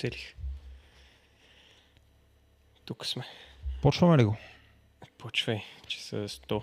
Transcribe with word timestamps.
Оцелих. 0.00 0.34
Тук 2.84 3.06
сме. 3.06 3.24
Почваме 3.82 4.18
ли 4.18 4.24
го? 4.24 4.36
Почвай, 5.18 5.62
че 5.86 6.02
са 6.02 6.16
100. 6.28 6.62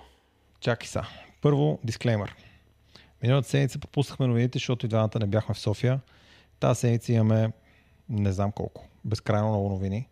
Чакай 0.59 0.87
са. 0.87 1.05
Първо, 1.41 1.79
дисклеймер. 1.83 2.35
Миналата 3.23 3.49
седмица 3.49 3.79
пропуснахме 3.79 4.27
новините, 4.27 4.59
защото 4.59 4.85
и 4.85 4.89
двамата 4.89 5.19
не 5.19 5.25
бяхме 5.25 5.55
в 5.55 5.59
София. 5.59 5.99
Тази 6.59 6.79
седмица 6.79 7.13
имаме 7.13 7.51
не 8.09 8.31
знам 8.31 8.51
колко. 8.51 8.87
Безкрайно 9.05 9.49
много 9.49 9.69
новини. 9.69 10.07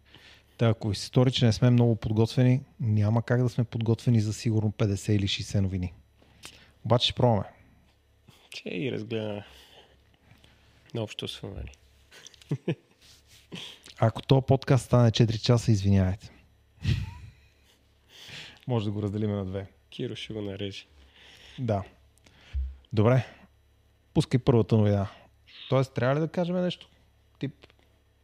Та, 0.57 0.70
ако 0.70 0.89
ви 0.89 0.96
се 0.96 1.05
стори, 1.05 1.32
че 1.32 1.46
не 1.46 1.54
сме 1.54 1.70
много 1.70 1.96
подготвени, 1.96 2.62
няма 2.80 3.23
как 3.23 3.44
да 3.44 3.50
сме 3.50 3.64
подготвени 3.64 4.21
за 4.21 4.34
сигурно 4.34 4.71
50 4.71 5.12
или 5.12 5.28
60 5.28 5.60
новини. 5.60 5.94
Обаче 6.86 7.05
ще 7.05 7.14
пробваме. 7.14 7.46
Че 8.50 8.70
и 8.70 8.92
разгледаме. 8.92 9.46
На 10.94 11.02
общо 11.02 11.28
свъмани. 11.28 11.71
Ако 14.00 14.22
този 14.22 14.45
подкаст 14.48 14.86
стане 14.86 15.12
4 15.12 15.40
часа, 15.41 15.72
извинявайте. 15.72 16.32
Може 18.68 18.86
да 18.86 18.91
го 18.91 19.02
разделим 19.02 19.31
на 19.31 19.45
две. 19.45 19.68
Киро 19.90 20.16
ще 20.16 20.34
го 20.34 20.41
нарежи. 20.41 20.88
Да. 21.59 21.84
Добре. 22.94 23.26
Пускай 24.14 24.40
първата 24.40 24.78
новина. 24.78 25.08
Тоест, 25.70 25.94
трябва 25.94 26.16
ли 26.16 26.20
да 26.20 26.28
кажем 26.28 26.55
нещо? 26.55 26.90
Тип, 27.40 27.68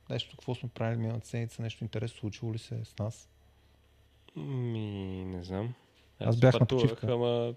нещо, 0.09 0.31
какво 0.37 0.55
сме 0.55 0.69
правили 0.69 0.99
миналата 0.99 1.27
седмица, 1.27 1.61
нещо 1.61 1.83
интересно 1.83 2.19
случило 2.19 2.53
ли 2.53 2.57
се 2.57 2.85
с 2.85 2.97
нас? 2.99 3.29
Ми, 4.35 5.25
не 5.25 5.43
знам. 5.43 5.73
Аз 6.19 6.39
бях 6.39 6.53
на 6.53 6.59
пътувах, 6.59 6.83
почивка. 6.83 7.13
Ама 7.13 7.53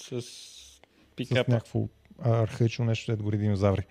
с 0.00 0.22
С 0.22 0.80
пикапа. 1.16 1.52
някакво 1.52 1.88
а, 2.18 2.42
архаично 2.42 2.84
нещо, 2.84 3.12
дето 3.12 3.24
гори 3.24 3.38
динозаври. 3.38 3.86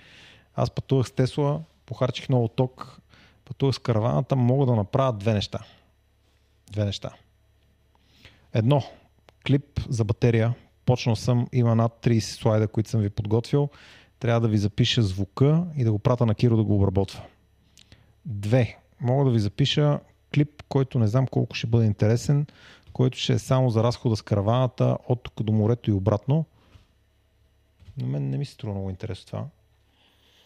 Аз 0.55 0.71
пътувах 0.71 1.07
с 1.07 1.11
Тесла, 1.11 1.63
похарчих 1.85 2.29
много 2.29 2.47
ток, 2.47 2.99
пътувах 3.45 3.75
с 3.75 3.79
караваната, 3.79 4.35
мога 4.35 4.65
да 4.65 4.75
направя 4.75 5.13
две 5.13 5.33
неща. 5.33 5.59
Две 6.71 6.85
неща. 6.85 7.09
Едно, 8.53 8.83
клип 9.47 9.81
за 9.89 10.03
батерия. 10.03 10.53
Почнал 10.85 11.15
съм, 11.15 11.47
има 11.53 11.75
над 11.75 11.91
30 12.01 12.19
слайда, 12.19 12.67
които 12.67 12.89
съм 12.89 13.01
ви 13.01 13.09
подготвил. 13.09 13.69
Трябва 14.19 14.41
да 14.41 14.47
ви 14.47 14.57
запиша 14.57 15.03
звука 15.03 15.63
и 15.77 15.83
да 15.83 15.91
го 15.91 15.99
прата 15.99 16.25
на 16.25 16.35
Киро 16.35 16.57
да 16.57 16.63
го 16.63 16.75
обработва. 16.75 17.23
Две, 18.25 18.77
мога 19.01 19.25
да 19.25 19.31
ви 19.31 19.39
запиша 19.39 19.99
клип, 20.33 20.63
който 20.69 20.99
не 20.99 21.07
знам 21.07 21.27
колко 21.27 21.55
ще 21.55 21.67
бъде 21.67 21.85
интересен, 21.85 22.45
който 22.93 23.17
ще 23.17 23.33
е 23.33 23.39
само 23.39 23.69
за 23.69 23.83
разхода 23.83 24.15
с 24.15 24.21
караваната 24.21 24.97
от 25.07 25.23
тук 25.23 25.43
до 25.43 25.53
морето 25.53 25.89
и 25.89 25.93
обратно. 25.93 26.45
На 27.97 28.07
мен 28.07 28.29
не 28.29 28.37
ми 28.37 28.45
се 28.45 28.53
струва 28.53 28.73
много 28.73 28.89
интересно 28.89 29.25
това. 29.25 29.45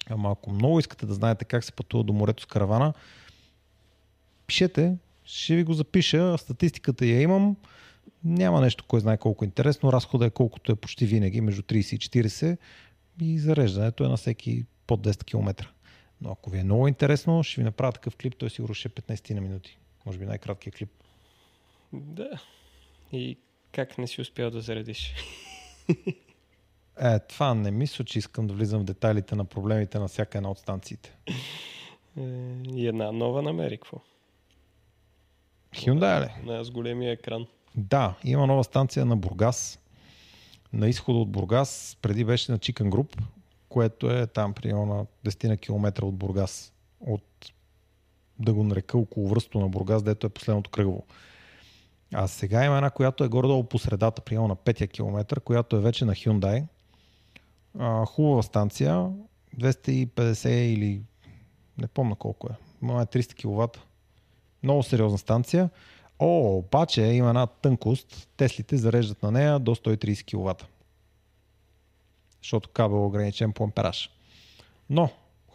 Ама 0.09 0.31
ако 0.31 0.51
много 0.51 0.79
искате 0.79 1.05
да 1.05 1.13
знаете 1.13 1.45
как 1.45 1.63
се 1.63 1.71
пътува 1.71 2.03
до 2.03 2.13
морето 2.13 2.43
с 2.43 2.45
каравана, 2.45 2.93
пишете, 4.47 4.97
ще 5.23 5.55
ви 5.55 5.63
го 5.63 5.73
запиша, 5.73 6.37
статистиката 6.37 7.05
я 7.05 7.21
имам. 7.21 7.55
Няма 8.23 8.61
нещо, 8.61 8.83
кой 8.87 8.99
знае 8.99 9.17
колко 9.17 9.45
е 9.45 9.47
интересно. 9.47 9.93
Разхода 9.93 10.25
е 10.25 10.29
колкото 10.29 10.71
е 10.71 10.75
почти 10.75 11.05
винаги, 11.05 11.41
между 11.41 11.61
30 11.61 11.95
и 11.95 12.27
40 12.27 12.57
и 13.21 13.39
зареждането 13.39 14.03
е 14.03 14.07
на 14.07 14.17
всеки 14.17 14.65
под 14.87 15.07
10 15.07 15.23
км. 15.23 15.67
Но 16.21 16.31
ако 16.31 16.49
ви 16.49 16.59
е 16.59 16.63
много 16.63 16.87
интересно, 16.87 17.43
ще 17.43 17.61
ви 17.61 17.65
направя 17.65 17.91
такъв 17.91 18.15
клип, 18.15 18.35
той 18.37 18.49
сигурно 18.49 18.75
ще 18.75 18.87
е 18.87 18.91
15 18.91 19.33
на 19.33 19.41
минути. 19.41 19.77
Може 20.05 20.17
би 20.17 20.25
най-краткият 20.25 20.75
клип. 20.75 20.89
Да. 21.93 22.29
И 23.11 23.37
как 23.71 23.97
не 23.97 24.07
си 24.07 24.21
успял 24.21 24.51
да 24.51 24.61
заредиш? 24.61 25.13
Е, 27.01 27.19
това 27.19 27.53
не 27.53 27.71
мисля, 27.71 28.05
че 28.05 28.19
искам 28.19 28.47
да 28.47 28.53
влизам 28.53 28.81
в 28.81 28.83
детайлите 28.83 29.35
на 29.35 29.45
проблемите 29.45 29.99
на 29.99 30.07
всяка 30.07 30.37
една 30.37 30.51
от 30.51 30.57
станциите. 30.57 31.15
Е, 31.27 32.21
И 32.73 32.87
една 32.87 33.11
нова 33.11 33.41
намери, 33.41 33.77
какво? 33.77 33.97
Hyundai 35.75 36.25
ли? 36.25 36.45
На 36.45 36.63
с 36.63 36.71
големия 36.71 37.11
екран. 37.11 37.47
Да, 37.75 38.15
има 38.23 38.47
нова 38.47 38.63
станция 38.63 39.05
на 39.05 39.17
Бургас. 39.17 39.79
На 40.73 40.87
изхода 40.87 41.19
от 41.19 41.31
Бургас, 41.31 41.97
преди 42.01 42.25
беше 42.25 42.51
на 42.51 42.59
Chicken 42.59 42.89
Group, 42.89 43.21
което 43.69 44.11
е 44.11 44.27
там 44.27 44.53
примерно 44.53 44.85
на 44.85 45.05
10 45.31 45.47
на 45.47 45.57
километра 45.57 46.05
от 46.05 46.15
Бургас. 46.15 46.73
От, 46.99 47.51
да 48.39 48.53
го 48.53 48.63
нарека, 48.63 48.97
около 48.97 49.27
връсто 49.27 49.59
на 49.59 49.69
Бургас, 49.69 50.03
дето 50.03 50.27
е 50.27 50.29
последното 50.29 50.69
кръгово. 50.69 51.05
А 52.13 52.27
сега 52.27 52.65
има 52.65 52.75
една, 52.75 52.89
която 52.89 53.23
е 53.23 53.27
горе-долу 53.27 53.63
по 53.63 53.79
средата, 53.79 54.21
примерно 54.21 54.47
на 54.47 54.55
5 54.55 54.89
километър, 54.89 55.39
която 55.39 55.75
е 55.75 55.79
вече 55.79 56.05
на 56.05 56.13
Hyundai. 56.13 56.65
А, 57.77 58.05
хубава 58.05 58.43
станция, 58.43 59.09
250 59.57 60.49
или 60.49 61.01
не 61.77 61.87
помня 61.87 62.15
колко 62.15 62.47
е, 62.47 62.55
е 62.83 62.85
300 62.85 63.35
кВт. 63.35 63.79
Много 64.63 64.83
сериозна 64.83 65.17
станция. 65.17 65.69
О, 66.19 66.57
обаче 66.57 67.01
има 67.01 67.29
една 67.29 67.47
тънкост. 67.47 68.29
Теслите 68.37 68.77
зареждат 68.77 69.23
на 69.23 69.31
нея 69.31 69.59
до 69.59 69.75
130 69.75 70.25
кВт. 70.35 70.67
Защото 72.43 72.69
кабел 72.69 72.95
е 72.95 72.99
ограничен 72.99 73.53
по 73.53 73.63
ампераж. 73.63 74.09
Но 74.89 75.09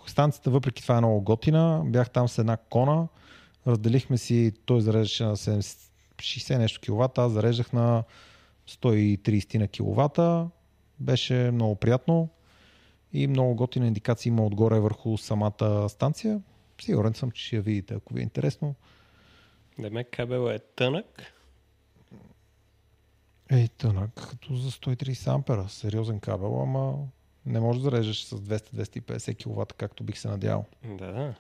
станцията 0.07 0.51
въпреки 0.51 0.83
това 0.83 0.97
е 0.97 1.01
много 1.01 1.21
готина. 1.21 1.83
Бях 1.87 2.11
там 2.11 2.29
с 2.29 2.39
една 2.39 2.57
кона. 2.57 3.09
Разделихме 3.67 4.19
си, 4.19 4.53
той 4.65 4.81
зареждаше 4.81 5.25
на 5.25 5.37
70, 5.37 5.91
60 6.17 6.59
нещо 6.59 6.81
киловата, 6.81 7.23
аз 7.23 7.33
зареждах 7.33 7.73
на 7.73 8.05
130 8.69 9.59
на 9.59 9.69
киловата. 9.69 10.49
Беше 11.01 11.35
много 11.35 11.75
приятно 11.75 12.29
и 13.13 13.27
много 13.27 13.55
готина 13.55 13.87
индикация 13.87 14.31
има 14.31 14.47
отгоре 14.47 14.81
върху 14.81 15.19
самата 15.19 15.89
станция. 15.89 16.41
Сигурен 16.81 17.15
съм, 17.15 17.31
че 17.31 17.45
ще 17.45 17.57
я 17.57 17.63
видите, 17.63 17.95
ако 17.95 18.15
ви 18.15 18.21
е 18.21 18.23
интересно. 18.23 18.75
Демек 19.79 20.09
кабел 20.11 20.51
е 20.51 20.59
тънък. 20.59 21.23
Ей, 23.51 23.69
тънък, 23.69 24.11
като 24.15 24.55
за 24.55 24.71
130 24.71 25.35
ампера. 25.35 25.69
Сериозен 25.69 26.21
кабел, 26.21 26.63
ама 26.63 26.99
не 27.47 27.61
може 27.61 27.79
да 27.79 27.85
зареждаш 27.85 28.25
с 28.25 28.37
200-250 28.37 29.45
кВт, 29.45 29.73
както 29.73 30.05
бих 30.05 30.19
се 30.19 30.29
надявал. 30.29 30.65
Да, 30.85 31.13
да. 31.13 31.35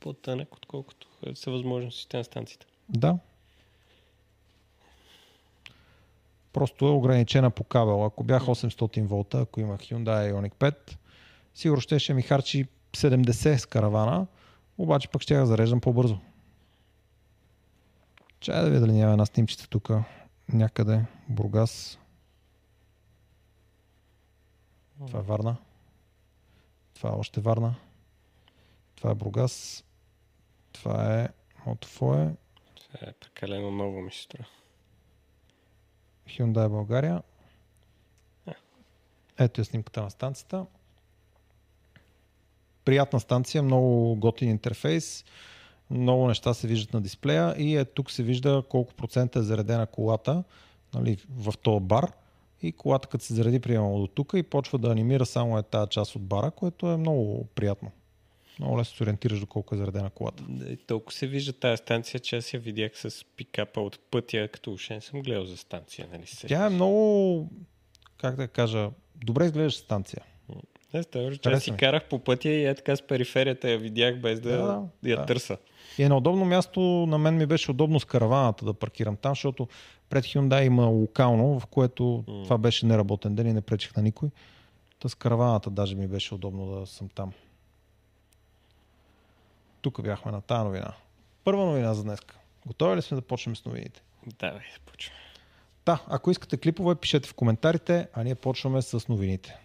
По-тънък, 0.00 0.56
отколкото 0.56 1.08
са 1.34 1.50
възможностите 1.50 2.16
на 2.16 2.24
станцията. 2.24 2.66
Да. 2.88 3.18
Просто 6.52 6.86
е 6.86 6.90
ограничена 6.90 7.50
по 7.50 7.64
кабел. 7.64 8.04
Ако 8.04 8.24
бях 8.24 8.42
800 8.42 9.06
волта, 9.06 9.40
ако 9.40 9.60
имах 9.60 9.80
Hyundai 9.80 10.32
Ioniq 10.32 10.54
5, 10.54 10.96
сигурно 11.54 11.80
ще, 11.80 11.98
ще 11.98 12.14
ми 12.14 12.22
харчи 12.22 12.66
70 12.92 13.56
с 13.56 13.66
каравана, 13.66 14.26
обаче 14.78 15.08
пък 15.08 15.22
ще 15.22 15.34
я 15.34 15.46
зареждам 15.46 15.80
по-бързо. 15.80 16.18
Чай 18.40 18.62
да 18.62 18.70
видя 18.70 18.80
дали 18.80 18.92
няма 18.92 19.12
една 19.12 19.26
снимчица 19.26 19.68
тук 19.68 19.90
някъде. 20.52 21.04
Бургас. 21.28 21.98
Това 25.06 25.18
е 25.18 25.22
Варна. 25.22 25.56
Това 26.94 27.10
е 27.10 27.12
още 27.12 27.40
Варна. 27.40 27.74
Това 28.96 29.10
е 29.10 29.14
Бургас. 29.14 29.84
Това 30.72 31.20
е 31.20 31.28
Мотофое. 31.66 32.34
Това 32.74 33.08
е 33.08 33.12
прекалено 33.12 33.70
много 33.70 34.00
ми 34.00 34.12
се 34.12 34.22
струва. 34.22 34.46
Hyundai 36.30 36.68
България. 36.68 37.22
Ето 39.38 39.60
е 39.60 39.64
снимката 39.64 40.02
на 40.02 40.10
станцията. 40.10 40.66
Приятна 42.84 43.20
станция, 43.20 43.62
много 43.62 44.16
готин 44.16 44.50
интерфейс, 44.50 45.24
много 45.90 46.28
неща 46.28 46.54
се 46.54 46.66
виждат 46.66 46.94
на 46.94 47.00
дисплея 47.00 47.54
и 47.58 47.76
е, 47.76 47.84
тук 47.84 48.10
се 48.10 48.22
вижда 48.22 48.62
колко 48.68 48.94
процента 48.94 49.38
е 49.38 49.42
заредена 49.42 49.86
колата 49.86 50.44
нали, 50.94 51.18
в 51.30 51.54
този 51.62 51.80
бар 51.80 52.12
и 52.62 52.72
колата 52.72 53.08
като 53.08 53.24
се 53.24 53.34
зареди 53.34 53.60
приемало 53.60 54.00
до 54.00 54.06
тук 54.06 54.32
и 54.36 54.42
почва 54.42 54.78
да 54.78 54.90
анимира 54.90 55.26
само 55.26 55.58
е 55.58 55.62
тази 55.62 55.90
част 55.90 56.16
от 56.16 56.22
бара, 56.22 56.50
което 56.50 56.90
е 56.90 56.96
много 56.96 57.46
приятно. 57.54 57.90
Много 58.60 58.78
лесно 58.78 58.96
се 58.96 59.02
ориентираш 59.02 59.40
до 59.40 59.46
колко 59.46 59.74
е 59.74 59.78
заредена 59.78 60.10
колата. 60.10 60.44
И 60.68 60.76
толкова 60.76 61.12
се 61.12 61.26
вижда 61.26 61.52
тази 61.52 61.76
станция, 61.76 62.20
че 62.20 62.36
аз 62.36 62.54
я 62.54 62.60
видях 62.60 62.92
с 62.94 63.24
пикапа 63.36 63.80
от 63.80 63.98
пътя, 64.10 64.48
като 64.48 64.72
уж 64.72 64.88
не 64.88 65.00
съм 65.00 65.22
гледал 65.22 65.44
за 65.44 65.56
станция, 65.56 66.08
нали 66.12 66.26
се? 66.26 66.46
Тя 66.46 66.66
е 66.66 66.70
много, 66.70 67.48
как 68.18 68.36
да 68.36 68.48
кажа, 68.48 68.90
добре 69.24 69.44
изглеждаща 69.44 69.84
станция. 69.84 70.22
Не, 70.94 71.02
става, 71.02 71.36
че 71.36 71.48
аз 71.48 71.62
си 71.62 71.72
карах 71.78 72.08
по 72.08 72.18
пътя 72.18 72.48
и 72.48 72.66
е 72.66 72.74
така 72.74 72.96
с 72.96 73.02
периферията 73.02 73.70
я 73.70 73.78
видях 73.78 74.20
без 74.20 74.40
да, 74.40 74.50
Да, 74.50 74.82
да, 75.02 75.10
я 75.10 75.16
да. 75.16 75.26
търса. 75.26 75.56
И 75.98 76.02
е 76.02 76.08
на 76.08 76.16
удобно 76.16 76.44
място, 76.44 76.80
на 76.80 77.18
мен 77.18 77.36
ми 77.36 77.46
беше 77.46 77.70
удобно 77.70 78.00
с 78.00 78.04
караваната 78.04 78.64
да 78.64 78.74
паркирам 78.74 79.16
там, 79.16 79.32
защото 79.32 79.68
пред 80.08 80.24
Hyundai 80.24 80.66
има 80.66 80.86
локално, 80.86 81.60
в 81.60 81.66
което 81.66 82.24
М. 82.28 82.42
това 82.44 82.58
беше 82.58 82.86
неработен 82.86 83.34
ден 83.34 83.46
и 83.46 83.52
не 83.52 83.60
пречих 83.60 83.96
на 83.96 84.02
никой. 84.02 84.28
Та 84.98 85.08
с 85.08 85.14
караваната 85.14 85.70
даже 85.70 85.94
ми 85.94 86.06
беше 86.06 86.34
удобно 86.34 86.66
да 86.66 86.86
съм 86.86 87.08
там. 87.08 87.32
Тук 89.80 90.02
бяхме 90.02 90.32
на 90.32 90.40
тази 90.40 90.64
новина. 90.64 90.94
Първа 91.44 91.64
новина 91.64 91.94
за 91.94 92.02
днес. 92.02 92.20
Готови 92.66 92.96
ли 92.96 93.02
сме 93.02 93.14
да 93.14 93.22
почнем 93.22 93.56
с 93.56 93.64
новините? 93.64 94.02
Давай, 94.26 94.62
почваме. 94.86 95.20
Да, 95.86 96.04
ако 96.06 96.30
искате 96.30 96.56
клипове, 96.56 96.94
пишете 96.94 97.28
в 97.28 97.34
коментарите, 97.34 98.08
а 98.12 98.24
ние 98.24 98.34
почваме 98.34 98.82
с 98.82 99.08
новините. 99.08 99.58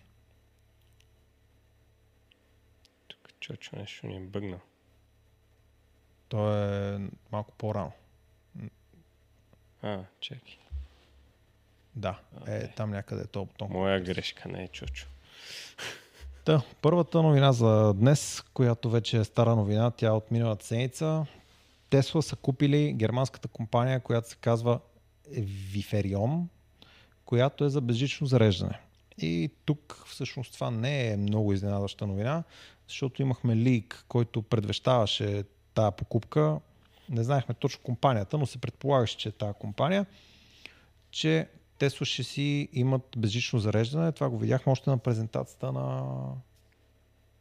Тук 3.07 3.33
Чочо 3.39 3.75
нещо 3.75 4.07
ни 4.07 4.15
е 4.17 4.19
бъгнал. 4.19 4.59
То 6.27 6.63
е 6.63 6.99
малко 7.31 7.53
по-рано. 7.57 7.91
А, 9.81 10.03
чакай. 10.19 10.57
Да, 11.95 12.19
е 12.47 12.67
там 12.67 12.91
някъде 12.91 13.21
е 13.21 13.27
то 13.27 13.45
бутон. 13.45 13.69
Моя 13.71 14.01
грешка, 14.01 14.49
не 14.49 14.63
е 14.63 14.67
Чочо. 14.67 15.07
Та, 16.45 16.61
първата 16.81 17.21
новина 17.21 17.51
за 17.51 17.93
днес, 17.93 18.43
която 18.53 18.89
вече 18.89 19.17
е 19.17 19.23
стара 19.23 19.55
новина, 19.55 19.91
тя 19.91 20.07
е 20.07 20.09
от 20.09 20.31
миналата 20.31 20.65
седмица. 20.65 21.25
Тесла 21.89 22.21
са 22.21 22.35
купили 22.35 22.93
германската 22.93 23.47
компания, 23.47 23.99
която 23.99 24.29
се 24.29 24.35
казва 24.35 24.79
Виферион, 25.71 26.49
която 27.25 27.65
е 27.65 27.69
за 27.69 27.81
безжично 27.81 28.27
зареждане. 28.27 28.79
И 29.17 29.51
тук 29.65 30.03
всъщност 30.07 30.53
това 30.53 30.71
не 30.71 31.07
е 31.07 31.17
много 31.17 31.53
изненадваща 31.53 32.07
новина, 32.07 32.43
защото 32.87 33.21
имахме 33.21 33.55
лик, 33.55 34.05
който 34.07 34.41
предвещаваше 34.41 35.43
тая 35.73 35.91
покупка. 35.91 36.59
Не 37.09 37.23
знаехме 37.23 37.55
точно 37.55 37.83
компанията, 37.83 38.37
но 38.37 38.45
се 38.45 38.57
предполагаше, 38.57 39.17
че 39.17 39.29
е 39.29 39.31
тая 39.31 39.53
компания, 39.53 40.05
че 41.11 41.47
Тесла 41.77 42.05
ще 42.05 42.23
си 42.23 42.69
имат 42.73 43.01
безжично 43.17 43.59
зареждане. 43.59 44.11
Това 44.11 44.29
го 44.29 44.37
видяхме 44.37 44.71
още 44.71 44.89
на 44.89 44.97
презентацията 44.97 45.71
на... 45.71 46.13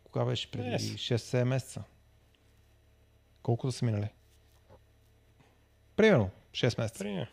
Кога 0.05 0.25
беше? 0.25 0.51
Преди 0.51 0.69
Yes. 0.69 1.17
6-7 1.17 1.45
месеца. 1.45 1.83
Колко 3.43 3.67
да 3.67 3.73
са 3.73 3.85
минали? 3.85 4.09
Примерно 5.97 6.31
6 6.53 6.79
месеца. 6.79 7.27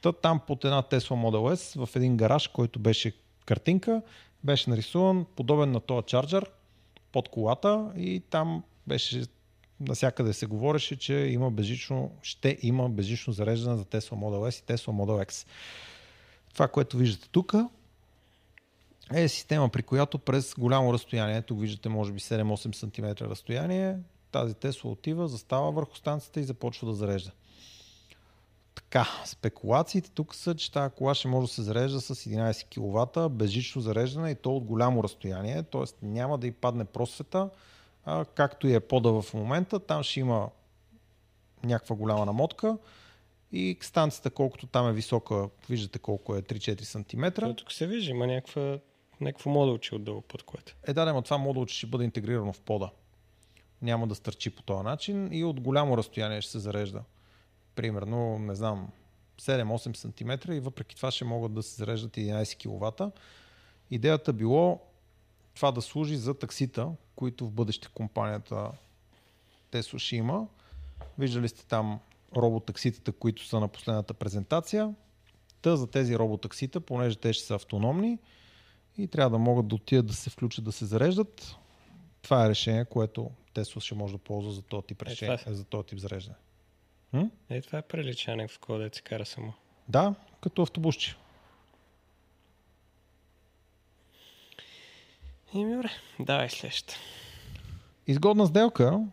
Та 0.00 0.12
там 0.12 0.40
под 0.46 0.64
една 0.64 0.82
Tesla 0.82 1.10
Model 1.10 1.56
S 1.56 1.86
в 1.86 1.96
един 1.96 2.16
гараж, 2.16 2.48
който 2.48 2.78
беше 2.78 3.12
картинка, 3.46 4.02
беше 4.44 4.70
нарисуван 4.70 5.26
подобен 5.36 5.72
на 5.72 5.80
този 5.80 6.06
чарджер 6.06 6.50
под 7.12 7.28
колата 7.28 7.92
и 7.96 8.22
там 8.30 8.64
беше 8.86 9.22
насякъде 9.80 10.32
се 10.32 10.46
говореше, 10.46 10.96
че 10.98 11.14
има 11.14 11.50
безжично, 11.50 12.12
ще 12.22 12.58
има 12.62 12.88
безжично 12.88 13.32
зареждане 13.32 13.76
за 13.76 13.84
Tesla 13.84 14.12
Model 14.12 14.50
S 14.50 14.62
и 14.62 14.76
Tesla 14.76 14.88
Model 14.88 15.26
X. 15.26 15.46
Това, 16.58 16.68
което 16.68 16.96
виждате 16.96 17.28
тук, 17.28 17.54
е 19.14 19.28
система, 19.28 19.68
при 19.68 19.82
която 19.82 20.18
през 20.18 20.54
голямо 20.54 20.92
разстояние, 20.92 21.42
тук 21.42 21.60
виждате 21.60 21.88
може 21.88 22.12
би 22.12 22.20
7-8 22.20 22.74
см 22.74 23.24
разстояние, 23.24 23.98
тази 24.32 24.54
Тесла 24.54 24.90
отива, 24.90 25.28
застава 25.28 25.70
върху 25.72 25.96
станцията 25.96 26.40
и 26.40 26.44
започва 26.44 26.86
да 26.88 26.94
зарежда. 26.94 27.30
Така, 28.74 29.06
спекулациите 29.26 30.10
тук 30.10 30.34
са, 30.34 30.54
че 30.54 30.72
тази 30.72 30.94
кола 30.94 31.14
ще 31.14 31.28
може 31.28 31.46
да 31.46 31.54
се 31.54 31.62
зарежда 31.62 32.00
с 32.00 32.14
11 32.14 32.64
кВт, 32.64 33.32
безжично 33.32 33.82
зареждане 33.82 34.30
и 34.30 34.34
то 34.34 34.56
от 34.56 34.64
голямо 34.64 35.04
разстояние, 35.04 35.62
т.е. 35.62 36.06
няма 36.06 36.38
да 36.38 36.46
й 36.46 36.52
падне 36.52 36.84
просвета, 36.84 37.50
както 38.34 38.68
и 38.68 38.74
е 38.74 38.80
пода 38.80 39.22
в 39.22 39.34
момента, 39.34 39.80
там 39.80 40.02
ще 40.02 40.20
има 40.20 40.48
някаква 41.64 41.96
голяма 41.96 42.26
намотка 42.26 42.76
и 43.52 43.78
станцията, 43.80 44.30
колкото 44.30 44.66
там 44.66 44.88
е 44.88 44.92
висока, 44.92 45.48
виждате 45.70 45.98
колко 45.98 46.36
е 46.36 46.42
3-4 46.42 46.82
см. 46.82 47.54
Тук 47.56 47.72
се 47.72 47.86
вижда, 47.86 48.10
има 48.10 48.26
някаква, 48.26 48.78
някакво 49.20 49.50
модулче 49.50 49.94
отдолу 49.94 50.20
под 50.20 50.42
което. 50.42 50.76
Е, 50.86 50.92
да, 50.92 51.12
но 51.12 51.22
това 51.22 51.38
модулче 51.38 51.76
ще 51.76 51.86
бъде 51.86 52.04
интегрирано 52.04 52.52
в 52.52 52.60
пода. 52.60 52.90
Няма 53.82 54.06
да 54.06 54.14
стърчи 54.14 54.50
по 54.50 54.62
този 54.62 54.84
начин 54.84 55.28
и 55.32 55.44
от 55.44 55.60
голямо 55.60 55.96
разстояние 55.96 56.40
ще 56.40 56.50
се 56.50 56.58
зарежда. 56.58 57.02
Примерно, 57.74 58.38
не 58.38 58.54
знам, 58.54 58.88
7-8 59.40 59.96
см 59.96 60.52
и 60.52 60.60
въпреки 60.60 60.96
това 60.96 61.10
ще 61.10 61.24
могат 61.24 61.54
да 61.54 61.62
се 61.62 61.76
зареждат 61.76 62.12
11 62.16 62.56
кВт. 62.58 63.12
Идеята 63.90 64.32
било 64.32 64.80
това 65.54 65.72
да 65.72 65.82
служи 65.82 66.16
за 66.16 66.34
таксита, 66.34 66.88
които 67.16 67.46
в 67.46 67.50
бъдеще 67.50 67.88
компанията 67.94 68.70
Tesla 69.72 69.98
ще 69.98 70.16
има. 70.16 70.46
Виждали 71.18 71.48
сте 71.48 71.66
там 71.66 72.00
роботакситата, 72.36 73.12
които 73.12 73.46
са 73.46 73.60
на 73.60 73.68
последната 73.68 74.14
презентация. 74.14 74.94
Та 75.62 75.76
за 75.76 75.90
тези 75.90 76.18
роботаксита, 76.18 76.80
понеже 76.80 77.16
те 77.16 77.32
ще 77.32 77.44
са 77.44 77.54
автономни, 77.54 78.18
и 78.98 79.08
трябва 79.08 79.30
да 79.30 79.38
могат 79.38 79.68
да 79.68 79.74
отидат 79.74 80.06
да 80.06 80.12
се 80.12 80.30
включат 80.30 80.64
да 80.64 80.72
се 80.72 80.84
зареждат. 80.84 81.56
Това 82.22 82.46
е 82.46 82.48
решение, 82.48 82.84
което 82.84 83.30
Тесла 83.54 83.80
ще 83.80 83.94
може 83.94 84.12
да 84.12 84.18
ползва 84.18 84.52
за 84.52 84.62
този 84.62 84.86
тип 84.86 85.02
Е, 85.02 85.04
решение, 85.04 85.36
това 85.36 85.52
за 85.52 85.64
този 85.64 85.86
тип 85.86 85.98
зареждане. 85.98 86.36
М? 87.12 87.30
Е, 87.50 87.60
това 87.60 87.78
е 87.78 87.82
прилича 87.82 88.36
някакво 88.36 88.78
да 88.78 88.90
се 88.92 89.02
кара 89.02 89.26
само. 89.26 89.52
Да, 89.88 90.14
като 90.40 90.62
автобусче. 90.62 91.16
Еми, 95.54 95.72
добре, 95.72 95.90
давай 96.20 96.50
следващата. 96.50 96.94
Изгодна 98.06 98.46
сделка, 98.46 99.06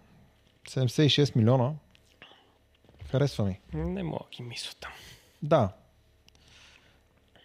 76 0.70 1.36
милиона. 1.36 1.74
Харесва 3.16 3.46
ми. 3.46 3.60
Не 3.74 4.04
мога 4.04 4.26
ги 4.32 4.44
мисля 4.44 4.74
там. 4.80 4.92
Да. 5.44 5.70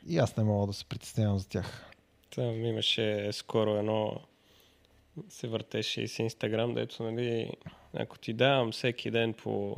И 0.06 0.18
аз 0.18 0.36
не 0.36 0.44
мога 0.44 0.66
да 0.66 0.72
се 0.72 0.84
притеснявам 0.84 1.38
за 1.38 1.48
тях. 1.48 1.90
Там 2.34 2.64
имаше 2.64 3.32
скоро 3.32 3.70
едно 3.76 4.20
се 5.28 5.48
въртеше 5.48 6.02
и 6.02 6.08
с 6.08 6.18
Инстаграм, 6.18 6.74
дето, 6.74 7.02
нали, 7.02 7.52
ако 7.94 8.18
ти 8.18 8.32
давам 8.32 8.72
всеки 8.72 9.10
ден 9.10 9.34
по 9.34 9.76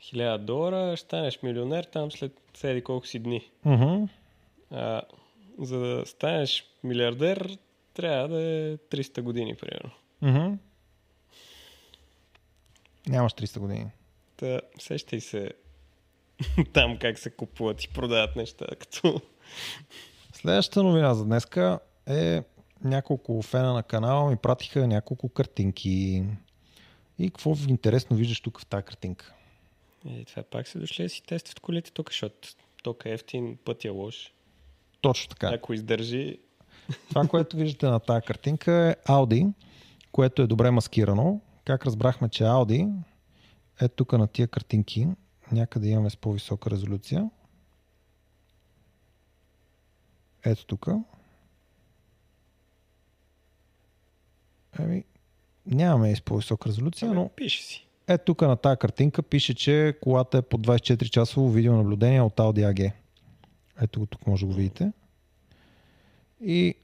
1000 0.00 0.38
долара, 0.38 0.96
ще 0.96 1.04
станеш 1.04 1.42
милионер 1.42 1.84
там 1.84 2.12
след 2.12 2.32
седи 2.54 2.84
колко 2.84 3.06
си 3.06 3.18
дни. 3.18 3.50
Уху. 3.64 4.08
А, 4.70 5.02
за 5.58 5.78
да 5.78 6.06
станеш 6.06 6.64
милиардер, 6.84 7.58
трябва 7.94 8.28
да 8.28 8.42
е 8.42 8.76
300 8.76 9.22
години, 9.22 9.56
примерно. 9.56 9.90
Уху. 10.22 10.56
Нямаш 13.06 13.32
300 13.32 13.58
години. 13.58 13.90
Та, 14.36 14.60
сещай 14.78 15.20
се 15.20 15.50
там 16.72 16.98
как 16.98 17.18
се 17.18 17.30
купуват 17.30 17.84
и 17.84 17.88
продават 17.88 18.36
неща, 18.36 18.66
като... 18.80 19.20
Следващата 20.32 20.82
новина 20.82 21.14
за 21.14 21.24
днеска 21.24 21.78
е 22.06 22.42
няколко 22.84 23.42
фена 23.42 23.72
на 23.72 23.82
канала 23.82 24.30
ми 24.30 24.36
пратиха 24.36 24.86
няколко 24.86 25.28
картинки. 25.28 26.24
И 27.18 27.30
какво 27.30 27.56
интересно 27.68 28.16
виждаш 28.16 28.40
тук 28.40 28.60
в 28.60 28.66
тази 28.66 28.84
картинка? 28.84 29.34
И 30.06 30.24
това 30.24 30.42
пак 30.42 30.68
са 30.68 30.78
дошли 30.78 31.02
да 31.02 31.08
си 31.08 31.22
тестват 31.22 31.60
колите 31.60 31.90
тук, 31.90 32.10
защото 32.10 32.48
тока 32.82 33.08
е 33.08 33.12
ефтин, 33.12 33.58
път 33.64 33.84
е 33.84 33.88
лош. 33.88 34.32
Точно 35.00 35.28
така. 35.28 35.50
Ако 35.54 35.72
издържи, 35.72 36.38
Това, 37.08 37.28
което 37.28 37.56
виждате 37.56 37.86
на 37.86 38.00
тази 38.00 38.26
картинка 38.26 38.72
е 38.72 38.94
Audi, 39.08 39.52
което 40.12 40.42
е 40.42 40.46
добре 40.46 40.70
маскирано. 40.70 41.40
Как 41.64 41.86
разбрахме, 41.86 42.28
че 42.28 42.44
Audi 42.44 42.92
е 43.80 43.88
тук 43.88 44.12
на 44.12 44.26
тия 44.26 44.48
картинки. 44.48 45.08
Някъде 45.52 45.88
имаме 45.88 46.10
с 46.10 46.16
по-висока 46.16 46.70
резолюция. 46.70 47.30
Ето 50.44 50.66
тук. 50.66 50.88
Еми, 54.78 55.04
нямаме 55.66 56.12
и 56.12 56.16
с 56.16 56.20
по-висока 56.20 56.68
резолюция, 56.68 57.12
но 57.12 57.28
пише 57.28 57.62
си. 57.62 57.88
ето 58.08 58.24
тук 58.24 58.42
на 58.42 58.56
тази 58.56 58.78
картинка 58.78 59.22
пише, 59.22 59.54
че 59.54 59.98
колата 60.00 60.38
е 60.38 60.42
по 60.42 60.58
24 60.58 61.10
часово 61.10 61.50
видеонаблюдение 61.50 62.20
от 62.20 62.36
Audi 62.36 62.72
AG. 62.72 62.92
Ето 63.82 64.00
го 64.00 64.06
тук 64.06 64.26
може 64.26 64.46
да 64.46 64.46
го 64.46 64.52
видите. 64.52 64.92
И 66.40 66.74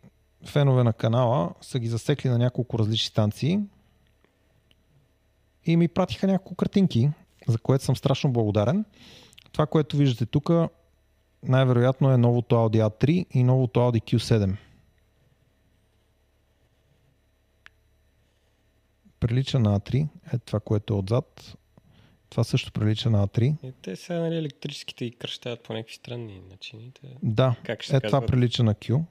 фенове 0.47 0.85
на 0.85 0.93
канала 0.93 1.55
са 1.61 1.79
ги 1.79 1.89
засекли 1.89 2.29
на 2.29 2.39
няколко 2.39 2.79
различни 2.79 3.09
станции 3.09 3.61
и 5.65 5.77
ми 5.77 5.89
пратиха 5.89 6.27
няколко 6.27 6.55
картинки, 6.55 7.11
за 7.49 7.59
което 7.59 7.85
съм 7.85 7.97
страшно 7.97 8.33
благодарен. 8.33 8.85
Това, 9.53 9.67
което 9.67 9.97
виждате 9.97 10.27
тук, 10.27 10.51
най-вероятно 11.43 12.11
е 12.11 12.17
новото 12.17 12.55
Audi 12.55 12.89
A3 12.89 13.27
и 13.31 13.45
новото 13.45 13.81
Audi 13.81 14.03
Q7. 14.03 14.57
Прилича 19.21 19.59
на 19.59 19.81
A3, 19.81 20.09
е 20.33 20.39
това, 20.39 20.61
което 20.61 20.95
е 20.95 20.97
отзад. 20.97 21.57
Това 22.31 22.45
също 22.45 22.73
прилича 22.73 23.11
на 23.11 23.27
A3. 23.27 23.67
И 23.67 23.73
те 23.83 23.97
сега, 23.97 24.21
нали, 24.21 24.37
електрическите 24.37 25.05
и 25.05 25.11
кръщават 25.11 25.63
по 25.63 25.73
някакви 25.73 25.95
странни 25.95 26.43
начини. 26.51 26.93
Да, 27.23 27.57
Как 27.65 27.83
ще 27.83 27.97
е 27.97 28.01
това 28.01 28.27
прилича 28.27 28.63
на 28.63 28.75
Q 28.75 29.05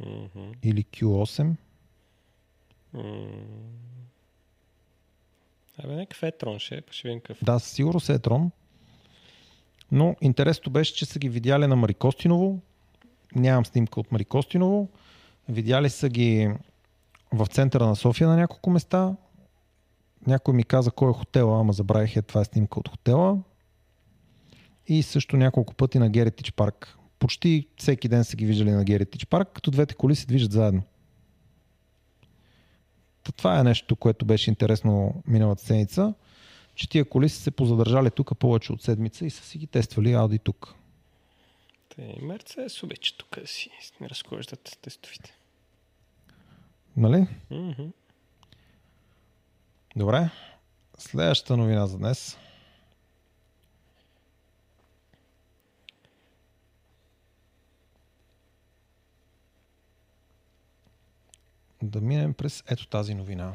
Мгм. 0.00 0.52
или 0.62 0.84
Q8. 0.84 1.54
М. 2.92 3.02
Абе, 5.78 5.94
някакъв 5.94 6.22
етрон 6.22 6.58
ще 6.58 6.74
е, 6.74 6.82
ще 6.90 7.08
видим 7.08 7.20
какъв. 7.20 7.44
Да, 7.44 7.58
със 7.58 7.72
сигурност 7.72 8.08
е 8.08 8.18
Трон. 8.18 8.50
Но 9.92 10.16
интересното 10.20 10.70
беше, 10.70 10.94
че 10.94 11.04
са 11.04 11.18
ги 11.18 11.28
видяли 11.28 11.66
на 11.66 11.76
Марикостиново. 11.76 12.60
Нямам 13.34 13.66
снимка 13.66 14.00
от 14.00 14.12
Марикостиново. 14.12 14.88
Видяли 15.48 15.90
са 15.90 16.08
ги 16.08 16.50
в 17.32 17.46
центъра 17.46 17.86
на 17.86 17.96
София 17.96 18.28
на 18.28 18.36
няколко 18.36 18.70
места. 18.70 19.16
Някой 20.26 20.54
ми 20.54 20.64
каза 20.64 20.90
кой 20.90 21.10
е 21.10 21.12
хотела, 21.12 21.60
ама 21.60 21.72
забравих 21.72 22.16
е 22.16 22.22
това 22.22 22.40
е 22.40 22.44
снимка 22.44 22.80
от 22.80 22.88
хотела. 22.88 23.38
И 24.86 25.02
също 25.02 25.36
няколко 25.36 25.74
пъти 25.74 25.98
на 25.98 26.10
Геритич 26.10 26.52
парк. 26.52 26.98
Почти 27.18 27.68
всеки 27.76 28.08
ден 28.08 28.24
са 28.24 28.36
ги 28.36 28.46
виждали 28.46 28.70
на 28.70 28.84
Геритич 28.84 29.26
парк, 29.26 29.48
като 29.54 29.70
двете 29.70 29.94
коли 29.94 30.16
се 30.16 30.26
движат 30.26 30.52
заедно. 30.52 30.82
Това 33.32 33.60
е 33.60 33.64
нещо, 33.64 33.96
което 33.96 34.24
беше 34.24 34.50
интересно 34.50 35.22
миналата 35.26 35.62
седмица, 35.62 36.14
че 36.74 36.88
тия 36.88 37.04
коли 37.04 37.28
са 37.28 37.40
се 37.40 37.50
позадържали 37.50 38.10
тук 38.10 38.38
повече 38.38 38.72
от 38.72 38.82
седмица 38.82 39.26
и 39.26 39.30
са 39.30 39.44
си 39.44 39.58
ги 39.58 39.66
тествали 39.66 40.12
Ауди 40.12 40.38
тук. 40.38 40.74
Те 41.88 42.02
и 42.02 42.24
Мерцедес 42.24 42.82
обича 42.82 43.16
тук 43.16 43.40
да 43.40 43.46
си 43.46 43.70
не 44.00 44.08
разхождат 44.08 44.78
тестовите. 44.82 45.34
Нали? 46.96 47.26
Мгм. 47.50 47.82
Добре. 49.96 50.30
Следващата 50.98 51.56
новина 51.56 51.86
за 51.86 51.98
днес. 51.98 52.38
Да 61.84 62.00
минем 62.00 62.34
през 62.34 62.64
ето 62.68 62.86
тази 62.86 63.14
новина. 63.14 63.52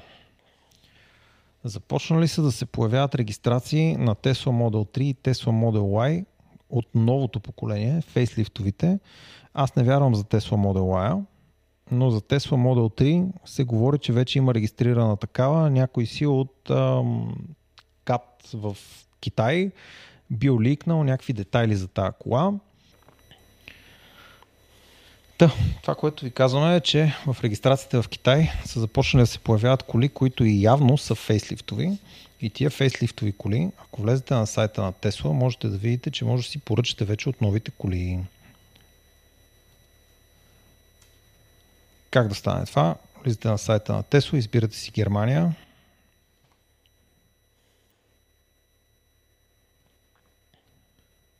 Започнали 1.64 2.28
са 2.28 2.42
да 2.42 2.52
се 2.52 2.66
появяват 2.66 3.16
регистрации 3.16 3.98
на 3.98 4.16
Tesla 4.16 4.50
Model 4.50 4.98
3 4.98 5.02
и 5.02 5.16
Tesla 5.16 5.50
Model 5.50 5.80
Y 5.80 6.26
от 6.70 6.86
новото 6.96 7.40
поколение, 7.40 8.02
фейслифтовите. 8.02 9.00
Аз 9.54 9.76
не 9.76 9.84
вярвам 9.84 10.16
за 10.16 10.24
Tesla 10.24 10.52
Model 10.52 11.14
Y, 11.14 11.24
но 11.92 12.12
за 12.12 12.22
Tesla 12.22 12.52
Model 12.52 13.02
3 13.02 13.32
се 13.46 13.64
говори, 13.64 14.00
че 14.00 14.14
вече 14.14 14.38
има 14.38 14.54
регистрирана 14.54 15.18
такава. 15.18 15.70
Някой 15.70 16.06
си 16.06 16.26
от 16.26 16.70
ам, 16.70 17.36
КАТ 18.06 18.50
в 18.54 18.78
Китай 19.20 19.72
бил 20.32 20.62
ликнал 20.62 21.04
някакви 21.04 21.34
детайли 21.34 21.76
за 21.76 21.88
тази 21.88 22.14
кола. 22.20 22.54
Та, 25.40 25.52
това, 25.82 25.96
което 25.96 26.26
ви 26.26 26.32
казваме 26.32 26.76
е, 26.76 26.80
че 26.80 27.14
в 27.28 27.38
регистрацията 27.44 28.02
в 28.02 28.10
Китай 28.10 28.52
са 28.66 28.80
започнали 28.80 29.24
да 29.24 29.28
се 29.28 29.40
появяват 29.40 29.84
коли, 29.84 30.10
които 30.10 30.46
и 30.46 30.62
явно 30.62 30.98
са 30.98 31.16
фейслифтови. 31.16 31.98
И 32.42 32.50
тия 32.50 32.70
фейслифтови 32.70 33.32
коли, 33.32 33.72
ако 33.78 34.02
влезете 34.02 34.34
на 34.34 34.48
сайта 34.48 34.82
на 34.82 34.94
Tesla, 34.94 35.32
можете 35.32 35.68
да 35.68 35.78
видите, 35.78 36.12
че 36.12 36.26
може 36.26 36.44
да 36.44 36.50
си 36.50 36.60
поръчате 36.60 37.06
вече 37.06 37.30
от 37.30 37.42
новите 37.42 37.72
коли. 37.72 38.20
Как 42.12 42.28
да 42.28 42.36
стане 42.36 42.66
това? 42.66 42.96
Влизате 43.24 43.48
на 43.48 43.58
сайта 43.58 43.94
на 43.94 44.04
Tesla, 44.04 44.38
избирате 44.38 44.78
си 44.78 44.92
Германия. 44.92 45.56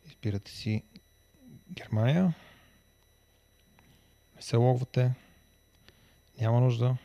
Избирате 0.06 0.50
си 0.50 0.82
Германия. 1.72 2.34
Не 4.40 4.44
се 4.44 4.56
логвате. 4.56 5.12
Няма 6.40 6.60
нужда. 6.60 6.96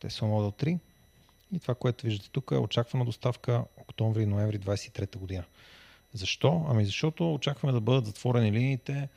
Tesla 0.00 0.22
Model 0.22 0.64
3. 0.64 0.78
И 1.52 1.58
това, 1.58 1.74
което 1.74 2.06
виждате 2.06 2.30
тук 2.30 2.50
е 2.50 2.56
очаквана 2.56 3.04
доставка 3.04 3.64
октомври-ноември 3.76 4.58
23 4.58 5.16
година. 5.16 5.44
Защо? 6.12 6.66
Ами 6.68 6.84
защото 6.84 7.34
очакваме 7.34 7.72
да 7.72 7.80
бъдат 7.80 8.06
затворени 8.06 8.52
линиите 8.52 9.08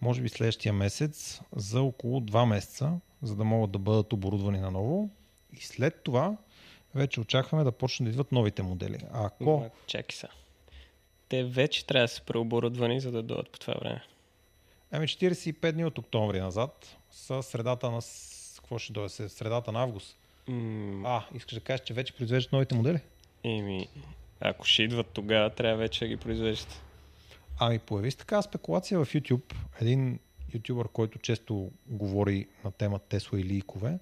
може 0.00 0.22
би 0.22 0.28
следващия 0.28 0.72
месец 0.72 1.40
за 1.56 1.82
около 1.82 2.20
2 2.20 2.44
месеца, 2.44 2.92
за 3.22 3.36
да 3.36 3.44
могат 3.44 3.70
да 3.70 3.78
бъдат 3.78 4.12
оборудвани 4.12 4.58
наново. 4.58 5.10
И 5.52 5.60
след 5.60 6.02
това 6.02 6.36
вече 6.94 7.20
очакваме 7.20 7.64
да 7.64 7.72
почнат 7.72 8.04
да 8.04 8.10
идват 8.10 8.32
новите 8.32 8.62
модели. 8.62 8.98
А 9.12 9.26
ако... 9.26 9.70
Чакай 9.86 10.16
са. 10.16 10.28
Те 11.28 11.44
вече 11.44 11.86
трябва 11.86 12.04
да 12.04 12.08
са 12.08 12.22
преоборудвани, 12.22 13.00
за 13.00 13.10
да 13.10 13.22
дойдат 13.22 13.50
по 13.50 13.58
това 13.58 13.74
време. 13.80 14.02
Ами 14.90 15.08
45 15.08 15.72
дни 15.72 15.84
от 15.84 15.98
октомври 15.98 16.40
назад 16.40 16.96
са 17.10 17.42
средата 17.42 17.90
на... 17.90 18.00
Какво 18.56 18.78
ще 18.78 18.92
дойде? 18.92 19.08
Средата 19.08 19.72
на 19.72 19.82
август. 19.82 20.16
М, 20.46 21.02
А, 21.08 21.24
искаш 21.34 21.54
да 21.54 21.60
кажеш, 21.60 21.84
че 21.84 21.94
вече 21.94 22.12
произвеждат 22.12 22.52
новите 22.52 22.74
модели? 22.74 23.00
Еми, 23.44 23.88
ако 24.40 24.66
ще 24.66 24.82
идват 24.82 25.06
тогава, 25.06 25.50
трябва 25.50 25.76
вече 25.76 26.04
да 26.04 26.08
ги 26.08 26.16
произвеждат. 26.16 26.82
Ами 27.58 27.78
появи 27.78 28.10
се 28.10 28.16
такава 28.16 28.42
спекулация 28.42 29.04
в 29.04 29.12
YouTube. 29.14 29.54
Един 29.80 30.18
ютубър, 30.54 30.88
който 30.88 31.18
често 31.18 31.70
говори 31.86 32.46
на 32.64 32.72
тема 32.72 32.98
Тесла 32.98 33.40
и 33.40 33.44
лийкове, 33.44 33.98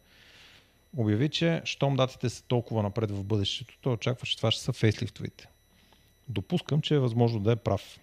обяви, 0.97 1.29
че 1.29 1.63
щом 1.65 1.97
датите 1.97 2.31
са 2.31 2.45
толкова 2.45 2.83
напред 2.83 3.11
в 3.11 3.25
бъдещето, 3.25 3.79
той 3.81 3.93
очаква, 3.93 4.27
че 4.27 4.37
това 4.37 4.51
ще 4.51 4.63
са 4.63 4.73
фейслифтовите. 4.73 5.49
Допускам, 6.29 6.83
че 6.83 6.95
е 6.95 6.99
възможно 6.99 7.41
да 7.41 7.53
е 7.53 7.57
прав. 7.57 8.01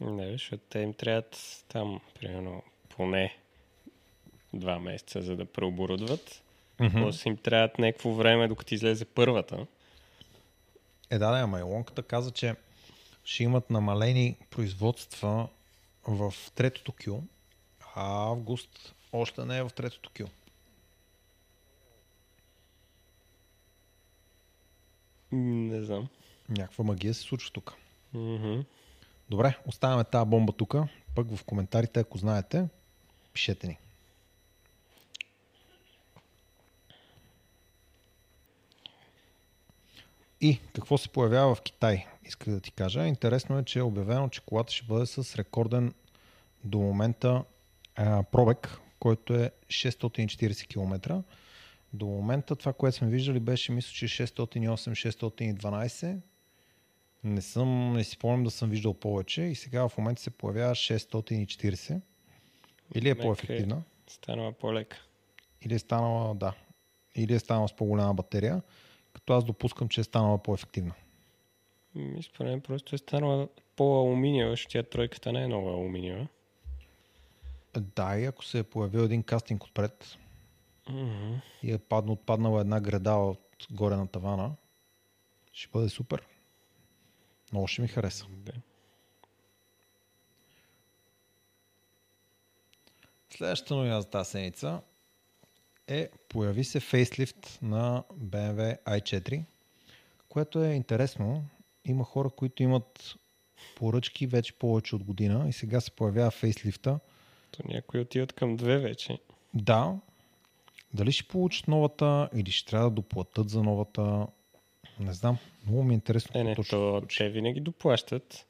Не, 0.00 0.32
защото 0.32 0.62
те 0.68 0.78
им 0.78 0.94
трябват 0.94 1.64
там, 1.68 2.00
примерно, 2.20 2.62
поне 2.88 3.36
два 4.54 4.78
месеца, 4.78 5.22
за 5.22 5.36
да 5.36 5.44
преоборудват. 5.44 6.42
Mm-hmm. 6.78 7.02
После 7.02 7.30
им 7.30 7.36
трябват 7.36 7.78
някакво 7.78 8.12
време, 8.12 8.48
докато 8.48 8.74
излезе 8.74 9.04
първата. 9.04 9.66
Е, 11.10 11.18
да, 11.18 11.30
да, 11.30 11.38
ама 11.38 11.60
Илонката 11.60 12.02
каза, 12.02 12.30
че 12.30 12.54
ще 13.24 13.42
имат 13.42 13.70
намалени 13.70 14.36
производства 14.50 15.48
в 16.06 16.34
третото 16.54 16.92
кю, 17.04 17.20
а 17.94 18.28
август 18.30 18.94
още 19.12 19.44
не 19.44 19.58
е 19.58 19.62
в 19.62 19.70
третото 19.76 20.10
кю. 20.16 20.24
М, 25.32 25.38
Не 25.40 25.82
знам. 25.82 26.08
Някаква 26.48 26.84
магия 26.84 27.14
се 27.14 27.20
случва 27.20 27.50
тук. 27.52 27.74
Мгм. 28.14 28.60
Добре, 29.30 29.58
оставяме 29.66 30.04
тази 30.04 30.30
бомба 30.30 30.52
тук. 30.52 30.74
Пък 31.14 31.36
в 31.36 31.44
коментарите, 31.44 32.00
ако 32.00 32.18
знаете, 32.18 32.68
пишете 33.32 33.66
ни. 33.66 33.78
И 40.40 40.60
какво 40.74 40.98
се 40.98 41.08
появява 41.08 41.54
в 41.54 41.62
Китай, 41.62 42.06
исках 42.24 42.54
да 42.54 42.60
ти 42.60 42.70
кажа. 42.70 43.06
Интересно 43.06 43.58
е, 43.58 43.64
че 43.64 43.78
е 43.78 43.82
обявено, 43.82 44.28
че 44.28 44.40
колата 44.40 44.72
ще 44.72 44.86
бъде 44.86 45.06
с 45.06 45.36
рекорден 45.36 45.94
до 46.64 46.78
момента 46.78 47.44
а, 47.96 48.22
пробег, 48.22 48.78
който 49.00 49.34
е 49.34 49.50
640 49.66 50.66
км. 50.66 51.22
До 51.92 52.06
момента 52.06 52.56
това, 52.56 52.72
което 52.72 52.96
сме 52.96 53.08
виждали, 53.08 53.40
беше 53.40 53.72
мисля, 53.72 53.92
че 53.92 54.08
608-612. 54.08 56.16
Не 57.24 57.42
съм, 57.42 57.92
не 57.92 58.04
си 58.04 58.10
спомням 58.10 58.44
да 58.44 58.50
съм 58.50 58.70
виждал 58.70 58.94
повече 58.94 59.42
и 59.42 59.54
сега 59.54 59.88
в 59.88 59.98
момента 59.98 60.22
се 60.22 60.30
появява 60.30 60.74
640. 60.74 62.00
Или 62.94 63.08
е 63.08 63.10
Мека 63.10 63.20
е. 63.20 63.22
по-ефективна, 63.22 63.82
Станала 64.06 64.52
по-лека. 64.52 64.96
или 65.62 65.74
е 65.74 65.78
станала, 65.78 66.34
да, 66.34 66.54
или 67.14 67.34
е 67.34 67.38
станала 67.38 67.68
с 67.68 67.72
по-голяма 67.72 68.14
батерия, 68.14 68.62
като 69.12 69.32
аз 69.32 69.44
допускам, 69.44 69.88
че 69.88 70.00
е 70.00 70.04
станала 70.04 70.38
по-ефективна. 70.38 70.94
Според 72.22 72.50
мен 72.50 72.60
просто 72.60 72.94
е 72.94 72.98
станала 72.98 73.48
по-алуминиева, 73.76 74.50
защото 74.50 74.72
тя 74.72 74.82
тройката 74.82 75.32
не 75.32 75.42
е 75.42 75.46
много 75.46 75.68
алуминиева. 75.68 76.26
Да, 77.76 78.18
и 78.18 78.24
ако 78.24 78.44
се 78.44 78.58
е 78.58 78.62
появил 78.62 79.00
един 79.00 79.22
кастинг 79.22 79.64
отпред 79.64 80.16
Мгм. 80.88 81.34
и 81.62 81.72
е 81.72 81.78
падна, 81.78 82.12
отпаднала 82.12 82.60
една 82.60 82.80
града 82.80 83.12
от 83.12 83.40
горе 83.70 83.96
на 83.96 84.06
тавана, 84.06 84.50
ще 85.52 85.68
бъде 85.72 85.88
супер. 85.88 86.22
Много 87.52 87.66
ще 87.66 87.82
ми 87.82 87.88
хареса. 87.88 88.26
Да. 88.30 88.52
Следващата 93.30 93.74
новина 93.74 94.00
за 94.00 94.06
тази 94.10 94.30
седмица 94.30 94.80
е 95.86 96.08
появи 96.28 96.64
се 96.64 96.80
фейслифт 96.80 97.58
на 97.62 98.04
BMW 98.22 98.84
i4, 98.84 99.42
което 100.28 100.64
е 100.64 100.72
интересно. 100.72 101.44
Има 101.84 102.04
хора, 102.04 102.30
които 102.30 102.62
имат 102.62 103.14
поръчки 103.76 104.26
вече 104.26 104.52
повече 104.52 104.96
от 104.96 105.04
година 105.04 105.48
и 105.48 105.52
сега 105.52 105.80
се 105.80 105.90
появява 105.90 106.30
фейслифта. 106.30 106.98
То 107.50 107.62
някои 107.64 108.00
отиват 108.00 108.32
към 108.32 108.56
две 108.56 108.78
вече. 108.78 109.18
Да, 109.54 109.98
дали 110.94 111.12
ще 111.12 111.28
получат 111.28 111.68
новата 111.68 112.28
или 112.34 112.50
ще 112.50 112.70
трябва 112.70 112.90
да 112.90 112.94
доплатят 112.94 113.50
за 113.50 113.62
новата, 113.62 114.26
не 115.00 115.12
знам. 115.12 115.38
Много 115.66 115.82
ми 115.82 115.94
е 115.94 115.94
интересно. 115.94 116.40
Е, 116.40 116.44
не, 116.44 116.54
се 116.54 116.62
то 116.70 117.02
те 117.18 117.28
винаги 117.28 117.60
доплащат, 117.60 118.46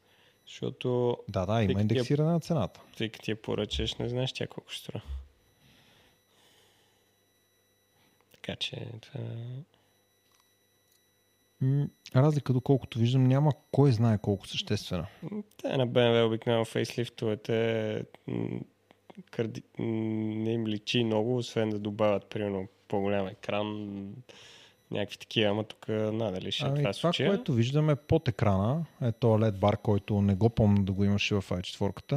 защото 0.46 1.16
Да, 1.28 1.46
да, 1.46 1.52
има 1.52 1.66
Тъй 1.66 1.66
като 1.66 1.80
индексиране 1.80 2.30
на 2.30 2.40
цената. 2.40 2.80
ти 2.96 3.08
като 3.08 3.24
ти 3.24 3.30
я 3.30 3.42
поръчаш, 3.42 3.94
не 3.94 4.08
знаеш 4.08 4.32
тя 4.32 4.46
колко 4.46 4.70
ще 4.70 4.82
струва. 4.82 5.02
Така 8.32 8.56
че 8.56 8.86
това... 9.00 9.20
Разлика, 12.16 12.52
доколкото 12.52 12.98
виждам, 12.98 13.24
няма 13.24 13.52
кой 13.72 13.92
знае 13.92 14.18
колко 14.18 14.46
съществена. 14.46 15.06
Те 15.62 15.76
на 15.76 15.88
BMW 15.88 16.26
обикновено 16.26 16.64
фейслифтовете 16.64 18.04
м, 18.26 18.60
не 19.78 20.52
им 20.52 20.66
личи 20.66 21.04
много, 21.04 21.36
освен 21.36 21.70
да 21.70 21.78
добавят 21.78 22.26
примерно 22.26 22.68
по-голям 22.88 23.26
екран, 23.26 23.88
някакви 24.90 25.18
такива, 25.18 25.50
ама 25.50 25.64
тук 25.64 25.88
надали 25.88 26.52
ще 26.52 26.64
е 26.64 26.68
Ами, 26.68 26.76
това 26.76 26.82
това, 26.82 26.92
случая. 26.92 27.28
което 27.30 27.52
виждаме 27.52 27.96
под 27.96 28.28
екрана, 28.28 28.84
е 29.02 29.12
то 29.12 29.26
LED 29.26 29.52
бар, 29.52 29.76
който 29.76 30.22
не 30.22 30.34
го 30.34 30.50
помня 30.50 30.82
да 30.84 30.92
го 30.92 31.04
имаше 31.04 31.34
в 31.34 31.42
i4. 31.42 32.12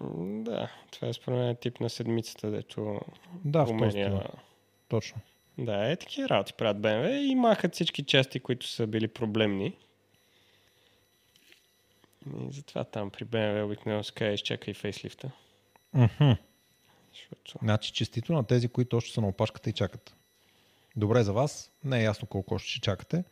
М, 0.00 0.44
Да, 0.44 0.70
това 0.90 1.08
е 1.08 1.12
според 1.12 1.38
мен 1.38 1.56
тип 1.56 1.80
на 1.80 1.90
седмицата, 1.90 2.50
дето 2.50 3.00
Да, 3.44 3.62
в 3.62 3.66
този 3.66 3.78
променя... 3.78 3.92
стил. 4.20 4.30
Точно. 4.88 5.20
Да, 5.58 5.90
е 5.90 5.96
такива 5.96 6.28
работи 6.28 6.52
правят 6.52 6.76
BMW 6.76 7.16
и 7.16 7.34
махат 7.34 7.74
всички 7.74 8.04
части, 8.04 8.40
които 8.40 8.66
са 8.66 8.86
били 8.86 9.08
проблемни. 9.08 9.72
И 12.26 12.52
затова 12.52 12.84
там 12.84 13.10
при 13.10 13.24
BMW 13.24 13.64
обикновено 13.64 14.04
се 14.04 14.12
казва 14.12 14.32
изчакай 14.32 14.74
фейслифта. 14.74 15.30
Мгм. 15.94 16.32
Защото... 17.12 17.58
Значи 17.62 17.92
честито 17.92 18.32
на 18.32 18.46
тези, 18.46 18.68
които 18.68 18.96
още 18.96 19.12
са 19.12 19.20
на 19.20 19.28
опашката 19.28 19.70
и 19.70 19.72
чакат. 19.72 20.14
Добре 20.98 21.22
за 21.22 21.32
вас, 21.32 21.70
не 21.84 22.00
е 22.00 22.02
ясно 22.02 22.28
колко 22.28 22.54
още 22.54 22.70
ще 22.70 22.80
чакате, 22.80 23.24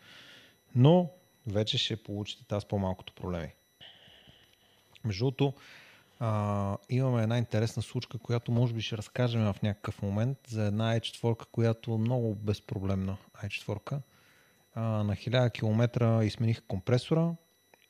но 0.74 1.10
вече 1.46 1.78
ще 1.78 2.02
получите 2.02 2.44
тази 2.44 2.66
по-малкото 2.66 3.12
проблеми. 3.12 3.48
Между 5.04 5.24
другото, 5.24 5.54
а, 6.20 6.76
имаме 6.88 7.22
една 7.22 7.38
интересна 7.38 7.82
случка, 7.82 8.18
която 8.18 8.52
може 8.52 8.74
би 8.74 8.82
ще 8.82 8.96
разкажем 8.96 9.40
в 9.40 9.62
някакъв 9.62 10.02
момент 10.02 10.38
за 10.48 10.64
една 10.64 11.00
i4, 11.00 11.46
която 11.46 11.94
е 11.94 11.98
много 11.98 12.34
безпроблемна 12.34 13.16
i4. 13.44 13.98
А, 14.74 14.82
на 14.82 15.16
1000 15.16 15.52
км 15.52 16.22
измениха 16.24 16.62
компресора 16.62 17.34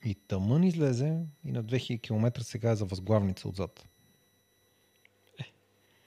и 0.05 0.15
тъмън 0.15 0.65
излезе 0.65 1.19
и 1.45 1.53
на 1.53 1.65
2000 1.65 2.03
км 2.03 2.43
сега 2.43 2.71
е 2.71 2.77
за 2.77 2.85
възглавница 2.85 3.49
отзад. 3.49 3.85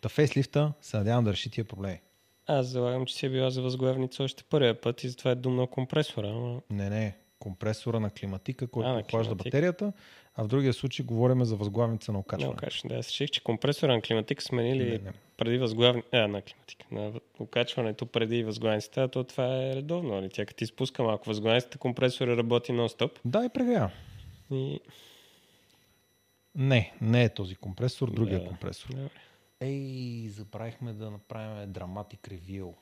Та 0.02 0.10
фейслифта 0.10 0.74
се 0.82 0.98
надявам 0.98 1.24
да 1.24 1.32
реши 1.32 1.50
тия 1.50 1.66
проблеми. 1.66 2.02
Аз 2.52 2.68
залагам, 2.68 3.06
че 3.06 3.16
си 3.16 3.26
е 3.26 3.30
била 3.30 3.50
за 3.50 3.62
възглавница 3.62 4.24
още 4.24 4.44
първия 4.44 4.82
път 4.82 5.04
и 5.04 5.10
затова 5.10 5.32
е 5.32 5.36
думнал 5.36 5.68
компресора. 5.68 6.28
Но... 6.28 6.62
Не, 6.70 6.90
не, 6.90 7.18
компресора 7.40 8.00
на 8.00 8.10
климатика, 8.10 8.68
който 8.68 8.90
А, 8.90 8.94
на 8.94 9.00
охлажда 9.00 9.36
батерията, 9.36 9.94
а 10.36 10.44
в 10.44 10.48
другия 10.48 10.74
случай 10.74 11.06
говорим 11.06 11.46
за 11.46 11.56
възглавница 11.56 12.12
на 12.12 12.16
Не, 12.16 12.20
окачване. 12.20 12.54
окачване. 12.54 12.94
Да, 12.94 13.00
аз 13.00 13.08
реших, 13.08 13.30
че 13.30 13.44
компресора 13.44 13.94
на 13.94 14.02
климатик 14.02 14.42
сменили 14.44 14.84
Не, 14.84 14.98
не. 14.98 15.12
преди 15.38 15.58
възглавни... 15.58 16.04
А, 16.12 16.28
на 16.28 16.42
климатик. 16.42 16.92
На 16.92 17.12
окачването 17.40 18.06
преди 18.06 18.44
възглавницата, 18.44 19.08
то 19.08 19.24
това 19.24 19.64
е 19.64 19.76
редовно. 19.76 20.16
Нали? 20.16 20.30
Тя 20.30 20.46
като 20.46 20.58
ти 20.58 20.66
спуска 20.66 21.04
малко 21.04 21.26
възглавницата, 21.26 21.78
компресора 21.78 22.38
работи 22.38 22.72
нон-стоп. 22.72 23.12
Да, 23.26 23.46
и 23.46 23.50
прегря. 23.50 23.92
И... 24.52 24.80
Не, 26.56 26.94
не 27.02 27.24
е 27.24 27.30
този 27.30 27.56
компресор, 27.56 28.12
другия 28.12 28.40
Да. 28.40 28.46
компресор. 28.46 28.90
Добре. 28.90 29.10
Ей, 29.62 30.30
забравихме 30.30 30.94
да 30.94 31.12
направим 31.12 31.72
драматик 31.74 32.28
ревил. 32.28 32.76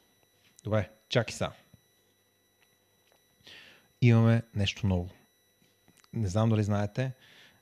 Добре, 0.63 0.89
чакай 1.09 1.33
са. 1.33 1.51
Имаме 4.01 4.43
нещо 4.55 4.87
ново. 4.87 5.09
Не 6.13 6.27
знам 6.27 6.49
дали 6.49 6.63
знаете, 6.63 7.11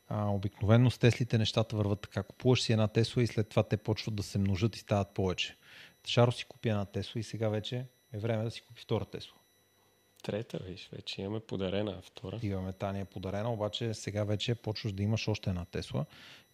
а, 0.08 0.28
обикновено 0.28 0.92
с 0.92 0.98
Теслите 0.98 1.38
нещата 1.38 1.76
върват 1.76 2.02
така. 2.02 2.24
Купуваш 2.24 2.62
си 2.62 2.72
една 2.72 2.88
Тесла 2.88 3.24
и 3.24 3.28
след 3.28 3.50
това 3.50 3.64
те 3.64 3.78
почват 3.78 4.16
да 4.16 4.24
се 4.24 4.38
множат 4.38 4.76
и 4.76 4.80
стават 4.80 5.14
повече. 5.14 5.56
Шаро 6.08 6.32
си 6.32 6.46
купи 6.46 6.70
една 6.70 6.86
Тесла 6.86 7.20
и 7.20 7.24
сега 7.24 7.50
вече 7.50 7.86
е 8.14 8.18
време 8.18 8.44
да 8.44 8.52
си 8.52 8.62
купи 8.62 8.82
втора 8.82 9.06
Тесла. 9.06 9.34
Трета, 10.24 10.60
виж, 10.64 10.90
вече 10.94 11.22
имаме 11.22 11.40
подарена 11.40 12.02
втора. 12.02 12.40
Имаме 12.44 12.74
Таня 12.74 13.00
е 13.00 13.06
подарена, 13.06 13.54
обаче 13.54 13.94
сега 13.94 14.24
вече 14.24 14.56
почваш 14.56 14.94
да 14.94 15.04
имаш 15.04 15.28
още 15.28 15.50
една 15.50 15.66
Тесла. 15.66 16.06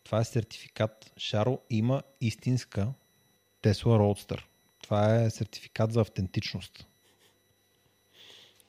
Това 0.04 0.20
е 0.20 0.26
сертификат. 0.26 1.14
Шаро 1.18 1.60
има 1.70 2.04
истинска 2.22 2.94
Тесла 3.62 3.98
Roadster. 4.00 4.44
Това 4.82 5.16
е 5.16 5.30
сертификат 5.30 5.94
за 5.94 6.02
автентичност. 6.02 6.88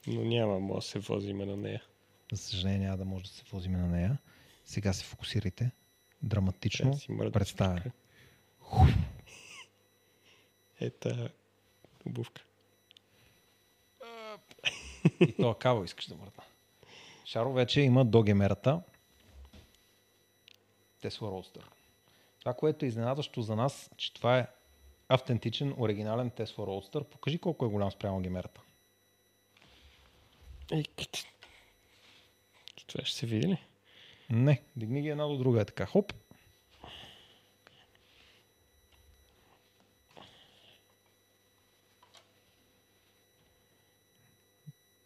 Но 0.07 0.21
няма, 0.21 0.59
може 0.59 0.85
да 0.85 0.91
се 0.91 0.99
возиме 0.99 1.45
на 1.45 1.57
нея. 1.57 1.83
За 2.31 2.37
съжаление 2.37 2.79
няма 2.79 2.97
да 2.97 3.05
може 3.05 3.23
да 3.23 3.29
се 3.29 3.43
возиме 3.51 3.77
на 3.77 3.87
нея. 3.87 4.17
Сега 4.65 4.93
се 4.93 5.03
фокусирайте. 5.03 5.71
Драматично 6.23 6.99
да 7.09 7.31
представя. 7.31 7.77
чупка. 7.77 7.93
Ета 10.79 11.29
обувка. 12.05 12.43
И 15.19 15.35
то 15.35 15.53
каво 15.53 15.83
искаш 15.83 16.07
да 16.07 16.15
мръдна. 16.15 16.43
Шаро 17.25 17.53
вече 17.53 17.81
има 17.81 18.05
до 18.05 18.23
Tesla 21.03 21.29
Roadster. 21.29 21.63
Това, 22.39 22.53
което 22.53 22.85
е 22.85 22.87
изненадващо 22.87 23.41
за 23.41 23.55
нас, 23.55 23.91
че 23.97 24.13
това 24.13 24.39
е 24.39 24.47
автентичен, 25.09 25.75
оригинален 25.77 26.31
Tesla 26.31 26.57
Roadster. 26.57 27.03
Покажи 27.03 27.39
колко 27.39 27.65
е 27.65 27.69
голям 27.69 27.91
спрямо 27.91 28.21
кът. 30.83 31.25
Това 32.87 33.05
ще 33.05 33.17
се 33.17 33.25
види 33.25 33.47
ли? 33.47 33.57
Не, 34.29 34.61
дигни 34.75 35.01
ги 35.01 35.09
една 35.09 35.27
до 35.27 35.37
друга 35.37 35.61
е 35.61 35.65
така. 35.65 35.85
Хоп. 35.85 36.13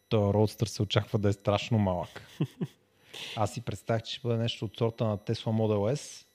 То 0.09 0.33
Roadster 0.33 0.65
се 0.65 0.81
очаква 0.81 1.19
да 1.19 1.29
е 1.29 1.33
страшно 1.33 1.77
малък. 1.77 2.21
Аз 3.35 3.53
си 3.53 3.61
представях, 3.61 4.03
че 4.03 4.13
ще 4.13 4.27
бъде 4.27 4.43
нещо 4.43 4.65
от 4.65 4.77
сорта 4.77 5.05
на 5.05 5.17
Tesla 5.17 5.45
Model 5.45 5.95
S, 5.95 6.25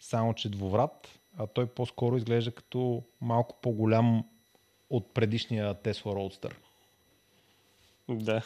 само 0.00 0.34
че 0.34 0.48
двуврат, 0.48 1.18
а 1.38 1.46
той 1.46 1.66
по-скоро 1.66 2.16
изглежда 2.16 2.52
като 2.52 3.02
малко 3.20 3.56
по-голям 3.62 4.24
от 4.90 5.14
предишния 5.14 5.74
Tesla 5.74 6.04
Roadster. 6.04 6.54
Да. 8.08 8.42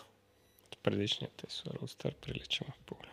От 0.73 0.79
предишния 0.83 1.31
Tesla 1.31 1.79
Roadster 1.79 2.15
прилича 2.15 2.65
му 2.69 2.75
по-голям. 2.87 3.13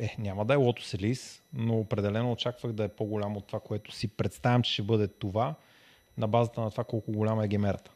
Е, 0.00 0.16
няма 0.18 0.44
да 0.44 0.54
е 0.54 0.56
Lotus 0.56 0.96
Elise, 0.96 1.40
но 1.52 1.78
определено 1.78 2.32
очаквах 2.32 2.72
да 2.72 2.84
е 2.84 2.88
по-голям 2.88 3.36
от 3.36 3.46
това, 3.46 3.60
което 3.60 3.92
си 3.92 4.08
представям, 4.08 4.62
че 4.62 4.72
ще 4.72 4.82
бъде 4.82 5.08
това, 5.08 5.54
на 6.18 6.28
базата 6.28 6.60
на 6.60 6.70
това 6.70 6.84
колко 6.84 7.12
голяма 7.12 7.44
е 7.44 7.48
гемерата. 7.48 7.90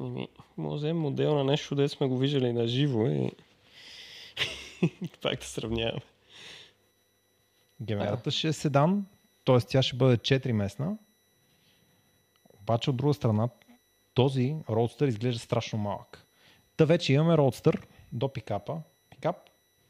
Еми, 0.00 0.28
може 0.56 0.70
да 0.70 0.76
вземем 0.76 1.02
модел 1.02 1.34
на 1.34 1.44
нещо, 1.44 1.74
де 1.74 1.88
сме 1.88 2.06
го 2.06 2.18
виждали 2.18 2.52
на 2.52 2.68
живо 2.68 3.06
и 3.06 3.32
пак 5.22 5.38
да 5.38 5.46
сравняваме. 5.46 6.00
Гемерата 7.82 8.30
ще 8.30 8.48
е 8.48 8.52
седан, 8.52 9.06
т.е. 9.44 9.58
тя 9.60 9.82
ще 9.82 9.96
бъде 9.96 10.16
4 10.16 10.52
месна, 10.52 10.96
обаче 12.60 12.90
от 12.90 12.96
друга 12.96 13.14
страна 13.14 13.48
този 14.14 14.54
Roadster 14.68 15.08
изглежда 15.08 15.40
страшно 15.40 15.78
малък. 15.78 16.24
Та 16.76 16.84
вече 16.84 17.12
имаме 17.12 17.36
Roadster 17.36 17.82
до 18.12 18.32
пикапа, 18.32 18.82
пикап, 19.10 19.36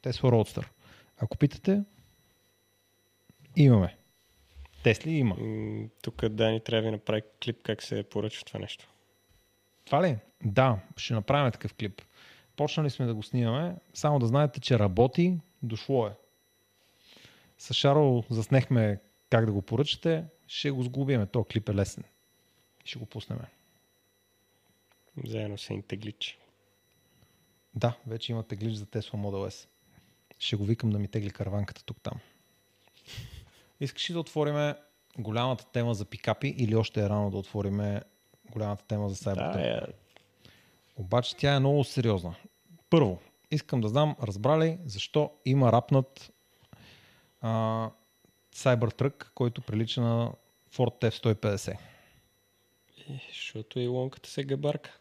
Tesla 0.02 0.22
Roadster. 0.22 0.66
Ако 1.18 1.36
питате, 1.36 1.82
имаме. 3.56 3.96
Тесли 4.82 5.10
има. 5.10 5.36
Тук 6.02 6.28
Дани 6.28 6.60
трябва 6.60 6.82
да 6.82 6.88
ви 6.88 6.92
направи 6.92 7.22
клип 7.44 7.62
как 7.62 7.82
се 7.82 8.02
поръчва 8.02 8.44
това 8.44 8.60
нещо. 8.60 8.88
Това 9.90 10.02
ли? 10.02 10.18
Да, 10.44 10.78
ще 10.96 11.14
направим 11.14 11.52
такъв 11.52 11.74
клип. 11.74 12.02
Почнали 12.56 12.90
сме 12.90 13.06
да 13.06 13.14
го 13.14 13.22
снимаме, 13.22 13.76
само 13.94 14.18
да 14.18 14.26
знаете, 14.26 14.60
че 14.60 14.78
работи, 14.78 15.38
дошло 15.62 16.06
е. 16.06 16.12
С 17.58 17.74
Шаро 17.74 18.24
заснехме 18.30 19.00
как 19.30 19.46
да 19.46 19.52
го 19.52 19.62
поръчате, 19.62 20.24
ще 20.46 20.70
го 20.70 20.82
сглобиме. 20.82 21.26
То 21.26 21.44
клип 21.44 21.68
е 21.68 21.74
лесен. 21.74 22.04
Ще 22.84 22.98
го 22.98 23.06
пуснем. 23.06 23.38
Заедно 25.24 25.58
с 25.58 25.70
интегличи. 25.70 26.38
Да, 27.74 27.96
вече 28.06 28.32
има 28.32 28.42
теглич 28.42 28.74
за 28.74 28.86
Tesla 28.86 29.14
Model 29.14 29.50
S. 29.50 29.68
Ще 30.38 30.56
го 30.56 30.64
викам 30.64 30.90
да 30.90 30.98
ми 30.98 31.08
тегли 31.08 31.30
караванката 31.30 31.84
тук-там. 31.84 32.20
Искаш 33.80 34.10
ли 34.10 34.14
да 34.14 34.20
отвориме 34.20 34.74
голямата 35.18 35.66
тема 35.72 35.94
за 35.94 36.04
пикапи 36.04 36.48
или 36.48 36.76
още 36.76 37.00
е 37.00 37.08
рано 37.08 37.30
да 37.30 37.36
отвориме 37.36 38.02
голямата 38.50 38.84
тема 38.84 39.08
за 39.08 39.16
Cybertruck? 39.16 39.52
Да, 39.52 39.68
е, 39.68 39.80
Обаче 40.96 41.36
тя 41.36 41.54
е 41.54 41.60
много 41.60 41.84
сериозна. 41.84 42.34
Първо, 42.90 43.18
искам 43.50 43.80
да 43.80 43.88
знам, 43.88 44.16
разбрали 44.22 44.78
защо 44.86 45.30
има 45.44 45.72
рапнат 45.72 46.32
а, 47.40 47.90
Cybertruck, 48.56 49.26
който 49.34 49.62
прилича 49.62 50.00
на 50.00 50.32
Ford 50.74 51.10
F-150. 51.10 51.70
е, 51.70 51.76
защото 53.28 53.80
и 53.80 53.86
лонката 53.86 54.30
се 54.30 54.44
габарка. 54.44 54.99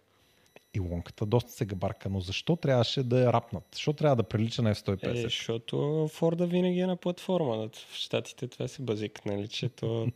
И 0.73 0.79
лонката 0.79 1.25
доста 1.25 1.51
се 1.51 1.65
габарка, 1.65 2.09
но 2.09 2.19
защо 2.19 2.55
трябваше 2.55 3.03
да 3.03 3.19
е 3.19 3.25
рапнат? 3.25 3.63
Защо 3.73 3.93
трябва 3.93 4.15
да 4.15 4.23
прилича 4.23 4.61
на 4.61 4.69
Е, 4.69 4.73
F-150? 4.73 5.21
защото 5.21 6.07
Форда 6.09 6.47
винаги 6.47 6.79
е 6.79 6.87
на 6.87 6.95
платформа. 6.95 7.69
В 7.69 7.95
Штатите 7.95 8.47
това 8.47 8.67
се 8.67 8.81
базик, 8.81 9.25
нали, 9.25 9.47
че 9.47 9.69
то 9.69 10.07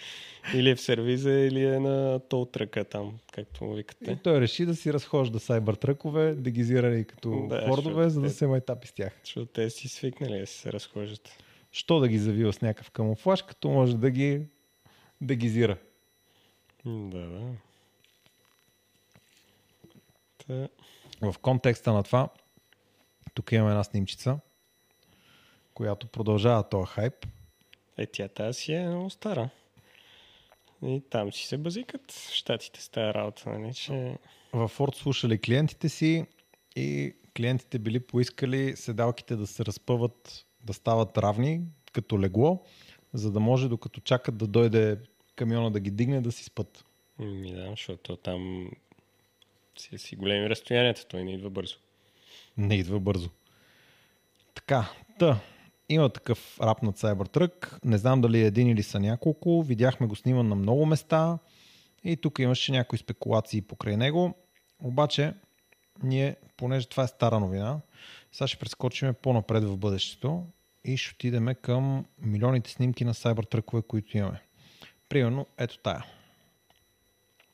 или 0.54 0.70
е 0.70 0.74
в 0.74 0.80
сервиза, 0.80 1.30
или 1.30 1.64
е 1.64 1.80
на 1.80 2.20
тол 2.20 2.44
тръка 2.44 2.84
там, 2.84 3.18
както 3.32 3.64
му 3.64 3.72
И 3.72 3.76
викате. 3.76 4.16
той 4.16 4.40
реши 4.40 4.66
да 4.66 4.74
си 4.76 4.92
разхожда 4.92 5.38
Cybertrucкове, 5.38 6.34
дегизирани 6.34 7.04
като 7.04 7.46
Да, 7.48 7.66
Фордове, 7.66 8.08
за 8.08 8.20
да 8.20 8.26
те- 8.26 8.32
се 8.32 8.46
майтапи 8.46 8.88
с 8.88 8.92
тях. 8.92 9.20
Защото 9.24 9.46
те 9.46 9.70
си 9.70 9.88
свикнали 9.88 10.38
да 10.38 10.46
се 10.46 10.72
разхождат. 10.72 11.28
Що 11.72 12.00
да 12.00 12.08
ги 12.08 12.18
завива 12.18 12.52
с 12.52 12.60
някакъв 12.60 12.90
камуфлаж, 12.90 13.42
като 13.42 13.68
може 13.68 13.96
да 13.96 14.10
ги 14.10 14.42
дегизира? 15.20 15.76
Да, 16.84 17.18
да. 17.18 17.40
В 21.20 21.34
контекста 21.42 21.92
на 21.92 22.02
това, 22.02 22.28
тук 23.34 23.52
имаме 23.52 23.70
една 23.70 23.84
снимчица, 23.84 24.38
която 25.74 26.06
продължава 26.06 26.68
този 26.68 26.86
хайп. 26.86 27.26
Е, 27.98 28.06
тя 28.06 28.28
тази 28.28 28.60
си 28.60 28.72
е 28.72 28.88
много 28.88 29.10
стара. 29.10 29.50
И 30.82 31.02
там 31.10 31.32
си 31.32 31.46
се 31.46 31.56
базикат 31.56 32.12
в 32.12 32.32
щатите 32.32 32.82
с 32.82 32.88
тази 32.88 33.14
работа, 33.14 33.50
нали, 33.50 33.74
че... 33.74 34.18
Във 34.52 34.70
Форд 34.70 34.94
слушали 34.94 35.38
клиентите 35.38 35.88
си 35.88 36.26
и 36.76 37.14
клиентите 37.36 37.78
били 37.78 38.00
поискали 38.00 38.76
седалките 38.76 39.36
да 39.36 39.46
се 39.46 39.64
разпъват, 39.64 40.46
да 40.64 40.72
стават 40.72 41.18
равни, 41.18 41.60
като 41.92 42.20
легло, 42.20 42.64
за 43.14 43.30
да 43.30 43.40
може 43.40 43.68
докато 43.68 44.00
чакат 44.00 44.36
да 44.36 44.46
дойде 44.46 44.98
камиона 45.36 45.70
да 45.70 45.80
ги 45.80 45.90
дигне, 45.90 46.20
да 46.20 46.32
си 46.32 46.44
спът. 46.44 46.84
Ми 47.18 47.52
да, 47.52 47.70
защото 47.70 48.16
там 48.16 48.70
си, 49.80 49.98
си 49.98 50.16
големи 50.16 50.50
разстоянията, 50.50 51.06
той 51.08 51.24
не 51.24 51.32
идва 51.32 51.50
бързо. 51.50 51.76
Не 52.56 52.74
идва 52.74 53.00
бързо. 53.00 53.30
Така, 54.54 54.90
та, 55.18 55.40
има 55.88 56.08
такъв 56.08 56.60
рап 56.60 56.82
над 56.82 56.98
Cybertruck. 56.98 57.84
Не 57.84 57.98
знам 57.98 58.20
дали 58.20 58.42
е 58.42 58.46
един 58.46 58.68
или 58.68 58.82
са 58.82 59.00
няколко. 59.00 59.62
Видяхме 59.62 60.06
го 60.06 60.16
сниман 60.16 60.48
на 60.48 60.54
много 60.54 60.86
места. 60.86 61.38
И 62.04 62.16
тук 62.16 62.38
имаше 62.38 62.72
някои 62.72 62.98
спекулации 62.98 63.60
покрай 63.60 63.96
него. 63.96 64.34
Обаче, 64.82 65.34
ние, 66.02 66.36
понеже 66.56 66.88
това 66.88 67.02
е 67.02 67.08
стара 67.08 67.40
новина, 67.40 67.80
сега 68.32 68.48
ще 68.48 68.58
прескочим 68.58 69.14
по-напред 69.22 69.64
в 69.64 69.76
бъдещето 69.76 70.46
и 70.84 70.96
ще 70.96 71.14
отидем 71.14 71.54
към 71.62 72.04
милионите 72.18 72.70
снимки 72.70 73.04
на 73.04 73.14
Cybertruck, 73.14 73.86
които 73.86 74.18
имаме. 74.18 74.42
Примерно, 75.08 75.46
ето 75.58 75.78
тая. 75.78 76.04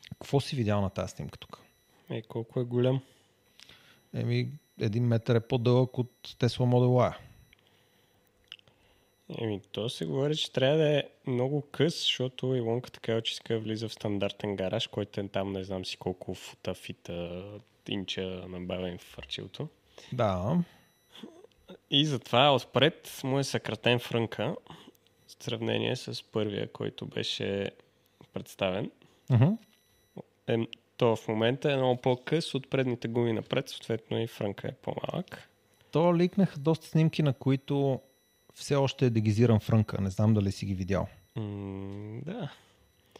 Какво 0.08 0.40
си 0.40 0.56
видял 0.56 0.80
на 0.80 0.90
тази 0.90 1.12
снимка 1.12 1.38
тук? 1.38 1.63
Е, 2.10 2.22
колко 2.22 2.60
е 2.60 2.64
голям? 2.64 3.00
Еми, 4.14 4.48
един 4.80 5.06
метър 5.06 5.34
е 5.34 5.40
по-дълъг 5.40 5.98
от 5.98 6.12
Tesla 6.22 6.64
Model 6.64 7.10
Y. 7.10 7.16
Еми, 9.38 9.60
то 9.72 9.88
се 9.88 10.06
говори, 10.06 10.36
че 10.36 10.52
трябва 10.52 10.76
да 10.76 10.98
е 10.98 11.02
много 11.26 11.62
къс, 11.70 11.94
защото 11.94 12.54
Илонката 12.54 13.00
казва, 13.00 13.22
че 13.22 13.32
иска 13.32 13.58
влиза 13.58 13.88
в 13.88 13.92
стандартен 13.92 14.56
гараж, 14.56 14.86
който 14.86 15.20
е 15.20 15.28
там 15.28 15.52
не 15.52 15.64
знам 15.64 15.84
си 15.84 15.96
колко 15.96 16.34
фута, 16.34 16.74
фита, 16.74 17.44
инча 17.88 18.22
набавен 18.48 18.98
в 18.98 19.18
арчилото. 19.18 19.68
Да. 20.12 20.58
И 21.90 22.06
затова 22.06 22.54
отпред 22.54 23.20
му 23.24 23.38
е 23.38 23.44
съкратен 23.44 23.98
фрънка 23.98 24.56
в 25.26 25.44
сравнение 25.44 25.96
с 25.96 26.22
първия, 26.32 26.72
който 26.72 27.06
беше 27.06 27.70
представен. 28.32 28.90
Uh-huh. 29.30 29.56
Е, 30.46 30.66
то 30.96 31.16
в 31.16 31.28
момента 31.28 31.72
е 31.72 31.76
много 31.76 32.00
по-къс 32.00 32.54
от 32.54 32.70
предните 32.70 33.08
гуми 33.08 33.32
напред, 33.32 33.68
съответно 33.68 34.20
и 34.20 34.26
фрънка 34.26 34.68
е 34.68 34.72
по-малък. 34.72 35.48
То 35.90 36.16
ликнаха 36.16 36.58
доста 36.58 36.86
снимки, 36.86 37.22
на 37.22 37.32
които 37.32 38.00
все 38.54 38.74
още 38.74 39.06
е 39.06 39.10
дегизиран 39.10 39.60
фрънка. 39.60 40.00
Не 40.00 40.10
знам 40.10 40.34
дали 40.34 40.52
си 40.52 40.66
ги 40.66 40.74
видял. 40.74 41.08
М- 41.36 42.20
да. 42.24 42.52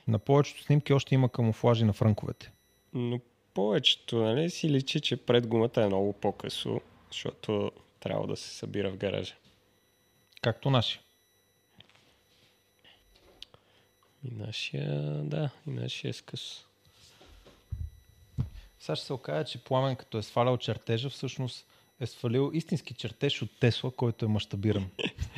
На 0.09 0.19
повечето 0.19 0.63
снимки 0.63 0.93
още 0.93 1.15
има 1.15 1.29
камуфлажи 1.29 1.85
на 1.85 1.93
фрънковете. 1.93 2.53
Но 2.93 3.21
повечето, 3.55 4.17
нали, 4.17 4.51
си 4.51 4.71
личи, 4.71 5.01
че 5.01 5.17
пред 5.17 5.47
гумата 5.47 5.83
е 5.83 5.87
много 5.87 6.13
по-късо, 6.13 6.81
защото 7.11 7.73
трябва 8.01 8.27
да 8.27 8.37
се 8.37 8.49
събира 8.49 8.91
в 8.91 8.97
гаража. 8.97 9.35
Както 10.43 10.71
наши. 10.71 11.01
И 14.25 14.35
нашия, 14.35 15.03
да, 15.23 15.51
и 15.67 15.71
нашия 15.71 16.11
е 16.11 16.13
с 16.13 16.23
къс. 16.23 16.67
Сега 18.85 18.97
ще 18.97 19.07
се 19.07 19.13
окаже, 19.13 19.45
че 19.45 19.65
Пламен 19.65 19.97
като 19.97 20.19
е 20.19 20.23
свалял 20.23 20.57
чертежа, 20.57 21.11
всъщност 21.11 21.67
е 22.01 22.07
свалил 22.07 22.51
истински 22.55 22.95
чертеж 22.95 23.43
от 23.43 23.61
Тесла, 23.61 23.91
който 23.91 24.25
е 24.25 24.29
мащабиран 24.29 24.91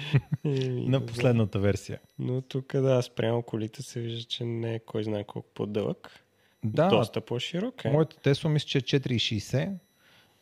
на 0.44 1.06
последната 1.06 1.58
версия. 1.58 2.00
Но 2.18 2.40
тук 2.40 2.72
да, 2.72 3.02
спрямо 3.02 3.42
колите 3.42 3.82
се 3.82 4.00
вижда, 4.00 4.24
че 4.24 4.44
не 4.44 4.74
е 4.74 4.78
кой 4.78 5.04
знае 5.04 5.24
колко 5.24 5.48
по-дълъг. 5.54 6.24
Да, 6.64 6.88
Доста 6.88 7.20
по-широк 7.20 7.84
е. 7.84 7.90
моята 7.90 8.16
Тесла 8.16 8.50
мисля, 8.50 8.80
че 8.80 8.96
е 8.96 9.00
4,60. 9.00 9.72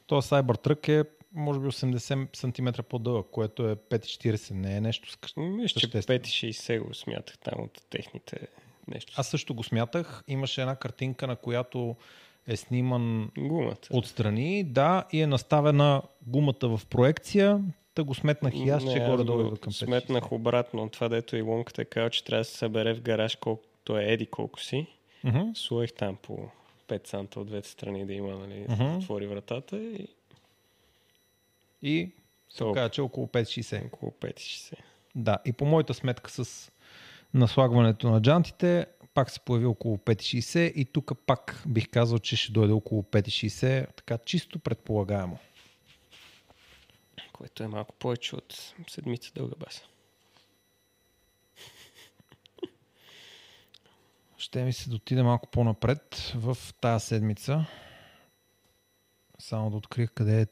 То 0.06 0.22
Cybertruck 0.22 0.88
е 0.88 1.08
може 1.32 1.60
би 1.60 1.66
80 1.66 2.36
см 2.36 2.82
по-дълъг, 2.88 3.26
което 3.30 3.68
е 3.68 3.76
5,40. 3.76 4.50
Не 4.50 4.76
е 4.76 4.80
нещо 4.80 5.10
скъ... 5.10 5.40
Мисля, 5.40 5.80
че 5.80 5.86
съществено. 5.86 6.18
5,60 6.18 6.86
го 6.86 6.94
смятах 6.94 7.38
там 7.38 7.64
от 7.64 7.82
техните 7.90 8.48
нещо. 8.88 9.12
Аз 9.16 9.28
също 9.28 9.54
го 9.54 9.62
смятах. 9.62 10.24
Имаше 10.28 10.60
една 10.60 10.76
картинка, 10.76 11.26
на 11.26 11.36
която 11.36 11.96
е 12.48 12.56
сниман 12.56 13.30
Гумата. 13.38 13.76
отстрани, 13.90 14.64
да, 14.64 15.04
и 15.12 15.20
е 15.20 15.26
наставена 15.26 16.02
гумата 16.26 16.54
в 16.62 16.80
проекция. 16.86 17.60
Та 17.94 18.04
го 18.04 18.14
сметнах 18.14 18.54
и 18.56 18.68
аз, 18.68 18.82
че 18.82 18.98
Не, 18.98 19.08
горе-долу 19.10 19.38
го 19.38 19.44
идва 19.44 19.56
към 19.56 19.72
5,60. 19.72 19.84
Сметнах 19.84 20.32
обратно. 20.32 20.88
Това, 20.88 21.08
дето 21.08 21.36
и 21.36 21.42
лонката 21.42 21.82
е 21.82 21.84
казал, 21.84 22.10
че 22.10 22.24
трябва 22.24 22.40
да 22.40 22.44
се 22.44 22.56
събере 22.58 22.94
в 22.94 23.00
гараж 23.00 23.36
колкото 23.36 23.98
е 23.98 24.04
еди 24.04 24.26
колко 24.26 24.60
си. 24.60 24.86
Мгм. 25.24 25.40
Слоих 25.54 25.92
там 25.92 26.16
по 26.16 26.48
5 26.88 27.06
санта 27.06 27.40
от 27.40 27.46
двете 27.46 27.68
страни 27.68 28.06
да 28.06 28.12
има, 28.12 28.34
нали, 28.36 28.66
Мгм. 28.68 28.96
отвори 28.96 29.26
вратата 29.26 29.76
и 29.76 30.08
И 31.82 32.10
се 32.50 32.64
оказа, 32.64 32.88
че 32.88 33.00
е 33.00 33.04
около 33.04 33.26
5,60. 33.26 33.86
около 33.86 34.12
5,60. 34.12 34.74
Да, 35.14 35.38
и 35.44 35.52
по 35.52 35.64
моята 35.64 35.94
сметка 35.94 36.30
с 36.30 36.70
наслагването 37.34 38.10
на 38.10 38.22
джантите, 38.22 38.86
пак 39.14 39.30
се 39.30 39.40
появи 39.40 39.66
около 39.66 39.96
5,60 39.96 40.72
и 40.72 40.84
тук 40.84 41.12
пак 41.26 41.62
бих 41.66 41.90
казал, 41.90 42.18
че 42.18 42.36
ще 42.36 42.52
дойде 42.52 42.72
около 42.72 43.02
5,60, 43.02 43.96
така 43.96 44.18
чисто 44.18 44.58
предполагаемо. 44.58 45.38
Което 47.32 47.62
е 47.62 47.68
малко 47.68 47.94
повече 47.94 48.36
от 48.36 48.74
седмица 48.88 49.32
дълга 49.34 49.56
баса. 49.58 49.82
Ще 54.36 54.64
ми 54.64 54.72
се 54.72 54.90
да 54.90 54.96
отиде 54.96 55.22
малко 55.22 55.48
по-напред 55.50 56.32
в 56.34 56.58
тази 56.80 57.06
седмица. 57.06 57.66
Само 59.38 59.70
да 59.70 59.76
открия 59.76 60.08
къде 60.08 60.40
е 60.40 60.46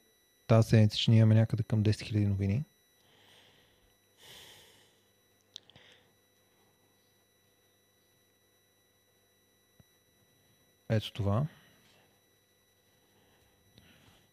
тази 0.47 0.69
седмица, 0.69 0.97
че 0.97 1.11
ние 1.11 1.21
имаме 1.21 1.35
някъде 1.35 1.63
към 1.63 1.83
10 1.83 1.91
000 1.91 2.27
новини. 2.27 2.65
Ето 10.93 11.13
това. 11.13 11.47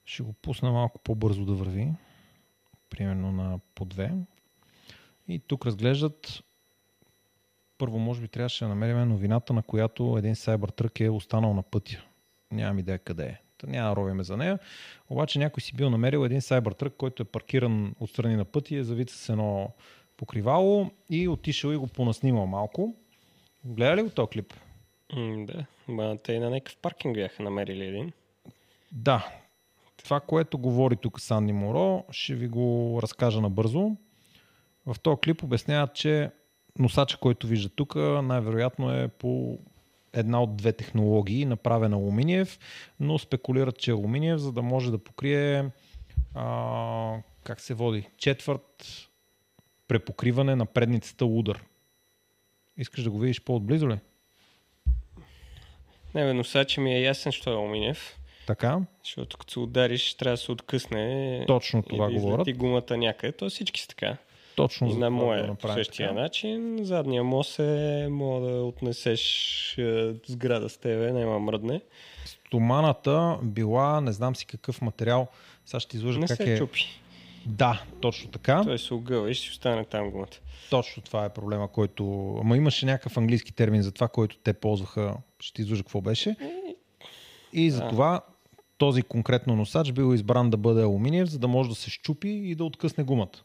Ще 0.05 0.23
го 0.23 0.33
пусна 0.33 0.71
малко 0.71 0.99
по-бързо 0.99 1.45
да 1.45 1.53
върви. 1.53 1.91
Примерно 2.89 3.31
на 3.31 3.59
по 3.75 3.85
две. 3.85 4.11
И 5.27 5.39
тук 5.39 5.65
разглеждат 5.65 6.43
първо, 7.77 7.99
може 7.99 8.21
би 8.21 8.27
трябваше 8.27 8.65
да 8.65 8.69
намерим 8.69 9.09
новината, 9.09 9.53
на 9.53 9.63
която 9.63 10.15
един 10.17 10.35
Cybertruck 10.35 11.05
е 11.05 11.09
останал 11.09 11.53
на 11.53 11.63
пътя. 11.63 12.03
Нямам 12.51 12.79
идея 12.79 12.99
къде 12.99 13.25
е. 13.25 13.41
Та 13.57 13.67
няма 13.67 13.89
да 13.89 13.95
ровиме 13.95 14.23
за 14.23 14.37
нея. 14.37 14.59
Обаче 15.09 15.39
някой 15.39 15.61
си 15.61 15.75
бил 15.75 15.89
намерил 15.89 16.25
един 16.25 16.41
Cybertruck, 16.41 16.95
който 16.97 17.23
е 17.23 17.25
паркиран 17.25 17.95
отстрани 17.99 18.35
на 18.35 18.45
пътя, 18.45 18.75
е 18.75 18.83
с 19.07 19.29
едно 19.29 19.73
покривало 20.17 20.91
и 21.09 21.27
отишъл 21.27 21.69
и 21.69 21.77
го 21.77 21.87
понаснимал 21.87 22.45
малко. 22.45 22.95
Гледа 23.65 23.95
ли 23.95 24.01
го 24.01 24.09
този 24.09 24.29
клип? 24.29 24.53
Да, 25.17 25.65
Ма, 25.87 26.17
те 26.23 26.39
на 26.39 26.49
някакъв 26.49 26.77
паркинг 26.77 27.15
бяха 27.15 27.43
намерили 27.43 27.85
един. 27.85 28.11
Да. 28.91 29.27
Това, 29.97 30.19
което 30.19 30.57
говори 30.57 30.95
тук 30.95 31.21
Санни 31.21 31.53
Моро, 31.53 32.03
ще 32.11 32.35
ви 32.35 32.47
го 32.47 32.99
разкажа 33.03 33.41
набързо. 33.41 33.91
В 34.85 34.99
този 34.99 35.21
клип 35.21 35.43
обясняват, 35.43 35.93
че 35.93 36.31
носача, 36.79 37.17
който 37.17 37.47
вижда 37.47 37.69
тук, 37.69 37.95
най-вероятно 37.95 38.93
е 38.93 39.07
по 39.07 39.59
една 40.13 40.43
от 40.43 40.55
две 40.55 40.73
технологии, 40.73 41.45
направена 41.45 41.95
алуминиев, 41.95 42.59
но 42.99 43.19
спекулират, 43.19 43.77
че 43.77 43.91
е 43.91 43.93
алуминиев, 43.93 44.39
за 44.39 44.51
да 44.51 44.61
може 44.61 44.91
да 44.91 44.97
покрие 44.97 45.69
а, 46.35 47.21
как 47.43 47.59
се 47.61 47.73
води, 47.73 48.09
четвърт 48.17 49.07
препокриване 49.87 50.55
на 50.55 50.65
предницата 50.65 51.25
удар. 51.25 51.63
Искаш 52.77 53.03
да 53.03 53.11
го 53.11 53.19
видиш 53.19 53.41
по-отблизо 53.41 53.89
ли? 53.89 53.99
Не, 56.15 56.25
бе, 56.25 56.33
носача 56.33 56.81
ми 56.81 56.93
е 56.95 57.01
ясен, 57.01 57.31
що 57.31 57.49
е 57.49 57.53
алуминиев. 57.53 58.15
Така, 58.47 58.79
Защото 59.03 59.37
като 59.37 59.53
се 59.53 59.59
удариш, 59.59 60.13
трябва 60.13 60.33
да 60.33 60.37
се 60.37 60.51
откъсне 60.51 61.43
точно 61.47 61.79
и 61.79 61.83
това 61.89 62.07
да 62.07 62.13
говорят. 62.13 62.47
излети 62.47 62.57
гумата 62.59 62.97
някъде. 62.97 63.31
То 63.31 63.49
всички 63.49 63.81
са 63.81 63.87
така. 63.87 64.17
Точно 64.55 64.87
И 64.89 64.93
на 64.93 65.09
моя 65.09 65.41
по 65.41 65.47
направим 65.47 65.75
същия 65.75 66.09
така. 66.09 66.21
начин. 66.21 66.77
Задния 66.81 67.23
мост 67.23 67.59
е, 67.59 68.07
мога 68.09 68.47
да 68.47 68.63
отнесеш 68.63 69.23
е, 69.77 70.13
сграда 70.27 70.69
с 70.69 70.77
тебе, 70.77 71.11
няма 71.11 71.39
мръдне. 71.39 71.81
Стоманата 72.25 73.37
била, 73.43 74.01
не 74.01 74.11
знам 74.11 74.35
си 74.35 74.45
какъв 74.45 74.81
материал, 74.81 75.27
сега 75.65 75.79
ще 75.79 75.97
изложа 75.97 76.19
Не 76.19 76.27
как 76.27 76.37
се 76.37 76.53
е. 76.53 76.57
чупи. 76.57 76.85
Да, 77.45 77.83
точно 78.01 78.31
така. 78.31 78.63
Той 78.63 78.79
се 78.79 78.93
огъва 78.93 79.31
и 79.31 79.33
ще 79.33 79.49
остане 79.49 79.85
там 79.85 80.11
гумата. 80.11 80.27
Точно 80.69 81.03
това 81.03 81.25
е 81.25 81.29
проблема, 81.29 81.67
който... 81.67 82.35
Ама 82.41 82.57
имаше 82.57 82.85
някакъв 82.85 83.17
английски 83.17 83.53
термин 83.53 83.81
за 83.81 83.91
това, 83.91 84.07
който 84.07 84.37
те 84.37 84.53
ползваха. 84.53 85.15
Ще 85.39 85.61
изложа 85.61 85.83
какво 85.83 86.01
беше. 86.01 86.35
И 87.53 87.71
за 87.71 87.81
Да. 87.81 87.89
това 87.89 88.21
този 88.77 89.01
конкретно 89.01 89.55
носач 89.55 89.91
бил 89.91 90.13
избран 90.13 90.49
да 90.49 90.57
бъде 90.57 90.81
алуминиев, 90.83 91.29
за 91.29 91.39
да 91.39 91.47
може 91.47 91.69
да 91.69 91.75
се 91.75 91.89
щупи 91.89 92.29
и 92.29 92.55
да 92.55 92.63
откъсне 92.63 93.03
гумата. 93.03 93.37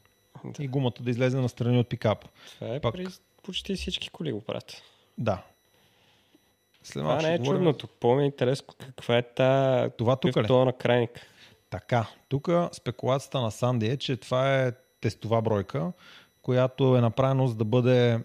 и 0.61 0.68
гумата 0.68 0.92
да 1.00 1.11
излезе 1.11 1.37
на 1.37 1.48
страни 1.48 1.78
от 1.78 1.88
пикапа. 1.88 2.28
Това 2.54 2.74
е 2.74 2.80
Пак. 2.80 2.94
при 2.94 3.07
почти 3.42 3.74
всички 3.74 4.09
коли 4.09 4.33
го 4.33 4.40
правят. 4.40 4.83
Да. 5.18 5.42
След 6.83 7.02
Това 7.02 7.22
не 7.22 7.35
е 7.35 7.38
говорим- 7.38 7.59
чудното. 7.59 7.87
По-ми 7.88 8.22
е 8.22 8.26
интересно 8.26 8.74
каква 8.78 9.16
е 9.16 9.22
та... 9.22 9.90
Това 9.90 10.16
тук 10.16 10.30
какъв 10.30 10.44
ли? 10.44 10.48
тона 10.48 10.72
крайник. 10.72 11.20
Така, 11.75 12.07
тук 12.29 12.49
спекулацията 12.73 13.41
на 13.41 13.51
Санди 13.51 13.87
е, 13.87 13.97
че 13.97 14.17
това 14.17 14.63
е 14.63 14.73
тестова 15.01 15.43
бройка, 15.43 15.93
която 16.43 16.97
е 16.97 17.01
направена 17.01 17.49
за 17.49 17.55
да 17.55 17.65
бъде 17.65 18.21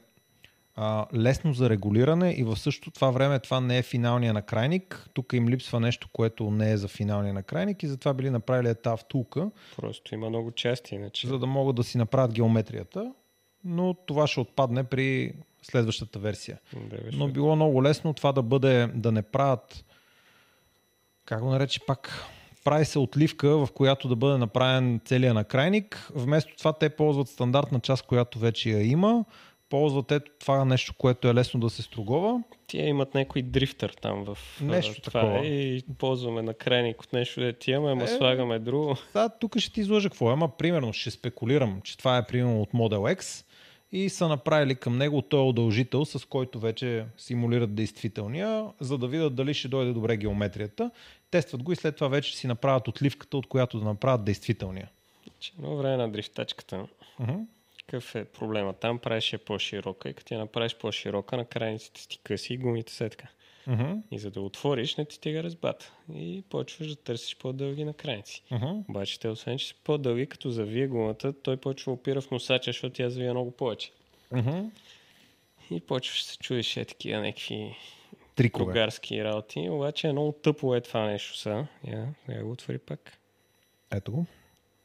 а, 0.75 1.05
лесно 1.15 1.53
за 1.53 1.69
регулиране 1.69 2.31
и 2.31 2.43
в 2.43 2.57
същото 2.57 2.91
това 2.91 3.11
време 3.11 3.39
това 3.39 3.59
не 3.59 3.77
е 3.77 3.83
финалния 3.83 4.33
накрайник. 4.33 5.09
Тук 5.13 5.33
им 5.33 5.49
липсва 5.49 5.79
нещо, 5.79 6.07
което 6.13 6.51
не 6.51 6.71
е 6.71 6.77
за 6.77 6.87
финалния 6.87 7.33
накрайник 7.33 7.83
и 7.83 7.87
затова 7.87 8.13
били 8.13 8.29
направили 8.29 8.69
етап 8.69 8.99
втулка, 8.99 9.51
Просто 9.77 10.15
има 10.15 10.29
много 10.29 10.51
части, 10.51 10.95
иначе. 10.95 11.27
за 11.27 11.39
да 11.39 11.45
могат 11.45 11.75
да 11.75 11.83
си 11.83 11.97
направят 11.97 12.33
геометрията, 12.33 13.13
но 13.63 13.93
това 13.93 14.27
ще 14.27 14.39
отпадне 14.39 14.83
при 14.83 15.33
следващата 15.61 16.19
версия. 16.19 16.59
Беше. 16.89 17.17
Но 17.17 17.27
било 17.27 17.55
много 17.55 17.83
лесно 17.83 18.13
това 18.13 18.31
да 18.31 18.41
бъде, 18.41 18.87
да 18.95 19.11
не 19.11 19.21
правят, 19.21 19.85
как 21.25 21.41
го 21.41 21.49
нарече 21.49 21.79
пак, 21.85 22.25
прави 22.69 22.85
се 22.85 22.99
отливка, 22.99 23.49
в 23.49 23.67
която 23.73 24.07
да 24.07 24.15
бъде 24.15 24.37
направен 24.37 25.01
целият 25.05 25.35
накрайник. 25.35 26.09
Вместо 26.15 26.55
това 26.57 26.73
те 26.73 26.89
ползват 26.89 27.27
стандартна 27.29 27.79
част, 27.79 28.05
която 28.05 28.39
вече 28.39 28.69
я 28.69 28.83
има. 28.91 29.25
Ползват 29.69 30.11
ето 30.11 30.31
това 30.39 30.65
нещо, 30.65 30.93
което 30.97 31.27
е 31.27 31.33
лесно 31.33 31.59
да 31.59 31.69
се 31.69 31.81
стругова. 31.81 32.43
Тия 32.67 32.87
имат 32.87 33.13
някой 33.15 33.41
дрифтър 33.41 33.93
там 34.01 34.25
в 34.25 34.37
Нещо 34.61 35.01
това 35.01 35.21
такова. 35.21 35.45
и 35.45 35.83
ползваме 35.97 36.41
на 36.41 36.53
крайник 36.53 37.01
от 37.01 37.13
нещо 37.13 37.41
да 37.41 37.53
ти 37.53 37.71
имаме, 37.71 37.91
ама 37.91 38.03
Е. 38.03 38.07
слагаме 38.07 38.59
друго. 38.59 38.95
Да, 39.13 39.29
тук 39.29 39.57
ще 39.57 39.71
ти 39.71 39.79
излъжа 39.81 40.09
какво 40.09 40.29
е. 40.29 40.33
Ама, 40.33 40.49
примерно, 40.57 40.93
ще 40.93 41.11
спекулирам, 41.11 41.81
че 41.83 41.97
това 41.97 42.17
е 42.17 42.25
примерно 42.27 42.61
от 42.61 42.71
Model 42.71 43.15
X 43.15 43.45
и 43.91 44.09
са 44.09 44.27
направили 44.27 44.75
към 44.75 44.97
него 44.97 45.21
този 45.21 45.49
удължител, 45.49 46.05
с 46.05 46.25
който 46.25 46.59
вече 46.59 47.05
симулират 47.17 47.75
действителния, 47.75 48.65
за 48.79 48.97
да 48.97 49.07
видят 49.07 49.35
дали 49.35 49.53
ще 49.53 49.67
дойде 49.67 49.93
добре 49.93 50.17
геометрията. 50.17 50.91
Тестват 51.31 51.63
го 51.63 51.71
и 51.71 51.75
след 51.75 51.95
това 51.95 52.07
вече 52.07 52.37
си 52.37 52.47
направят 52.47 52.87
отливката, 52.87 53.37
от 53.37 53.47
която 53.47 53.79
да 53.79 53.85
направят 53.85 54.23
действителния. 54.23 54.89
Че 55.39 55.51
едно 55.57 55.77
време 55.77 55.97
на 55.97 56.11
дрифтачката. 56.11 56.87
Какъв 57.85 58.15
е 58.15 58.25
проблема? 58.25 58.73
Там 58.73 58.99
правиш 58.99 59.33
я 59.33 59.39
по-широка 59.39 60.09
и 60.09 60.13
като 60.13 60.33
я 60.33 60.39
направиш 60.39 60.75
по-широка, 60.75 61.37
на 61.37 61.45
крайниците 61.45 62.01
си 62.01 62.19
къси 62.23 62.53
и 62.53 62.57
гумите 62.57 62.93
са 62.93 63.09
Мгм. 63.67 63.93
И 64.11 64.19
за 64.19 64.31
да 64.31 64.41
отвориш, 64.41 64.95
не 64.95 65.05
ти 65.05 65.15
стига 65.15 65.43
резбата. 65.43 65.91
И 66.15 66.43
почваш 66.49 66.87
да 66.87 66.95
търсиш 66.95 67.37
по-дълги 67.37 67.83
на 67.83 67.93
крайници. 67.93 68.43
Мгм. 68.51 68.71
Обаче 68.89 69.19
те, 69.19 69.27
освен 69.27 69.57
че 69.57 69.67
са 69.67 69.75
по-дълги, 69.83 70.27
като 70.27 70.49
завие 70.49 70.87
гумата, 70.87 71.33
той 71.43 71.57
почва 71.57 71.91
опира 71.93 72.21
в 72.21 72.31
носача, 72.31 72.69
защото 72.69 72.93
тя 72.93 73.09
завия 73.09 73.33
много 73.33 73.51
повече. 73.51 73.91
Мгм. 74.31 74.59
И 75.71 75.81
почваш 75.81 76.23
да 76.23 76.29
се 76.29 76.37
чудиш 76.37 76.77
е 76.77 76.85
такива 76.85 77.21
някакви 77.21 77.75
Трикове. 78.35 78.65
другарски 78.65 79.23
работи. 79.23 79.69
Обаче 79.69 80.07
е 80.07 80.11
много 80.11 80.31
тъпо 80.31 80.75
е 80.75 80.81
това 80.81 81.05
нещо 81.05 81.37
са. 81.37 81.67
Я, 81.87 82.13
я 82.29 82.43
го 82.43 82.51
отвори 82.51 82.77
пак. 82.77 83.17
Ето 83.91 84.11
го. 84.11 84.25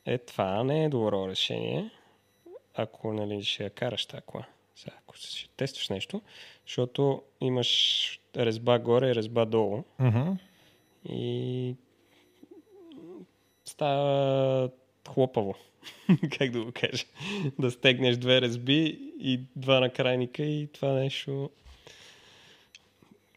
Е, 0.06 0.18
това 0.18 0.64
не 0.64 0.84
е 0.84 0.88
добро 0.88 1.28
решение, 1.28 1.90
ако 2.74 3.12
нали, 3.12 3.44
ще 3.44 3.64
я 3.64 3.70
караш 3.70 4.06
тази 4.06 4.22
кола. 4.22 4.46
Сега, 4.76 4.96
ако 5.02 5.16
ще 5.16 5.48
тестваш 5.48 5.88
нещо, 5.88 6.22
защото 6.66 7.22
имаш 7.40 8.20
резба 8.36 8.78
горе 8.78 9.10
и 9.10 9.14
резба 9.14 9.44
долу 9.44 9.84
Мгм. 9.98 10.32
и 11.08 11.74
става 13.64 14.70
хлопаво. 15.08 15.54
как 16.38 16.50
да 16.50 16.64
го 16.64 16.72
кажа? 16.74 17.04
да 17.58 17.70
стегнеш 17.70 18.16
две 18.16 18.40
резби 18.40 19.00
и 19.20 19.40
два 19.56 19.80
накрайника 19.80 20.42
и 20.42 20.68
това 20.72 20.92
нещо 20.92 21.50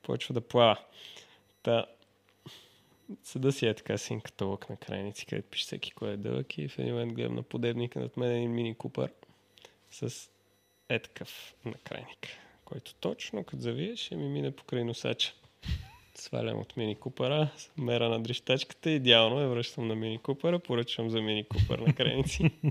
почва 0.04 0.34
да 0.34 0.42
плава. 0.42 0.78
Та, 1.64 1.86
съда 3.24 3.52
си 3.52 3.68
е 3.68 3.74
така 3.74 3.98
син 3.98 4.22
каталог 4.22 4.70
на 4.70 4.78
крайници, 4.78 5.26
където 5.26 5.50
пише 5.50 5.66
всеки 5.66 5.92
кой 5.92 6.12
е 6.12 6.18
дълъг 6.18 6.58
и 6.58 6.68
в 6.68 6.80
един 6.80 6.94
момент 6.94 7.14
гледам 7.14 7.36
на 7.36 7.44
подебника 7.44 8.00
над 8.00 8.18
мен 8.18 8.32
един 8.32 8.52
мини 8.52 8.76
купър 8.76 9.12
с 9.92 10.30
е 10.90 11.00
такъв 11.00 11.56
накрайник, 11.66 12.28
който 12.66 12.94
точно 12.94 13.44
като 13.44 13.62
завиеш 13.62 14.00
ще 14.00 14.16
ми 14.16 14.30
мине 14.30 14.52
покрай 14.52 14.84
носача. 14.84 15.34
Свалям 16.16 16.60
от 16.60 16.78
мини 16.78 16.96
купъра, 16.96 17.50
мера 17.78 18.10
на 18.10 18.20
дрищачката, 18.24 18.90
идеално 18.90 19.42
я 19.42 19.48
връщам 19.48 19.88
на 19.88 19.96
мини 19.96 20.18
купъра, 20.18 20.60
поръчвам 20.60 21.10
за 21.10 21.22
мини 21.22 21.44
купър 21.44 21.80
на 21.80 21.94
крайници. 21.94 22.52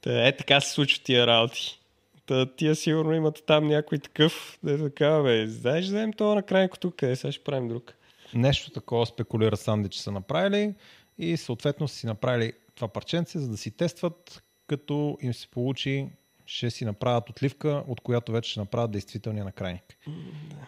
Та, 0.00 0.26
е 0.26 0.36
така 0.36 0.60
се 0.60 0.72
случват 0.72 1.04
тия 1.04 1.26
работи. 1.26 1.80
Та, 2.26 2.56
тия 2.56 2.76
сигурно 2.76 3.14
имат 3.14 3.42
там 3.46 3.66
някой 3.66 3.98
такъв, 3.98 4.58
да 4.62 4.72
е 4.72 4.78
така, 4.78 5.22
бе, 5.22 5.46
знаеш, 5.46 5.84
вземем 5.84 6.12
това 6.12 6.34
на 6.34 6.42
крайнико 6.42 6.78
тук, 6.78 6.96
къде 6.96 7.16
сега 7.16 7.32
ще 7.32 7.44
правим 7.44 7.68
друг. 7.68 7.94
Нещо 8.34 8.70
такова 8.70 9.06
спекулира 9.06 9.56
Санди, 9.56 9.88
че 9.88 10.02
са 10.02 10.12
направили 10.12 10.74
и 11.18 11.36
съответно 11.36 11.88
си 11.88 12.06
направили 12.06 12.52
това 12.74 12.88
парченце, 12.88 13.38
за 13.38 13.48
да 13.48 13.56
си 13.56 13.70
тестват, 13.70 14.42
като 14.66 15.18
им 15.20 15.34
се 15.34 15.48
получи, 15.48 16.08
ще 16.46 16.70
си 16.70 16.84
направят 16.84 17.30
отливка, 17.30 17.84
от 17.88 18.00
която 18.00 18.32
вече 18.32 18.50
ще 18.50 18.60
направят 18.60 18.90
действителния 18.90 19.44
накрайник. 19.44 19.98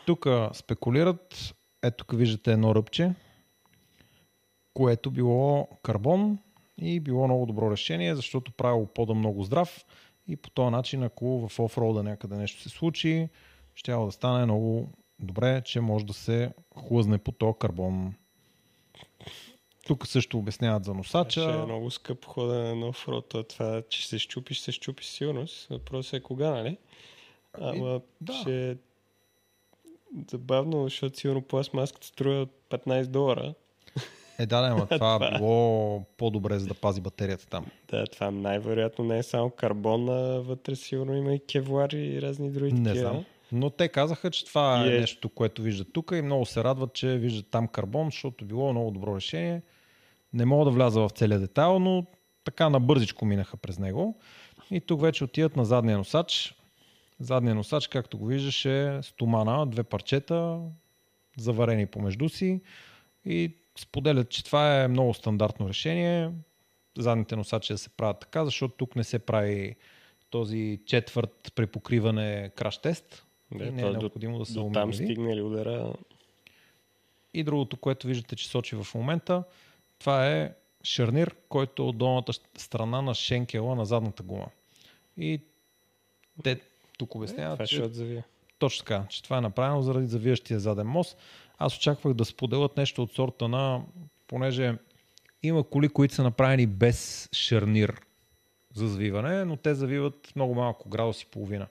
Тук 0.07 0.27
спекулират, 0.53 1.55
ето 1.83 1.97
тук 2.05 2.19
виждате 2.19 2.53
едно 2.53 2.75
ръбче, 2.75 3.13
което 4.75 5.11
било 5.11 5.69
карбон 5.83 6.39
и 6.79 7.01
било 7.01 7.27
много 7.27 7.47
добро 7.47 7.71
решение, 7.71 8.15
защото 8.15 8.53
правило 8.53 8.87
пода 8.87 9.15
много 9.15 9.43
здрав 9.43 9.85
и 10.29 10.37
по 10.37 10.51
този 10.51 10.71
начин, 10.71 11.03
ако 11.03 11.49
в 11.49 11.61
офрода 11.61 12.03
някъде 12.03 12.37
нещо 12.37 12.63
се 12.63 12.69
случи, 12.69 13.29
ще 13.75 13.93
да 13.93 14.13
стане 14.13 14.45
много 14.45 14.89
добре, 15.19 15.63
че 15.65 15.81
може 15.81 16.07
да 16.07 16.13
се 16.13 16.51
хлъзне 16.89 17.19
по 17.19 17.33
този 17.33 17.59
карбон. 17.59 18.15
Тук 19.87 20.07
също 20.07 20.38
обясняват 20.38 20.85
за 20.85 20.94
носача. 20.94 21.40
Ще 21.40 21.51
е 21.51 21.64
много 21.64 21.90
скъпо 21.90 22.29
ходене 22.29 22.75
на 22.75 22.88
офроуд, 22.88 23.35
а 23.35 23.42
това, 23.42 23.83
че 23.88 24.09
се 24.09 24.18
щупиш, 24.18 24.61
се 24.61 24.72
щупиш 24.72 25.07
сигурност. 25.07 25.66
Въпросът 25.70 26.14
е 26.14 26.20
кога, 26.20 26.51
нали? 26.51 26.77
Ама 27.61 28.01
да. 28.20 28.33
ще 28.33 28.70
е 28.70 28.77
забавно, 30.31 30.85
защото 30.85 31.18
сигурно 31.18 31.42
пластмаската 31.42 32.07
струва 32.07 32.46
15 32.70 33.07
долара. 33.07 33.55
Е, 34.38 34.46
да, 34.46 34.61
да, 34.61 34.66
ама 34.66 34.87
това 34.90 35.38
било 35.38 36.05
по-добре, 36.16 36.59
за 36.59 36.66
да 36.66 36.75
пази 36.75 37.01
батерията 37.01 37.46
там. 37.46 37.66
Да, 37.88 38.07
това 38.07 38.31
най-вероятно 38.31 39.05
не 39.05 39.18
е 39.18 39.22
само 39.22 39.51
карбон, 39.51 40.09
а 40.09 40.40
вътре 40.40 40.77
сигурно 40.77 41.16
има 41.16 41.35
и 41.35 41.40
кевлар 41.46 41.90
и 41.90 42.22
разни 42.22 42.51
други 42.51 42.72
Не 42.72 42.85
такива. 42.85 43.11
знам. 43.11 43.25
Но 43.53 43.70
те 43.70 43.88
казаха, 43.88 44.31
че 44.31 44.44
това 44.44 44.85
е 44.85 44.96
е- 44.96 45.01
нещо, 45.01 45.29
което 45.29 45.62
виждат 45.62 45.92
тук 45.92 46.12
и 46.14 46.22
много 46.22 46.46
се 46.46 46.64
радват, 46.64 46.94
че 46.94 47.16
виждат 47.16 47.46
там 47.51 47.68
карбон, 47.68 48.07
защото 48.07 48.44
било 48.44 48.72
много 48.72 48.90
добро 48.90 49.16
решение. 49.16 49.62
Не 50.37 50.44
мога 50.44 50.64
да 50.64 50.70
вляза 50.70 51.01
в 51.01 51.11
целия 51.11 51.38
детайл, 51.40 51.79
но 51.79 52.07
така 52.44 52.68
набързичко 52.70 53.25
минаха 53.25 53.57
през 53.57 53.79
него. 53.79 54.18
И 54.70 54.81
тук 54.81 55.01
вече 55.01 55.25
отиват 55.25 55.57
на 55.57 55.64
задния 55.64 55.99
носач. 55.99 56.55
Задния 57.20 57.55
носач, 57.55 57.87
както 57.87 58.18
го 58.18 58.27
виждаш, 58.27 58.64
е 58.64 58.99
стомана, 59.03 59.66
две 59.66 59.83
парчета, 59.83 60.61
заварени 61.38 61.87
помежду 61.87 62.29
си 62.29 62.61
и 63.25 63.53
споделят, 63.79 64.31
че 64.31 64.44
това 64.44 64.83
е 64.83 64.88
много 64.88 65.14
стандартно 65.14 65.68
решение. 65.68 66.31
Задните 66.99 67.37
носачи 67.37 67.72
да 67.72 67.79
се 67.79 67.88
правят 67.88 68.20
така, 68.20 68.44
защото 68.44 68.75
тук 68.77 68.96
не 68.96 69.05
се 69.05 69.18
прави 69.18 69.77
този 70.31 70.81
четвърт 70.87 71.53
препокриване 71.55 72.51
краш 72.57 72.79
тест. 72.79 73.25
Да, 73.55 73.72
не 73.72 73.83
е 73.83 73.85
до- 73.85 73.99
необходимо 74.01 74.38
да 74.38 74.46
се 74.46 74.55
До 74.55 74.70
там 74.75 74.83
умили. 74.88 75.05
стигне 75.05 75.37
ли 75.37 75.42
удара? 75.42 75.92
И 77.35 77.44
другото, 77.44 77.77
което 77.77 78.07
виждате, 78.07 78.37
че 78.37 78.49
сочи 78.49 78.77
в 78.77 78.87
момента, 78.94 79.42
това 79.99 80.29
е 80.31 80.53
шарнир, 80.85 81.35
който 81.49 81.83
е 81.83 81.87
от 81.87 81.99
долната 81.99 82.33
страна 82.57 83.03
на 83.03 83.15
шенкела 83.15 83.75
на 83.75 83.87
задната 83.87 84.23
гума. 84.23 84.47
И 85.19 85.41
те 86.43 86.61
тук 86.99 87.15
обясняват, 87.15 87.67
ще 87.67 87.77
че, 87.77 87.83
отзавия. 87.83 88.25
точно 88.59 88.85
така, 88.85 89.05
че 89.09 89.23
това 89.23 89.39
е 89.39 89.41
направено 89.41 89.83
заради 89.83 90.07
завиващия 90.07 90.61
заден 90.61 90.87
мост. 90.87 91.19
Аз 91.59 91.77
очаквах 91.77 92.15
да 92.15 92.25
споделят 92.25 92.77
нещо 92.77 93.03
от 93.03 93.13
сорта 93.13 93.49
на, 93.49 93.83
понеже 94.29 94.75
има 95.43 95.65
коли, 95.65 95.89
които 95.89 96.15
са 96.15 96.23
направени 96.23 96.67
без 96.67 97.29
шарнир 97.33 98.01
за 98.75 98.89
завиване, 98.89 99.45
но 99.45 99.57
те 99.57 99.75
завиват 99.75 100.33
много 100.37 100.55
малко, 100.55 100.89
градус 100.89 101.23
и 101.23 101.27
половина. 101.27 101.67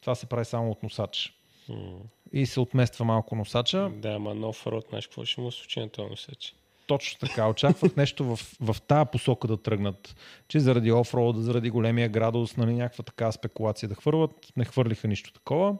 Това 0.00 0.14
се 0.14 0.26
прави 0.26 0.44
само 0.44 0.70
от 0.70 0.82
носач. 0.82 1.34
М. 1.68 1.98
И 2.32 2.46
се 2.46 2.60
отмества 2.60 3.04
малко 3.04 3.36
носача. 3.36 3.90
Да, 3.94 4.08
ама 4.08 4.34
нов 4.34 4.66
род, 4.66 4.86
знаеш 4.88 5.06
какво 5.06 5.24
ще 5.24 5.40
му 5.40 5.52
случи 5.52 5.80
на 5.80 5.88
този 5.88 6.10
носач? 6.10 6.54
Точно 6.88 7.18
така. 7.28 7.48
Очаквах 7.48 7.96
нещо 7.96 8.24
в, 8.24 8.56
в 8.60 8.80
тази 8.80 9.10
посока 9.12 9.48
да 9.48 9.56
тръгнат. 9.56 10.16
Че 10.48 10.60
заради 10.60 10.92
офроуда, 10.92 11.40
заради 11.40 11.70
големия 11.70 12.08
градус, 12.08 12.56
нали, 12.56 12.74
някаква 12.74 13.04
така 13.04 13.32
спекулация 13.32 13.88
да 13.88 13.94
хвърват. 13.94 14.30
Не 14.56 14.64
хвърлиха 14.64 15.08
нищо 15.08 15.32
такова. 15.32 15.76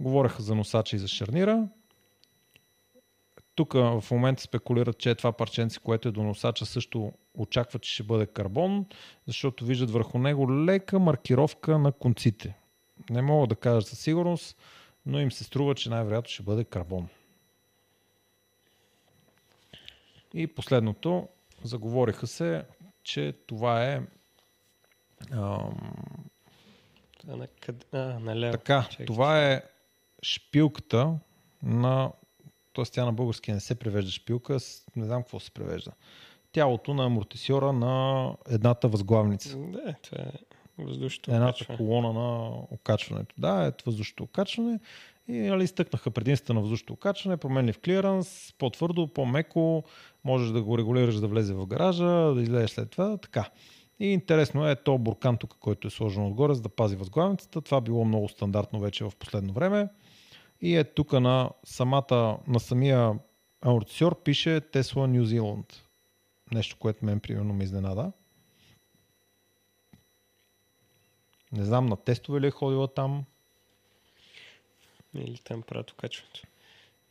Говореха 0.00 0.42
за 0.42 0.54
носача 0.54 0.96
и 0.96 0.98
за 0.98 1.08
шарнира. 1.08 1.68
тук 3.54 3.72
в 3.72 4.04
момента 4.10 4.42
спекулират, 4.42 4.98
че 4.98 5.10
е 5.10 5.14
това 5.14 5.32
парченце, 5.32 5.80
което 5.80 6.08
е 6.08 6.12
до 6.12 6.22
носача, 6.22 6.66
също 6.66 7.12
очаква, 7.34 7.78
че 7.78 7.94
ще 7.94 8.02
бъде 8.02 8.26
карбон, 8.26 8.86
защото 9.26 9.64
виждат 9.64 9.90
върху 9.90 10.18
него 10.18 10.64
лека 10.64 10.98
маркировка 10.98 11.78
на 11.78 11.92
конците. 11.92 12.54
Не 13.10 13.22
мога 13.22 13.46
да 13.46 13.56
кажа 13.56 13.86
със 13.86 13.98
сигурност, 13.98 14.56
но 15.06 15.20
им 15.20 15.32
се 15.32 15.44
струва, 15.44 15.74
че 15.74 15.90
най-вероятно 15.90 16.30
ще 16.30 16.42
бъде 16.42 16.64
карбон. 16.64 17.08
И 20.34 20.46
последното, 20.46 21.28
заговориха 21.64 22.26
се, 22.26 22.64
че 23.02 23.34
това 23.46 23.84
е 23.84 24.00
ам, 25.32 25.76
на 27.26 27.46
къде? 27.60 27.84
А, 27.92 27.98
наляво. 27.98 28.52
така, 28.52 28.86
Чакай. 28.90 29.06
това 29.06 29.44
е 29.44 29.62
шпилката 30.22 31.14
на 31.62 32.10
т.е. 32.74 32.84
тя 32.84 33.04
на 33.04 33.12
български 33.12 33.52
не 33.52 33.60
се 33.60 33.74
превежда 33.74 34.10
шпилка, 34.10 34.58
не 34.96 35.04
знам 35.04 35.22
какво 35.22 35.40
се 35.40 35.50
превежда. 35.50 35.92
Тялото 36.52 36.94
на 36.94 37.04
амортисьора 37.06 37.72
на 37.72 38.32
едната 38.50 38.88
възглавница. 38.88 39.56
Да, 39.58 39.94
това 40.02 40.22
е 40.22 40.32
въздушното 40.78 41.30
Едната 41.30 41.48
окачване. 41.56 41.76
колона 41.76 42.12
на 42.12 42.48
окачването. 42.70 43.34
Да, 43.38 43.66
е 43.66 43.72
въздушното 43.86 44.22
окачване. 44.22 44.80
И 45.28 45.38
нали, 45.38 45.64
изтъкнаха 45.64 46.10
предимствата 46.10 46.54
на 46.54 46.60
въздушното 46.60 46.92
окачване, 46.92 47.36
променлив 47.36 47.78
клиранс, 47.78 48.54
по-твърдо, 48.58 49.08
по-меко, 49.08 49.84
можеш 50.24 50.50
да 50.50 50.62
го 50.62 50.78
регулираш 50.78 51.14
да 51.14 51.28
влезе 51.28 51.54
в 51.54 51.66
гаража, 51.66 52.34
да 52.34 52.42
излезеш 52.42 52.70
след 52.70 52.90
това, 52.90 53.16
така. 53.16 53.50
И 54.00 54.06
интересно 54.06 54.68
е 54.68 54.76
то 54.76 54.98
буркан 54.98 55.36
тук, 55.36 55.56
който 55.60 55.88
е 55.88 55.90
сложен 55.90 56.26
отгоре, 56.26 56.54
за 56.54 56.62
да 56.62 56.68
пази 56.68 56.96
възглавницата. 56.96 57.60
Това 57.60 57.80
било 57.80 58.04
много 58.04 58.28
стандартно 58.28 58.80
вече 58.80 59.04
в 59.04 59.12
последно 59.18 59.52
време. 59.52 59.88
И 60.60 60.76
е 60.76 60.84
тук 60.84 61.12
на, 61.12 61.50
самата, 61.64 62.38
на 62.46 62.60
самия 62.60 63.12
амортисьор 63.60 64.22
пише 64.22 64.60
Tesla 64.60 65.06
New 65.06 65.24
Zealand. 65.24 65.74
Нещо, 66.52 66.76
което 66.78 67.04
мен 67.04 67.20
примерно 67.20 67.54
ме 67.54 67.64
изненада. 67.64 68.12
Не 71.52 71.64
знам 71.64 71.86
на 71.86 71.96
тестове 71.96 72.40
ли 72.40 72.46
е 72.46 72.50
ходила 72.50 72.88
там. 72.88 73.24
Или 75.14 75.38
там 75.38 75.62
правят 75.62 75.90
окачването. 75.90 76.42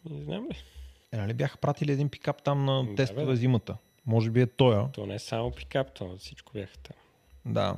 Не 0.09 0.23
знам 0.23 0.47
ли. 0.49 0.55
Е, 1.11 1.17
нали 1.17 1.33
бяха 1.33 1.57
пратили 1.57 1.91
един 1.91 2.09
пикап 2.09 2.43
там 2.43 2.65
на 2.65 2.83
Да, 2.85 2.95
тестове 2.95 3.25
бе. 3.25 3.35
зимата. 3.35 3.77
Може 4.05 4.29
би 4.31 4.41
е 4.41 4.47
тоя. 4.47 4.91
То 4.91 5.05
не 5.05 5.15
е 5.15 5.19
само 5.19 5.51
пикап, 5.51 5.93
то 5.93 6.17
всичко 6.17 6.53
бяха 6.53 6.77
там. 6.77 6.95
Да. 7.45 7.77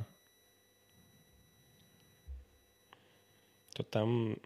То 3.74 3.82
там 3.82 4.36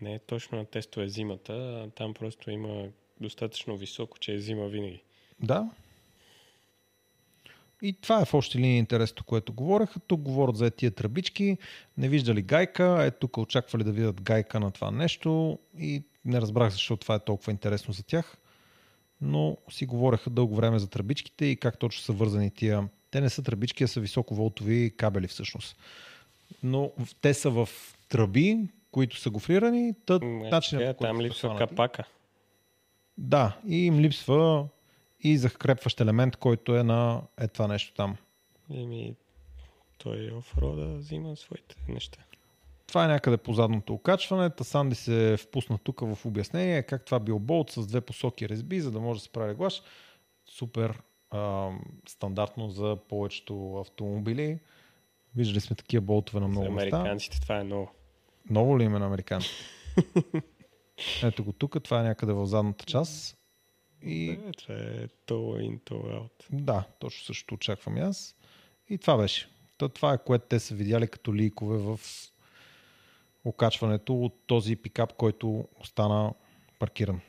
не 0.00 0.14
е 0.14 0.18
точно 0.18 0.58
на 0.58 0.64
тестове 0.64 1.08
зимата, 1.08 1.52
а 1.52 1.90
там 1.90 2.14
просто 2.14 2.50
има 2.50 2.88
достатъчно 3.20 3.76
високо, 3.76 4.18
че 4.18 4.32
е 4.34 4.38
зима 4.38 4.66
винаги. 4.66 5.02
Да. 5.40 5.70
И 7.82 7.92
това 7.92 8.20
е 8.20 8.24
в 8.24 8.34
общи 8.34 8.58
линии 8.58 8.78
интересното, 8.78 9.24
което 9.24 9.52
говореха. 9.52 10.00
Тук 10.00 10.20
говорят 10.20 10.56
за 10.56 10.70
тия 10.70 10.90
тръбички. 10.90 11.58
Не 11.98 12.08
виждали 12.08 12.42
гайка. 12.42 13.04
Е, 13.06 13.10
тук 13.10 13.36
очаквали 13.36 13.84
да 13.84 13.92
видят 13.92 14.20
гайка 14.20 14.60
на 14.60 14.70
това 14.70 14.90
нещо. 14.90 15.58
И 15.78 16.02
не 16.24 16.40
разбрах 16.40 16.72
защо 16.72 16.96
това 16.96 17.14
е 17.14 17.24
толкова 17.24 17.52
интересно 17.52 17.94
за 17.94 18.02
тях. 18.02 18.36
Но 19.20 19.56
си 19.70 19.86
говореха 19.86 20.30
дълго 20.30 20.54
време 20.54 20.78
за 20.78 20.86
тръбичките 20.86 21.44
и 21.44 21.56
как 21.56 21.78
точно 21.78 22.02
са 22.02 22.12
вързани 22.12 22.50
тия. 22.50 22.88
Те 23.10 23.20
не 23.20 23.30
са 23.30 23.42
тръбички, 23.42 23.84
а 23.84 23.88
са 23.88 24.00
високоволтови 24.00 24.94
кабели 24.96 25.28
всъщност. 25.28 25.76
Но 26.62 26.92
те 27.20 27.34
са 27.34 27.50
в 27.50 27.68
тръби, 28.08 28.58
които 28.90 29.16
са 29.16 29.30
гофрирани. 29.30 29.94
Тът, 30.06 30.22
М, 30.22 30.48
начинът, 30.50 30.84
е, 30.84 30.94
там 30.94 31.20
липсва 31.20 31.56
капака. 31.56 32.04
Да, 33.18 33.56
и 33.68 33.86
им 33.86 34.00
липсва 34.00 34.68
и 35.20 35.38
закрепващ 35.38 36.00
елемент, 36.00 36.36
който 36.36 36.76
е 36.76 36.82
на 36.82 37.22
е 37.40 37.48
това 37.48 37.66
нещо 37.66 37.94
там. 37.94 38.16
Еми, 38.74 39.14
той 39.98 40.30
офрода 40.36 40.86
взима 40.86 41.36
своите 41.36 41.76
неща. 41.88 42.18
Това 42.86 43.04
е 43.04 43.08
някъде 43.08 43.36
по 43.36 43.52
задното 43.52 43.94
окачване. 43.94 44.50
Тасанди 44.50 44.94
се 44.94 45.36
впусна 45.36 45.78
тук 45.78 46.00
в 46.00 46.26
обяснение 46.26 46.82
как 46.82 47.04
това 47.04 47.18
бил 47.18 47.38
болт 47.38 47.70
с 47.70 47.86
две 47.86 48.00
посоки 48.00 48.48
резби, 48.48 48.80
за 48.80 48.90
да 48.90 49.00
може 49.00 49.20
да 49.20 49.24
се 49.24 49.32
прави 49.32 49.54
глаш. 49.54 49.82
Супер 50.46 51.02
а, 51.30 51.70
стандартно 52.08 52.68
за 52.68 52.96
повечето 53.08 53.76
автомобили. 53.76 54.58
Виждали 55.36 55.60
сме 55.60 55.76
такива 55.76 56.00
болтове 56.00 56.40
на 56.40 56.46
За 56.46 56.50
много 56.50 56.72
места. 56.72 56.96
американците 56.96 57.40
това 57.40 57.58
е 57.58 57.64
ново. 57.64 57.90
Ново 58.50 58.78
ли 58.78 58.84
име 58.84 58.98
на 58.98 59.06
американците? 59.06 59.54
Ето 61.22 61.44
го 61.44 61.52
тук, 61.52 61.82
това 61.84 62.00
е 62.00 62.02
някъде 62.02 62.32
в 62.32 62.46
задната 62.46 62.84
част. 62.84 63.37
И 64.02 64.30
Е, 64.30 64.52
това 64.52 64.74
е 64.74 65.08
то 65.26 65.34
in, 65.34 65.80
то 65.84 65.94
out. 65.94 66.44
Да, 66.52 66.84
точно 66.98 67.24
също 67.24 67.54
очаквам 67.54 67.96
и 67.96 68.00
аз. 68.00 68.36
И 68.88 68.98
това 68.98 69.16
беше. 69.16 69.48
То, 69.76 69.88
това 69.88 70.12
е 70.12 70.24
което 70.24 70.46
те 70.48 70.60
са 70.60 70.74
видяли 70.74 71.08
като 71.08 71.34
ликове 71.34 71.78
в 71.78 72.00
окачването 73.44 74.24
от 74.24 74.34
този 74.46 74.76
пикап, 74.76 75.12
който 75.12 75.68
остана 75.80 76.34
паркиран. 76.78 77.20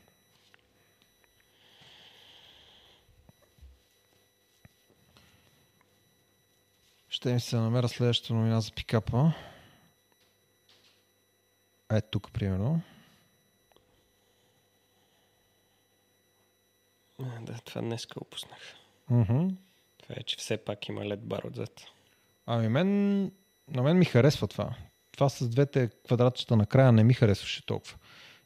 Ще 7.09 7.33
ми 7.33 7.39
се 7.39 7.55
намеря 7.55 7.87
следващата 7.87 8.33
новина 8.33 8.61
за 8.61 8.71
пикапа. 8.71 9.33
Ето 11.91 12.07
тук, 12.11 12.31
примерно. 12.31 12.81
Да, 17.41 17.53
това 17.65 17.81
днеска 17.81 18.19
опуснах. 18.21 18.59
Мгм. 19.09 19.47
Това 20.03 20.15
е, 20.17 20.23
че 20.23 20.37
все 20.37 20.57
пак 20.57 20.89
има 20.89 21.05
лед 21.05 21.21
бар 21.21 21.43
отзад. 21.43 21.81
Ами 22.45 22.67
мен, 22.67 23.21
на 23.67 23.83
мен 23.83 23.97
ми 23.97 24.05
харесва 24.05 24.47
това. 24.47 24.75
Това 25.11 25.29
с 25.29 25.49
двете 25.49 25.89
квадратчета 26.05 26.55
накрая 26.55 26.91
не 26.91 27.03
ми 27.03 27.13
харесваше 27.13 27.65
толкова. 27.65 27.97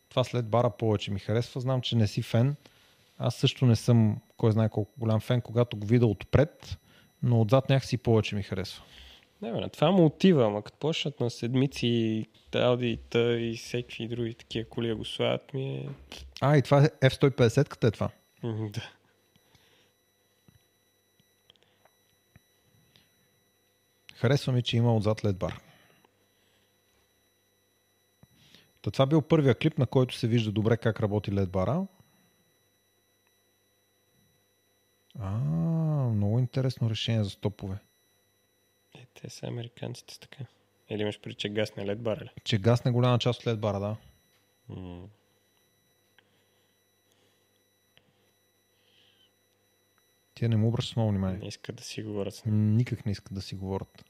Това 0.09 0.23
след 0.23 0.47
бара 0.47 0.69
повече 0.69 1.11
ми 1.11 1.19
харесва. 1.19 1.61
Знам, 1.61 1.81
че 1.81 1.95
не 1.95 2.07
си 2.07 2.21
фен. 2.21 2.55
Аз 3.17 3.35
също 3.35 3.65
не 3.65 3.75
съм 3.75 4.17
кой 4.37 4.51
знае 4.51 4.69
колко 4.69 4.91
голям 4.97 5.19
фен, 5.19 5.41
когато 5.41 5.77
го 5.77 5.87
видя 5.87 6.05
отпред, 6.05 6.77
но 7.23 7.41
отзад 7.41 7.69
някакси 7.69 7.97
повече 7.97 8.35
ми 8.35 8.43
харесва. 8.43 8.83
Не, 9.41 9.51
бе, 9.51 9.59
на 9.59 9.69
това 9.69 9.91
му 9.91 10.05
отива, 10.05 10.45
ама 10.45 10.61
като 10.61 10.77
почнат 10.77 11.19
на 11.19 11.29
седмици 11.29 12.25
Audi 12.51 12.97
и 13.37 13.57
всеки 13.57 14.07
други 14.07 14.33
такива 14.33 14.69
коли 14.69 14.93
го 14.93 15.05
слагат 15.05 15.53
ми 15.53 15.75
е... 15.75 15.89
А, 16.41 16.57
и 16.57 16.61
това 16.61 16.83
е 16.83 17.09
F-150 17.09 17.67
като 17.67 17.87
е 17.87 17.91
това. 17.91 18.09
Да. 18.43 18.91
Харесва 24.15 24.53
ми, 24.53 24.63
че 24.63 24.77
има 24.77 24.95
отзад 24.95 25.21
LED 25.21 25.33
бар. 25.33 25.59
Та 28.81 28.91
това 28.91 29.05
бил 29.05 29.21
първия 29.21 29.55
клип, 29.55 29.77
на 29.77 29.87
който 29.87 30.15
се 30.15 30.27
вижда 30.27 30.51
добре 30.51 30.77
как 30.77 30.99
работи 30.99 31.31
LED 31.31 31.47
бара. 31.47 31.87
А, 35.19 35.31
много 36.09 36.39
интересно 36.39 36.89
решение 36.89 37.23
за 37.23 37.29
стопове. 37.29 37.77
Е, 38.95 39.05
те 39.13 39.29
са 39.29 39.47
американците 39.47 40.19
така. 40.19 40.45
Или 40.89 41.01
имаш 41.01 41.19
при 41.21 41.33
че 41.33 41.49
гасне 41.49 41.85
лед 41.85 42.01
бар, 42.01 42.17
ли? 42.17 42.29
Че 42.43 42.57
гасне 42.57 42.91
голяма 42.91 43.19
част 43.19 43.39
от 43.39 43.45
LED 43.45 43.57
бара, 43.57 43.79
да. 43.79 43.95
М. 44.69 45.07
Тия 50.35 50.49
не 50.49 50.57
му 50.57 50.67
обръщат 50.67 50.95
много 50.95 51.09
внимание. 51.09 51.39
Не 51.39 51.47
искат 51.47 51.75
да 51.75 51.83
си 51.83 52.03
говорят 52.03 52.35
с 52.35 52.45
него. 52.45 52.57
Никак 52.57 53.05
не 53.05 53.11
искат 53.11 53.33
да 53.33 53.41
си 53.41 53.55
говорят. 53.55 54.05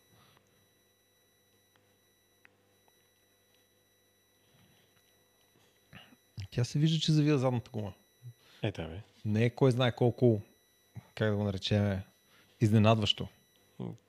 Тя 6.52 6.64
се 6.64 6.80
вижда, 6.80 7.00
че 7.00 7.12
завива 7.12 7.38
задната 7.38 7.72
гума. 7.72 7.94
Е, 8.64 8.72
да, 8.72 8.88
бе. 8.88 9.02
Не 9.26 9.46
е 9.46 9.50
кой 9.50 9.72
знае 9.72 9.92
колко, 9.92 10.42
как 11.16 11.30
да 11.30 11.36
го 11.36 11.44
наречем, 11.44 12.00
изненадващо. 12.62 13.28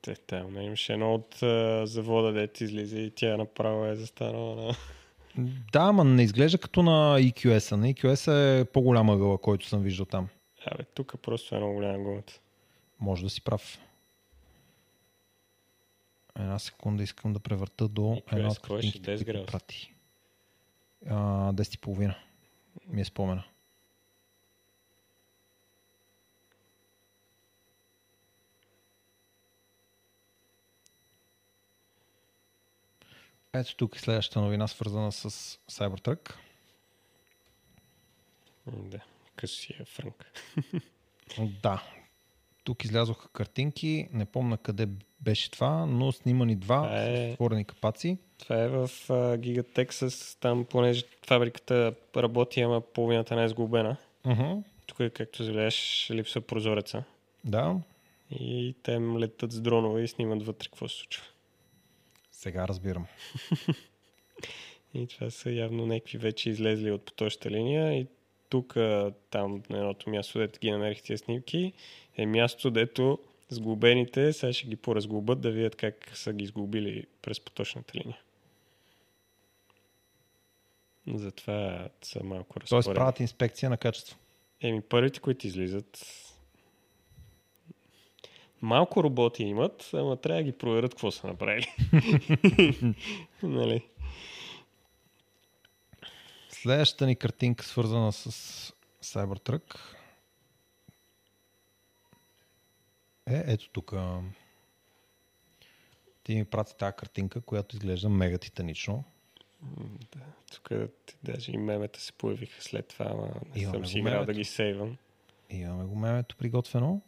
Те, 0.01 0.15
там 0.15 0.53
не 0.53 0.63
имаше 0.63 0.93
едно 0.93 1.13
от 1.13 1.43
а, 1.43 1.87
завода, 1.87 2.33
дете 2.33 2.63
излиза 2.63 2.99
и 2.99 3.11
тя 3.11 3.37
направо 3.37 3.85
е 3.85 3.95
застанала 3.95 4.55
на... 4.55 4.73
Да, 5.71 5.91
ма 5.91 6.03
не 6.03 6.23
изглежда 6.23 6.57
като 6.57 6.83
на 6.83 7.19
EQS-а. 7.21 7.77
На 7.77 7.93
EQS 7.93 8.31
е 8.61 8.65
по-голяма 8.65 9.17
гъла, 9.17 9.37
който 9.37 9.67
съм 9.67 9.81
виждал 9.81 10.05
там. 10.05 10.27
Абе, 10.65 10.83
тук 10.83 11.21
просто 11.21 11.55
е 11.55 11.57
много 11.57 11.73
голяма 11.73 12.03
гумата. 12.03 12.33
Може 12.99 13.23
да 13.23 13.29
си 13.29 13.41
прав. 13.41 13.79
Една 16.39 16.59
секунда 16.59 17.03
искам 17.03 17.33
да 17.33 17.39
превърта 17.39 17.87
до 17.87 18.21
една 18.31 18.47
от 18.47 18.59
картинките, 18.59 19.17
10 19.17 19.25
които 19.25 19.45
прати. 19.45 19.93
А, 21.09 21.13
10 21.53 21.75
и 21.75 21.77
половина. 21.77 22.15
Ми 22.87 23.01
е 23.01 23.05
спомена. 23.05 23.43
Ето 33.53 33.75
тук 33.75 33.95
е 33.95 33.99
следващата 33.99 34.41
новина, 34.41 34.67
свързана 34.67 35.11
с 35.11 35.29
Cybertruck. 35.71 36.33
Да. 38.67 38.99
Късия 39.35 39.85
фрънк. 39.85 40.31
Да. 41.63 41.83
Тук 42.63 42.83
излязоха 42.85 43.29
картинки, 43.29 44.07
не 44.13 44.25
помня 44.25 44.57
къде 44.57 44.87
беше 45.21 45.51
това, 45.51 45.85
но 45.85 46.11
снимани 46.11 46.55
два 46.55 46.75
Това 46.83 47.03
е- 47.03 47.29
с 47.29 47.33
отворени 47.33 47.65
капаци. 47.65 48.17
Това 48.37 48.61
е 48.63 48.67
в 48.67 48.87
Giga 49.09 49.61
Texas, 49.63 50.39
там 50.39 50.65
понеже 50.65 51.03
фабриката 51.27 51.93
работи, 52.15 52.61
ама 52.61 52.81
половината 52.81 53.35
не 53.35 53.43
е 53.43 53.49
сглобена. 53.49 53.97
Uh-huh. 54.25 54.63
Тук, 54.85 54.97
както 55.13 55.43
забележиш, 55.43 56.07
липсва 56.11 56.41
прозореца. 56.41 57.03
Да, 57.43 57.75
И 58.31 58.75
те 58.83 58.99
летат 58.99 59.51
с 59.51 59.61
дронове 59.61 60.03
и 60.03 60.07
снимат 60.07 60.45
вътре 60.45 60.67
какво 60.67 60.87
се 60.89 60.97
случва. 60.97 61.23
сега 62.31 62.67
разбирам. 62.67 63.05
И 64.93 65.07
това 65.07 65.29
са 65.29 65.51
явно 65.51 65.85
някакви 65.85 66.17
вече 66.17 66.49
излезли 66.49 66.91
от 66.91 67.05
поточната 67.05 67.51
линия. 67.51 67.93
И 67.99 68.07
тук, 68.49 68.73
там 69.29 69.63
на 69.69 69.77
едното 69.77 70.09
място, 70.09 70.39
дето 70.39 70.59
ги 70.59 70.71
намерих 70.71 71.01
тези 71.03 71.17
снимки, 71.17 71.73
е 72.17 72.25
място, 72.25 72.71
дето 72.71 73.19
сглобените, 73.49 74.33
сега 74.33 74.53
ще 74.53 74.67
ги 74.67 74.75
поразглобят 74.75 75.41
да 75.41 75.51
видят 75.51 75.75
как 75.75 76.11
са 76.13 76.33
ги 76.33 76.45
сглобили 76.45 77.05
през 77.21 77.39
поточната 77.39 77.93
линия. 77.95 78.17
Затова 81.13 81.89
са 82.01 82.23
малко 82.23 82.59
Тоест 82.59 82.73
разтворени. 82.73 82.95
правят 82.95 83.19
инспекция 83.19 83.69
на 83.69 83.77
качество. 83.77 84.17
Еми, 84.61 84.81
първите, 84.81 85.19
които 85.19 85.47
излизат, 85.47 86.05
малко 88.61 89.03
роботи 89.03 89.43
имат, 89.43 89.89
ама 89.93 90.17
трябва 90.17 90.41
да 90.41 90.43
ги 90.43 90.51
проверят 90.51 90.93
какво 90.93 91.11
са 91.11 91.27
направили. 91.27 91.67
нали? 93.43 93.81
Следващата 96.65 97.05
ни 97.05 97.15
картинка, 97.15 97.65
свързана 97.65 98.11
с 98.11 98.31
Cybertruck, 99.03 99.75
е 103.27 103.43
ето 103.47 103.69
тук. 103.69 103.93
Ти 106.23 106.35
ми 106.35 106.45
прати 106.45 106.77
тази 106.77 106.95
картинка, 106.95 107.41
която 107.41 107.75
изглежда 107.75 108.09
мега 108.09 108.37
титанично. 108.37 109.03
Да, 110.15 110.19
тук 110.53 110.69
даже 111.23 111.51
и 111.51 111.57
мемета 111.57 112.01
се 112.01 112.11
появиха 112.11 112.61
след 112.61 112.87
това, 112.87 113.05
ама 113.09 113.27
не 113.55 113.61
Имаме 113.61 113.77
съм 113.77 113.85
си 113.85 113.99
играл 113.99 114.13
мемето. 114.13 114.25
да 114.25 114.33
ги 114.33 114.45
сейвам. 114.45 114.97
Имаме 115.49 115.83
го 115.83 115.95
мемето 115.95 116.35
приготвено. 116.35 117.01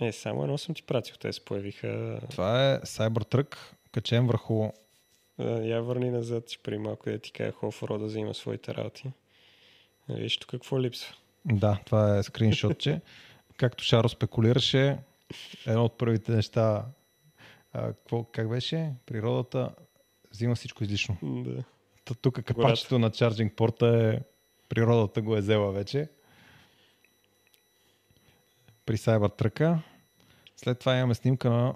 Е, 0.00 0.12
само 0.12 0.42
едно 0.42 0.58
съм 0.58 0.74
ти 0.74 0.82
пратил, 0.82 1.16
те 1.16 1.32
се 1.32 1.44
появиха. 1.44 2.20
Това 2.30 2.72
е 2.72 2.80
Cybertruck, 2.80 3.56
качен 3.92 4.26
върху... 4.26 4.70
Я 5.38 5.80
върни 5.82 6.10
назад, 6.10 6.48
че 6.48 6.58
при 6.58 6.78
малко 6.78 7.10
да 7.10 7.18
ти 7.18 7.32
кажа 7.32 7.52
офрода 7.62 8.08
да 8.08 8.18
има 8.18 8.34
своите 8.34 8.74
работи. 8.74 9.12
А, 10.08 10.14
Виж 10.14 10.36
тук 10.38 10.50
какво 10.50 10.80
липсва. 10.80 11.14
Да, 11.44 11.78
това 11.86 12.18
е 12.18 12.22
скриншотче. 12.22 13.00
Както 13.56 13.84
Шаро 13.84 14.08
спекулираше, 14.08 14.98
едно 15.66 15.84
от 15.84 15.98
първите 15.98 16.32
неща, 16.32 16.84
а, 17.72 17.86
какво, 17.86 18.24
как 18.24 18.48
беше? 18.48 18.92
Природата 19.06 19.70
взима 20.32 20.54
всичко 20.54 20.84
излишно. 20.84 21.16
Да. 21.22 21.64
Тук 22.22 22.42
капачето 22.42 22.98
на 22.98 23.10
чарджинг 23.10 23.56
порта 23.56 23.86
е 23.86 24.20
природата 24.68 25.22
го 25.22 25.36
е 25.36 25.40
взела 25.40 25.72
вече. 25.72 26.08
При 28.86 28.96
Cybertruck. 28.96 29.78
След 30.56 30.78
това 30.78 30.96
имаме 30.96 31.14
снимка 31.14 31.50
на 31.50 31.74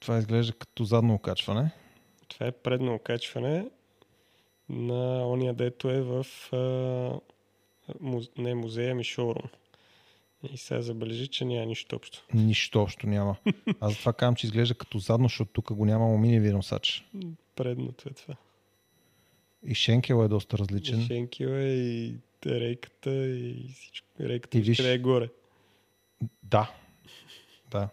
това 0.00 0.18
изглежда 0.18 0.52
като 0.52 0.84
задно 0.84 1.14
окачване. 1.14 1.70
Това 2.28 2.46
е 2.46 2.52
предно 2.52 2.94
окачване 2.94 3.66
на 4.68 5.28
ония, 5.28 5.54
дето 5.54 5.90
е 5.90 6.02
в 6.02 6.26
не 8.38 8.54
музея, 8.54 8.94
ми 8.94 9.04
шоурум. 9.04 9.48
И 10.52 10.56
сега 10.56 10.82
забележи, 10.82 11.28
че 11.28 11.44
няма 11.44 11.66
нищо 11.66 11.96
общо. 11.96 12.24
Нищо 12.34 12.82
общо 12.82 13.06
няма. 13.06 13.36
Аз 13.80 13.92
затова 13.92 14.12
казвам, 14.12 14.34
че 14.34 14.46
изглежда 14.46 14.74
като 14.74 14.98
задно, 14.98 15.28
защото 15.28 15.52
тук 15.52 15.72
го 15.72 15.84
няма 15.84 16.04
алуминиеви 16.04 16.52
носач. 16.52 17.04
Предното 17.56 18.08
е 18.08 18.12
това. 18.12 18.34
И 19.62 19.74
Шенкел 19.74 20.24
е 20.24 20.28
доста 20.28 20.58
различен. 20.58 21.00
И 21.00 21.06
Шенкила 21.06 21.62
и 21.62 22.14
рейката 22.46 23.10
и 23.26 23.68
всичко. 23.74 24.08
Рейката 24.20 24.58
И 24.58 24.60
виж 24.60 24.78
е 24.78 24.98
горе. 24.98 25.28
Да. 26.42 26.70
Да. 27.70 27.88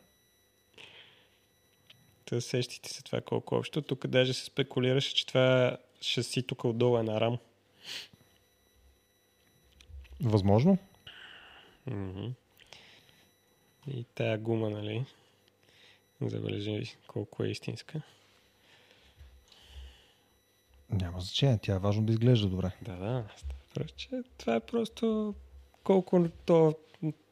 Та 2.34 2.42
сещите 2.42 2.90
се 2.90 3.04
това 3.04 3.22
колко 3.22 3.56
общо. 3.56 3.82
Тук 3.82 4.08
даже 4.08 4.34
се 4.34 4.46
спекулираше, 4.46 5.16
че 5.16 5.28
това 5.28 5.78
шаси 6.02 6.44
тук 6.44 6.64
отдолу 6.64 6.98
е 6.98 7.04
на 7.04 7.22
рам. 7.22 7.38
Възможно. 10.22 10.78
Мгм. 11.88 12.26
И 13.88 14.04
тая 14.16 14.38
гума, 14.38 14.70
нали? 14.70 15.06
Забележи 16.22 16.96
колко 17.08 17.44
е 17.44 17.48
истинска. 17.48 18.02
Няма 20.90 21.22
значение. 21.22 21.60
Тя 21.62 21.76
е 21.76 21.80
важно 21.80 22.04
да 22.04 22.14
изглежда 22.14 22.48
добре. 22.48 22.72
Да, 22.82 22.96
да. 22.96 23.24
Просто, 23.74 23.98
че 23.98 24.10
това 24.38 24.56
е 24.56 24.60
просто 24.60 25.36
колко 25.84 26.30
то 26.46 26.76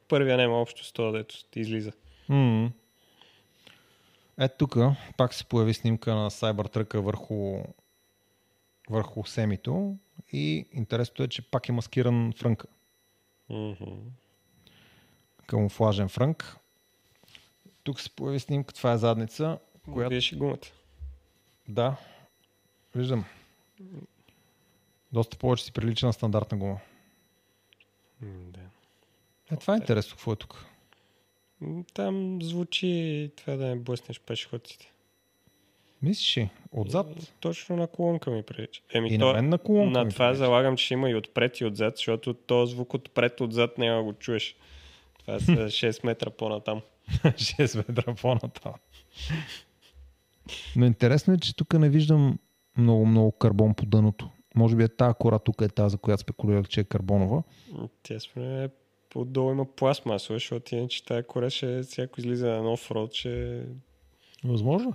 първия 0.08 0.38
няма 0.38 0.62
общо 0.62 0.86
с 0.86 0.91
това, 0.91 1.12
дето 1.12 1.36
излиза. 1.56 1.91
м 2.30 2.72
Ето 4.41 4.57
тук 4.57 4.77
пак 5.17 5.33
се 5.33 5.45
появи 5.45 5.73
снимка 5.73 6.15
на 6.15 6.31
Cybertruck 6.31 6.99
върху, 6.99 7.63
върху 8.89 9.25
семито 9.25 9.97
и 10.31 10.65
интересното 10.73 11.23
е, 11.23 11.27
че 11.27 11.41
пак 11.41 11.69
е 11.69 11.71
маскиран 11.71 12.33
фрънка. 12.37 12.67
Мгм. 13.49 13.91
Камуфлажен 15.47 16.09
фрънк. 16.09 16.57
Тук 17.83 17.99
се 17.99 18.09
появи 18.09 18.39
снимка, 18.39 18.73
това 18.73 18.91
е 18.91 18.97
задница, 18.97 19.59
която 19.93 20.09
Виж 20.09 20.35
гумата. 20.35 20.67
Да, 21.67 21.97
виждам. 22.95 23.25
Доста 25.11 25.37
повече 25.37 25.63
си 25.63 25.71
прилича 25.71 26.05
на 26.05 26.13
стандартна 26.13 26.57
гума. 26.57 26.79
М, 28.21 28.51
Да. 28.51 28.59
Е, 29.51 29.57
това 29.57 29.73
е 29.73 29.77
интересно, 29.77 30.11
какво 30.11 30.33
е 30.33 30.35
тук. 30.35 30.65
Там 31.93 32.39
звучи 32.41 33.32
това 33.36 33.55
да 33.55 33.66
не 33.66 33.76
блъснеш 33.76 34.20
пешеходците. 34.20 34.91
Мислиш 36.01 36.38
ли? 36.38 36.49
Отзад? 36.72 37.34
Точно 37.39 37.76
на 37.76 37.88
колонка 37.88 38.32
ми 38.32 38.43
прилича. 38.43 38.82
Еми, 38.93 39.14
И 39.14 39.20
то, 39.20 39.28
на 39.28 39.34
мен 39.34 39.49
на 39.49 39.57
колонка 39.57 40.03
на 40.03 40.09
това 40.09 40.26
прилича. 40.28 40.38
залагам, 40.38 40.78
че 40.78 40.93
има 40.93 41.09
и 41.09 41.16
отпред 41.16 41.59
и 41.59 41.66
отзад, 41.66 41.97
защото 41.97 42.34
то 42.34 42.66
звук 42.66 42.93
отпред 42.93 43.41
отзад 43.41 43.78
няма 43.78 44.03
го 44.03 44.14
чуеш. 44.14 44.55
Това 45.20 45.39
са 45.39 45.51
6 45.51 46.05
метра 46.05 46.30
по-натам. 46.30 46.82
6 47.09 47.88
метра 47.88 48.16
по-натам. 48.22 48.74
Но 50.76 50.86
интересно 50.86 51.34
е, 51.34 51.38
че 51.38 51.55
тук 51.55 51.74
не 51.74 51.89
виждам 51.89 52.39
много, 52.78 53.05
много 53.05 53.32
карбон 53.32 53.74
по 53.74 53.86
дъното. 53.86 54.30
Може 54.55 54.76
би 54.76 54.84
е 54.84 54.88
тази 54.88 55.14
кора 55.20 55.39
тук 55.39 55.62
е 55.62 55.68
тази, 55.70 55.91
за 55.91 55.97
която 55.97 56.22
спекулирах, 56.22 56.68
че 56.68 56.80
е 56.80 56.84
карбонова. 56.84 57.43
Тя 58.03 58.20
според 58.20 58.47
мен 58.49 58.70
отдолу 59.16 59.51
има 59.51 59.66
пластмасова, 59.66 60.36
защото 60.36 60.76
иначе 60.76 61.05
тази 61.05 61.24
кора 61.24 61.49
ще 61.49 61.84
всяко 61.84 62.20
излиза 62.20 62.47
на 62.47 62.62
нов 62.62 62.91
род, 62.91 63.14
ще... 63.14 63.64
Възможно. 64.43 64.93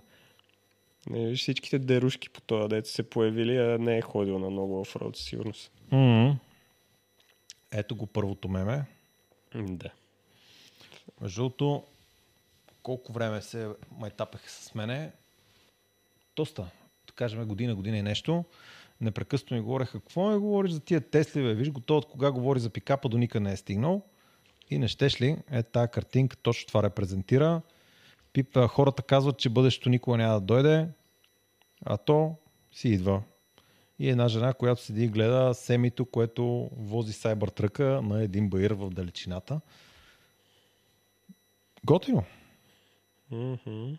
Не, 1.11 1.27
виж 1.27 1.41
всичките 1.41 1.79
дерушки 1.79 2.31
по 2.31 2.41
това, 2.41 2.69
дето 2.69 2.89
се 2.89 3.11
появили, 3.11 3.57
а 3.57 3.79
не 3.79 3.99
е 3.99 4.03
ходил 4.03 4.39
на 4.39 4.51
много 4.51 4.81
офроуд, 4.81 5.17
сигурност. 5.17 5.73
Mm-hmm. 5.93 6.37
Ето 7.73 7.97
го 7.97 8.07
първото 8.07 8.49
меме. 8.49 8.85
Да. 9.55 9.91
Между 11.21 11.41
другото, 11.41 11.85
колко 12.83 13.13
време 13.13 13.43
се 13.43 13.69
майтапеха 13.99 14.51
с 14.51 14.75
мене? 14.75 15.13
Доста. 16.37 16.63
Да 17.07 17.13
кажем 17.15 17.49
година, 17.49 17.75
година 17.75 17.99
и 17.99 18.03
нещо. 18.03 18.45
Непрекъснато 19.01 19.55
ми 19.55 19.61
говореха, 19.61 20.01
какво 20.01 20.31
ми 20.31 20.39
говориш 20.39 20.73
за 20.73 20.81
тия 20.81 21.01
Тесли, 21.01 21.43
бе? 21.43 21.55
Виж 21.55 21.71
го 21.71 21.81
то 21.81 21.97
от 21.97 22.07
кога 22.07 22.31
говори 22.31 22.61
за 22.61 22.71
пикапа, 22.71 23.09
до 23.09 23.19
никъде 23.19 23.43
не 23.43 23.53
е 23.53 23.57
стигнал. 23.57 24.03
И 24.71 24.79
не 24.79 24.89
щеш 24.89 25.21
ли? 25.21 25.37
Е, 25.51 25.63
тази 25.63 25.91
картинка 25.91 26.37
точно 26.37 26.69
това 26.69 26.83
репрезентира. 26.83 27.63
Пип, 28.33 28.59
хората 28.69 29.03
казват, 29.03 29.39
че 29.39 29.49
бъдещето 29.49 29.89
никога 29.89 30.17
няма 30.17 30.35
да 30.35 30.41
дойде, 30.41 30.89
а 31.85 31.97
то 31.97 32.35
си 32.73 32.89
идва. 32.89 33.23
И 33.99 34.09
една 34.09 34.29
жена, 34.29 34.55
която 34.55 34.83
седи 34.83 35.05
и 35.05 35.09
гледа 35.09 35.55
семито, 35.55 36.07
което 36.07 36.71
вози 36.77 37.13
сайбъртръка 37.13 38.03
на 38.03 38.23
един 38.23 38.51
баир 38.51 38.71
в 38.71 38.91
далечината. 38.91 39.61
Готино. 41.85 42.25
Мгм. 43.31 43.93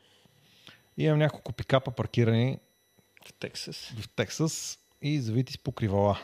Имам 0.97 1.19
няколко 1.19 1.53
пикапа 1.53 1.91
паркирани 1.91 2.59
В 3.25 3.33
Тексас. 3.33 3.93
в 3.99 4.09
Тексас 4.09 4.79
и 5.01 5.21
завити 5.21 5.53
с 5.53 5.57
покривала. 5.57 6.19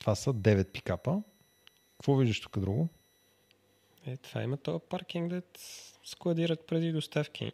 Това 0.00 0.14
са 0.14 0.34
9 0.34 0.72
пикапа. 0.72 1.22
Какво 1.92 2.16
виждаш 2.16 2.40
тук 2.40 2.58
друго? 2.58 2.88
Е, 4.06 4.16
това 4.16 4.42
има 4.42 4.56
този 4.56 4.84
паркинг, 4.88 5.30
да 5.30 5.42
складират 6.04 6.66
преди 6.66 6.92
доставки. 6.92 7.52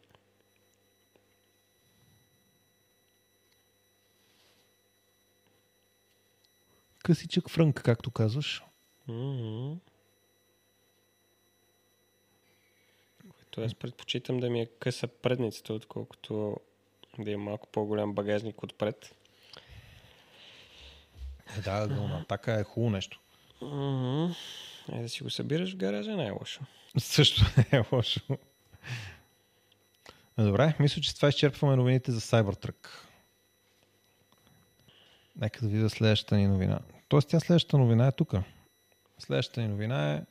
късичък 7.11 7.51
фрънк, 7.51 7.83
както 7.83 8.11
казваш. 8.11 8.63
Мгм. 9.09 9.73
Което 13.33 13.61
аз 13.61 13.75
предпочитам 13.75 14.41
да 14.41 14.51
ми 14.51 14.61
е 14.61 14.67
къса 14.67 15.09
предницата, 15.09 15.73
отколкото 15.73 16.57
да 17.19 17.31
има 17.31 17.45
малко 17.45 17.67
по-голям 17.67 18.15
багажник 18.15 18.63
отпред. 18.63 19.15
Е, 21.59 21.61
да, 21.61 21.73
ъгълна 21.73 22.21
атака 22.21 22.53
е 22.61 22.65
хубаво 22.65 22.91
нещо. 22.91 23.21
Мгм. 23.63 24.33
Е, 24.93 25.03
да 25.03 25.09
си 25.09 25.23
го 25.23 25.31
събираш 25.31 25.73
в 25.73 25.77
гаража 25.77 26.17
най-лошо. 26.17 26.61
Също 26.99 27.45
не 27.57 27.79
е 27.79 27.83
лошо. 27.93 28.21
Е, 30.39 30.43
Добре, 30.43 30.75
мисля, 30.81 31.03
че 31.03 31.11
с 31.11 31.15
това 31.15 31.29
изчерпваме 31.29 31.77
новините 31.77 32.13
за 32.13 32.21
Cybertruck. 32.21 32.89
Нека 35.37 35.61
да 35.61 35.69
видя 35.69 35.91
следващата 35.91 36.37
ни 36.37 36.47
новина. 36.47 36.79
Тоест 37.09 37.29
тя 37.29 37.41
следващата 37.41 37.79
новина 37.79 38.07
е 38.07 38.13
тук. 38.13 38.35
Следващата 39.19 39.61
ни 39.61 39.69
новина 39.69 40.15
е 40.15 40.23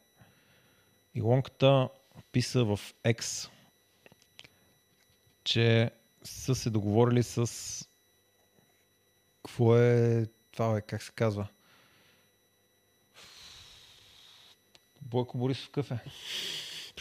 Илонката 1.15 1.89
писа 2.31 2.63
в 2.63 2.79
X, 3.05 3.49
че 5.43 5.91
са 6.23 6.55
се 6.55 6.69
договорили 6.69 7.23
с 7.23 7.47
какво 9.43 9.77
е 9.77 10.25
това 10.51 10.77
е, 10.77 10.81
как 10.81 11.03
се 11.03 11.11
казва? 11.15 11.47
Бойко 15.01 15.37
Борисов 15.37 15.69
кафе. 15.69 15.99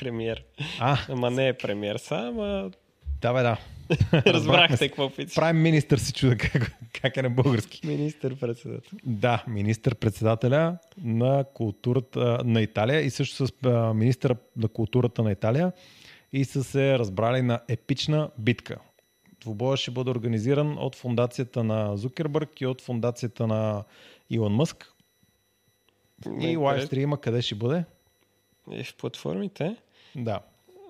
Премьер. 0.01 0.45
А, 0.81 0.99
Ама 1.09 1.31
не 1.31 1.49
е 1.49 1.59
премьер 1.59 1.97
сам, 1.97 2.41
а 2.41 2.71
да 3.21 3.33
бе, 3.33 3.43
да. 3.43 3.59
разбрахте 4.33 4.89
какво 4.89 5.11
пише. 5.11 5.35
Прайм 5.35 5.63
министър 5.63 5.99
се 5.99 6.13
чуда 6.13 6.37
как, 6.37 6.73
как 7.03 7.17
е 7.17 7.23
на 7.23 7.31
български. 7.31 7.87
Министър-председател. 7.87 8.99
Да, 9.05 9.45
министър-председателя 9.47 10.79
на 11.03 11.45
културата 11.55 12.39
на 12.45 12.63
Италия 12.63 13.01
и 13.01 13.11
също 13.11 13.47
с 13.47 13.53
министъра 13.95 14.37
на 14.57 14.69
културата 14.69 15.23
на 15.23 15.33
Италия 15.33 15.73
и 16.33 16.45
са 16.45 16.65
се 16.65 16.99
разбрали 16.99 17.43
на 17.43 17.61
епична 17.69 18.31
битка. 18.39 18.79
Двубоя 19.41 19.77
ще 19.77 19.91
бъде 19.91 20.11
организиран 20.11 20.79
от 20.79 20.95
фундацията 20.97 21.65
на 21.65 21.97
Зукербърг 21.97 22.61
и 22.61 22.67
от 22.67 22.81
фундацията 22.81 23.47
на 23.47 23.85
Илон 24.31 24.55
Мъск. 24.55 24.93
И 26.41 26.57
лайвстрима 26.57 27.21
къде 27.21 27.43
ще 27.43 27.55
бъде? 27.55 27.85
И 28.71 28.85
в 28.85 28.97
платформите. 28.97 29.77
Да. 30.17 30.41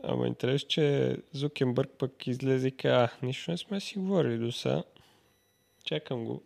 Ама 0.02 0.26
интересно, 0.26 0.68
че 0.68 1.16
Зукенбърг 1.32 1.90
пък 1.98 2.26
излезе 2.26 2.68
и 2.68 2.76
каза, 2.76 3.08
нищо 3.22 3.50
не 3.50 3.56
сме 3.56 3.80
си 3.80 3.98
говорили 3.98 4.38
до 4.38 4.52
сега. 4.52 4.82
Чакам 5.84 6.24
го. 6.24 6.42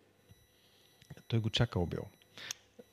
Той 1.29 1.39
го 1.39 1.51
чакал 1.51 1.87
бил. 1.87 2.03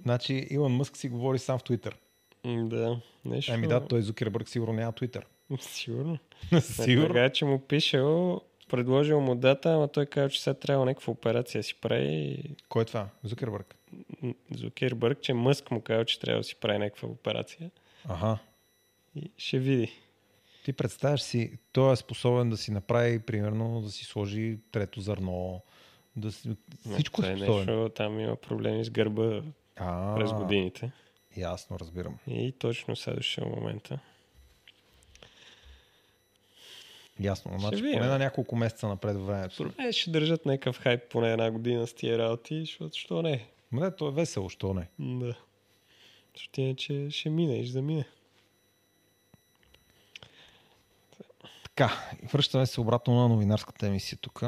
Значи 0.01 0.47
Илон 0.49 0.75
Мъск 0.75 0.97
си 0.97 1.09
говори 1.09 1.39
сам 1.39 1.59
в 1.59 1.63
Твитър. 1.63 1.97
Да, 2.45 3.01
нещо. 3.25 3.51
Ами 3.53 3.67
да, 3.67 3.87
той 3.87 4.01
Зукербърг 4.01 4.49
сигурно 4.49 4.73
няма 4.73 4.91
Твитър. 4.91 5.25
Сигурно. 5.59 6.17
Сигурно. 6.61 7.07
Така 7.07 7.29
че 7.29 7.45
му 7.45 7.59
пишел, 7.59 8.41
предложил 8.69 9.21
му 9.21 9.35
дата, 9.35 9.73
ама 9.73 9.87
той 9.87 10.05
каза, 10.05 10.29
че 10.29 10.41
сега 10.43 10.53
трябва 10.53 10.85
някаква 10.85 11.11
операция 11.11 11.63
си 11.63 11.75
прави. 11.81 12.07
и 12.07 12.55
Кой 12.69 12.81
е 12.81 12.85
това? 12.85 13.07
Зукербърг. 13.23 13.75
Зукербърг, 14.51 15.21
че 15.21 15.33
Мъск 15.33 15.71
му 15.71 15.81
каза, 15.81 16.05
че 16.05 16.19
трябва 16.19 16.39
да 16.39 16.43
си 16.43 16.55
прави 16.55 16.79
някаква 16.79 17.07
операция. 17.07 17.71
Ага. 18.09 18.37
И 19.15 19.31
ще 19.37 19.59
види. 19.59 19.91
Ти 20.65 20.73
представяш 20.73 21.21
си, 21.21 21.57
той 21.71 21.93
е 21.93 21.95
способен 21.95 22.49
да 22.49 22.57
си 22.57 22.71
направи, 22.71 23.19
примерно, 23.19 23.81
да 23.81 23.91
си 23.91 24.05
сложи 24.05 24.57
трето 24.71 25.01
зърно, 25.01 25.61
да 26.15 26.31
си... 26.31 26.49
Всичко 26.93 27.25
е 27.25 27.31
е 27.31 27.37
способен. 27.37 27.75
нещо, 27.75 27.91
там 27.95 28.19
има 28.19 28.35
проблеми 28.35 28.85
с 28.85 28.89
гърба 28.89 29.41
А, 29.75 30.15
през 30.15 30.33
годините. 30.33 30.91
Ясно, 31.37 31.79
разбирам. 31.79 32.17
И 32.27 32.51
точно 32.51 32.95
сега 32.95 33.15
дошъл 33.15 33.49
момента. 33.49 33.99
Ясно. 37.19 37.59
Значи, 37.59 37.81
поне 37.81 38.07
на 38.07 38.17
няколко 38.17 38.55
месеца 38.55 38.87
напред 38.87 39.15
във 39.15 39.27
времето. 39.27 39.71
Е, 39.87 39.91
ще 39.91 40.11
държат 40.11 40.45
някакъв 40.45 40.79
хайп 40.79 41.01
поне 41.09 41.31
една 41.31 41.51
година 41.51 41.87
с 41.87 41.93
тия 41.93 42.17
работи, 42.17 42.59
защото 42.59 42.97
що 42.97 43.21
не? 43.21 43.47
Ма 43.71 43.81
не, 43.81 43.95
то 43.95 44.07
е 44.07 44.11
весело, 44.11 44.49
що 44.49 44.73
не. 44.73 44.87
Да. 44.99 45.35
Защото 46.35 46.61
иначе 46.61 47.07
ще 47.11 47.29
мине 47.29 47.59
и 47.59 47.63
ще 47.63 47.73
замине. 47.73 48.05
Така, 51.63 51.91
връщаме 52.33 52.65
се 52.65 52.81
обратно 52.81 53.15
на 53.15 53.27
новинарската 53.27 53.87
емисия 53.87 54.17
тук. 54.21 54.43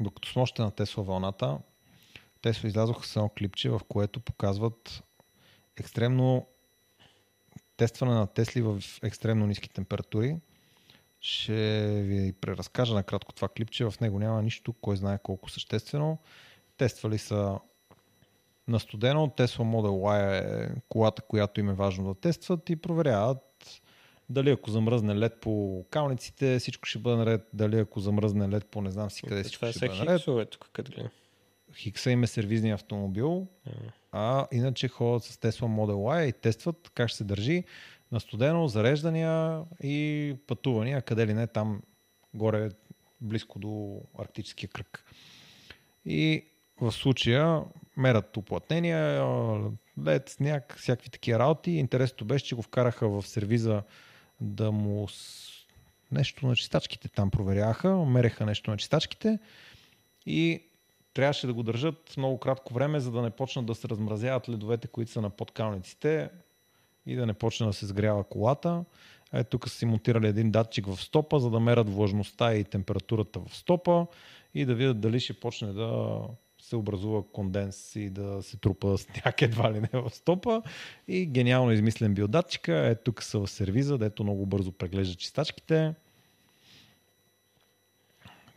Докато 0.00 0.28
сме 0.28 0.42
още 0.42 0.62
на 0.62 0.70
Тесла 0.70 1.02
вълната, 1.02 1.58
Тесла 2.42 2.68
излязоха 2.68 3.06
с 3.06 3.16
едно 3.16 3.28
клипче, 3.28 3.70
в 3.70 3.80
което 3.88 4.20
показват 4.20 5.02
екстремно 5.76 6.46
тестване 7.76 8.14
на 8.14 8.26
Тесли 8.26 8.62
в 8.62 8.82
екстремно 9.02 9.46
ниски 9.46 9.70
температури. 9.70 10.36
Ще 11.20 11.86
ви 12.02 12.32
преразкажа 12.32 12.94
накратко 12.94 13.32
това 13.32 13.48
клипче. 13.48 13.84
В 13.84 13.94
него 14.00 14.18
няма 14.18 14.42
нищо, 14.42 14.72
кой 14.72 14.96
знае 14.96 15.18
колко 15.22 15.50
съществено. 15.50 16.18
Тествали 16.76 17.18
са 17.18 17.58
на 18.68 18.80
студено. 18.80 19.26
Tesla 19.26 19.58
Model 19.58 19.88
Y 19.88 20.40
е 20.40 20.70
колата, 20.88 21.22
която 21.22 21.60
им 21.60 21.70
е 21.70 21.74
важно 21.74 22.04
да 22.14 22.20
тестват 22.20 22.70
и 22.70 22.76
проверяват 22.76 23.42
дали 24.28 24.50
ако 24.50 24.70
замръзне 24.70 25.14
лед 25.14 25.40
по 25.40 25.84
калниците, 25.90 26.58
всичко 26.58 26.86
ще 26.86 26.98
бъде 26.98 27.16
наред. 27.16 27.48
Дали 27.52 27.78
ако 27.78 28.00
замръзне 28.00 28.48
лед 28.48 28.66
по 28.66 28.82
не 28.82 28.90
знам 28.90 29.10
си 29.10 29.22
къде, 29.22 29.42
всичко 29.42 29.60
Това 29.60 29.72
ще 29.72 29.88
бъде 29.88 29.98
наред. 29.98 30.18
хиксове 30.18 30.46
тук, 30.46 30.70
като 30.72 30.92
гледам. 30.92 31.10
Хикса 31.74 32.10
им 32.10 32.22
е 32.24 32.26
сервизния 32.26 32.74
автомобил, 32.74 33.46
А. 33.66 33.70
а 34.12 34.46
иначе 34.52 34.88
ходят 34.88 35.24
с 35.24 35.36
Tesla 35.36 35.60
Model 35.60 35.92
Y 35.92 36.28
и 36.28 36.32
тестват 36.32 36.90
как 36.94 37.08
ще 37.08 37.16
се 37.18 37.24
държи 37.24 37.64
на 38.12 38.20
студено, 38.20 38.68
зареждания 38.68 39.62
и 39.82 40.34
пътувания, 40.46 41.02
къде 41.02 41.26
ли 41.26 41.34
не 41.34 41.46
там 41.46 41.82
горе 42.34 42.70
близко 43.20 43.58
до 43.58 44.00
арктическия 44.18 44.68
кръг. 44.68 45.04
И 46.06 46.44
в 46.80 46.92
случая 46.92 47.62
мерят 47.96 48.36
уплътнения, 48.36 49.24
лед, 50.04 50.28
сняг, 50.28 50.76
всякакви 50.78 51.10
такива 51.10 51.38
работи. 51.38 51.70
Интересното 51.70 52.24
беше, 52.24 52.44
че 52.44 52.54
го 52.54 52.62
вкараха 52.62 53.08
в 53.08 53.26
сервиза 53.26 53.82
да 54.40 54.72
му 54.72 55.08
с... 55.08 55.48
нещо 56.12 56.46
на 56.46 56.56
чистачките 56.56 57.08
там 57.08 57.30
проверяха, 57.30 57.96
мереха 57.96 58.46
нещо 58.46 58.70
на 58.70 58.76
чистачките 58.76 59.38
и 60.26 60.62
трябваше 61.14 61.46
да 61.46 61.54
го 61.54 61.62
държат 61.62 62.14
много 62.16 62.38
кратко 62.38 62.74
време, 62.74 63.00
за 63.00 63.10
да 63.10 63.22
не 63.22 63.30
почнат 63.30 63.66
да 63.66 63.74
се 63.74 63.88
размразяват 63.88 64.48
ледовете, 64.48 64.88
които 64.88 65.12
са 65.12 65.20
на 65.20 65.30
подкалниците 65.30 66.30
и 67.06 67.16
да 67.16 67.26
не 67.26 67.32
почне 67.32 67.66
да 67.66 67.72
се 67.72 67.86
сгрява 67.86 68.24
колата. 68.24 68.84
Е, 69.32 69.44
тук 69.44 69.68
са 69.68 69.76
си 69.76 69.86
монтирали 69.86 70.26
един 70.26 70.50
датчик 70.50 70.86
в 70.86 71.02
стопа, 71.02 71.40
за 71.40 71.50
да 71.50 71.60
мерят 71.60 71.88
влажността 71.88 72.54
и 72.54 72.64
температурата 72.64 73.40
в 73.40 73.56
стопа 73.56 74.06
и 74.54 74.64
да 74.64 74.74
видят 74.74 75.00
дали 75.00 75.20
ще 75.20 75.32
почне 75.32 75.72
да 75.72 76.20
се 76.58 76.76
образува 76.76 77.22
конденс 77.32 77.96
и 77.96 78.10
да 78.10 78.42
се 78.42 78.56
трупа 78.56 78.98
сняг 78.98 79.42
едва 79.42 79.72
ли 79.72 79.80
не 79.80 79.88
в 79.92 80.10
стопа. 80.10 80.62
И 81.08 81.26
гениално 81.26 81.72
измислен 81.72 82.14
бил 82.14 82.28
датчика. 82.28 82.74
Е, 82.74 82.94
тук 82.94 83.22
са 83.22 83.38
в 83.38 83.48
сервиза, 83.48 83.98
дето 83.98 84.22
много 84.22 84.46
бързо 84.46 84.72
преглежда 84.72 85.14
чистачките. 85.14 85.94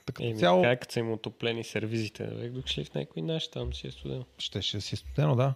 Така 0.06 0.24
Еми, 0.24 0.40
цяло... 0.40 0.64
как 0.64 0.92
са 0.92 1.00
им 1.00 1.12
отоплени 1.12 1.64
сервизите, 1.64 2.28
бе, 2.28 2.50
дошли 2.50 2.84
в 2.84 2.94
някой 2.94 3.22
наш, 3.22 3.48
там 3.48 3.74
си 3.74 3.88
е 3.88 3.92
студено. 3.92 4.26
Ще, 4.38 4.62
ще 4.62 4.82
си 4.82 4.96
е 4.96 4.98
студено, 4.98 5.36
да. 5.36 5.54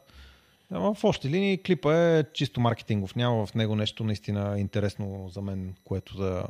Ама 0.73 0.93
в 0.93 1.03
общи 1.03 1.29
линии 1.29 1.57
клипа 1.57 1.95
е 1.95 2.23
чисто 2.33 2.61
маркетингов. 2.61 3.15
Няма 3.15 3.45
в 3.45 3.55
него 3.55 3.75
нещо 3.75 4.03
наистина 4.03 4.59
интересно 4.59 5.29
за 5.29 5.41
мен, 5.41 5.75
което 5.83 6.17
да... 6.17 6.47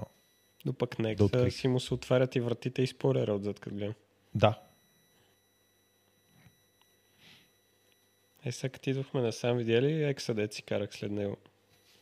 Но 0.65 0.73
пък 0.73 0.99
нека 0.99 1.27
Да 1.27 1.51
си 1.51 1.67
му 1.67 1.79
се 1.79 1.93
отварят 1.93 2.35
и 2.35 2.39
вратите 2.39 2.81
и 2.81 2.87
спойлера 2.87 3.33
отзад, 3.33 3.59
като 3.59 3.75
гледам. 3.75 3.93
Да. 4.35 4.59
Е, 8.45 8.51
сега 8.51 8.71
като 8.71 8.89
идвахме 8.89 9.21
насам, 9.21 9.57
видя 9.57 9.81
ли 9.81 10.03
екса, 10.03 10.33
дет 10.33 10.53
си 10.53 10.61
карах 10.61 10.93
след 10.93 11.11
него? 11.11 11.37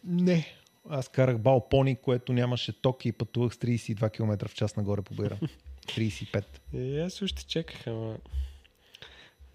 Не. 0.03 0.45
Аз 0.89 1.09
карах 1.09 1.37
Балпони, 1.37 1.95
което 1.95 2.33
нямаше 2.33 2.81
ток 2.81 3.05
и 3.05 3.11
пътувах 3.11 3.53
с 3.53 3.57
32 3.57 4.11
км 4.11 4.47
в 4.47 4.55
час 4.55 4.75
нагоре 4.75 5.01
по 5.01 5.13
Бира. 5.13 5.39
35. 5.87 6.45
И 6.73 6.99
аз 6.99 7.21
още 7.21 7.45
чеках, 7.45 7.87
ама... 7.87 8.17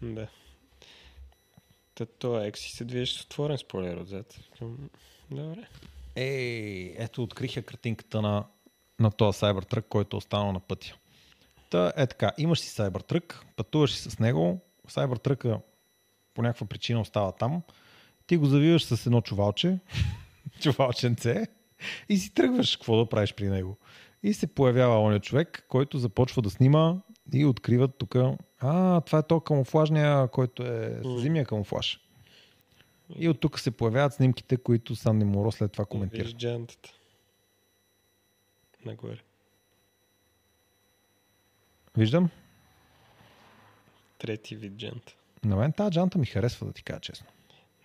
Да. 0.03 0.29
Та 1.97 2.07
това 2.07 2.45
екси 2.45 2.71
се 2.71 2.85
движеше 2.85 3.19
с 3.19 3.23
отворен 3.23 3.59
спойлер 3.59 3.97
отзад. 3.97 4.41
Добре. 5.31 5.69
Ей, 6.17 6.95
ето 6.99 7.23
откриха 7.23 7.63
картинката 7.63 8.23
на, 8.23 8.45
на 9.01 9.11
този 9.11 9.39
Cybertruck, 9.39 9.83
който 9.89 10.17
е 10.17 10.19
останал 10.19 10.53
на 10.53 10.61
пътя. 10.61 10.95
Та 11.71 11.93
е 11.97 12.07
така, 12.07 12.33
имаш 12.39 12.61
си 12.61 12.71
Cybertruck, 12.71 13.35
пътуваш 13.57 13.95
си 13.95 14.11
с 14.11 14.19
него, 14.19 14.61
Cybertruck 14.89 15.61
по 16.35 16.43
някаква 16.43 16.67
причина 16.67 17.01
остава 17.01 17.33
там, 17.33 17.63
ти 18.27 18.37
го 18.37 18.47
завиваш 18.47 18.85
с 18.85 19.07
едно 19.07 19.21
чувалче, 19.21 19.79
чувалченце 20.61 21.47
и 22.09 22.17
си 22.17 22.35
тръгваш 22.35 22.77
какво 22.77 22.97
да 22.97 23.09
правиш 23.09 23.35
при 23.35 23.49
него. 23.49 23.77
И 24.23 24.35
се 24.35 24.47
появява 24.47 25.01
оня 25.01 25.21
човек, 25.21 25.67
който 25.69 25.99
започва 25.99 26.43
да 26.43 26.51
снима 26.51 26.97
и 27.33 27.45
открива 27.45 27.89
тук 27.89 28.17
А, 28.61 29.01
това 29.01 29.19
е 29.19 29.23
то 29.23 29.41
камуфлажния, 29.41 30.29
който 30.29 30.63
е 30.63 31.01
зимния 31.05 31.45
камуфлаж. 31.45 32.01
И 33.17 33.29
от 33.29 33.41
тук 33.41 33.61
се 33.61 33.71
появяват 33.71 34.15
снимките, 34.15 34.57
които 34.57 34.97
Санди 34.97 35.25
Моро 35.25 35.53
след 35.53 35.73
това 35.73 35.85
коментира. 35.85 36.25
Виж 36.25 36.35
джантата. 36.35 36.93
Нагоре. 38.85 39.19
Виждам. 41.97 42.31
Трети 44.19 44.57
вид 44.57 44.73
джанта. 44.73 45.15
На 45.45 45.57
мен 45.57 45.73
тази 45.73 45.91
джанта 45.91 46.19
ми 46.19 46.27
харесва, 46.27 46.67
да 46.67 46.73
ти 46.73 46.83
кажа 46.83 47.01
честно. 47.01 47.27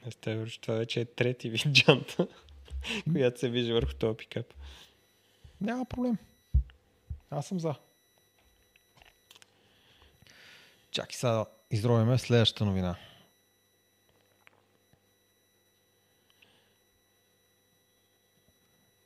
Не 0.05 0.11
сте 0.11 0.35
върши, 0.35 0.61
това 0.61 0.75
вече 0.75 1.01
е 1.01 1.05
трети 1.05 1.49
вид 1.49 1.67
джанта, 1.71 2.27
която 3.13 3.39
се 3.39 3.49
вижда 3.49 3.73
върху 3.73 3.93
този 3.93 4.17
пикап. 4.17 4.53
Няма 5.61 5.85
проблем. 5.85 6.17
Аз 7.29 7.47
съм 7.47 7.59
за. 7.59 7.75
Чакай 10.91 11.15
сега 11.15 11.45
изровиме 11.71 12.17
следващата 12.17 12.65
новина. 12.65 12.95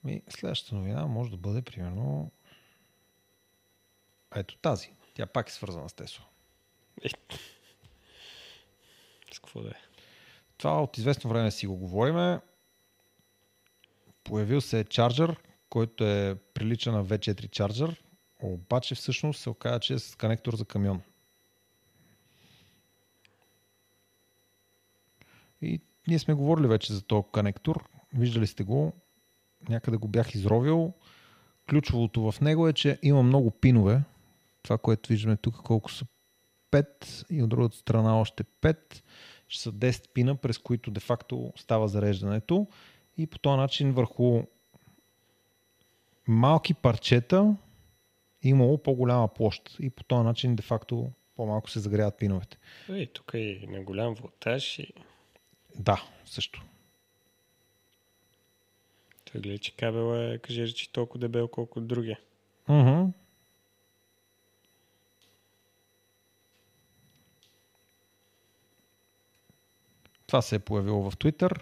Ми, 0.03 0.21
следващата 0.29 0.75
новина 0.75 1.05
може 1.05 1.31
да 1.31 1.37
бъде 1.37 1.61
примерно 1.61 2.31
ето 4.35 4.57
тази. 4.57 4.89
Тя 5.13 5.25
пак 5.25 5.49
е 5.49 5.53
свързана 5.53 5.89
с 5.89 5.93
Тесла. 5.93 6.25
Е. 7.03 7.09
С 9.31 9.39
какво 9.39 9.61
да 9.61 9.69
е? 9.69 9.79
Това 10.57 10.83
от 10.83 10.97
известно 10.97 11.29
време 11.29 11.51
си 11.51 11.67
го 11.67 11.75
говориме. 11.75 12.39
Появил 14.23 14.61
се 14.61 14.83
чарджер, 14.83 15.35
който 15.69 16.03
е 16.03 16.35
прилича 16.53 16.91
на 16.91 17.05
V4 17.05 17.49
чарджер, 17.49 18.01
обаче 18.41 18.95
всъщност 18.95 19.41
се 19.41 19.49
оказа, 19.49 19.79
че 19.79 19.93
е 19.93 19.99
с 19.99 20.15
конектор 20.15 20.55
за 20.55 20.65
камион. 20.65 21.01
И 25.61 25.79
ние 26.07 26.19
сме 26.19 26.33
говорили 26.33 26.67
вече 26.67 26.93
за 26.93 27.01
този 27.01 27.27
конектор. 27.31 27.89
Виждали 28.13 28.47
сте 28.47 28.63
го. 28.63 28.93
Някъде 29.69 29.97
го 29.97 30.07
бях 30.07 30.35
изровил. 30.35 30.93
Ключовото 31.69 32.31
в 32.31 32.41
него 32.41 32.67
е, 32.67 32.73
че 32.73 32.99
има 33.03 33.23
много 33.23 33.51
пинове. 33.51 34.01
Това, 34.63 34.77
което 34.77 35.09
виждаме 35.09 35.37
тук, 35.37 35.55
колко 35.55 35.91
са 35.91 36.05
5 36.71 37.31
и 37.31 37.43
от 37.43 37.49
другата 37.49 37.77
страна 37.77 38.19
още 38.19 38.43
5 38.43 38.77
ще 39.47 39.61
са 39.63 39.71
10 39.71 40.09
пина, 40.13 40.35
през 40.35 40.57
които 40.57 40.91
де-факто 40.91 41.53
става 41.55 41.87
зареждането 41.87 42.67
и 43.17 43.27
по 43.27 43.39
този 43.39 43.57
начин 43.57 43.91
върху 43.91 44.43
малки 46.27 46.73
парчета 46.73 47.55
имало 48.43 48.77
по-голяма 48.77 49.27
площ 49.27 49.77
и 49.79 49.89
по 49.89 50.03
този 50.03 50.23
начин 50.23 50.55
де-факто 50.55 51.11
по-малко 51.35 51.69
се 51.69 51.79
загряват 51.79 52.17
пиновете. 52.17 52.57
Ей, 52.89 53.07
тук 53.07 53.31
е 53.33 53.65
на 53.67 53.83
голям 53.83 54.13
волтаж 54.13 54.79
и 54.79 54.93
Да, 55.79 56.03
също. 56.25 56.61
той 59.25 59.41
гледа, 59.41 59.57
че 59.57 59.75
кабел 59.75 60.15
е, 60.15 60.37
кажи 60.37 60.63
речи, 60.63 60.91
толкова 60.91 61.19
дебел, 61.19 61.47
колко 61.47 61.81
другия. 61.81 62.19
Мгм. 62.67 63.11
Това 70.27 70.41
се 70.41 70.55
е 70.55 70.59
появило 70.59 71.11
в 71.11 71.17
Twitter. 71.17 71.61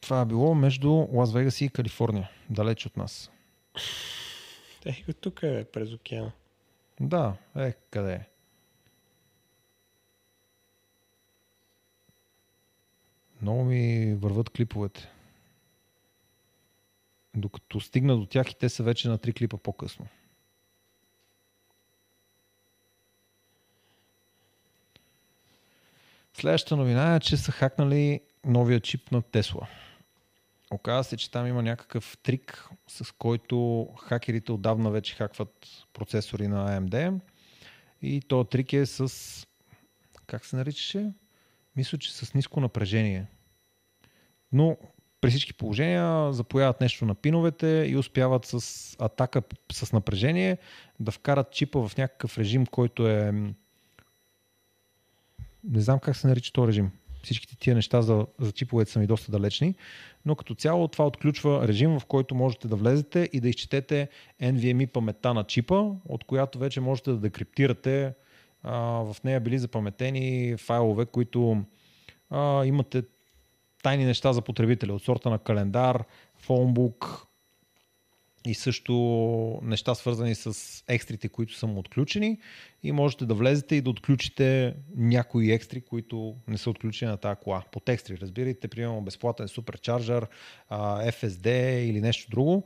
Това 0.00 0.20
е 0.20 0.24
било 0.24 0.54
между 0.54 1.06
Лас 1.12 1.32
Вегас 1.32 1.60
и 1.60 1.68
Калифорния, 1.68 2.30
далеч 2.50 2.86
от 2.86 2.96
нас. 2.96 3.30
Го 5.06 5.12
тук 5.12 5.42
е 5.42 5.64
през 5.64 5.92
океана. 5.92 6.32
Да, 7.00 7.36
е, 7.56 7.72
къде 7.90 8.12
е? 8.12 8.33
Много 13.44 13.64
ми 13.64 14.14
върват 14.14 14.50
клиповете. 14.50 15.08
Докато 17.36 17.80
стигна 17.80 18.16
до 18.16 18.26
тях 18.26 18.50
и 18.50 18.58
те 18.58 18.68
са 18.68 18.82
вече 18.82 19.08
на 19.08 19.18
три 19.18 19.32
клипа 19.32 19.56
по-късно. 19.56 20.06
Следващата 26.34 26.76
новина 26.76 27.16
е, 27.16 27.20
че 27.20 27.36
са 27.36 27.52
хакнали 27.52 28.20
новия 28.44 28.80
чип 28.80 29.12
на 29.12 29.22
Тесла. 29.22 29.68
Оказва 30.70 31.04
се, 31.04 31.16
че 31.16 31.30
там 31.30 31.46
има 31.46 31.62
някакъв 31.62 32.18
трик, 32.22 32.68
с 32.88 33.12
който 33.12 33.88
хакерите 34.00 34.52
отдавна 34.52 34.90
вече 34.90 35.14
хакват 35.14 35.68
процесори 35.92 36.48
на 36.48 36.80
AMD. 36.80 37.20
И 38.02 38.20
този 38.20 38.48
трик 38.48 38.72
е 38.72 38.86
с... 38.86 39.12
Как 40.26 40.44
се 40.44 40.56
наричаше? 40.56 41.12
Мисля, 41.76 41.98
че 41.98 42.12
с 42.12 42.34
ниско 42.34 42.60
напрежение. 42.60 43.26
Но 44.54 44.76
при 45.20 45.30
всички 45.30 45.54
положения 45.54 46.32
запояват 46.32 46.80
нещо 46.80 47.04
на 47.04 47.14
пиновете 47.14 47.86
и 47.88 47.96
успяват 47.96 48.44
с 48.46 48.96
атака 49.00 49.42
с 49.72 49.92
напрежение 49.92 50.58
да 51.00 51.10
вкарат 51.10 51.52
чипа 51.52 51.88
в 51.88 51.96
някакъв 51.96 52.38
режим, 52.38 52.66
който 52.66 53.08
е... 53.08 53.32
Не 55.64 55.80
знам 55.80 55.98
как 55.98 56.16
се 56.16 56.26
нарича 56.26 56.52
този 56.52 56.68
режим. 56.68 56.90
Всичките 57.22 57.56
тия 57.56 57.74
неща 57.74 58.02
за, 58.02 58.26
за 58.38 58.52
чиповете 58.52 58.90
са 58.90 58.98
ми 58.98 59.06
доста 59.06 59.32
далечни, 59.32 59.74
но 60.26 60.34
като 60.34 60.54
цяло 60.54 60.88
това 60.88 61.06
отключва 61.06 61.68
режим, 61.68 61.98
в 61.98 62.04
който 62.06 62.34
можете 62.34 62.68
да 62.68 62.76
влезете 62.76 63.28
и 63.32 63.40
да 63.40 63.48
изчетете 63.48 64.08
NVMe 64.42 64.86
паметта 64.86 65.34
на 65.34 65.44
чипа, 65.44 65.82
от 66.08 66.24
която 66.24 66.58
вече 66.58 66.80
можете 66.80 67.10
да 67.10 67.16
декриптирате. 67.16 68.14
А, 68.62 68.76
в 68.78 69.16
нея 69.24 69.40
били 69.40 69.58
запаметени 69.58 70.56
файлове, 70.56 71.06
които 71.06 71.64
а, 72.30 72.64
имате 72.64 73.02
тайни 73.84 74.04
неща 74.04 74.32
за 74.32 74.42
потребителя, 74.42 74.94
от 74.94 75.02
сорта 75.02 75.30
на 75.30 75.38
календар, 75.38 76.04
фонбук 76.36 77.26
и 78.46 78.54
също 78.54 78.94
неща 79.62 79.94
свързани 79.94 80.34
с 80.34 80.84
екстрите, 80.88 81.28
които 81.28 81.54
са 81.54 81.66
му 81.66 81.78
отключени 81.78 82.38
и 82.82 82.92
можете 82.92 83.26
да 83.26 83.34
влезете 83.34 83.76
и 83.76 83.80
да 83.80 83.90
отключите 83.90 84.74
някои 84.96 85.52
екстри, 85.52 85.80
които 85.80 86.34
не 86.48 86.58
са 86.58 86.70
отключени 86.70 87.10
на 87.10 87.16
тази 87.16 87.40
кола. 87.40 87.62
Под 87.72 87.88
екстри, 87.88 88.18
разбирайте, 88.18 88.68
примерно 88.68 89.02
безплатен 89.02 89.48
суперчарджер, 89.48 90.26
а, 90.68 91.10
FSD 91.10 91.48
или 91.78 92.00
нещо 92.00 92.30
друго. 92.30 92.64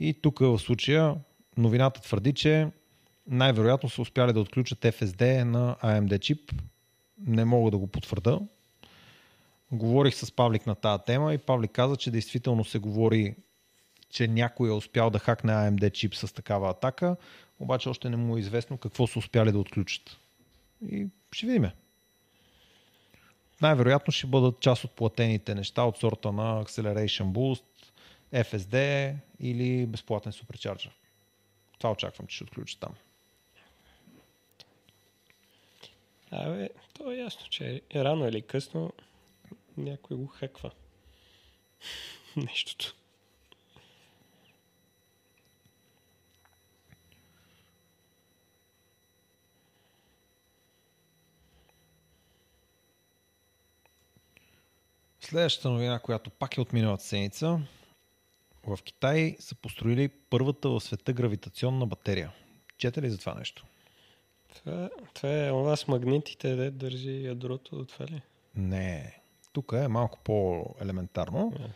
И 0.00 0.14
тук 0.14 0.38
в 0.38 0.58
случая 0.58 1.14
новината 1.56 2.00
твърди, 2.00 2.32
че 2.32 2.68
най-вероятно 3.26 3.88
са 3.88 4.02
успяли 4.02 4.32
да 4.32 4.40
отключат 4.40 4.78
FSD 4.78 5.42
на 5.42 5.76
AMD 5.82 6.18
чип. 6.18 6.52
Не 7.26 7.44
мога 7.44 7.70
да 7.70 7.78
го 7.78 7.86
потвърда. 7.86 8.40
Говорих 9.72 10.14
с 10.14 10.32
Павлик 10.32 10.66
на 10.66 10.74
тази 10.74 11.02
тема 11.06 11.34
и 11.34 11.38
Павлик 11.38 11.70
каза, 11.70 11.96
че 11.96 12.10
действително 12.10 12.64
се 12.64 12.78
говори, 12.78 13.34
че 14.10 14.28
някой 14.28 14.68
е 14.68 14.72
успял 14.72 15.10
да 15.10 15.18
хакне 15.18 15.52
AMD 15.52 15.92
чип 15.92 16.14
с 16.14 16.34
такава 16.34 16.70
атака, 16.70 17.16
обаче 17.60 17.88
още 17.88 18.10
не 18.10 18.16
му 18.16 18.36
е 18.36 18.40
известно 18.40 18.78
какво 18.78 19.06
са 19.06 19.18
успяли 19.18 19.52
да 19.52 19.58
отключат. 19.58 20.16
И 20.90 21.06
ще 21.32 21.46
видим. 21.46 21.70
Най-вероятно 23.62 24.12
ще 24.12 24.26
бъдат 24.26 24.60
част 24.60 24.84
от 24.84 24.90
платените 24.90 25.54
неща 25.54 25.82
от 25.82 25.98
сорта 25.98 26.32
на 26.32 26.64
Acceleration 26.64 27.24
Boost, 27.24 27.62
FSD 28.34 29.14
или 29.40 29.86
безплатен 29.86 30.32
суперчарджер. 30.32 30.90
Това 31.78 31.90
очаквам, 31.90 32.26
че 32.26 32.34
ще 32.34 32.44
отключат 32.44 32.80
там. 32.80 32.94
Абе, 36.30 36.68
то 36.92 37.12
е 37.12 37.16
ясно, 37.16 37.46
че 37.50 37.82
е 37.90 38.04
рано 38.04 38.28
или 38.28 38.42
късно 38.42 38.92
някой 39.78 40.16
го 40.16 40.26
хаква. 40.26 40.70
Нещото. 42.36 42.94
Следващата 55.20 55.70
новина, 55.70 55.98
която 55.98 56.30
пак 56.30 56.56
е 56.56 56.60
от 56.60 56.72
миналата 56.72 57.04
седмица. 57.04 57.60
В 58.66 58.78
Китай 58.84 59.36
са 59.40 59.54
построили 59.54 60.08
първата 60.08 60.68
в 60.68 60.80
света 60.80 61.12
гравитационна 61.12 61.86
батерия. 61.86 62.32
Чете 62.78 63.02
ли 63.02 63.10
за 63.10 63.18
това 63.18 63.34
нещо? 63.34 63.64
Това, 64.54 64.90
това 65.14 65.44
е 65.44 65.48
това 65.48 65.76
с 65.76 65.88
магнитите, 65.88 66.56
де 66.56 66.70
държи 66.70 67.24
ядрото 67.24 67.76
от 67.76 67.88
това 67.88 68.06
ли? 68.06 68.22
Не. 68.56 69.20
Тук 69.52 69.72
е 69.76 69.88
малко 69.88 70.18
по-елементарно. 70.24 71.52
Не. 71.60 71.68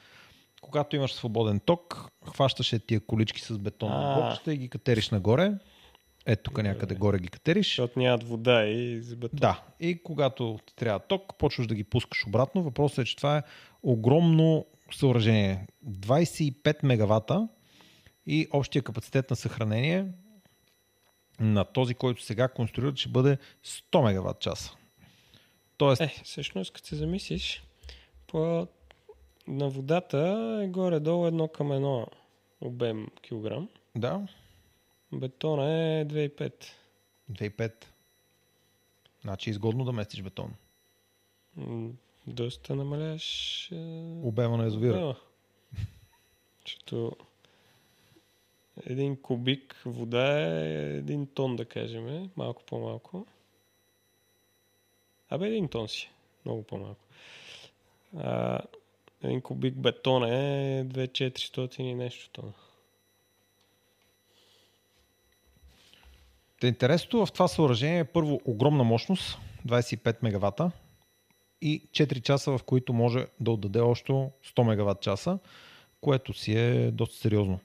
Когато 0.61 0.97
имаш 0.97 1.12
свободен 1.12 1.61
ток, 1.61 2.11
хващаш 2.35 2.73
е 2.73 2.79
тия 2.79 3.01
колички 3.01 3.41
с 3.41 3.59
бетонни 3.59 3.95
А. 3.99 4.14
блокчета 4.14 4.55
и 4.55 4.57
ги 4.57 4.68
катериш 4.68 5.11
нагоре. 5.11 5.53
Ето 6.27 6.43
тук 6.43 6.62
някъде 6.62 6.95
горе 6.95 7.18
ги 7.18 7.29
катериш. 7.29 7.66
Защото 7.66 7.99
нямат 7.99 8.25
вода 8.25 8.64
и 8.64 9.01
бетон. 9.16 9.39
Да, 9.39 9.62
и 9.81 10.03
когато 10.03 10.59
ти 10.66 10.75
трябва 10.77 10.99
ток, 10.99 11.39
почваш 11.39 11.66
да 11.66 11.75
ги 11.75 11.85
пускаш 11.85 12.27
обратно. 12.27 12.62
Въпросът 12.62 12.99
е, 12.99 13.05
че 13.05 13.16
това 13.16 13.39
е 13.39 13.43
огромно 13.83 14.66
съоръжение. 14.93 15.66
25 15.87 16.77
мегавата 16.83 17.49
и 18.27 18.49
общия 18.53 18.83
капацитет 18.83 19.31
на 19.31 19.37
съхранение 19.37 20.07
на 21.41 21.64
този, 21.64 21.95
който 21.95 22.23
сега 22.23 22.49
конструират, 22.49 22.97
ще 22.97 23.09
бъде 23.09 23.39
100 23.64 24.05
мегаватт 24.05 24.41
часа. 24.41 24.77
Тоест, 25.83 26.01
Е, 26.01 26.20
всъщност, 26.24 26.72
като 26.72 26.87
се 26.89 26.97
замислиш, 26.97 27.62
по, 28.26 28.66
на 29.49 29.68
водата 29.68 30.18
е 30.64 30.68
горе-долу 30.68 31.26
едно 31.26 31.49
към 31.49 31.72
едно 31.72 32.07
обем 32.61 33.09
килограм. 33.22 33.68
да, 33.97 34.26
Бетона 35.12 35.64
е 35.72 36.05
2,5. 36.05 36.64
2,5. 37.33 37.72
Значи 39.22 39.51
изгодно 39.51 39.85
да 39.85 39.93
местиш 39.93 40.22
бетон. 40.22 40.55
Доста 42.26 42.74
намаляш 42.74 43.68
е, 43.72 43.74
Обема 44.22 44.57
на 44.57 44.64
язовира. 44.64 44.95
обема. 44.95 45.16
Защото 46.66 47.16
един 48.87 49.16
кубик 49.16 49.83
вода 49.87 50.41
е 50.41 50.97
един 50.97 51.26
тон, 51.26 51.57
да 51.57 51.64
кажем, 51.64 52.30
малко 52.37 52.62
по-малко. 52.62 53.26
Абе, 55.33 55.47
един 55.47 55.68
тон 55.68 55.89
си. 55.89 56.11
Много 56.45 56.62
по-малко. 56.62 57.01
А, 58.16 58.61
един 59.22 59.41
кубик 59.41 59.74
бетон 59.74 60.24
е 60.24 60.85
2400 60.89 61.80
и 61.80 61.95
нещо 61.95 62.30
тона. 62.30 62.53
Интересното 66.62 67.26
в 67.26 67.33
това 67.33 67.49
съоръжение 67.49 67.99
е 67.99 68.05
първо 68.05 68.41
огромна 68.45 68.85
мощност, 68.85 69.39
25 69.66 70.16
мегавата 70.22 70.70
и 71.62 71.83
4 71.91 72.22
часа, 72.22 72.59
в 72.59 72.62
които 72.62 72.93
може 72.93 73.26
да 73.41 73.51
отдаде 73.51 73.80
още 73.80 74.12
100 74.12 74.62
мегаватт 74.62 75.01
часа, 75.01 75.39
което 76.01 76.33
си 76.33 76.59
е 76.59 76.91
доста 76.91 77.16
сериозно. 77.16 77.61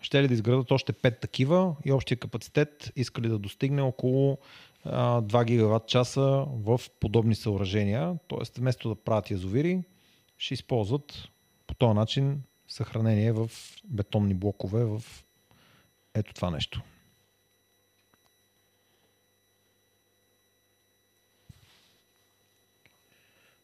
Ще 0.00 0.22
ли 0.22 0.28
да 0.28 0.34
изградат 0.34 0.70
още 0.70 0.92
5 0.92 1.20
такива 1.20 1.76
и 1.84 1.92
общия 1.92 2.18
капацитет 2.18 2.92
искали 2.96 3.28
да 3.28 3.38
достигне 3.38 3.82
около 3.82 4.38
2 4.86 5.44
гигаватт 5.44 5.88
часа 5.88 6.46
в 6.48 6.80
подобни 7.00 7.34
съоръжения. 7.34 8.18
Тоест, 8.28 8.56
вместо 8.56 8.88
да 8.88 8.94
правят 8.94 9.30
язовири, 9.30 9.82
ще 10.38 10.54
използват 10.54 11.28
по 11.66 11.74
този 11.74 11.94
начин 11.94 12.42
съхранение 12.68 13.32
в 13.32 13.50
бетонни 13.84 14.34
блокове 14.34 14.84
в 14.84 15.02
ето 16.14 16.34
това 16.34 16.50
нещо. 16.50 16.82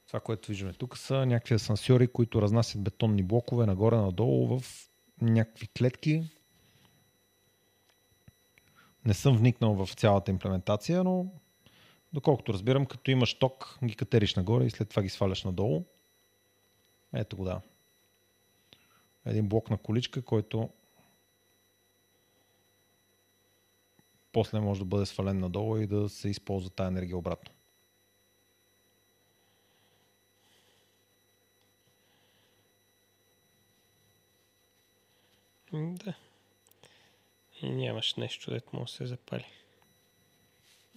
Това, 0.07 0.21
което 0.21 0.49
виждаме 0.49 0.73
тук 0.73 0.99
са 0.99 1.27
някакви 1.27 1.55
асансьори, 1.55 2.09
които 2.09 2.43
разнасят 2.43 2.83
бетонни 2.83 3.23
блокове 3.23 3.67
нагоре-надолу 3.67 4.59
в 4.59 4.89
някакви 5.21 5.69
клетки. 5.79 6.23
Не 9.05 9.15
съм 9.15 9.37
вникнал 9.37 9.75
в 9.75 9.95
цялата 9.95 10.31
имплементация, 10.31 11.05
но 11.05 11.27
доколкото 12.13 12.53
разбирам, 12.53 12.87
като 12.87 13.11
имаш 13.11 13.35
ток, 13.35 13.79
ги 13.85 13.95
катериш 13.95 14.35
нагоре 14.35 14.65
и 14.65 14.71
след 14.71 14.89
това 14.89 15.03
ги 15.03 15.09
сваляш 15.09 15.45
надолу. 15.45 15.85
Ето 17.15 17.37
го 17.37 17.45
да. 17.45 17.61
Един 19.27 19.49
блок 19.49 19.71
на 19.71 19.79
количка, 19.79 20.23
който 20.23 20.71
после 24.33 24.61
може 24.61 24.81
да 24.81 24.87
бъде 24.87 25.07
свален 25.07 25.39
надолу 25.39 25.77
и 25.77 25.87
да 25.87 26.09
се 26.09 26.29
използва 26.29 26.71
тази 26.71 26.89
енергия 26.89 27.17
обратно. 27.17 27.53
Да. 35.73 36.15
И 37.63 37.71
нямаш 37.71 38.15
нещо, 38.15 38.51
дето 38.51 38.69
може 38.73 38.93
да 38.93 38.97
се 38.97 39.07
запали. 39.07 39.45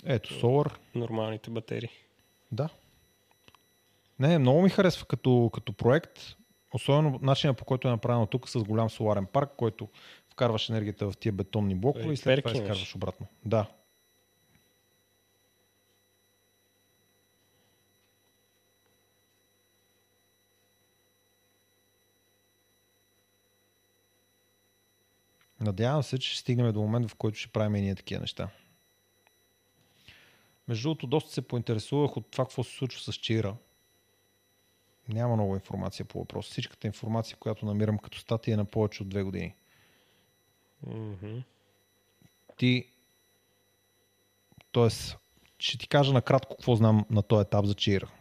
Ето, 0.06 0.34
Solar. 0.34 0.74
Нормалните 0.96 1.50
батерии. 1.50 1.90
Да. 2.52 2.70
Не, 4.20 4.38
много 4.38 4.62
ми 4.62 4.70
харесва 4.70 5.06
като, 5.06 5.52
като 5.54 5.74
проект. 5.74 6.20
Особено 6.74 7.20
начинът 7.22 7.58
по 7.58 7.66
който 7.66 7.88
е 7.88 7.92
направено 7.92 8.26
тук 8.26 8.50
с 8.50 8.64
голям 8.64 8.90
соларен 8.90 9.26
парк, 9.26 9.50
който 9.58 9.88
вкарваш 10.30 10.70
енергията 10.70 11.12
в 11.12 11.18
тия 11.18 11.32
бетонни 11.32 11.76
блокове 11.76 12.10
Е, 12.10 12.14
и 12.14 12.18
след 12.18 12.44
това 12.44 12.56
изкарваш 12.56 12.96
обратно. 12.96 13.28
Да. 13.46 13.66
Надявам 25.64 26.04
се, 26.04 26.20
че 26.20 26.30
ще 26.30 26.40
стигнем 26.40 26.74
до 26.74 26.82
момент, 26.82 27.10
в 27.10 27.16
който 27.16 27.38
ще 27.38 27.48
правим 27.48 27.76
и 27.76 27.82
ние 27.82 27.96
такива 27.96 28.22
неща. 28.22 28.50
Между 30.68 30.84
другото, 30.90 31.08
доста 31.08 31.32
се 31.32 31.42
поинтересувах 31.42 32.18
от 32.18 32.32
това, 32.32 32.46
какво 32.46 32.64
се 32.64 32.76
случва 32.76 33.02
с 33.02 33.16
Чира. 33.16 33.56
Няма 35.10 35.36
много 35.36 35.56
информация 35.56 36.06
по 36.06 36.20
въпроса. 36.20 36.52
Всичката 36.52 36.88
информация, 36.88 37.38
която 37.38 37.66
намирам 37.66 37.98
като 37.98 38.20
статия 38.20 38.54
е 38.54 38.58
на 38.58 38.66
повече 38.66 39.04
от 39.04 39.10
две 39.10 39.24
години. 39.24 39.54
Мгм. 40.88 41.40
Ти, 42.58 42.88
т.е. 44.72 44.90
ще 45.60 45.78
ти 45.78 45.88
кажа 45.88 46.14
накратко 46.14 46.56
какво 46.56 46.76
знам 46.76 47.06
на 47.10 47.22
този 47.22 47.42
етап 47.42 47.66
за 47.66 47.74
Чира. 47.74 48.12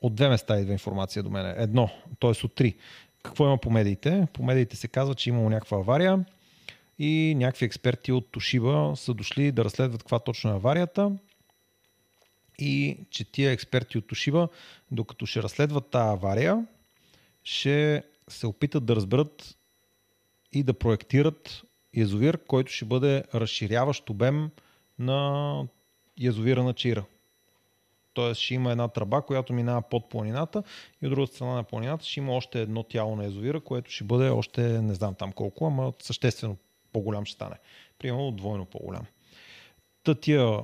От 0.00 0.14
две 0.14 0.28
места 0.28 0.60
идва 0.60 0.72
информация 0.72 1.22
до 1.22 1.30
мен. 1.30 1.54
Едно, 1.58 1.90
т.е. 2.20 2.30
от 2.44 2.54
три. 2.54 2.76
Какво 3.22 3.44
има 3.44 3.58
по 3.58 3.70
медиите? 3.70 4.28
По 4.32 4.42
медиите 4.42 4.76
се 4.76 4.88
казва, 4.88 5.14
че 5.14 5.30
имало 5.30 5.50
някаква 5.50 5.78
авария 5.78 6.24
и 6.98 7.34
някакви 7.36 7.66
експерти 7.66 8.12
от 8.12 8.30
Тошиба 8.30 8.92
са 8.96 9.14
дошли 9.14 9.52
да 9.52 9.64
разследват 9.64 10.02
каква 10.02 10.18
точно 10.18 10.50
е 10.50 10.54
аварията 10.54 11.12
и 12.58 12.98
че 13.10 13.24
тия 13.24 13.50
експерти 13.50 13.98
от 13.98 14.06
Тошиба, 14.06 14.48
докато 14.90 15.26
ще 15.26 15.42
разследват 15.42 15.90
тази 15.90 16.08
авария, 16.08 16.66
ще 17.44 18.02
се 18.28 18.46
опитат 18.46 18.84
да 18.84 18.96
разберат 18.96 19.56
и 20.52 20.62
да 20.62 20.74
проектират 20.74 21.62
язовир, 21.94 22.38
който 22.46 22.72
ще 22.72 22.84
бъде 22.84 23.24
разширяващ 23.34 24.10
обем 24.10 24.50
на 24.98 25.62
язовира 26.18 26.64
на 26.64 26.74
Чира. 26.74 27.04
Тоест 28.14 28.40
ще 28.40 28.54
има 28.54 28.70
една 28.70 28.88
тръба, 28.88 29.22
която 29.22 29.52
минава 29.52 29.82
под 29.82 30.08
планината 30.08 30.62
и 31.02 31.06
от 31.06 31.10
другата 31.10 31.34
страна 31.34 31.54
на 31.54 31.64
планината 31.64 32.04
ще 32.04 32.20
има 32.20 32.32
още 32.32 32.60
едно 32.60 32.82
тяло 32.82 33.16
на 33.16 33.24
язовира, 33.24 33.60
което 33.60 33.90
ще 33.90 34.04
бъде 34.04 34.28
още 34.28 34.62
не 34.62 34.94
знам 34.94 35.14
там 35.14 35.32
колко, 35.32 35.66
ама 35.66 35.92
съществено 35.98 36.56
по-голям 36.92 37.24
ще 37.24 37.34
стане. 37.34 37.56
Примерно 37.98 38.32
двойно 38.32 38.64
по-голям. 38.64 39.06
Та 40.04 40.14
тия 40.14 40.60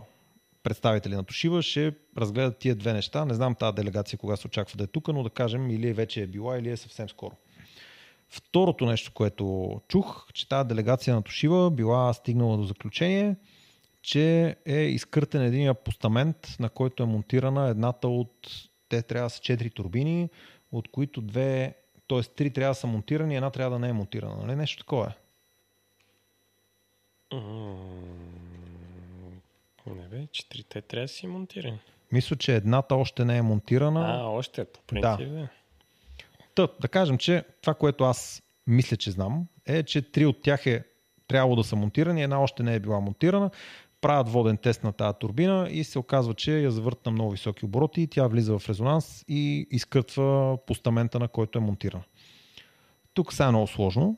представители 0.62 1.14
на 1.14 1.24
Тошива 1.24 1.62
ще 1.62 1.92
разгледат 2.18 2.58
тия 2.58 2.74
две 2.74 2.92
неща. 2.92 3.24
Не 3.24 3.34
знам 3.34 3.54
тази 3.54 3.74
делегация 3.74 4.18
кога 4.18 4.36
се 4.36 4.46
очаква 4.46 4.76
да 4.76 4.84
е 4.84 4.86
тук, 4.86 5.08
но 5.08 5.22
да 5.22 5.30
кажем 5.30 5.70
или 5.70 5.92
вече 5.92 6.22
е 6.22 6.26
била, 6.26 6.58
или 6.58 6.70
е 6.70 6.76
съвсем 6.76 7.08
скоро. 7.08 7.36
Второто 8.28 8.86
нещо, 8.86 9.12
което 9.14 9.80
чух, 9.88 10.26
че 10.32 10.48
тази 10.48 10.68
делегация 10.68 11.14
на 11.14 11.22
Тошива 11.22 11.70
била 11.70 12.12
стигнала 12.12 12.56
до 12.56 12.62
заключение, 12.62 13.36
че 14.02 14.56
е 14.66 14.78
изкъртен 14.80 15.42
един 15.42 15.74
постамент, 15.84 16.56
на 16.60 16.68
който 16.68 17.02
е 17.02 17.06
монтирана 17.06 17.68
едната 17.68 18.08
от... 18.08 18.48
Те 18.88 19.02
трябва 19.02 19.26
да 19.26 19.30
са 19.30 19.40
четири 19.40 19.70
турбини, 19.70 20.28
от 20.72 20.88
които 20.88 21.20
две... 21.20 21.74
т.е. 22.08 22.22
три 22.22 22.50
трябва 22.50 22.70
да 22.70 22.74
са 22.74 22.86
монтирани, 22.86 23.36
една 23.36 23.50
трябва 23.50 23.70
да 23.70 23.78
не 23.78 23.88
е 23.88 23.92
монтирана. 23.92 24.36
Нали? 24.36 24.56
Нещо 24.56 24.78
такова 24.78 25.06
е. 25.06 25.21
Не 29.86 30.08
бе, 30.10 30.26
четирите 30.32 30.80
трябва 30.80 31.04
да 31.04 31.08
си 31.08 31.26
монтирани. 31.26 31.78
Мисля, 32.12 32.36
че 32.36 32.56
едната 32.56 32.94
още 32.94 33.24
не 33.24 33.36
е 33.36 33.42
монтирана. 33.42 34.00
А, 34.00 34.24
още 34.24 34.64
по 34.64 34.80
принцип, 34.80 35.18
да. 35.18 35.48
Та, 36.54 36.68
да 36.80 36.88
кажем, 36.88 37.18
че 37.18 37.44
това, 37.60 37.74
което 37.74 38.04
аз 38.04 38.42
мисля, 38.66 38.96
че 38.96 39.10
знам, 39.10 39.46
е, 39.66 39.82
че 39.82 40.02
три 40.02 40.26
от 40.26 40.42
тях 40.42 40.66
е 40.66 40.84
трябвало 41.28 41.56
да 41.56 41.64
са 41.64 41.76
монтирани, 41.76 42.22
една 42.22 42.40
още 42.42 42.62
не 42.62 42.74
е 42.74 42.80
била 42.80 43.00
монтирана. 43.00 43.50
Правят 44.00 44.28
воден 44.28 44.56
тест 44.56 44.84
на 44.84 44.92
тази 44.92 45.18
турбина 45.20 45.68
и 45.70 45.84
се 45.84 45.98
оказва, 45.98 46.34
че 46.34 46.60
я 46.60 46.70
завърт 46.70 47.06
на 47.06 47.12
много 47.12 47.30
високи 47.30 47.64
обороти, 47.64 48.06
тя 48.06 48.26
влиза 48.26 48.58
в 48.58 48.68
резонанс 48.68 49.24
и 49.28 49.66
изкъртва 49.70 50.58
постамента, 50.66 51.18
на 51.18 51.28
който 51.28 51.58
е 51.58 51.62
монтирана. 51.62 52.04
Тук 53.14 53.32
сега 53.32 53.46
е 53.46 53.50
много 53.50 53.66
сложно, 53.66 54.16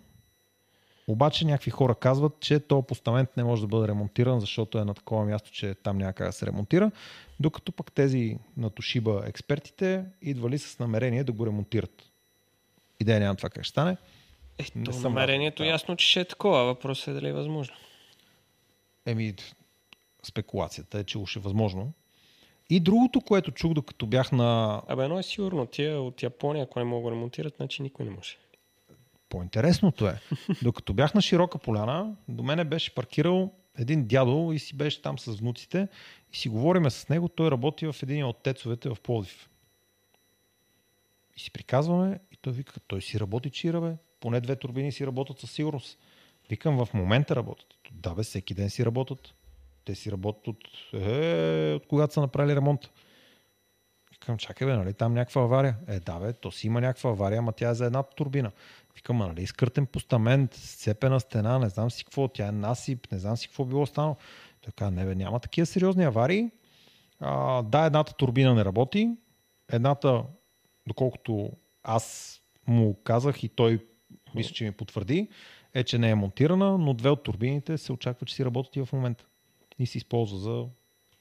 обаче 1.07 1.45
някакви 1.45 1.71
хора 1.71 1.95
казват, 1.95 2.41
че 2.41 2.61
този 2.61 2.87
постамент 2.87 3.37
не 3.37 3.45
може 3.45 3.63
да 3.63 3.69
бъде 3.69 3.89
ремонтиран, 3.89 4.41
защото 4.41 4.79
е 4.79 4.85
на 4.85 4.95
такова 4.95 5.25
място, 5.25 5.51
че 5.53 5.75
там 5.75 5.99
няма 5.99 6.13
как 6.13 6.27
да 6.27 6.33
се 6.33 6.47
ремонтира, 6.47 6.91
докато 7.41 7.73
пък 7.73 7.93
тези 7.93 8.39
на 8.57 8.71
Тошиба 8.71 9.23
експертите 9.27 10.05
идвали 10.23 10.59
с 10.59 10.79
намерение 10.79 11.25
да 11.25 11.33
го 11.33 11.47
ремонтират. 11.47 12.03
Идея 13.01 13.21
няма 13.21 13.35
това 13.35 13.51
как 13.51 13.65
ще 13.65 13.71
стане. 13.71 13.97
Е, 14.59 14.65
Не 14.75 14.85
то 14.85 14.93
съм 14.93 15.03
намерението 15.03 15.63
да. 15.63 15.69
ясно, 15.69 15.97
че 15.97 16.07
ще 16.07 16.21
е 16.21 16.25
такова. 16.25 16.65
Въпросът 16.65 17.09
е 17.09 17.13
дали 17.13 17.29
е 17.29 17.33
възможно. 17.33 17.75
Еми, 19.07 19.35
спекулацията 20.23 20.99
е, 20.99 21.05
че 21.05 21.19
уж 21.19 21.37
е 21.37 21.41
възможно. 21.41 21.93
И 22.71 22.81
другото, 22.81 23.21
което 23.21 23.51
чух, 23.51 23.73
докато 23.73 24.07
бях 24.07 24.33
на 24.33 24.83
Абе, 24.89 25.05
едно 25.05 25.19
е 25.19 25.23
сигурно. 25.23 25.67
Тия 25.67 26.01
от 26.01 26.23
Япония, 26.23 26.65
ако 26.65 26.79
не 26.79 26.85
могат 26.85 27.11
да 27.11 27.17
ремонтират, 27.17 27.55
значи 27.57 27.83
никой 27.83 28.05
не 28.05 28.11
може. 28.11 28.37
По-интересното 29.29 30.07
е, 30.07 30.21
докато 30.63 30.95
бях 30.95 31.15
на 31.15 31.23
широка 31.23 31.59
поляна, 31.59 32.17
до 32.29 32.43
мене 32.43 32.65
беше 32.65 32.95
паркирал 32.95 33.53
един 33.79 34.07
дядо 34.07 34.53
и 34.55 34.59
си 34.59 34.77
беше 34.77 35.03
там 35.03 35.19
с 35.19 35.33
внуците 35.33 35.89
и 36.33 36.37
си 36.37 36.49
говориме 36.49 36.91
с 36.91 37.09
него. 37.09 37.29
Той 37.29 37.51
работи 37.51 37.87
в 37.87 37.97
един 38.03 38.25
от 38.25 38.43
тецовете 38.43 38.89
в 38.89 38.97
Пловдив. 39.03 39.49
И 41.37 41.41
си 41.41 41.51
приказваме 41.51 42.21
и 42.33 42.37
той 42.37 42.53
вика, 42.53 42.81
той 42.81 43.03
си 43.03 43.21
работи 43.21 43.51
чира. 43.51 43.97
Поне 44.21 44.41
две 44.41 44.57
турбини 44.57 44.93
си 44.93 45.07
работят 45.07 45.39
със 45.39 45.51
сигурност. 45.51 45.99
Викам, 46.51 46.85
в 46.85 46.95
момента 46.95 47.37
работят. 47.37 47.75
Да, 47.91 48.15
бе, 48.15 48.23
всеки 48.23 48.55
ден 48.55 48.71
си 48.71 48.85
работят. 48.85 49.35
Те 49.85 49.95
си 49.95 50.13
работят 50.13 50.49
от, 50.49 50.59
е, 50.93 51.73
от 51.77 51.87
когато 51.87 52.15
са 52.15 52.21
направили 52.21 52.57
ремонт. 52.57 52.91
Викам, 54.13 54.39
чакай 54.39 54.67
бе, 54.67 54.77
нали 54.77 54.95
там 54.95 55.15
някаква 55.15 55.43
авария? 55.43 55.77
Е, 55.89 56.01
да 56.01 56.19
бе, 56.19 56.33
то 56.33 56.51
си 56.51 56.67
има 56.67 56.81
някаква 56.81 57.11
авария, 57.11 57.39
ама 57.39 57.53
тя 57.53 57.71
е 57.71 57.75
за 57.75 57.87
една 57.87 58.03
турбина. 58.03 58.51
Викам, 58.97 59.17
нали 59.17 59.43
изкъртен 59.43 59.87
постамент, 59.87 60.55
сцепена 60.55 61.21
стена, 61.21 61.59
не 61.59 61.69
знам 61.69 61.91
си 61.91 62.05
какво, 62.05 62.29
тя 62.29 62.47
е 62.47 62.53
насип, 62.53 63.13
не 63.13 63.19
знам 63.19 63.37
си 63.37 63.49
какво 63.49 63.65
било 63.65 63.87
станало. 63.87 64.17
Така, 64.65 64.91
не 64.91 65.05
бе, 65.05 65.15
няма 65.15 65.41
такива 65.41 65.67
сериозни 65.67 66.05
аварии. 66.05 66.51
А, 67.21 67.63
да, 67.63 67.85
едната 67.85 68.15
турбина 68.15 68.55
не 68.55 68.65
работи, 68.65 69.11
едната, 69.73 70.23
доколкото 70.87 71.51
аз 71.83 72.41
му 72.67 72.95
казах 73.05 73.43
и 73.43 73.49
той 73.49 73.87
мисля, 74.35 74.55
че 74.55 74.65
ми 74.65 74.73
потвърди, 74.73 75.29
е, 75.75 75.85
че 75.85 75.99
не 75.99 76.11
е 76.11 76.15
монтирана, 76.15 76.79
но 76.79 76.95
две 76.95 77.11
от 77.11 77.23
турбините 77.23 77.79
се 77.79 77.93
очаква, 77.93 78.27
че 78.27 78.35
си 78.35 78.45
работят 78.45 78.77
и 78.77 78.85
в 78.85 78.93
момента. 78.93 79.25
И 79.79 79.87
се 79.87 79.99
използва 79.99 80.39
за 80.39 80.67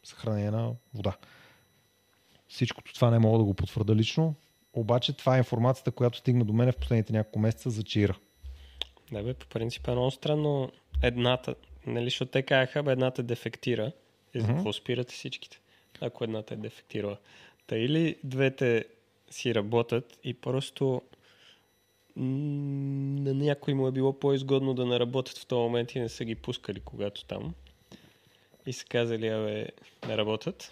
съхранение 0.03 0.51
на 0.51 0.71
вода. 0.93 1.17
Всичкото 2.47 2.93
това 2.93 3.11
не 3.11 3.19
мога 3.19 3.37
да 3.37 3.43
го 3.43 3.53
потвърда 3.53 3.95
лично, 3.95 4.35
обаче 4.73 5.13
това 5.13 5.35
е 5.35 5.37
информацията, 5.37 5.91
която 5.91 6.17
стигна 6.17 6.45
до 6.45 6.53
мен 6.53 6.71
в 6.71 6.77
последните 6.77 7.13
няколко 7.13 7.39
месеца 7.39 7.69
за 7.69 7.83
чира. 7.83 8.17
Да 9.11 9.23
бе, 9.23 9.33
по 9.33 9.47
принцип 9.47 9.87
е 9.87 9.91
много 9.91 10.11
странно 10.11 10.71
едната, 11.03 11.55
нали, 11.87 12.05
защото 12.05 12.31
те 12.31 12.41
казаха, 12.41 12.83
бе, 12.83 12.91
едната 12.91 13.23
дефектира. 13.23 13.91
И 14.33 14.39
за 14.39 14.47
какво 14.47 14.73
спирате 14.73 15.13
всичките, 15.13 15.59
ако 16.01 16.23
едната 16.23 16.53
е 16.53 16.57
дефектирала? 16.57 17.17
Та 17.67 17.77
или 17.77 18.15
двете 18.23 18.85
си 19.29 19.55
работят 19.55 20.19
и 20.23 20.33
просто 20.33 21.01
на 22.15 23.33
някой 23.33 23.73
му 23.73 23.87
е 23.87 23.91
било 23.91 24.19
по-изгодно 24.19 24.73
да 24.73 24.85
не 24.85 24.99
работят 24.99 25.37
в 25.37 25.45
този 25.45 25.59
момент 25.59 25.95
и 25.95 25.99
не 25.99 26.09
са 26.09 26.25
ги 26.25 26.35
пускали 26.35 26.79
когато 26.79 27.25
там. 27.25 27.53
И 28.65 28.73
са 28.73 28.85
казали, 28.85 29.27
абе, 29.27 29.67
не 30.07 30.17
работят. 30.17 30.71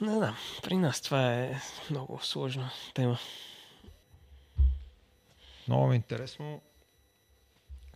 Не 0.00 0.14
да, 0.14 0.36
при 0.62 0.76
нас 0.76 1.00
това 1.00 1.34
е 1.34 1.60
много 1.90 2.20
сложна 2.22 2.70
тема. 2.94 3.18
Много 5.68 5.86
ми 5.86 5.94
е 5.94 5.96
интересно. 5.96 6.60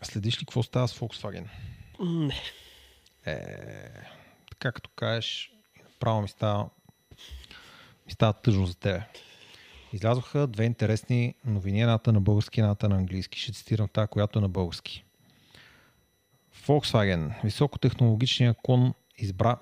Следиш 0.02 0.34
ли 0.34 0.38
какво 0.38 0.62
става 0.62 0.88
с 0.88 0.98
Volkswagen? 0.98 1.46
Не. 2.00 2.40
Е, 3.26 3.36
така 4.50 4.72
като 4.72 4.90
кажеш, 4.96 5.52
право 6.00 6.22
ми 6.22 6.28
става, 6.28 6.68
ми 8.07 8.12
става 8.12 8.32
тъжно 8.32 8.66
за 8.66 8.74
тебе. 8.74 9.02
Излязоха 9.92 10.46
две 10.46 10.64
интересни 10.64 11.34
новини, 11.44 11.80
едната 11.80 12.12
на 12.12 12.20
български, 12.20 12.61
едната 12.61 12.88
на 12.88 12.96
английски. 12.96 13.40
Ще 13.40 13.52
цитирам 13.52 13.88
тази, 13.88 14.09
която 14.09 14.38
е 14.38 14.42
на 14.42 14.48
български. 14.48 15.05
Volkswagen, 16.66 17.44
високотехнологичния 17.44 18.55
клон 18.62 18.94
избра 19.18 19.57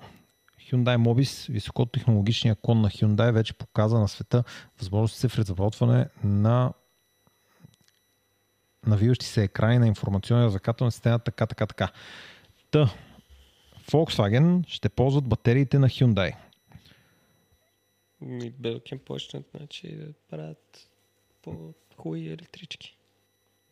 Hyundai 0.71 0.97
Mobis, 0.97 1.51
високотехнологичния 1.51 2.55
клон 2.55 2.81
на 2.81 2.89
Hyundai, 2.89 3.31
вече 3.31 3.53
показа 3.53 3.99
на 3.99 4.07
света 4.07 4.43
възможностите 4.79 5.27
в 5.27 5.37
разработване 5.37 6.07
на 6.23 6.73
навиващи 8.87 9.25
се 9.25 9.43
екрани 9.43 9.79
на 9.79 9.87
информационния 9.87 10.49
закател 10.49 10.85
на 10.85 10.91
система, 10.91 11.19
така, 11.19 11.45
така, 11.45 11.65
така. 11.65 11.91
Та, 12.71 12.93
Volkswagen 13.91 14.67
ще 14.67 14.89
ползват 14.89 15.27
батериите 15.27 15.79
на 15.79 15.89
Hyundai. 15.89 16.35
И 18.21 18.49
Белкин 18.49 18.99
почнат 18.99 19.45
значи, 19.57 19.95
да 19.95 20.13
правят 20.29 20.89
по-хубави 21.41 22.27
електрички. 22.27 22.97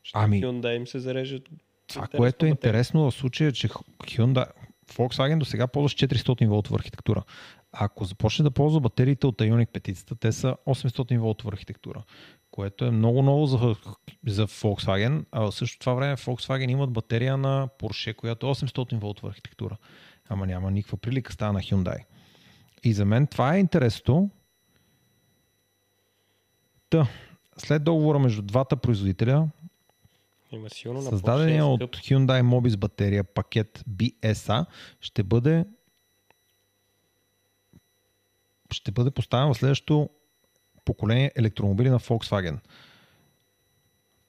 Ще 0.04 0.20
Ами- 0.20 0.42
Hyundai 0.42 0.76
им 0.76 0.88
се 0.88 1.00
зарежат. 1.00 1.50
Това, 1.88 2.08
което 2.08 2.46
е 2.46 2.50
интересно 2.50 3.12
в 3.12 3.16
случая, 3.16 3.48
е, 3.48 3.52
че 3.52 3.70
Hyundai, 3.70 4.46
Volkswagen 4.92 5.38
до 5.38 5.46
сега 5.46 5.68
ползва 5.68 5.89
400 5.89 6.48
волтова 6.48 6.76
архитектура. 6.76 7.24
Ако 7.72 8.06
започне 8.06 8.44
да 8.44 8.52
ползва 8.52 8.80
батериите 8.80 9.28
от 9.28 9.38
Ioniq 9.38 9.68
5, 9.68 10.20
те 10.20 10.32
са 10.32 10.56
800 10.68 11.18
волтова 11.18 11.52
архитектура, 11.54 12.04
което 12.52 12.86
е 12.86 12.92
много 12.92 13.22
ново 13.22 13.46
за, 13.46 13.76
за 14.28 14.48
Volkswagen, 14.48 15.26
а 15.32 15.42
в 15.42 15.52
същото 15.52 15.80
това 15.80 15.94
време 15.94 16.16
Volkswagen 16.16 16.72
имат 16.72 16.92
батерия 16.92 17.38
на 17.38 17.70
Porsche, 17.80 18.16
която 18.16 18.48
е 18.48 18.50
800 18.50 19.00
волтова 19.00 19.30
архитектура. 19.30 19.78
Ама 20.30 20.48
няма 20.48 20.72
никаква 20.72 20.98
прилика 20.98 21.34
става 21.34 21.54
на 21.54 21.60
Hyundai. 21.60 22.04
И 22.84 22.94
за 22.94 23.06
мен 23.06 23.28
това 23.28 23.56
е 23.56 23.60
интересно. 23.60 24.30
Та, 26.89 27.08
след 27.58 27.84
договора 27.84 28.20
между 28.20 28.42
двата 28.42 28.76
производителя, 28.76 29.48
Има 30.52 30.70
силно 30.70 31.02
на 31.02 31.10
Създадения 31.10 31.66
от. 31.66 31.82
Hyundai 31.82 32.41
Mobis 32.41 32.78
батерия 32.78 33.24
пакет 33.24 33.84
BSA 33.89 34.66
ще 35.02 35.24
бъде 35.24 35.66
ще 38.72 38.91
бъде 38.91 39.12
поставен 39.12 39.54
в 39.54 39.58
следващото 39.58 40.10
поколение 40.86 41.32
електромобили 41.36 41.89
на 41.89 41.99
Volkswagen. 41.99 42.60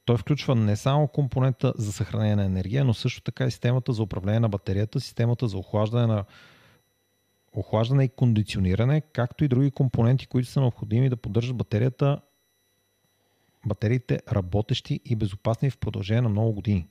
Той 0.05 0.17
включва 0.17 0.55
не 0.55 0.77
само 0.77 1.09
компонента 1.09 1.73
за 1.77 1.93
съхранение 1.93 2.37
на 2.37 2.45
енергия, 2.45 2.85
но 2.85 2.95
също 2.95 3.23
така 3.23 3.45
и 3.45 3.51
системата 3.51 3.93
за 3.93 4.03
управление 4.03 4.41
на 4.41 4.49
батерията, 4.49 5.01
системата 5.01 5.49
за 5.49 5.59
охлаждане 5.59 6.07
на 6.07 6.25
охлаждане 7.53 8.05
и 8.05 8.09
кондициониране, 8.09 9.01
както 9.01 9.45
и 9.45 9.49
други 9.49 9.71
компоненти, 9.71 10.27
които 10.27 10.49
са 10.49 10.61
необходими 10.61 11.09
да 11.09 11.17
поддържат 11.17 11.57
батерията 11.57 12.21
батериите 13.67 14.21
работещи 14.33 15.01
и 15.05 15.17
безопасни 15.17 15.71
в 15.71 15.79
продължение 15.79 16.21
на 16.21 16.29
много 16.29 16.53
години. 16.53 16.89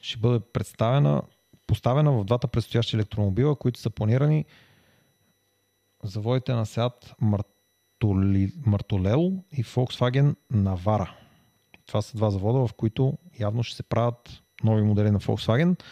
Ще 0.00 0.18
бъде 0.18 0.40
представена, 0.52 1.22
поставена 1.66 2.12
в 2.12 2.24
двата 2.24 2.48
предстоящи 2.48 2.96
електромобила, 2.96 3.56
които 3.56 3.80
са 3.80 3.90
планирани 3.90 4.44
заводите 6.02 6.52
на 6.52 6.66
Seat 6.66 7.14
Мартоли, 7.20 8.52
и 9.52 9.64
Volkswagen 9.64 10.36
Навара. 10.50 11.14
Това 11.86 12.02
са 12.02 12.16
два 12.16 12.30
завода, 12.30 12.66
в 12.66 12.74
които 12.74 13.18
явно 13.40 13.62
ще 13.62 13.76
се 13.76 13.82
правят 13.82 14.42
нови 14.64 14.82
модели 14.82 15.10
на 15.10 15.20
Volkswagen. 15.20 15.82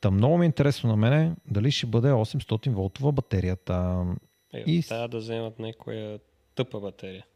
Та 0.00 0.10
много 0.10 0.38
ми 0.38 0.44
е 0.44 0.46
интересно 0.46 0.90
на 0.90 0.96
мене 0.96 1.36
дали 1.46 1.70
ще 1.70 1.86
бъде 1.86 2.08
800 2.08 2.70
волтова 2.70 3.12
батерията. 3.12 4.04
Е, 4.52 4.60
и 4.66 4.82
Трябва 4.82 5.08
да 5.08 5.18
вземат 5.18 5.58
някоя 5.58 6.18
тъпа 6.54 6.80
батерия. 6.80 7.26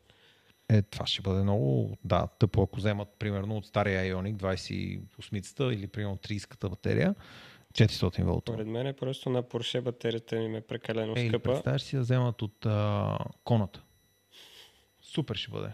Е, 0.69 0.83
това 0.83 1.07
ще 1.07 1.23
бъде 1.23 1.43
много, 1.43 1.97
да, 2.05 2.27
тъпо, 2.39 2.63
ако 2.63 2.77
вземат 2.77 3.09
примерно 3.19 3.57
от 3.57 3.67
стария 3.67 4.15
Ioniq 4.15 4.37
28-та 4.37 5.65
или 5.65 5.87
примерно 5.87 6.17
30-ката 6.17 6.69
батерия, 6.69 7.15
400 7.73 8.23
волтова. 8.25 8.57
Поред 8.59 8.69
мен 8.69 8.87
е 8.87 8.93
просто 8.93 9.31
на 9.31 9.43
Porsche 9.43 9.81
батерията 9.81 10.37
им 10.37 10.55
е 10.55 10.61
прекалено 10.61 11.15
Е, 11.17 11.29
скъпа. 11.29 11.43
представяш 11.53 11.83
си 11.83 11.97
да 11.97 12.03
вземат 12.03 12.43
от 12.43 12.67
а, 12.67 13.19
коната. 13.45 13.83
Супер 15.03 15.35
ще 15.37 15.51
бъде. 15.51 15.69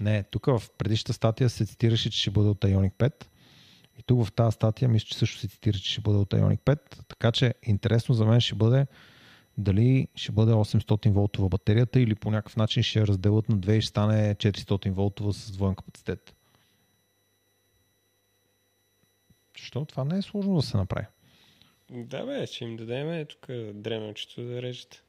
Не, 0.00 0.22
тук 0.22 0.46
в 0.46 0.62
предишната 0.78 1.12
статия 1.12 1.50
се 1.50 1.66
цитираше, 1.66 2.10
че 2.10 2.20
ще 2.20 2.30
бъде 2.30 2.48
от 2.48 2.58
Ioniq 2.60 2.92
5. 2.92 3.24
И 3.98 4.02
тук 4.02 4.24
в 4.24 4.32
тази 4.32 4.54
статия 4.54 4.88
мисля, 4.88 5.06
че 5.06 5.18
също 5.18 5.38
се 5.38 5.48
цитира, 5.48 5.78
че 5.78 5.92
ще 5.92 6.00
бъде 6.00 6.18
от 6.18 6.30
Ioniq 6.30 6.58
5. 6.58 6.78
Така 7.08 7.32
че 7.32 7.54
интересно 7.62 8.14
за 8.14 8.24
мен 8.24 8.40
ще 8.40 8.54
бъде 8.54 8.86
дали 9.58 10.08
ще 10.14 10.32
бъде 10.32 10.52
800 10.52 11.10
волтова 11.10 11.48
батерията 11.48 12.00
или 12.00 12.14
по 12.14 12.30
някакъв 12.30 12.56
начин 12.56 12.82
ще 12.82 13.06
разделят 13.06 13.48
на 13.48 13.56
две 13.56 13.76
и 13.76 13.80
ще 13.80 13.88
стане 13.88 14.34
400 14.34 14.90
волтова 14.90 15.32
с 15.32 15.50
двоен 15.50 15.74
капацитет. 15.74 16.34
Защо? 19.58 19.84
Това 19.84 20.04
не 20.04 20.18
е 20.18 20.22
сложно 20.22 20.56
да 20.56 20.62
се 20.62 20.76
направи. 20.76 21.06
Да 21.90 22.26
бе, 22.26 22.46
ще 22.46 22.64
им 22.64 22.76
дадем 22.76 23.26
тук 23.26 23.46
дременчето 23.74 24.42
да 24.42 24.62
режете. 24.62 25.02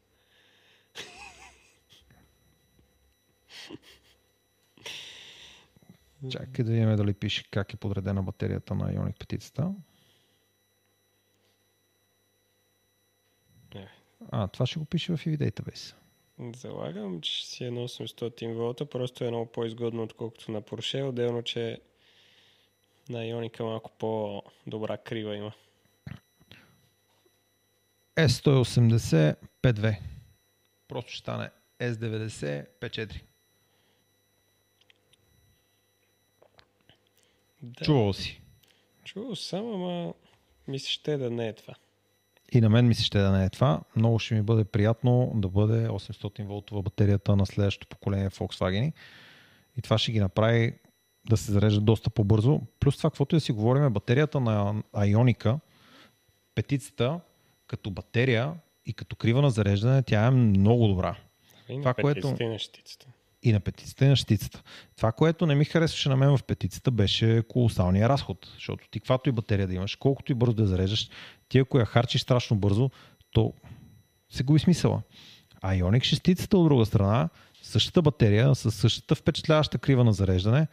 Чакай 6.29 6.65
да 6.65 6.71
видим 6.71 6.95
дали 6.95 7.13
пише 7.13 7.51
как 7.51 7.73
е 7.73 7.77
подредена 7.77 8.23
батерията 8.23 8.75
на 8.75 8.93
Ioniq 8.93 9.25
5. 9.25 9.73
Не. 13.75 13.89
А, 14.31 14.47
това 14.47 14.65
ще 14.65 14.79
го 14.79 14.85
пише 14.85 15.17
в 15.17 15.25
EV 15.25 15.37
Database. 15.37 15.95
Залагам, 16.55 17.21
че 17.21 17.47
си 17.47 17.63
е 17.65 17.71
на 17.71 17.79
800 17.79 18.53
волта, 18.53 18.85
просто 18.85 19.23
е 19.23 19.29
много 19.29 19.51
по-изгодно, 19.51 20.03
отколкото 20.03 20.51
на 20.51 20.61
Porsche. 20.61 21.09
Отделно, 21.09 21.43
че 21.43 21.81
на 23.09 23.25
Ионика 23.25 23.63
малко 23.63 23.91
по-добра 23.99 24.97
крива 24.97 25.35
има. 25.35 25.53
S180 28.15 29.35
P2. 29.63 29.99
Просто 30.87 31.11
ще 31.11 31.19
стане 31.19 31.49
S90 31.79 32.67
P4. 32.81 33.21
Да. 37.61 37.85
Чувал 37.85 38.13
си. 38.13 38.41
Чувал 39.03 39.35
съм, 39.35 39.73
ама 39.73 40.13
ми 40.67 40.79
се 40.79 40.91
ще 40.91 41.17
да 41.17 41.29
не 41.29 41.47
е 41.47 41.53
това. 41.53 41.73
И 42.51 42.61
на 42.61 42.69
мен 42.69 42.87
ми 42.87 42.95
се 42.95 43.03
ще 43.03 43.19
да 43.19 43.31
не 43.31 43.45
е 43.45 43.49
това. 43.49 43.81
Много 43.95 44.19
ще 44.19 44.35
ми 44.35 44.41
бъде 44.41 44.63
приятно 44.63 45.31
да 45.35 45.47
бъде 45.47 45.87
800 45.87 46.43
волтова 46.43 46.81
батерията 46.81 47.35
на 47.35 47.45
следващото 47.45 47.87
поколение 47.87 48.29
Volkswagen. 48.29 48.91
И 49.77 49.81
това 49.81 49.97
ще 49.97 50.11
ги 50.11 50.19
направи 50.19 50.73
да 51.29 51.37
се 51.37 51.51
зарежда 51.51 51.81
доста 51.81 52.09
по-бързо. 52.09 52.61
Плюс 52.79 52.97
това, 52.97 53.09
каквото 53.09 53.35
и 53.35 53.37
да 53.37 53.41
си 53.41 53.51
говорим, 53.51 53.93
батерията 53.93 54.39
на 54.39 54.83
Ионика, 55.05 55.59
петицата, 56.55 57.19
като 57.67 57.91
батерия 57.91 58.53
и 58.85 58.93
като 58.93 59.15
крива 59.15 59.41
на 59.41 59.49
зареждане, 59.49 60.03
тя 60.03 60.25
е 60.25 60.31
много 60.31 60.87
добра. 60.87 61.15
И 61.69 61.77
на 61.77 61.81
Това, 61.81 61.93
което- 61.93 62.35
и 62.39 62.45
на 62.47 62.59
щитицата. 62.59 63.07
И 63.43 63.51
на 63.51 63.59
петицата, 63.59 64.05
и 64.05 64.07
на 64.07 64.15
щицата. 64.15 64.63
Това, 64.95 65.11
което 65.11 65.45
не 65.45 65.55
ми 65.55 65.65
харесваше 65.65 66.09
на 66.09 66.17
мен 66.17 66.37
в 66.37 66.43
петицата, 66.43 66.91
беше 66.91 67.43
колосалния 67.47 68.09
разход. 68.09 68.51
Защото 68.53 68.89
ти 68.89 68.99
каквато 68.99 69.29
и 69.29 69.31
батерия 69.31 69.67
да 69.67 69.73
имаш, 69.73 69.95
колкото 69.95 70.31
и 70.31 70.35
бързо 70.35 70.53
да 70.53 70.61
я 70.61 70.67
зареждаш, 70.67 71.09
ти 71.49 71.59
ако 71.59 71.79
я 71.79 71.85
харчиш 71.85 72.21
страшно 72.21 72.57
бързо, 72.57 72.89
то 73.31 73.53
се 74.29 74.43
губи 74.43 74.59
смисъла. 74.59 75.01
А 75.61 75.73
Ioniq 75.73 75.99
6 75.99 76.53
от 76.53 76.67
друга 76.67 76.85
страна, 76.85 77.29
същата 77.61 78.01
батерия, 78.01 78.55
с 78.55 78.71
същата 78.71 79.15
впечатляваща 79.15 79.77
крива 79.77 80.03
на 80.03 80.13
зареждане, 80.13 80.67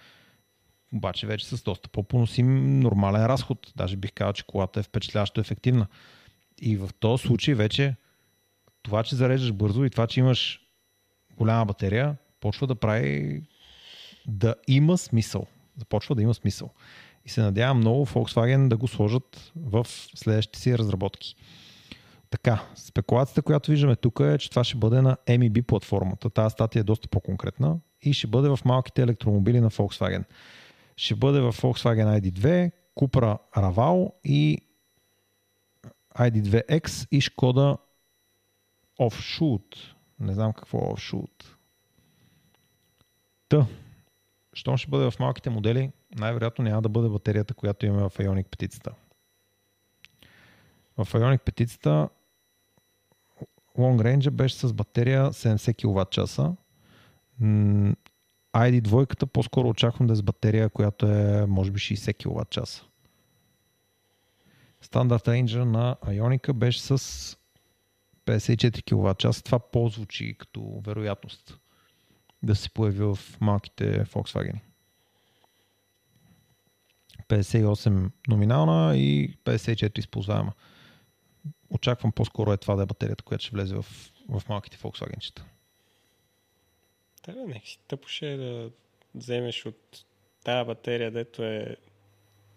обаче 0.95 1.27
вече 1.27 1.47
с 1.47 1.62
доста 1.62 1.89
по-поносим 1.89 2.81
нормален 2.81 3.27
разход. 3.27 3.73
Даже 3.77 3.97
бих 3.97 4.12
казал, 4.12 4.33
че 4.33 4.47
колата 4.47 4.81
е 4.81 4.83
впечатляващо 4.83 5.41
ефективна. 5.41 5.87
И 6.61 6.77
в 6.77 6.91
този 7.01 7.23
случай 7.23 7.55
вече 7.55 7.97
това, 8.83 9.03
че 9.03 9.17
зареждаш 9.17 9.53
бързо 9.53 9.85
и 9.85 9.91
това, 9.91 10.07
че 10.07 10.21
имаш 10.21 10.61
голяма 11.37 11.65
батерия, 11.65 12.17
почва 12.45 12.66
да 12.66 12.74
прави 12.74 13.42
да 14.26 14.55
има 14.68 14.99
смисъл. 14.99 15.47
Започва 15.76 16.14
да 16.14 16.22
има 16.22 16.34
смисъл. 16.34 16.70
И 17.24 17.28
се 17.28 17.42
надявам 17.42 17.78
много 17.78 18.07
Volkswagen 18.07 18.68
да 18.68 18.76
го 18.76 18.88
сложат 18.88 19.53
в 19.57 19.86
следващите 20.14 20.59
си 20.59 20.78
разработки. 20.78 21.36
Така, 22.30 22.66
спекулацията, 22.74 23.42
която 23.42 23.70
виждаме 23.70 23.97
тук 23.97 24.20
е, 24.20 24.38
че 24.38 24.51
това 24.51 24.64
ще 24.64 24.76
бъде 24.76 25.03
на 25.03 25.16
MEB 25.26 25.62
платформата. 25.62 26.30
Тази 26.30 26.53
статия 26.53 26.80
е 26.80 26.84
доста 26.84 27.09
по-конкретна 27.09 27.78
и 28.03 28.12
ще 28.12 28.26
бъде 28.26 28.49
в 28.49 28.59
малките 28.64 29.03
електромобили 29.03 29.61
на 29.61 29.70
Volkswagen. 29.70 30.24
Ще 30.97 31.14
бъде 31.14 31.40
в 31.40 31.53
Volkswagen 31.53 32.20
ID2, 32.20 32.70
Cupra 33.01 33.38
Raval 33.57 34.12
и 34.24 34.59
ID2X 36.18 37.09
и 37.11 37.20
Шкода 37.20 37.76
Offshoot. 39.01 39.76
Не 40.20 40.34
знам 40.34 40.53
какво 40.53 40.78
е 40.78 40.82
Offshoot. 40.82 41.53
Та, 43.55 43.66
щом 44.52 44.76
ще 44.76 44.90
бъде 44.90 45.11
в 45.11 45.18
малките 45.18 45.50
модели, 45.50 45.92
най-вероятно 46.14 46.64
няма 46.64 46.82
да 46.82 46.88
бъде 46.88 47.09
батерията, 47.09 47.55
която 47.55 47.86
имаме 47.86 48.02
в 48.02 48.18
Ioniq 48.18 48.44
петицата. 48.44 48.92
В 50.96 51.07
Ioniq 51.12 51.38
петицата 51.38 52.09
Long 53.78 54.02
Range 54.02 54.30
беше 54.30 54.57
с 54.57 54.72
батерия 54.72 55.30
70 55.30 55.76
кВт 55.76 56.11
часа. 56.11 56.57
ID 58.55 58.80
двойката 58.80 59.26
по-скоро 59.26 59.68
очаквам 59.68 60.07
да 60.07 60.12
е 60.12 60.16
с 60.16 60.22
батерия, 60.22 60.68
която 60.68 61.07
е 61.07 61.46
може 61.46 61.70
би 61.70 61.78
60 61.78 62.24
кВт 62.24 62.50
часа. 62.50 62.84
Стандарт 64.80 65.24
Ranger 65.24 65.64
на 65.64 65.96
Ioniq 66.07 66.52
беше 66.52 66.80
с 66.80 66.98
54 68.26 68.84
кВт 68.84 69.18
часа. 69.18 69.42
Това 69.42 69.59
по-звучи 69.59 70.36
като 70.38 70.82
вероятност 70.86 71.61
да 72.45 72.55
се 72.55 72.70
появи 72.70 73.05
в 73.05 73.18
малките 73.40 74.05
Volkswagen. 74.05 74.59
58 77.28 78.11
номинална 78.28 78.97
и 78.97 79.36
54 79.45 79.99
използваема. 79.99 80.53
Очаквам 81.70 82.12
по-скоро 82.12 82.53
е 82.53 82.57
това 82.57 82.76
да 82.76 82.82
е 82.82 82.86
батерията, 82.86 83.24
която 83.24 83.45
ще 83.45 83.57
влезе 83.57 83.74
в, 83.74 83.86
в 84.28 84.42
малките 84.49 84.76
Volkswagen-чета. 84.76 85.42
Да, 87.26 87.47
нека 87.47 87.66
си 87.66 87.78
тъпо 87.88 88.09
ще 88.09 88.32
е 88.32 88.36
да 88.36 88.70
вземеш 89.14 89.66
от 89.66 90.05
тази 90.45 90.66
батерия, 90.66 91.11
дето 91.11 91.42
е 91.42 91.76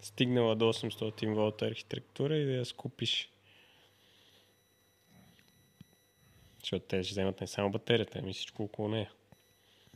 стигнала 0.02 0.56
до 0.56 0.66
800 0.66 1.34
волта 1.34 1.66
архитектура 1.66 2.36
и 2.36 2.46
да 2.46 2.52
я 2.52 2.66
скупиш. 2.66 3.32
Защото 6.60 6.86
те 6.86 7.04
ще 7.04 7.12
вземат 7.12 7.42
не 7.42 7.48
само 7.48 7.72
батерията, 7.72 8.20
ами 8.20 8.34
всичко 8.34 8.64
около 8.64 8.88
нея. 8.88 9.12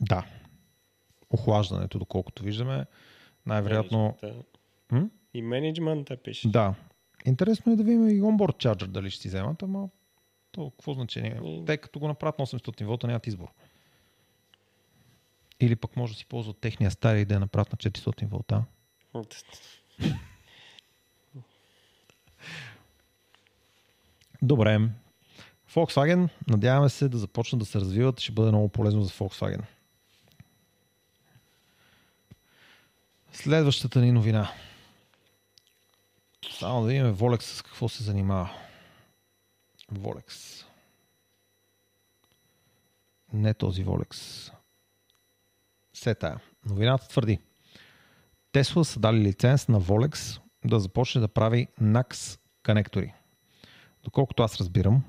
Да. 0.02 0.26
Охлаждането, 1.30 1.98
доколкото 1.98 2.42
виждаме, 2.42 2.86
най-вероятно... 3.46 4.18
М? 4.90 5.10
И 5.34 5.42
менеджмента 5.42 6.16
пише. 6.16 6.48
Да. 6.48 6.74
Интересно 7.26 7.72
е 7.72 7.76
да 7.76 7.84
видим 7.84 8.08
и 8.08 8.22
onboard 8.22 8.64
charger 8.66 8.86
дали 8.86 9.10
ще 9.10 9.22
си 9.22 9.28
вземат, 9.28 9.62
ама 9.62 9.88
то 10.52 10.70
какво 10.70 10.94
значение? 10.94 11.40
Ми- 11.40 11.64
Те 11.66 11.76
като 11.76 11.98
го 11.98 12.08
направят 12.08 12.38
на 12.38 12.46
800 12.46 12.84
волта 12.84 13.06
нямат 13.06 13.26
избор. 13.26 13.48
Или 15.60 15.76
пък 15.76 15.96
може 15.96 16.12
да 16.12 16.18
си 16.18 16.26
ползват 16.26 16.58
техния 16.58 16.90
стари 16.90 17.20
и 17.20 17.24
да 17.24 17.34
я 17.34 17.40
направят 17.40 17.72
на 17.72 17.76
400 17.76 18.26
волта. 18.26 18.64
Добре. 24.42 24.88
Volkswagen, 25.74 26.28
надяваме 26.48 26.88
се 26.88 27.08
да 27.08 27.18
започнат 27.18 27.58
да 27.58 27.66
се 27.66 27.80
развиват. 27.80 28.20
Ще 28.20 28.32
бъде 28.32 28.50
много 28.50 28.68
полезно 28.68 29.02
за 29.02 29.10
Volkswagen. 29.10 29.62
Следващата 33.32 34.00
ни 34.00 34.12
новина. 34.12 34.52
Само 36.58 36.82
да 36.82 36.88
видим 36.88 37.14
Volex 37.14 37.42
с 37.42 37.62
какво 37.62 37.88
се 37.88 38.02
занимава. 38.02 38.50
Volex. 39.92 40.64
Не 43.32 43.54
този 43.54 43.84
Volex. 43.84 44.14
Се 45.94 46.14
тая. 46.14 46.40
Новината 46.66 47.08
твърди. 47.08 47.38
Тесла 48.52 48.84
са 48.84 49.00
дали 49.00 49.20
лиценз 49.20 49.68
на 49.68 49.80
Volex 49.80 50.40
да 50.64 50.80
започне 50.80 51.20
да 51.20 51.28
прави 51.28 51.68
NAX 51.82 52.40
конектори. 52.66 53.14
Доколкото 54.04 54.42
аз 54.42 54.56
разбирам, 54.56 55.04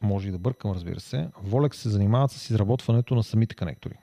може 0.00 0.28
и 0.28 0.32
да 0.32 0.38
бъркам, 0.38 0.72
разбира 0.72 1.00
се, 1.00 1.28
Volex 1.44 1.74
се 1.74 1.88
занимават 1.88 2.30
с 2.30 2.50
изработването 2.50 3.14
на 3.14 3.22
самите 3.22 3.54
конектори. 3.54 3.98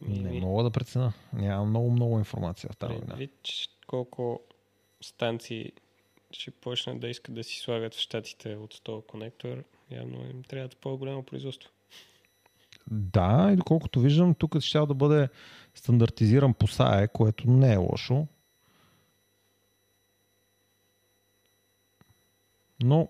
Не 0.00 0.40
мога 0.56 0.64
да 0.64 0.70
прецена. 0.70 1.12
Няма 1.32 1.64
много, 1.64 1.90
много 1.90 2.18
информация 2.18 2.70
в 2.72 2.76
тази. 2.76 3.00
Предвид, 3.00 3.30
че 3.42 3.68
колко 3.86 4.40
станции 5.00 5.72
ще 6.30 6.50
почнат 6.50 7.00
да 7.00 7.08
искат 7.08 7.34
да 7.34 7.44
си 7.44 7.58
слагат 7.58 7.94
в 7.94 7.98
щатите 7.98 8.54
от 8.54 8.80
този 8.82 9.06
конектор, 9.06 9.64
явно 9.90 10.30
им 10.30 10.42
трябва 10.42 10.68
по-голямо 10.80 11.22
производство. 11.22 11.70
Да, 12.90 13.50
и 13.52 13.56
доколкото 13.56 14.00
виждам, 14.00 14.34
тук 14.34 14.60
ще 14.60 14.78
да 14.78 14.94
бъде 14.94 15.28
стандартизиран 15.74 16.54
по 16.54 16.66
SAE, 16.66 17.12
което 17.12 17.50
не 17.50 17.72
е 17.72 17.76
лошо. 17.76 18.26
Но 22.82 23.08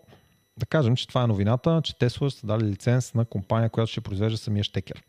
да 0.56 0.66
кажем, 0.66 0.96
че 0.96 1.08
това 1.08 1.22
е 1.22 1.26
новината, 1.26 1.80
че 1.84 1.94
Tesla 1.94 2.28
са 2.28 2.46
дали 2.46 2.64
лиценз 2.64 3.14
на 3.14 3.24
компания, 3.24 3.70
която 3.70 3.92
ще 3.92 4.00
произвежда 4.00 4.38
самия 4.38 4.64
щекер. 4.64 5.04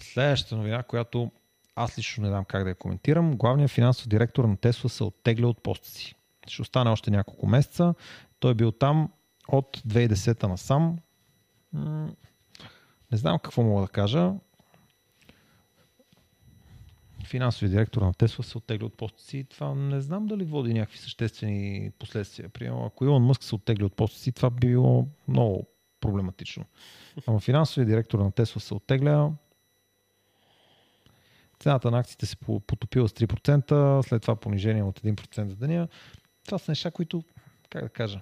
Следващата 0.00 0.56
новина, 0.56 0.82
която 0.82 1.30
аз 1.76 1.98
лично 1.98 2.22
не 2.22 2.28
знам 2.28 2.44
как 2.44 2.64
да 2.64 2.68
я 2.68 2.74
коментирам, 2.74 3.36
главният 3.36 3.70
финансов 3.70 4.08
директор 4.08 4.44
на 4.44 4.56
Tesla 4.56 4.88
се 4.88 5.04
оттегля 5.04 5.48
от 5.48 5.62
поста 5.62 5.88
си. 5.88 6.14
Ще 6.48 6.62
остане 6.62 6.90
още 6.90 7.10
няколко 7.10 7.46
месеца. 7.46 7.94
Той 8.40 8.50
е 8.50 8.54
бил 8.54 8.72
там 8.72 9.12
от 9.48 9.76
2010 9.76 10.42
насам. 10.42 10.98
Не 13.12 13.18
знам 13.18 13.38
какво 13.38 13.62
мога 13.62 13.82
да 13.82 13.88
кажа. 13.88 14.32
Финансовият 17.24 17.72
директор 17.72 18.02
на 18.02 18.14
Тесла 18.14 18.44
се 18.44 18.58
оттегли 18.58 18.84
от 18.84 18.96
поста 18.96 19.22
си. 19.22 19.44
Това 19.44 19.74
не 19.74 20.00
знам 20.00 20.26
дали 20.26 20.44
води 20.44 20.74
някакви 20.74 20.98
съществени 20.98 21.90
последствия. 21.98 22.48
Примерно, 22.48 22.84
ако 22.86 23.04
Илон 23.04 23.22
Мъск 23.22 23.42
се 23.42 23.54
оттегли 23.54 23.84
от 23.84 23.96
поста 23.96 24.18
си, 24.18 24.32
това 24.32 24.50
би 24.50 24.66
било 24.66 25.06
много 25.28 25.66
проблематично. 26.00 26.64
Ама 27.26 27.40
финансовият 27.40 27.88
директор 27.88 28.18
на 28.18 28.32
Тесла 28.32 28.60
се 28.60 28.74
оттегля. 28.74 29.32
Цената 31.60 31.90
на 31.90 31.98
акциите 31.98 32.26
се 32.26 32.36
по- 32.36 32.60
потопила 32.60 33.08
с 33.08 33.12
3%, 33.12 34.02
след 34.02 34.22
това 34.22 34.36
понижение 34.36 34.82
от 34.82 35.00
1% 35.00 35.48
за 35.48 35.56
деня. 35.56 35.88
Това 36.44 36.58
са 36.58 36.70
неща, 36.70 36.90
които, 36.90 37.24
как 37.70 37.82
да 37.82 37.88
кажа, 37.88 38.20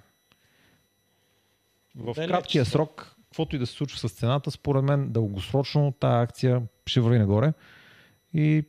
в 1.95 2.13
Далеч 2.13 2.29
краткия 2.29 2.65
срок, 2.65 3.15
каквото 3.23 3.55
и 3.55 3.59
да 3.59 3.67
се 3.67 3.73
случва 3.73 3.99
с 4.09 4.13
цената, 4.13 4.51
според 4.51 4.83
мен 4.83 5.11
дългосрочно 5.11 5.91
тази 5.91 6.23
акция 6.23 6.61
ще 6.85 7.01
върви 7.01 7.19
нагоре 7.19 7.53
и 8.33 8.63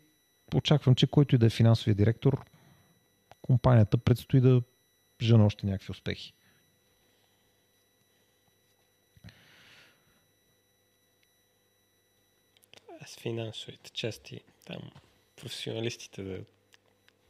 очаквам, 0.54 0.94
че 0.94 1.06
който 1.06 1.34
и 1.34 1.38
да 1.38 1.46
е 1.46 1.50
финансовия 1.50 1.94
директор, 1.94 2.44
компанията 3.42 3.98
предстои 3.98 4.40
да 4.40 4.62
жена 5.22 5.44
още 5.44 5.66
някакви 5.66 5.90
успехи. 5.90 6.34
С 13.06 13.16
финансовите 13.16 13.90
части, 13.90 14.40
там 14.68 14.90
професионалистите 15.36 16.22
да 16.22 16.38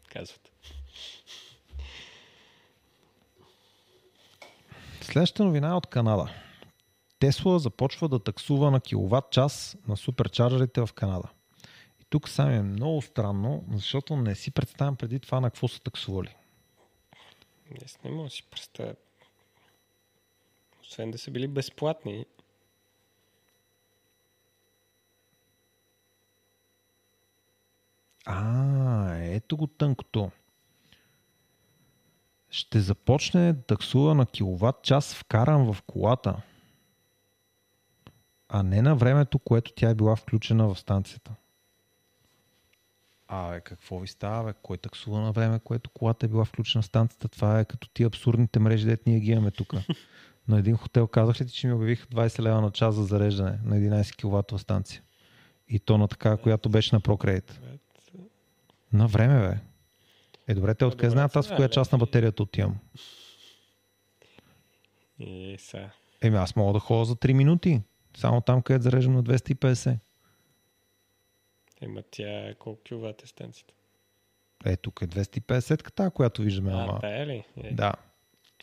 казват. 0.09 0.53
Следващата 5.01 5.45
новина 5.45 5.69
е 5.69 5.73
от 5.73 5.87
Канада. 5.87 6.35
Тесла 7.19 7.59
започва 7.59 8.09
да 8.09 8.25
таксува 8.25 8.71
на 8.71 8.81
киловатт 8.81 9.31
час 9.31 9.77
на 9.89 9.97
суперчарджерите 9.97 10.81
в 10.81 10.93
Канада. 10.95 11.29
И 12.01 12.05
тук 12.11 12.29
само 12.29 12.51
е 12.51 12.63
много 12.63 13.03
странно, 13.03 13.65
защото 13.73 14.17
не 14.17 14.35
си 14.35 14.51
представям 14.51 14.97
преди 14.97 15.21
това 15.21 15.41
на 15.41 15.51
какво 15.51 15.69
са 15.69 15.81
таксували. 15.81 16.37
Аз 17.85 17.99
не 18.05 18.11
мога 18.11 18.25
да 18.25 18.31
си 18.31 18.43
представя. 18.51 18.95
Освен 20.83 21.11
да 21.11 21.19
са 21.19 21.31
били 21.31 21.49
безплатни. 21.49 22.27
А, 28.31 29.15
ето 29.15 29.57
го 29.57 29.67
тънкото. 29.67 30.31
Ще 32.51 32.81
започне 32.81 33.53
да 33.53 33.63
таксува 33.63 34.15
на 34.15 34.27
киловатт 34.27 34.83
час 34.83 35.15
вкаран 35.15 35.73
в 35.73 35.83
колата, 35.83 36.37
а 38.49 38.63
не 38.63 38.83
на 38.83 38.97
времето, 38.97 39.39
което 39.39 39.73
тя 39.77 39.91
е 39.91 39.95
била 39.95 40.17
включена 40.17 40.69
в 40.69 40.79
станцията. 40.79 41.35
Абе, 43.29 43.61
какво 43.61 43.99
ви 43.99 44.09
става, 44.09 44.45
бе? 44.45 44.59
Кой 44.63 44.79
таксува 44.79 45.21
на 45.21 45.33
време, 45.33 45.59
което 45.59 45.91
колата 45.91 46.27
е 46.27 46.29
била 46.29 46.45
включена 46.45 46.83
в 46.83 46.87
станцията? 46.87 47.29
Това 47.29 47.61
е 47.61 47.65
като 47.65 47.89
ти 47.89 48.03
абсурдните 48.03 48.59
мрежи, 48.59 48.87
дет 48.87 49.07
ние 49.07 49.21
ги 49.21 49.31
имаме 49.31 49.51
тук. 49.51 49.73
На 50.49 50.59
един 50.59 50.77
хотел 50.77 51.07
казах 51.07 51.41
ли 51.41 51.47
ти, 51.47 51.53
че 51.53 51.67
ми 51.67 51.73
обявиха 51.73 52.07
20 52.07 52.43
лева 52.43 52.61
на 52.61 52.71
час 52.71 52.95
за 52.95 53.05
зареждане 53.05 53.59
на 53.65 53.77
11 53.77 54.17
кВт 54.17 54.61
станция? 54.61 55.03
И 55.69 55.79
то 55.79 55.99
на 55.99 56.09
така, 56.09 56.37
която 56.37 56.69
беше 56.69 56.95
на 56.95 57.01
ProCredit. 57.01 57.53
На 58.93 59.07
време, 59.07 59.49
бе. 59.49 59.61
Е, 60.49 60.55
добре, 60.55 60.75
те 60.75 60.85
откъде 60.85 61.11
знаят 61.11 61.37
аз 61.37 61.45
в 61.45 61.49
сега, 61.49 61.57
коя 61.57 61.69
част 61.69 61.93
на 61.93 61.99
батерията 61.99 62.43
отивам? 62.43 62.79
И 65.19 65.57
са. 65.59 65.91
Еми, 66.23 66.37
аз 66.37 66.57
мога 66.57 66.73
да 66.73 66.81
ходя 66.81 67.05
за 67.05 67.17
3 67.17 67.33
минути. 67.33 67.83
Само 68.17 68.41
там, 68.41 68.63
където 68.63 68.83
зареждам 68.83 69.15
на 69.15 69.25
250. 69.25 69.99
Ема 71.81 72.03
тя 72.11 72.55
колко 72.59 72.83
киловатт 72.83 73.23
е 73.23 73.27
станцията? 73.27 73.75
Е, 74.65 74.77
тук 74.77 75.03
е 75.03 75.07
250 75.07 75.93
тази, 75.93 76.11
която 76.11 76.43
виждаме. 76.43 76.73
А, 76.73 76.83
ама... 76.83 76.99
тая 77.01 77.27
ли? 77.27 77.45
Е, 77.57 77.75
Да. 77.75 77.93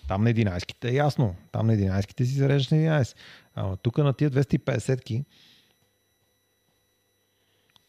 Там 0.08 0.24
на 0.24 0.34
11-ките 0.34 0.90
е 0.90 0.94
ясно. 0.94 1.36
Там 1.52 1.68
на 1.68 1.74
11-ките 1.74 2.24
си 2.24 2.34
зареждаш 2.34 2.70
на 2.70 2.78
11. 2.78 3.18
Ама 3.56 3.78
тук 3.78 3.98
на 3.98 4.14
тия 4.14 4.32
250-ки 4.32 5.26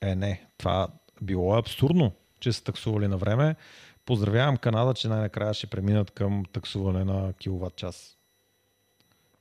е, 0.00 0.14
не. 0.14 0.46
Това 0.58 0.88
било 1.22 1.56
е 1.56 1.58
абсурдно, 1.58 2.12
че 2.40 2.52
са 2.52 2.64
таксували 2.64 3.08
на 3.08 3.16
време. 3.16 3.56
Поздравявам 4.04 4.56
Канада, 4.56 4.94
че 4.94 5.08
най-накрая 5.08 5.54
ще 5.54 5.66
преминат 5.66 6.10
към 6.10 6.44
таксуване 6.52 7.04
на 7.04 7.32
киловатт 7.32 7.76
час. 7.76 8.18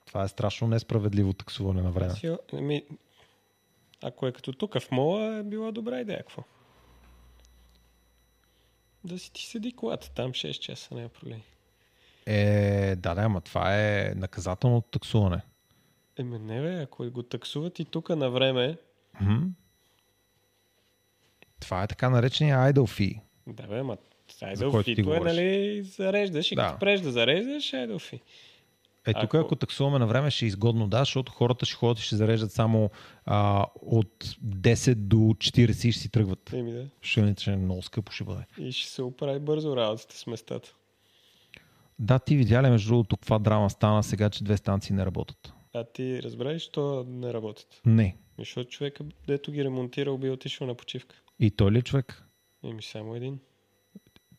Това 0.05 0.23
е 0.23 0.27
страшно 0.27 0.67
несправедливо 0.67 1.33
таксуване 1.33 1.81
на 1.81 1.91
време. 1.91 2.13
Ами, 2.53 2.85
ако 4.03 4.27
е 4.27 4.31
като 4.31 4.53
тук 4.53 4.79
в 4.79 4.91
мола, 4.91 5.37
е 5.37 5.43
била 5.43 5.71
добра 5.71 5.99
идея. 5.99 6.19
Какво? 6.19 6.43
Да 9.03 9.19
си 9.19 9.33
ти 9.33 9.43
седи 9.43 9.71
колата, 9.71 10.11
там 10.15 10.31
6 10.31 10.59
часа, 10.59 10.95
не 10.95 11.03
е 11.03 11.07
проблем. 11.07 11.41
Е, 12.25 12.95
да, 12.95 13.15
да, 13.15 13.21
ама 13.21 13.41
това 13.41 13.75
е 13.75 14.13
наказателно 14.15 14.81
таксуване. 14.81 15.41
Еми 16.17 16.39
не 16.39 16.61
бе, 16.61 16.81
ако 16.81 17.11
го 17.11 17.23
таксуват 17.23 17.79
и 17.79 17.85
тук 17.85 18.09
на 18.09 18.29
време, 18.29 18.77
Мгм. 19.21 19.45
Това 21.59 21.83
е 21.83 21.87
така 21.87 22.09
наречения 22.09 22.57
idle 22.57 22.79
fee. 22.79 23.19
да 23.47 23.63
бе, 23.63 24.69
който 24.71 24.83
ти 24.83 24.95
фито 24.95 25.13
е, 25.13 25.19
нали, 25.19 25.81
зареждаш 25.83 26.51
и 26.51 26.55
Да. 26.55 26.67
като 26.67 26.79
преш 26.79 27.01
да 27.01 27.11
зареждаш, 27.11 27.73
айде 27.73 27.99
фи. 27.99 28.21
Е, 29.07 29.13
тук 29.13 29.23
Ако- 29.23 29.37
ако... 29.37 29.55
таксуваме 29.55 29.99
на 29.99 30.07
време 30.07 30.31
ще 30.31 30.45
е 30.45 30.47
изгодно, 30.47 30.87
да, 30.87 30.99
защото 30.99 31.31
хората 31.31 31.65
ще 31.65 31.75
ходят 31.75 31.99
и 31.99 32.03
ще 32.03 32.15
зареждат 32.15 32.51
само 32.51 32.89
а, 33.25 33.65
от 33.75 34.35
10 34.45 34.95
до 34.95 35.15
40 35.15 35.87
и 35.87 35.91
ще 35.91 36.01
си 36.01 36.09
тръгват. 36.09 36.53
Еми 36.53 36.71
да. 36.71 36.85
Ще 37.01 37.19
иначе 37.19 37.51
много 37.55 37.81
скъпо 37.81 38.11
ще 38.11 38.23
бъде. 38.23 38.41
И 38.57 38.71
ще 38.71 38.89
се 38.89 39.01
оправи 39.01 39.39
бързо 39.39 39.75
работата 39.75 40.17
с 40.17 40.27
местата. 40.27 40.73
Да, 41.99 42.19
ти 42.19 42.35
видя 42.37 42.63
ли 42.63 42.69
между 42.69 42.89
другото 42.89 43.17
каква 43.17 43.39
драма 43.39 43.69
стана 43.69 44.03
сега, 44.03 44.29
че 44.29 44.43
две 44.43 44.57
станции 44.57 44.95
не 44.95 45.05
работят? 45.05 45.53
А 45.73 45.83
ти 45.83 46.23
разбрали, 46.23 46.59
що 46.59 47.05
не 47.07 47.33
работят? 47.33 47.81
Не. 47.85 48.17
Защото 48.39 48.69
човека, 48.69 49.03
дето 49.27 49.51
ги 49.51 49.63
ремонтирал, 49.63 50.17
би 50.17 50.29
отишъл 50.29 50.67
на 50.67 50.75
почивка. 50.75 51.15
И 51.39 51.51
той 51.51 51.71
ли 51.71 51.77
е 51.77 51.81
човек? 51.81 52.23
Еми 52.63 52.83
само 52.83 53.15
един. 53.15 53.39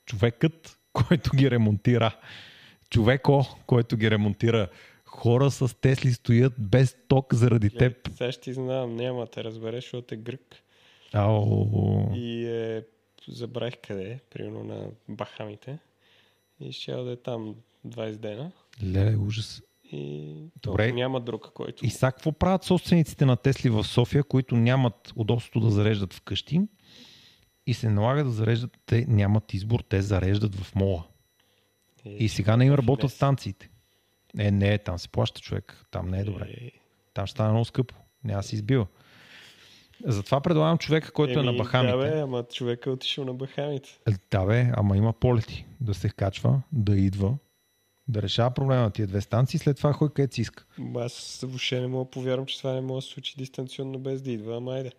Човекът, 0.07 0.79
който 0.93 1.31
ги 1.37 1.51
ремонтира. 1.51 2.17
Човеко, 2.91 3.45
който 3.67 3.97
ги 3.97 4.11
ремонтира. 4.11 4.69
Хора 5.05 5.51
с 5.51 5.81
Тесли 5.81 6.13
стоят 6.13 6.53
без 6.59 6.97
ток 7.09 7.35
заради 7.35 7.71
теб. 7.71 8.09
Е, 8.09 8.11
Сега 8.11 8.33
ще 8.33 8.43
ти 8.43 8.53
знам, 8.53 8.97
няма 8.97 9.21
да 9.21 9.27
те 9.27 9.45
разбереш, 9.45 9.85
защото 9.85 10.15
е 10.15 10.19
грък. 10.19 10.57
Ау. 11.13 12.15
И 12.15 12.47
е, 12.47 12.85
забравих 13.29 13.75
къде 13.87 14.11
е, 14.11 14.19
примерно 14.31 14.65
на 14.65 14.89
Бахамите. 15.09 15.79
И 16.61 16.73
ще 16.73 16.93
да 16.93 17.13
е 17.13 17.17
там 17.17 17.55
20 17.87 18.17
дена. 18.17 18.53
Леле, 18.85 19.17
ужас. 19.17 19.63
И 19.93 20.35
Добре. 20.63 20.93
няма 20.93 21.21
друг, 21.21 21.51
който... 21.55 21.87
И 21.87 21.91
сега 21.91 22.13
какво 22.13 22.33
правят 22.33 22.65
собствениците 22.65 23.25
на 23.25 23.37
Тесли 23.37 23.71
в 23.71 23.85
София, 23.85 24.25
които 24.25 24.57
нямат 24.57 25.13
удобството 25.17 25.61
да 25.61 25.71
зареждат 25.71 26.15
вкъщи 26.15 26.61
и 27.67 27.75
се 27.75 27.89
налага 27.91 28.25
да 28.25 28.31
зареждат, 28.31 28.71
те 28.87 29.05
нямат 29.09 29.55
избор, 29.55 29.81
те 29.81 30.03
зареждат 30.03 30.55
в 30.55 30.75
мола. 30.75 31.05
Е, 32.05 32.11
И 32.11 32.29
сега 32.29 32.57
не 32.57 32.65
им 32.65 32.75
работят 32.75 33.13
станциите. 33.13 33.71
Е, 34.39 34.51
не, 34.51 34.79
там 34.79 34.99
се 34.99 35.09
плаща 35.09 35.41
човек. 35.41 35.85
Там 35.91 36.09
не 36.09 36.19
е 36.21 36.25
добре. 36.25 36.47
Е, 36.51 36.71
Там 37.15 37.27
ще 37.27 37.33
стане 37.33 37.51
много 37.51 37.65
скъпо. 37.65 37.95
Няма 38.25 38.43
се 38.43 38.55
избива. 38.55 38.87
Затова 40.05 40.41
предлагам 40.41 40.79
човека, 40.79 41.13
който 41.13 41.41
е 41.41 41.43
на 41.43 41.49
еми, 41.49 41.59
Бахамите. 41.59 41.97
Да, 41.97 41.99
бе, 41.99 42.21
ама 42.21 42.45
човека 42.53 42.91
е 42.91 42.93
отишъл 42.93 43.25
на 43.25 43.35
Бахамите. 43.35 43.99
Е, 44.09 44.13
Да, 44.31 44.45
бе, 44.47 44.71
ама 44.77 44.97
има 44.97 45.13
полети. 45.13 45.67
Да 45.81 45.95
се 45.95 46.09
качва, 46.09 46.63
да 46.73 46.97
идва, 46.97 47.35
да 48.09 48.23
решава 48.23 48.51
проблема 48.51 48.83
на 48.83 48.91
тия 48.91 49.07
две 49.07 49.21
станции, 49.21 49.59
след 49.59 49.77
това 49.77 49.93
хой 49.93 50.09
където 50.13 50.35
си 50.35 50.41
иска. 50.41 50.65
Аз 50.97 51.41
въобще 51.43 51.81
не 51.81 51.87
мога 51.87 52.11
повярвам, 52.11 52.47
че 52.47 52.59
това 52.59 52.73
не 52.73 52.81
може 52.81 53.05
да 53.05 53.09
се 53.09 53.15
случи 53.15 53.35
дистанционно 53.39 53.99
без 53.99 54.23
да 54.23 54.31
идва, 54.31 54.57
ама 54.57 54.75
айде. 54.75 54.93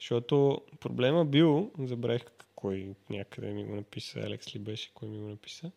Защото 0.00 0.60
проблема 0.80 1.24
бил, 1.24 1.70
забравих 1.78 2.22
кой 2.54 2.94
някъде 3.10 3.50
ми 3.50 3.64
го 3.64 3.74
написа, 3.74 4.20
Алекс 4.20 4.54
ли 4.54 4.58
беше, 4.58 4.90
кой 4.94 5.08
ми 5.08 5.18
го 5.18 5.28
написа, 5.28 5.70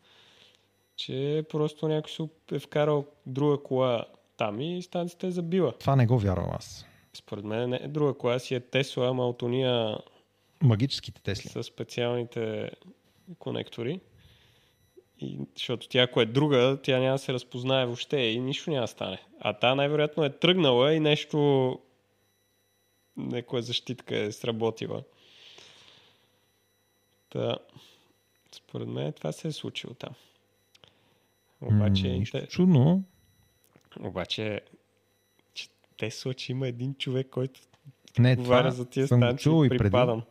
че 0.95 1.45
просто 1.49 1.87
някой 1.87 2.11
се 2.11 2.27
е 2.51 2.59
вкарал 2.59 3.05
друга 3.25 3.63
кола 3.63 4.05
там 4.37 4.61
и 4.61 4.81
станцията 4.81 5.27
е 5.27 5.31
забила. 5.31 5.73
Това 5.77 5.95
не 5.95 6.05
го 6.05 6.19
вярвам 6.19 6.49
аз. 6.51 6.85
Според 7.13 7.45
мен 7.45 7.69
не 7.69 7.79
е 7.83 7.87
друга 7.87 8.13
кола, 8.13 8.39
си 8.39 8.55
е 8.55 8.59
Тесла, 8.59 9.07
ама 9.07 9.27
от 9.29 9.41
уния 9.41 9.97
Магическите 10.61 11.21
Тесли. 11.21 11.49
с 11.49 11.63
специалните 11.63 12.71
конектори. 13.39 13.99
И, 15.19 15.39
защото 15.55 15.87
тя, 15.89 16.01
ако 16.01 16.21
е 16.21 16.25
друга, 16.25 16.79
тя 16.83 16.99
няма 16.99 17.11
да 17.11 17.17
се 17.17 17.33
разпознае 17.33 17.85
въобще 17.85 18.17
и 18.17 18.39
нищо 18.39 18.69
няма 18.69 18.81
да 18.81 18.87
стане. 18.87 19.17
А 19.39 19.53
та 19.53 19.75
най-вероятно 19.75 20.23
е 20.23 20.29
тръгнала 20.29 20.93
и 20.93 20.99
нещо 20.99 21.79
някоя 23.19 23.61
защитка 23.61 24.17
е 24.17 24.31
сработила. 24.31 25.03
Та, 27.29 27.57
според 28.51 28.87
мен 28.87 29.13
това 29.13 29.31
се 29.31 29.47
е 29.47 29.51
случило 29.51 29.93
там. 29.93 30.13
Обаче, 31.61 32.03
М, 32.03 32.13
те, 32.13 32.19
Нищо 32.19 32.47
чудно. 32.47 33.03
обаче 33.99 34.61
че 35.53 35.67
Тесла, 35.97 36.33
че 36.33 36.51
има 36.51 36.67
един 36.67 36.95
човек, 36.95 37.27
който 37.29 37.59
Не, 38.19 38.35
това 38.35 38.71
за 38.71 38.85
тия 38.85 39.07
съм 39.07 39.19
станции, 39.19 39.43
чувал 39.43 39.65
и 39.65 39.69
преди. 39.69 39.77
припадам. 39.77 40.21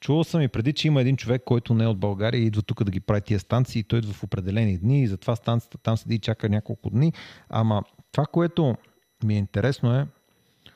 Чувал 0.00 0.24
съм 0.24 0.42
и 0.42 0.48
преди, 0.48 0.72
че 0.72 0.86
има 0.88 1.00
един 1.00 1.16
човек, 1.16 1.42
който 1.44 1.74
не 1.74 1.84
е 1.84 1.88
от 1.88 1.98
България 1.98 2.38
и 2.38 2.46
идва 2.46 2.62
тук 2.62 2.84
да 2.84 2.90
ги 2.90 3.00
прави 3.00 3.20
тия 3.20 3.40
станции. 3.40 3.84
Той 3.84 3.98
идва 3.98 4.12
в 4.12 4.22
определени 4.24 4.78
дни 4.78 5.02
и 5.02 5.06
затова 5.06 5.36
станцията 5.36 5.78
там 5.78 5.96
седи 5.96 6.14
и 6.14 6.18
чака 6.18 6.48
няколко 6.48 6.90
дни. 6.90 7.12
Ама 7.48 7.82
това, 8.12 8.26
което 8.26 8.76
ми 9.24 9.34
е 9.34 9.38
интересно 9.38 9.94
е 9.94 10.06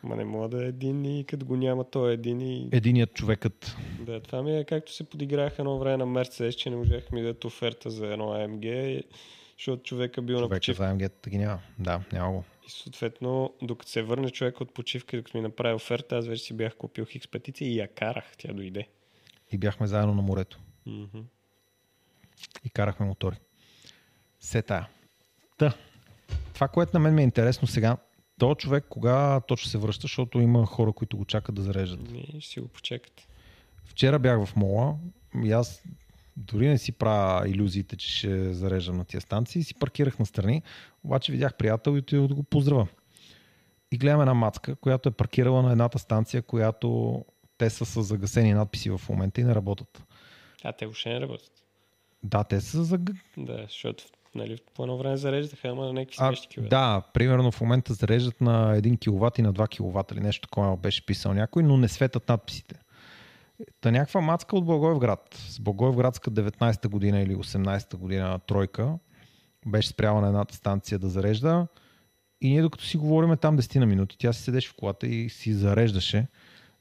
Ма 0.03 0.17
не 0.17 0.25
мога 0.25 0.49
да 0.49 0.65
е 0.65 0.69
един 0.69 1.05
и 1.05 1.25
като 1.25 1.47
го 1.47 1.57
няма 1.57 1.85
той 1.85 2.11
е 2.11 2.15
един 2.15 2.41
и... 2.41 2.69
единият 2.73 3.15
човекът. 3.15 3.77
Да, 4.01 4.21
това 4.21 4.43
ми 4.43 4.59
е 4.59 4.65
както 4.65 4.93
се 4.93 5.05
подиграх 5.05 5.59
едно 5.59 5.79
време 5.79 5.97
на 5.97 6.07
Мерцедес, 6.07 6.55
че 6.55 6.71
не 6.71 6.77
можех 6.77 7.13
ми 7.13 7.21
да 7.21 7.27
дадат 7.27 7.45
оферта 7.45 7.91
за 7.91 8.07
едно 8.07 8.25
AMG, 8.25 9.03
защото 9.59 9.83
човека 9.83 10.23
бил 10.23 10.37
на 10.37 10.43
Човека 10.43 10.57
почивка. 10.57 10.83
за 10.83 10.91
АМГ-та 10.91 11.31
ги 11.31 11.39
няма. 11.39 11.61
Да, 11.79 12.01
няма 12.13 12.33
го. 12.33 12.45
И 12.67 12.71
съответно, 12.71 13.55
докато 13.63 13.91
се 13.91 14.03
върне 14.03 14.31
човек 14.31 14.61
от 14.61 14.75
почивка, 14.75 15.17
докато 15.17 15.37
ми 15.37 15.43
направи 15.43 15.75
оферта, 15.75 16.17
аз 16.17 16.27
вече 16.27 16.43
си 16.43 16.55
бях 16.55 16.77
купил 16.77 17.05
хикс 17.05 17.29
и 17.61 17.79
я 17.79 17.89
карах, 17.89 18.25
тя 18.39 18.53
дойде. 18.53 18.89
И 19.53 19.59
бяхме 19.59 19.87
заедно 19.87 20.15
на 20.15 20.23
морето. 20.23 20.61
Мгм. 20.87 21.19
И 22.65 22.71
карахме 22.71 23.07
мотори. 23.07 23.37
Се 24.41 24.63
тая. 24.63 24.89
Та, 25.59 25.75
това, 26.55 26.69
което 26.69 26.91
на 26.95 27.01
мен 27.01 27.15
ми 27.15 27.23
е 27.23 27.25
интересно 27.25 27.69
сега, 27.69 27.97
то 28.41 28.55
човек 28.55 28.85
кога 28.89 29.41
точно 29.41 29.71
се 29.71 29.79
връща, 29.79 30.03
защото 30.03 30.41
има 30.41 30.67
хора, 30.67 30.93
които 30.93 31.17
го 31.17 31.25
чакат 31.25 31.55
да 31.55 31.62
зареждат. 31.62 32.11
Ми, 32.11 32.27
ще 32.41 32.51
си 32.51 32.61
го 32.61 32.69
почекате. 32.69 33.27
Вчера 33.85 34.19
бях 34.19 34.45
в 34.45 34.57
мола 34.57 34.95
и 35.45 35.53
аз 35.53 35.83
дори 36.37 36.69
не 36.69 36.79
си 36.79 36.93
правя 36.93 37.49
иллюзиите, 37.49 37.97
че 37.97 38.12
ще 38.12 38.53
зареждам 38.53 38.97
на 38.97 39.05
тия 39.05 39.21
станции. 39.21 39.62
Си 39.62 39.75
паркирах 39.75 40.19
настрани, 40.19 40.62
обаче 41.05 41.33
видях 41.33 41.55
приятел 41.55 41.91
и 41.91 41.99
отидох 41.99 42.29
да 42.29 42.35
го 42.35 42.43
поздравя. 42.43 42.87
И 43.93 43.99
гледам 43.99 44.21
една 44.21 44.35
мацка, 44.35 44.77
която 44.77 45.09
е 45.09 45.12
паркирала 45.12 45.62
на 45.62 45.73
едната 45.73 45.99
станция, 45.99 46.43
която 46.43 47.25
те 47.59 47.71
са 47.71 47.87
с 47.87 48.03
загасени 48.03 48.55
надписи 48.55 48.91
в 48.91 49.01
момента 49.09 49.41
и 49.41 49.45
не 49.45 49.55
работят. 49.55 50.03
А 50.65 50.73
те 50.73 50.87
въобще 50.87 51.09
не 51.09 51.21
работят. 51.21 51.53
Да, 52.23 52.45
те 52.45 52.61
са 52.61 52.85
за... 52.85 52.99
Да, 53.37 53.62
защото 53.62 54.05
нали, 54.35 54.59
по 54.74 54.82
едно 54.82 54.97
време 54.97 55.16
зареждаха, 55.16 55.69
ама 55.69 55.86
на 55.86 55.93
някакви 55.93 56.16
смешни 56.16 56.48
килове. 56.48 56.69
да, 56.69 57.02
примерно 57.15 57.51
в 57.51 57.61
момента 57.61 57.94
зареждат 57.94 58.40
на 58.40 58.81
1 58.81 58.98
кВт 58.98 59.39
и 59.39 59.43
на 59.43 59.55
2 59.55 59.77
кВт 59.77 60.12
или 60.12 60.20
нещо 60.20 60.48
такова 60.48 60.77
беше 60.77 61.07
писал 61.07 61.35
някой, 61.35 61.62
но 61.62 61.77
не 61.77 61.89
светят 61.89 62.28
надписите. 62.28 62.74
Та 63.81 63.90
някаква 63.90 64.20
мацка 64.20 64.57
от 64.57 64.65
Благоевград, 64.65 65.35
с 65.48 65.61
Благоевградска 65.61 66.31
19-та 66.31 66.89
година 66.89 67.20
или 67.20 67.36
18-та 67.36 67.97
година 67.97 68.39
тройка, 68.47 68.98
беше 69.66 69.89
спряла 69.89 70.20
на 70.20 70.27
едната 70.27 70.55
станция 70.55 70.98
да 70.98 71.09
зарежда 71.09 71.66
и 72.40 72.51
ние 72.51 72.62
докато 72.62 72.85
си 72.85 72.97
говориме 72.97 73.36
там 73.36 73.59
10 73.59 73.78
на 73.78 73.86
минути, 73.86 74.19
тя 74.19 74.32
си 74.32 74.43
седеше 74.43 74.69
в 74.69 74.74
колата 74.74 75.07
и 75.07 75.28
си 75.28 75.52
зареждаше 75.52 76.27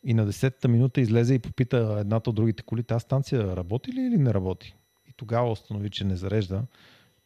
и 0.03 0.13
на 0.13 0.27
10-та 0.27 0.67
минута 0.67 1.01
излезе 1.01 1.33
и 1.33 1.39
попита 1.39 1.97
едната 1.99 2.29
от 2.29 2.35
другите 2.35 2.63
коли, 2.63 2.83
тази 2.83 3.03
станция 3.03 3.55
работи 3.55 3.91
ли 3.91 4.01
или 4.01 4.17
не 4.17 4.33
работи? 4.33 4.75
И 5.07 5.13
тогава 5.17 5.51
установи, 5.51 5.89
че 5.89 6.03
не 6.03 6.15
зарежда. 6.15 6.63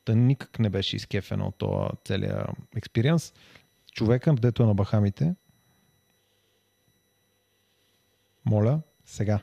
Та 0.05 0.15
никак 0.15 0.59
не 0.59 0.69
беше 0.69 0.95
изкефена 0.95 1.47
от 1.47 1.55
този 1.57 1.89
целият 2.05 2.49
експириенс. 2.75 3.33
Човека, 3.91 4.33
дето 4.33 4.63
е 4.63 4.65
на 4.65 4.73
Бахамите, 4.73 5.35
моля, 8.45 8.81
сега. 9.05 9.39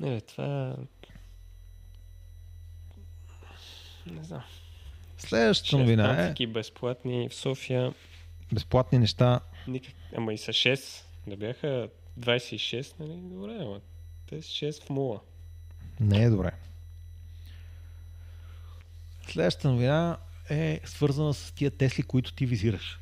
Не, 0.00 0.10
бе, 0.10 0.20
това... 0.20 0.76
Не 4.06 4.24
знам. 4.24 4.42
Следващата 5.18 5.78
новина 5.78 6.34
е 6.40 6.46
безплатни 6.46 7.28
в 7.28 7.34
София. 7.34 7.94
безплатни 8.52 8.98
неща. 8.98 9.40
Никак... 9.68 9.94
Ама 10.16 10.32
и 10.32 10.38
са 10.38 10.52
6. 10.52 11.04
Да 11.26 11.36
бяха 11.36 11.88
26, 12.20 13.00
нали? 13.00 13.20
Добре, 13.22 13.58
ама 13.60 13.80
те 14.26 14.42
са 14.42 14.48
6 14.48 14.84
в 14.84 14.90
мула. 14.90 15.20
Не 16.00 16.24
е 16.24 16.30
добре. 16.30 16.52
Следващата 19.28 19.70
новина 19.70 20.16
е 20.50 20.80
свързана 20.84 21.34
с 21.34 21.52
тия 21.52 21.70
Тесли, 21.70 22.02
които 22.02 22.34
ти 22.34 22.46
визираш. 22.46 23.00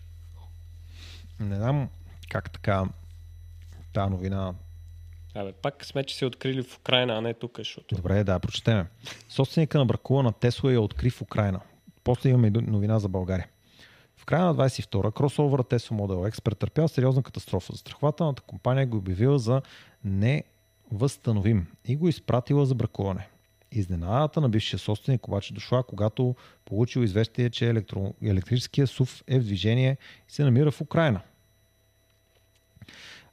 Не 1.41 1.57
знам 1.57 1.89
как 2.29 2.51
така 2.51 2.85
тази 3.93 4.11
новина 4.11 4.55
Абе, 5.35 5.53
пак 5.53 5.85
сме, 5.85 6.05
че 6.05 6.17
се 6.17 6.27
открили 6.27 6.63
в 6.63 6.79
Украина, 6.79 7.17
а 7.17 7.21
не 7.21 7.35
тук, 7.35 7.59
защото... 7.59 7.95
Добре, 7.95 8.25
да, 8.25 8.39
прочетеме. 8.39 8.87
Собственика 9.29 9.79
на 9.79 9.87
бракува 9.87 10.23
на 10.23 10.33
Тесла 10.33 10.73
я 10.73 10.81
откри 10.81 11.11
в 11.11 11.23
Украина. 11.23 11.61
После 12.05 12.29
имаме 12.29 12.47
и 12.47 12.51
новина 12.51 12.99
за 12.99 13.09
България. 13.09 13.49
В 14.17 14.25
края 14.25 14.45
на 14.45 14.55
22-а 14.55 15.13
кросовъра 15.13 15.63
Tesla 15.63 15.91
Model 15.91 16.31
X 16.31 16.43
претърпял 16.43 16.89
сериозна 16.89 17.23
катастрофа. 17.23 17.73
Застрахователната 17.73 18.43
компания 18.43 18.87
го 18.87 18.97
обявила 18.97 19.39
за 19.39 19.63
невъзстановим 20.05 21.67
и 21.85 21.97
го 21.97 22.09
изпратила 22.09 22.67
за 22.67 22.75
бракуване. 22.75 23.29
Изненадата 23.73 24.41
на 24.41 24.49
бившия 24.49 24.79
собственик 24.79 25.29
обаче 25.29 25.55
дошла, 25.55 25.83
когато 25.83 26.35
получил 26.65 27.01
известие, 27.01 27.51
че 27.51 27.69
електро... 27.69 28.15
електрическия 28.23 28.87
СУВ 28.87 29.23
е 29.29 29.39
в 29.39 29.45
движение 29.45 29.97
и 30.29 30.33
се 30.33 30.45
намира 30.45 30.71
в 30.71 30.81
Украина. 30.81 31.21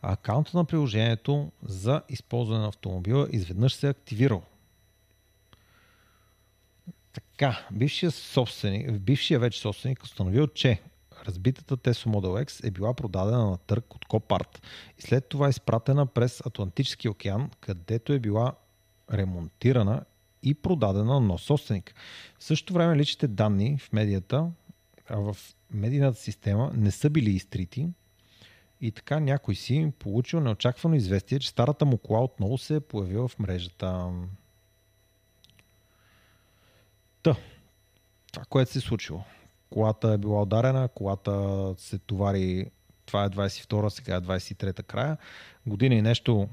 А 0.01 0.13
акаунта 0.13 0.57
на 0.57 0.65
приложението 0.65 1.51
за 1.63 2.01
използване 2.09 2.61
на 2.61 2.67
автомобила 2.67 3.27
изведнъж 3.31 3.73
се 3.73 3.87
е 3.87 3.89
активирал. 3.89 4.43
Така, 7.13 7.67
бившия, 7.71 8.11
собственик, 8.11 8.99
бившия 8.99 9.39
вече 9.39 9.59
собственик 9.59 10.03
установил, 10.03 10.47
че 10.47 10.81
разбитата 11.25 11.77
Tesla 11.77 12.05
Model 12.05 12.45
X 12.45 12.67
е 12.67 12.71
била 12.71 12.93
продадена 12.93 13.49
на 13.49 13.57
търг 13.57 13.95
от 13.95 14.05
Copart 14.05 14.59
и 14.97 15.01
след 15.01 15.25
това 15.25 15.49
изпратена 15.49 16.05
през 16.05 16.45
Атлантическия 16.45 17.11
океан, 17.11 17.49
където 17.59 18.13
е 18.13 18.19
била 18.19 18.53
ремонтирана 19.13 20.05
и 20.43 20.53
продадена 20.53 21.13
на 21.13 21.19
нов 21.19 21.41
собственик. 21.41 21.95
В 22.39 22.43
същото 22.43 22.73
време 22.73 22.95
личните 22.95 23.27
данни 23.27 23.77
в 23.77 23.93
медията, 23.93 24.51
в 25.09 25.37
медийната 25.71 26.17
система 26.17 26.71
не 26.75 26.91
са 26.91 27.09
били 27.09 27.29
изтрити 27.29 27.87
и 28.81 28.91
така 28.91 29.19
някой 29.19 29.55
си 29.55 29.91
получил 29.99 30.39
неочаквано 30.39 30.95
известие, 30.95 31.39
че 31.39 31.49
старата 31.49 31.85
му 31.85 31.97
кола 31.97 32.23
отново 32.23 32.57
се 32.57 32.75
е 32.75 32.79
появила 32.79 33.27
в 33.27 33.39
мрежата. 33.39 34.11
Та, 37.23 37.35
това, 38.31 38.45
което 38.49 38.71
се 38.71 38.79
е 38.79 38.81
случило. 38.81 39.23
Колата 39.69 40.09
е 40.09 40.17
била 40.17 40.41
ударена, 40.41 40.87
колата 40.87 41.75
се 41.77 41.97
товари, 41.97 42.71
това 43.05 43.23
е 43.23 43.29
22-а, 43.29 43.89
сега 43.89 44.15
е 44.15 44.21
23-та 44.21 44.83
края. 44.83 45.17
Година 45.67 45.95
и 45.95 46.01
нещо, 46.01 46.49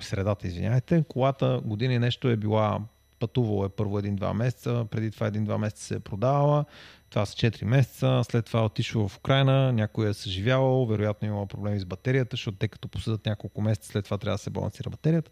средата, 0.00 0.46
извиняйте, 0.46 1.04
колата 1.08 1.60
година 1.64 1.94
и 1.94 1.98
нещо 1.98 2.28
е 2.28 2.36
била 2.36 2.80
пътувала 3.22 3.66
е 3.66 3.68
първо 3.68 3.98
един-два 3.98 4.34
месеца, 4.34 4.86
преди 4.90 5.10
това 5.10 5.26
един-два 5.26 5.58
месеца 5.58 5.84
се 5.84 5.94
е 5.94 6.00
продавала, 6.00 6.64
това 7.10 7.26
са 7.26 7.34
4 7.36 7.64
месеца, 7.64 8.22
след 8.30 8.44
това 8.46 8.60
е 8.60 8.62
отишла 8.62 9.08
в 9.08 9.16
Украина, 9.16 9.72
някой 9.72 10.10
е 10.10 10.14
съживявал, 10.14 10.86
вероятно 10.86 11.28
имала 11.28 11.46
проблеми 11.46 11.80
с 11.80 11.84
батерията, 11.84 12.34
защото 12.34 12.58
те 12.58 12.68
като 12.68 12.88
посъдат 12.88 13.26
няколко 13.26 13.62
месеца, 13.62 13.88
след 13.88 14.04
това 14.04 14.18
трябва 14.18 14.34
да 14.34 14.42
се 14.42 14.50
балансира 14.50 14.90
батерията. 14.90 15.30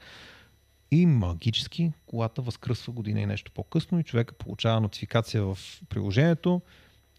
И 0.90 1.06
магически 1.06 1.92
колата 2.06 2.42
възкръсва 2.42 2.92
година 2.92 3.20
и 3.20 3.26
нещо 3.26 3.52
по-късно 3.52 4.00
и 4.00 4.04
човека 4.04 4.34
получава 4.34 4.80
нотификация 4.80 5.44
в 5.44 5.58
приложението, 5.88 6.60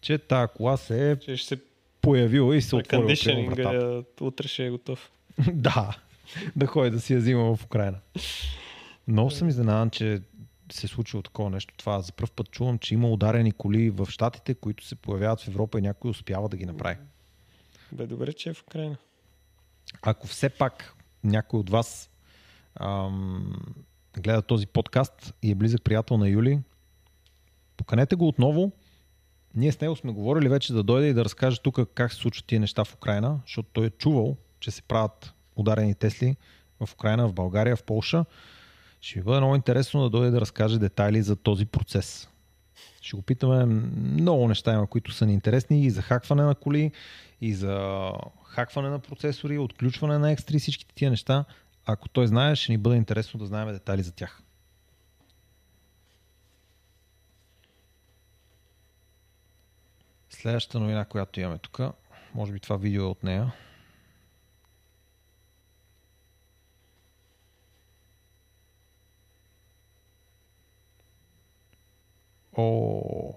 че 0.00 0.18
тази 0.18 0.52
кола 0.56 0.76
се 0.76 1.10
е 1.10 1.18
Че 1.18 1.36
ще 1.36 1.48
се 1.48 1.62
появила 2.00 2.56
и 2.56 2.62
се 2.62 2.76
отворила 2.76 3.50
вратата. 3.50 4.24
утре 4.24 4.48
ще 4.48 4.66
е 4.66 4.70
готов. 4.70 5.10
да, 5.52 5.96
да 6.56 6.66
ходи 6.66 6.90
да 6.90 7.00
си 7.00 7.12
я 7.12 7.18
взима 7.18 7.56
в 7.56 7.64
Украина. 7.64 7.98
Много 9.08 9.30
съм 9.30 9.48
изненадан, 9.48 9.90
че 9.90 10.20
се 10.74 10.88
случило 10.88 11.22
такова 11.22 11.50
нещо. 11.50 11.74
Това 11.76 12.00
за 12.00 12.12
първ 12.12 12.30
път 12.36 12.50
чувам, 12.50 12.78
че 12.78 12.94
има 12.94 13.08
ударени 13.08 13.52
коли 13.52 13.90
в 13.90 14.06
Штатите, 14.10 14.54
които 14.54 14.86
се 14.86 14.94
появяват 14.94 15.40
в 15.40 15.48
Европа 15.48 15.78
и 15.78 15.82
някой 15.82 16.10
успява 16.10 16.48
да 16.48 16.56
ги 16.56 16.66
направи. 16.66 16.96
Бе, 17.92 18.06
добре, 18.06 18.32
че 18.32 18.50
е 18.50 18.54
в 18.54 18.62
Украина. 18.62 18.96
Ако 20.02 20.26
все 20.26 20.48
пак 20.48 20.94
някой 21.24 21.60
от 21.60 21.70
вас 21.70 22.10
ам, 22.74 23.56
гледа 24.18 24.42
този 24.42 24.66
подкаст 24.66 25.34
и 25.42 25.50
е 25.50 25.54
близък 25.54 25.82
приятел 25.82 26.16
на 26.16 26.28
Юли, 26.28 26.60
поканете 27.76 28.16
го 28.16 28.28
отново. 28.28 28.72
Ние 29.54 29.72
с 29.72 29.80
него 29.80 29.96
сме 29.96 30.12
говорили 30.12 30.48
вече 30.48 30.72
да 30.72 30.82
дойде 30.82 31.08
и 31.08 31.14
да 31.14 31.24
разкаже 31.24 31.60
тук 31.60 31.78
как 31.94 32.12
се 32.12 32.18
случват 32.18 32.46
тия 32.46 32.60
неща 32.60 32.84
в 32.84 32.94
Украина, 32.94 33.40
защото 33.46 33.68
той 33.72 33.86
е 33.86 33.90
чувал, 33.90 34.36
че 34.60 34.70
се 34.70 34.82
правят 34.82 35.32
ударени 35.56 35.94
Тесли 35.94 36.36
в 36.80 36.92
Украина, 36.92 37.28
в 37.28 37.32
България, 37.32 37.76
в 37.76 37.82
Полша. 37.82 38.24
Ще 39.02 39.18
ми 39.18 39.24
бъде 39.24 39.40
много 39.40 39.56
интересно 39.56 40.02
да 40.02 40.10
дойде 40.10 40.30
да 40.30 40.40
разкаже 40.40 40.78
детайли 40.78 41.22
за 41.22 41.36
този 41.36 41.66
процес. 41.66 42.28
Ще 43.00 43.16
го 43.16 43.22
питаме 43.22 43.64
много 43.94 44.48
неща, 44.48 44.72
има, 44.72 44.86
които 44.86 45.12
са 45.12 45.26
ни 45.26 45.32
интересни 45.32 45.84
и 45.84 45.90
за 45.90 46.02
хакване 46.02 46.42
на 46.42 46.54
коли, 46.54 46.92
и 47.40 47.54
за 47.54 48.12
хакване 48.44 48.88
на 48.88 48.98
процесори, 48.98 49.58
отключване 49.58 50.18
на 50.18 50.30
екстри, 50.30 50.58
всичките 50.58 50.94
тия 50.94 51.10
неща. 51.10 51.44
Ако 51.86 52.08
той 52.08 52.26
знае, 52.26 52.56
ще 52.56 52.72
ни 52.72 52.78
бъде 52.78 52.96
интересно 52.96 53.40
да 53.40 53.46
знаем 53.46 53.68
детайли 53.68 54.02
за 54.02 54.12
тях. 54.12 54.42
Следващата 60.30 60.80
новина, 60.80 61.04
която 61.04 61.40
имаме 61.40 61.58
тук, 61.58 61.80
може 62.34 62.52
би 62.52 62.60
това 62.60 62.76
видео 62.76 63.02
е 63.02 63.06
от 63.06 63.22
нея. 63.22 63.52
О, 72.56 73.34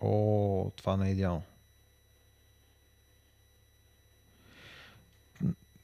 О, 0.00 0.70
това 0.76 0.96
не 0.96 1.08
е 1.08 1.12
идеално. 1.12 1.42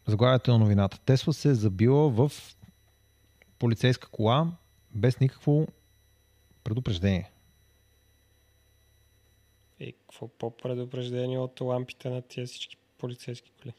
Заглавието 0.07 0.53
на 0.53 0.59
новината. 0.59 0.99
Тесла 0.99 1.33
се 1.33 1.49
е 1.49 1.55
забила 1.55 2.11
в 2.11 2.33
полицейска 3.59 4.09
кола 4.09 4.53
без 4.91 5.21
никакво 5.21 5.67
предупреждение. 6.65 7.31
Е, 9.81 9.93
какво 9.93 10.29
по-предупреждение 10.29 11.39
от 11.39 11.61
лампите 11.61 12.11
на 12.11 12.23
тия 12.23 12.47
всички 12.47 12.77
полицейски 12.99 13.53
коли? 13.63 13.73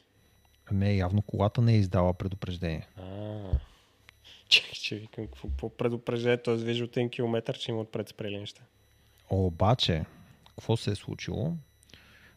Не, 0.72 0.94
явно 0.94 1.22
колата 1.22 1.62
не 1.62 1.72
е 1.72 1.76
издала 1.76 2.14
предупреждение. 2.14 2.88
А, 2.96 3.02
Чакай, 4.48 4.72
че 4.72 4.96
викам, 4.96 5.26
какво 5.26 5.48
какво 5.48 5.68
предупреждение, 5.68 6.42
т.е. 6.42 6.56
вижда 6.56 6.84
от 6.84 6.96
един 6.96 7.10
километър, 7.10 7.58
че 7.58 7.70
има 7.70 7.80
отпред 7.80 8.08
спрели 8.08 8.38
неща. 8.38 8.62
Обаче, 9.30 10.04
какво 10.48 10.76
се 10.76 10.90
е 10.90 10.94
случило? 10.94 11.52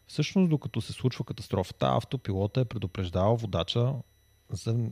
Всъщност, 0.06 0.50
докато 0.50 0.80
се 0.80 0.92
случва 0.92 1.24
катастрофата, 1.24 1.86
автопилота 1.88 2.60
е 2.60 2.64
предупреждавал 2.64 3.36
водача 3.36 3.94
за, 4.50 4.90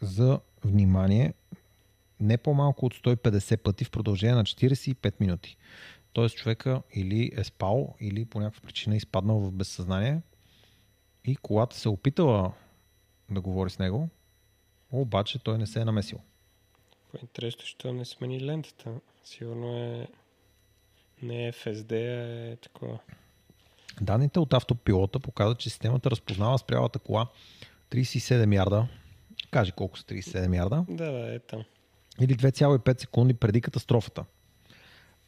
за 0.00 0.40
внимание 0.64 1.34
не 2.20 2.38
по-малко 2.38 2.86
от 2.86 2.94
150 2.94 3.56
пъти 3.56 3.84
в 3.84 3.90
продължение 3.90 4.34
на 4.34 4.44
45 4.44 5.14
минути. 5.20 5.56
Тоест 6.12 6.36
човека 6.36 6.82
или 6.94 7.30
е 7.36 7.44
спал, 7.44 7.94
или 8.00 8.24
по 8.24 8.40
някаква 8.40 8.60
причина 8.60 8.94
е 8.94 8.96
изпаднал 8.96 9.40
в 9.40 9.52
безсъзнание 9.52 10.20
и 11.24 11.36
колата 11.36 11.76
се 11.76 11.88
е 11.88 11.92
опитала 11.92 12.52
да 13.30 13.40
говори 13.40 13.70
с 13.70 13.78
него, 13.78 14.08
обаче 15.00 15.38
той 15.38 15.58
не 15.58 15.66
се 15.66 15.80
е 15.80 15.84
намесил. 15.84 16.18
По-интересно, 17.12 17.62
що 17.64 17.92
не 17.92 18.04
смени 18.04 18.44
лентата. 18.44 18.90
Сигурно 19.24 19.76
е 19.76 20.08
не 21.22 21.46
е 21.46 21.52
FSD, 21.52 21.92
а 21.92 22.52
е 22.52 22.56
такова. 22.56 22.98
Данните 24.00 24.38
от 24.38 24.52
автопилота 24.52 25.20
показват, 25.20 25.58
че 25.58 25.70
системата 25.70 26.10
разпознава 26.10 26.58
спрялата 26.58 26.98
кола 26.98 27.26
37 27.90 28.54
ярда. 28.54 28.88
Кажи 29.50 29.72
колко 29.72 29.98
са 29.98 30.04
37 30.04 30.56
ярда. 30.56 30.84
Да, 30.88 31.12
да, 31.12 31.34
е 31.34 31.38
там. 31.38 31.64
Или 32.20 32.36
2,5 32.36 33.00
секунди 33.00 33.34
преди 33.34 33.60
катастрофата. 33.60 34.24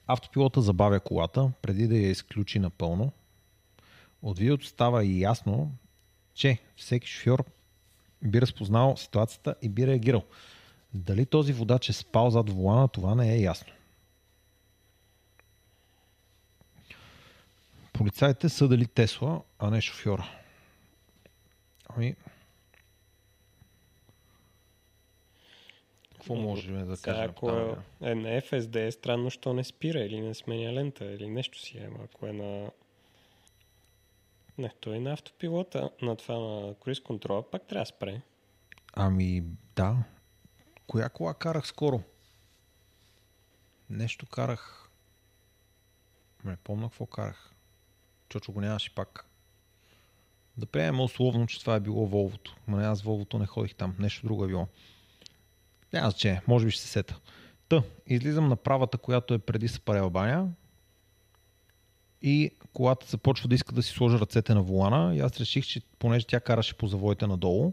Автопилота 0.06 0.60
забавя 0.60 1.01
колата 1.01 1.51
преди 1.62 1.88
да 1.88 1.97
я 1.97 2.10
изключи 2.10 2.59
напълно. 2.59 3.12
От 4.22 4.38
видеото 4.38 4.66
става 4.66 5.05
и 5.05 5.20
ясно, 5.20 5.72
че 6.34 6.59
всеки 6.76 7.09
шофьор 7.09 7.44
би 8.26 8.40
разпознал 8.40 8.96
ситуацията 8.96 9.54
и 9.62 9.68
би 9.68 9.86
реагирал. 9.86 10.22
Дали 10.94 11.26
този 11.26 11.52
водач 11.52 11.88
е 11.88 11.92
спал 11.92 12.30
зад 12.30 12.50
волана, 12.50 12.88
това 12.88 13.14
не 13.14 13.34
е 13.34 13.40
ясно. 13.40 13.72
Полицаите 17.92 18.48
са 18.48 18.68
дали 18.68 18.86
Тесла, 18.86 19.42
а 19.58 19.70
не 19.70 19.80
шофьора. 19.80 20.28
Ами... 21.88 22.16
Какво 26.12 26.34
можем 26.34 26.88
да 26.88 26.96
кажем? 26.96 27.30
ако 27.30 27.50
е, 27.50 27.76
е 28.00 28.14
на 28.14 28.28
FSD, 28.28 28.86
е 28.86 28.92
странно, 28.92 29.30
що 29.30 29.52
не 29.52 29.64
спира 29.64 30.00
или 30.00 30.20
не 30.20 30.34
сменя 30.34 30.72
лента 30.72 31.04
или 31.04 31.28
нещо 31.28 31.58
си 31.60 31.78
е. 31.78 31.90
Ако 32.04 32.26
е 32.26 32.32
на... 32.32 32.70
Не, 34.58 34.70
той 34.80 34.96
е 34.96 35.00
на 35.00 35.12
автопилота, 35.12 35.90
на 36.02 36.16
това 36.16 36.38
на 36.38 36.74
круиз 36.74 37.00
контрола, 37.00 37.50
пак 37.50 37.66
трябва 37.66 37.82
да 37.82 37.86
спре. 37.86 38.20
Ами, 38.92 39.44
да. 39.76 39.96
Коя 40.86 41.08
кола 41.08 41.34
карах 41.34 41.66
скоро? 41.66 42.02
Нещо 43.90 44.26
карах. 44.26 44.90
Не 46.44 46.56
помня 46.56 46.88
какво 46.88 47.06
карах. 47.06 47.54
Чочо 48.28 48.52
го 48.52 48.60
нямаше 48.60 48.94
пак. 48.94 49.26
Да 50.56 50.66
приемем 50.66 51.00
условно, 51.00 51.46
че 51.46 51.60
това 51.60 51.74
е 51.74 51.80
било 51.80 52.06
Волвото. 52.06 52.56
Но 52.68 52.78
аз 52.78 53.02
Волвото 53.02 53.38
не 53.38 53.46
ходих 53.46 53.74
там. 53.74 53.96
Нещо 53.98 54.26
друго 54.26 54.44
е 54.44 54.48
било. 54.48 54.68
Няма 55.92 56.10
значение. 56.10 56.42
Може 56.46 56.64
би 56.66 56.70
ще 56.70 56.82
се 56.82 56.88
сета. 56.88 57.20
Та, 57.68 57.82
излизам 58.06 58.48
на 58.48 58.56
правата, 58.56 58.98
която 58.98 59.34
е 59.34 59.38
преди 59.38 59.68
Сапарела 59.68 60.10
баня. 60.10 60.48
И 62.22 62.51
колата 62.72 63.06
започва 63.09 63.48
да 63.48 63.55
иска 63.55 63.74
да 63.74 63.82
си 63.82 63.93
сложа 63.93 64.20
ръцете 64.20 64.55
на 64.55 64.62
волана. 64.62 65.16
И 65.16 65.20
аз 65.20 65.40
реших, 65.40 65.66
че 65.66 65.80
понеже 65.98 66.26
тя 66.26 66.40
караше 66.40 66.76
по 66.76 66.86
завоите 66.86 67.26
надолу, 67.26 67.72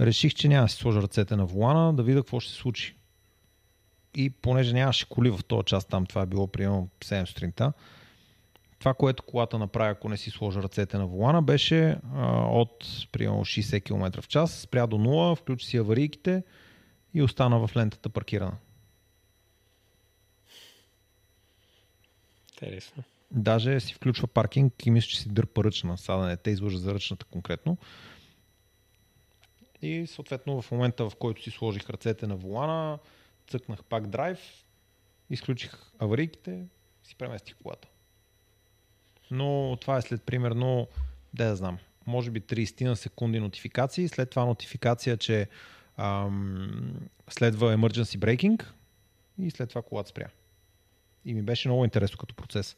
реших, 0.00 0.34
че 0.34 0.48
няма 0.48 0.64
да 0.64 0.68
си 0.68 0.76
сложа 0.76 1.02
ръцете 1.02 1.36
на 1.36 1.46
волана, 1.46 1.94
да 1.94 2.02
видя 2.02 2.20
какво 2.20 2.40
ще 2.40 2.52
се 2.52 2.58
случи. 2.58 2.96
И 4.14 4.30
понеже 4.30 4.72
нямаше 4.72 5.08
коли 5.08 5.30
в 5.30 5.40
този 5.48 5.64
час 5.64 5.84
там, 5.84 6.06
това 6.06 6.22
е 6.22 6.26
било 6.26 6.46
примерно 6.46 6.88
7 7.00 7.24
сутринта, 7.24 7.72
това, 8.78 8.94
което 8.94 9.22
колата 9.22 9.58
направи, 9.58 9.90
ако 9.90 10.08
не 10.08 10.16
си 10.16 10.30
сложа 10.30 10.62
ръцете 10.62 10.98
на 10.98 11.06
волана, 11.06 11.42
беше 11.42 11.98
а, 12.14 12.26
от 12.46 12.84
примерно 13.12 13.44
60 13.44 13.84
км 13.84 14.22
в 14.22 14.28
час, 14.28 14.60
спря 14.60 14.86
до 14.86 14.96
0, 14.96 15.36
включи 15.36 15.66
си 15.66 15.76
аварийките 15.76 16.42
и 17.14 17.22
остана 17.22 17.66
в 17.66 17.76
лентата 17.76 18.08
паркирана. 18.08 18.56
Интересно. 22.52 23.04
Даже 23.34 23.80
си 23.80 23.94
включва 23.94 24.26
паркинг 24.26 24.86
и 24.86 24.90
мисля, 24.90 25.08
че 25.08 25.20
си 25.20 25.28
дърпа 25.28 25.64
ръчна. 25.64 25.98
Сега 25.98 26.16
да 26.16 26.26
не 26.26 26.36
те 26.36 26.50
излъжа 26.50 26.78
за 26.78 26.94
ръчната 26.94 27.24
конкретно. 27.24 27.78
И 29.82 30.06
съответно 30.06 30.62
в 30.62 30.70
момента, 30.70 31.10
в 31.10 31.16
който 31.16 31.42
си 31.42 31.50
сложих 31.50 31.90
ръцете 31.90 32.26
на 32.26 32.36
волана, 32.36 32.98
цъкнах 33.48 33.84
пак 33.84 34.06
драйв, 34.06 34.38
изключих 35.30 35.72
аварийките, 35.98 36.64
си 37.04 37.16
преместих 37.16 37.56
колата. 37.62 37.88
Но 39.30 39.78
това 39.80 39.96
е 39.96 40.02
след 40.02 40.22
примерно, 40.22 40.88
да 41.34 41.44
я 41.44 41.56
знам, 41.56 41.78
може 42.06 42.30
би 42.30 42.40
30 42.40 42.84
на 42.84 42.96
секунди 42.96 43.40
нотификации, 43.40 44.08
след 44.08 44.30
това 44.30 44.44
нотификация, 44.44 45.16
че 45.16 45.48
ам, 45.96 47.00
следва 47.28 47.76
emergency 47.76 48.18
braking 48.18 48.64
и 49.38 49.50
след 49.50 49.68
това 49.68 49.82
колата 49.82 50.08
спря. 50.08 50.28
И 51.24 51.34
ми 51.34 51.42
беше 51.42 51.68
много 51.68 51.84
интересно 51.84 52.18
като 52.18 52.34
процес. 52.34 52.76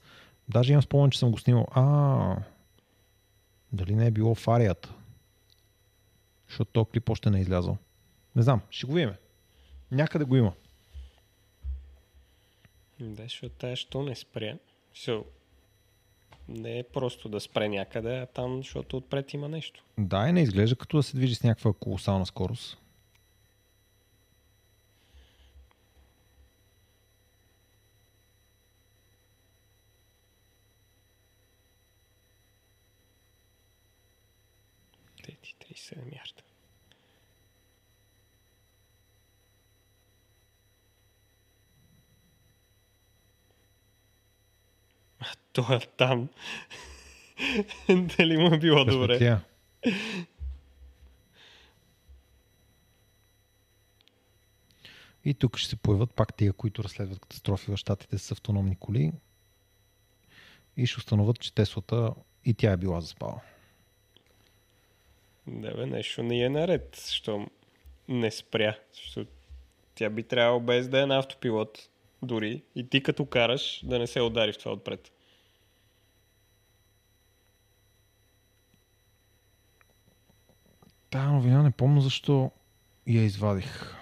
Даже 0.49 0.73
имам 0.73 0.83
спомен, 0.83 1.11
че 1.11 1.19
съм 1.19 1.31
го 1.31 1.39
снимал. 1.39 1.67
А, 1.71 2.37
дали 3.73 3.95
не 3.95 4.07
е 4.07 4.11
било 4.11 4.35
в 4.35 4.49
арията? 4.49 4.95
Защото 6.49 6.71
този 6.73 6.91
клип 6.91 7.09
още 7.09 7.31
не 7.31 7.39
е 7.39 7.41
излязъл. 7.41 7.79
Не 8.37 8.43
знам, 8.43 8.61
ще 8.71 8.87
го 8.87 8.93
видим. 8.93 9.15
Някъде 9.91 10.25
го 10.25 10.37
има. 10.37 10.53
Да, 13.01 13.23
защото 13.23 13.55
тая, 13.55 13.77
що 13.77 14.03
не 14.03 14.15
спря. 14.15 14.59
So, 14.95 15.25
не 16.49 16.79
е 16.79 16.83
просто 16.83 17.29
да 17.29 17.41
спре 17.41 17.69
някъде, 17.69 18.19
а 18.19 18.27
там, 18.27 18.57
защото 18.57 18.97
отпред 18.97 19.33
има 19.33 19.49
нещо. 19.49 19.85
Да, 19.99 20.29
и 20.29 20.33
не 20.33 20.43
изглежда 20.43 20.77
като 20.77 20.97
да 20.97 21.03
се 21.03 21.17
движи 21.17 21.35
с 21.35 21.43
някаква 21.43 21.73
колосална 21.73 22.27
скорост. 22.27 22.79
Те 35.23 35.33
37 35.87 36.13
ярда. 36.13 36.43
А 45.21 45.27
той 45.53 45.77
е 45.77 45.81
там. 45.81 46.29
Дали 47.89 48.37
му 48.37 48.55
е 48.55 48.59
било 48.59 48.85
добре? 48.85 49.41
И 55.25 55.35
тук 55.35 55.59
ще 55.59 55.69
се 55.69 55.77
появят 55.77 56.15
пак 56.15 56.37
тия, 56.37 56.53
които 56.53 56.85
разследват 56.85 57.21
катастрофи 57.21 57.71
в 57.71 57.77
щатите 57.77 58.19
с 58.19 58.33
автономни 58.33 58.77
коли 58.77 59.13
и 60.77 60.87
ще 60.87 60.99
установят, 60.99 61.41
че 61.41 61.55
Теслата 61.55 62.15
и 62.45 62.55
тя 62.55 62.73
е 62.73 62.77
била 62.77 63.01
заспала. 63.01 63.41
Да, 65.47 65.75
бе, 65.75 65.87
нещо 65.87 66.23
не 66.23 66.43
е 66.43 66.49
наред, 66.49 67.01
що 67.11 67.47
не 68.09 68.31
спря. 68.31 68.79
Защото 68.93 69.31
тя 69.95 70.11
би 70.11 70.23
трябвало 70.23 70.61
без 70.61 70.89
да 70.89 71.03
е 71.03 71.07
на 71.07 71.19
автопилот, 71.19 71.89
дори 72.23 72.63
и 72.75 72.89
ти 72.89 73.03
като 73.03 73.27
караш 73.27 73.81
да 73.85 73.99
не 73.99 74.07
се 74.07 74.21
удари 74.21 74.53
в 74.53 74.59
това 74.59 74.73
отпред. 74.73 75.13
Тая 81.11 81.29
новина 81.29 81.63
не 81.63 81.71
помня 81.71 82.01
защо 82.01 82.51
я 83.07 83.23
извадих. 83.23 83.97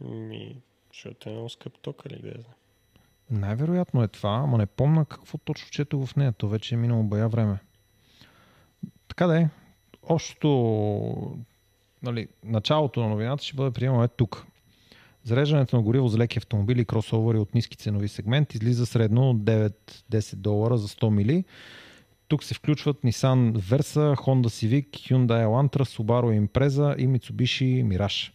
Ми, 0.00 0.62
защото 0.92 1.28
е 1.28 1.32
много 1.32 1.48
скъп 1.48 1.78
ток, 1.78 2.02
или 2.06 2.18
да 2.18 2.28
я 2.28 2.40
знам. 2.40 2.63
Най-вероятно 3.30 4.02
е 4.02 4.08
това, 4.08 4.30
ама 4.30 4.58
не 4.58 4.66
помна 4.66 5.04
какво 5.04 5.38
точно 5.38 5.70
четох 5.70 6.06
в 6.06 6.16
нея. 6.16 6.32
То 6.32 6.48
вече 6.48 6.74
е 6.74 6.78
минало 6.78 7.02
бая 7.02 7.28
време. 7.28 7.58
Така 9.08 9.26
да 9.26 9.40
е. 9.40 9.48
Общото 10.02 10.48
нали, 12.02 12.28
началото 12.44 13.02
на 13.02 13.08
новината 13.08 13.44
ще 13.44 13.56
бъде 13.56 13.70
приемано 13.70 14.04
е 14.04 14.08
тук. 14.08 14.46
Зареждането 15.24 15.76
на 15.76 15.82
гориво 15.82 16.08
за 16.08 16.18
леки 16.18 16.38
автомобили 16.38 16.80
и 16.80 16.84
кросовери 16.84 17.38
от 17.38 17.54
ниски 17.54 17.76
ценови 17.76 18.08
сегмент 18.08 18.54
излиза 18.54 18.86
средно 18.86 19.34
9-10 19.34 20.34
долара 20.34 20.78
за 20.78 20.88
100 20.88 21.10
мили. 21.10 21.44
Тук 22.28 22.44
се 22.44 22.54
включват 22.54 23.02
Nissan 23.02 23.52
Versa, 23.52 24.16
Honda 24.16 24.48
Civic, 24.48 24.88
Hyundai 24.88 25.44
Elantra, 25.46 25.84
Subaru 25.84 26.48
Impreza 26.48 26.96
и 26.98 27.08
Mitsubishi 27.08 27.84
Mirage. 27.84 28.32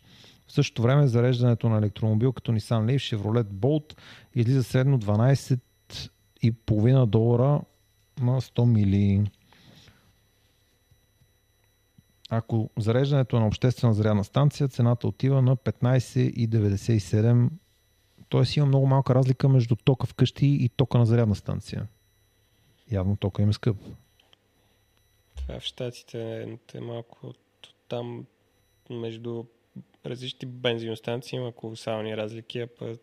В 0.49 0.53
същото 0.53 0.81
време 0.81 1.07
зареждането 1.07 1.69
на 1.69 1.77
електромобил 1.77 2.33
като 2.33 2.51
Nissan 2.51 2.85
Leaf, 2.85 3.17
Chevrolet 3.17 3.43
Bolt 3.43 3.97
излиза 4.35 4.63
средно 4.63 4.99
12,5 4.99 7.05
долара 7.05 7.61
на 8.21 8.41
100 8.41 8.65
мили. 8.65 9.31
Ако 12.29 12.69
зареждането 12.77 13.37
е 13.37 13.39
на 13.39 13.47
обществена 13.47 13.93
зарядна 13.93 14.23
станция, 14.23 14.67
цената 14.67 15.07
отива 15.07 15.41
на 15.41 15.57
15,97. 15.57 17.49
Тоест 18.29 18.55
има 18.55 18.65
много 18.65 18.87
малка 18.87 19.15
разлика 19.15 19.49
между 19.49 19.75
тока 19.75 20.07
вкъщи 20.07 20.45
и 20.45 20.69
тока 20.69 20.97
на 20.97 21.05
зарядна 21.05 21.35
станция. 21.35 21.87
Явно 22.91 23.15
тока 23.15 23.41
им 23.41 23.49
е 23.49 23.53
скъп. 23.53 23.77
Това 25.35 25.59
в 25.59 25.63
Штатите 25.63 26.41
е, 26.41 26.57
е 26.77 26.81
малко 26.81 27.33
там 27.87 28.25
между 28.89 29.43
различни 30.05 30.47
бензиностанции 30.47 31.37
има 31.37 31.51
колосални 31.51 32.17
разлики, 32.17 32.59
а 32.59 32.67
пък 32.67 32.99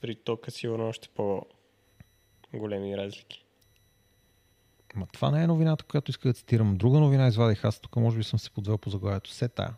при 0.00 0.14
тока 0.14 0.50
сигурно 0.50 0.88
още 0.88 1.08
по-големи 1.08 2.96
разлики. 2.96 3.44
Ма 4.94 5.06
това 5.12 5.30
не 5.30 5.42
е 5.42 5.46
новината, 5.46 5.84
която 5.84 6.10
иска 6.10 6.28
да 6.28 6.34
цитирам. 6.34 6.76
Друга 6.76 7.00
новина 7.00 7.28
извадих 7.28 7.64
аз 7.64 7.80
тук, 7.80 7.96
може 7.96 8.16
би 8.16 8.24
съм 8.24 8.38
се 8.38 8.50
подвел 8.50 8.78
по 8.78 8.90
заглавието. 8.90 9.30
Се 9.30 9.48
тая. 9.48 9.74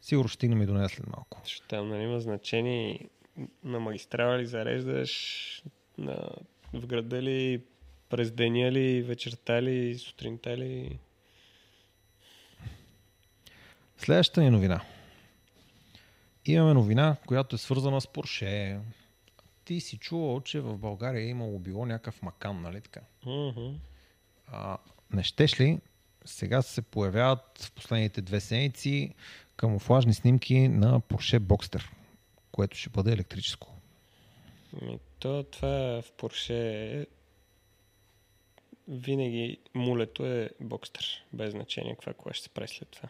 Сигурно 0.00 0.28
ще 0.28 0.34
стигнем 0.34 0.62
и 0.62 0.66
до 0.66 0.74
нея 0.74 0.88
след 0.88 1.06
малко. 1.06 1.40
Защото 1.44 1.68
там 1.68 1.88
нали, 1.88 2.02
има 2.02 2.20
значение 2.20 3.08
на 3.64 3.80
магистрала 3.80 4.38
ли 4.38 4.46
зареждаш, 4.46 5.62
на, 5.98 6.28
в 6.72 6.86
града 6.86 7.22
ли, 7.22 7.62
през 8.08 8.32
деня 8.32 8.72
ли, 8.72 9.02
вечерта 9.02 9.62
ли, 9.62 9.98
сутринта 9.98 10.56
ли. 10.56 10.98
Следващата 13.98 14.40
ни 14.40 14.50
новина. 14.50 14.80
Имаме 16.46 16.74
новина, 16.74 17.16
която 17.26 17.56
е 17.56 17.58
свързана 17.58 18.00
с 18.00 18.06
Порше. 18.06 18.78
Ти 19.64 19.80
си 19.80 19.98
чувал, 19.98 20.40
че 20.40 20.60
в 20.60 20.78
България 20.78 21.22
е 21.22 21.28
имало 21.28 21.58
било 21.58 21.86
някакъв 21.86 22.22
макан, 22.22 22.62
нали 22.62 22.80
така? 22.80 23.00
Mm-hmm. 23.26 23.74
А, 24.46 24.78
не 25.12 25.22
щеш 25.22 25.60
ли? 25.60 25.80
Сега 26.24 26.62
се 26.62 26.82
появяват 26.82 27.62
в 27.62 27.72
последните 27.72 28.20
две 28.20 28.40
седмици 28.40 29.14
камуфлажни 29.56 30.14
снимки 30.14 30.68
на 30.68 31.00
Porsche 31.00 31.38
Boxster, 31.38 31.84
което 32.52 32.76
ще 32.76 32.90
бъде 32.90 33.12
електрическо. 33.12 33.72
Ми, 34.82 34.98
то 35.18 35.42
това 35.42 36.02
в 36.02 36.12
Porsche 36.18 37.06
винаги 38.88 39.58
мулето 39.74 40.26
е 40.26 40.50
Boxster, 40.62 41.20
без 41.32 41.50
значение 41.50 41.94
каква 41.94 42.12
кола 42.12 42.32
ще 42.32 42.42
се 42.42 42.48
прави 42.48 42.68
след 42.68 42.88
това. 42.88 43.08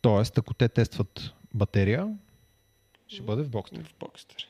Тоест, 0.00 0.38
ако 0.38 0.54
те 0.54 0.68
тестват 0.68 1.34
батерия, 1.54 2.16
ще 3.08 3.22
бъде 3.22 3.42
в 3.42 3.50
Boxster. 3.50 3.84
В 3.84 3.94
Boxster. 3.94 4.44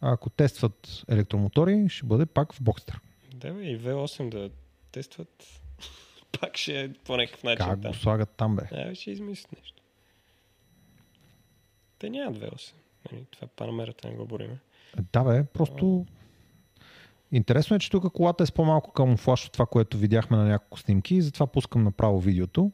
А 0.00 0.12
ако 0.12 0.30
тестват 0.30 1.04
електромотори, 1.08 1.88
ще 1.88 2.06
бъде 2.06 2.26
пак 2.26 2.52
в 2.52 2.60
Boxster. 2.60 2.98
Да, 3.34 3.52
бе, 3.52 3.62
и 3.62 3.80
V8 3.80 4.28
да 4.28 4.50
тестват, 4.92 5.44
пак 6.40 6.56
ще 6.56 6.80
е 6.80 6.92
по 6.92 7.16
някакъв 7.16 7.42
начин 7.42 7.66
Как 7.66 7.82
там. 7.82 7.90
го 7.90 7.96
слагат 7.96 8.30
там, 8.30 8.56
бе? 8.56 8.62
Бе, 8.70 8.94
ще 8.94 9.10
измислят 9.10 9.52
нещо. 9.52 9.82
Те 11.98 12.10
нямат 12.10 12.38
V8. 12.38 12.72
Нали, 13.12 13.24
това 13.30 13.46
панамерата 13.46 14.08
не 14.08 14.14
го 14.14 14.26
бориме. 14.26 14.58
Да, 15.12 15.24
бе, 15.24 15.44
просто... 15.44 16.06
Интересно 17.32 17.76
е, 17.76 17.78
че 17.78 17.90
тук 17.90 18.12
колата 18.12 18.42
е 18.42 18.46
с 18.46 18.52
по-малко 18.52 18.92
камуфлаж 18.92 19.46
от 19.46 19.52
това, 19.52 19.66
което 19.66 19.98
видяхме 19.98 20.36
на 20.36 20.44
няколко 20.44 20.78
снимки 20.78 21.14
и 21.14 21.22
затова 21.22 21.46
пускам 21.46 21.84
направо 21.84 22.20
видеото. 22.20 22.72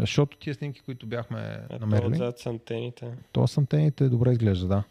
Защото 0.00 0.36
тия 0.38 0.54
снимки, 0.54 0.80
които 0.80 1.06
бяхме 1.06 1.38
А 1.70 1.78
намерили, 1.78 2.12
отзад 2.12 2.38
с 2.38 2.46
антените. 2.46 3.12
то 3.32 3.46
с 3.46 3.58
антените 3.58 4.08
добре 4.08 4.32
изглежда, 4.32 4.66
да. 4.66 4.84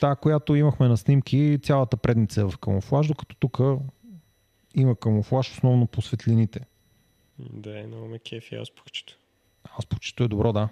Та, 0.00 0.16
която 0.16 0.54
имахме 0.54 0.88
на 0.88 0.96
снимки, 0.96 1.58
цялата 1.62 1.96
предница 1.96 2.40
е 2.40 2.44
в 2.44 2.58
камуфлаж, 2.58 3.08
докато 3.08 3.36
тук 3.36 3.58
има 4.74 4.96
камуфлаж 4.96 5.50
основно 5.50 5.86
по 5.86 6.02
светлините. 6.02 6.60
Да, 7.38 7.80
е 7.80 7.86
много 7.86 8.06
ме 8.08 8.18
кефи 8.18 8.54
ауспухчето. 8.54 9.18
Аз 9.78 9.86
почето 9.86 10.24
е 10.24 10.28
добро, 10.28 10.52
да. 10.52 10.68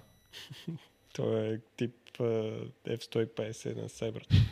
То 1.14 1.36
е 1.38 1.60
тип 1.76 1.94
uh, 2.18 2.70
F-150 2.86 3.76
на 3.76 3.88
Cyber. 3.88 4.44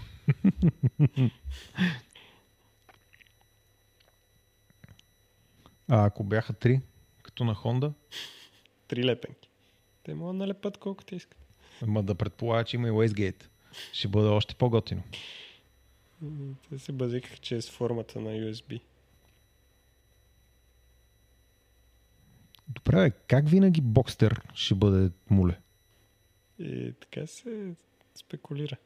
А 5.89 6.05
ако 6.07 6.25
бяха 6.25 6.53
три, 6.53 6.81
като 7.23 7.45
на 7.45 7.55
Honda, 7.55 7.93
Три 8.89 9.05
лепенки. 9.05 9.49
Те 10.03 10.15
могат 10.15 10.35
да 10.37 10.39
налепат 10.39 10.79
колкото 10.79 11.15
искат. 11.15 11.39
ма 11.87 12.03
да 12.03 12.15
предполага, 12.15 12.65
че 12.65 12.77
има 12.77 12.89
и 12.89 12.91
Wastegate. 12.91 13.45
Ще 13.93 14.09
бъде 14.09 14.29
още 14.29 14.55
по-готино. 14.55 15.03
Те 16.69 16.79
се 16.79 16.93
базикаха, 16.93 17.37
че 17.37 17.57
е 17.57 17.63
с 17.63 17.71
формата 17.71 18.21
на 18.21 18.31
USB. 18.31 18.81
Добре, 22.69 23.11
как 23.11 23.49
винаги 23.49 23.81
Бокстер 23.81 24.41
ще 24.55 24.75
бъде 24.75 25.11
муле? 25.31 25.59
И 26.59 26.95
така 27.01 27.27
се 27.27 27.75
спекулира. 28.15 28.77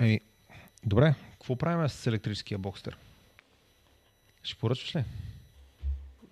Ей, 0.00 0.20
добре, 0.84 1.14
какво 1.32 1.56
правим 1.56 1.88
с 1.88 2.06
електрическия 2.06 2.58
Бокстер? 2.58 2.96
Ще 4.42 4.58
поръчваш 4.58 4.96
ли? 4.96 5.04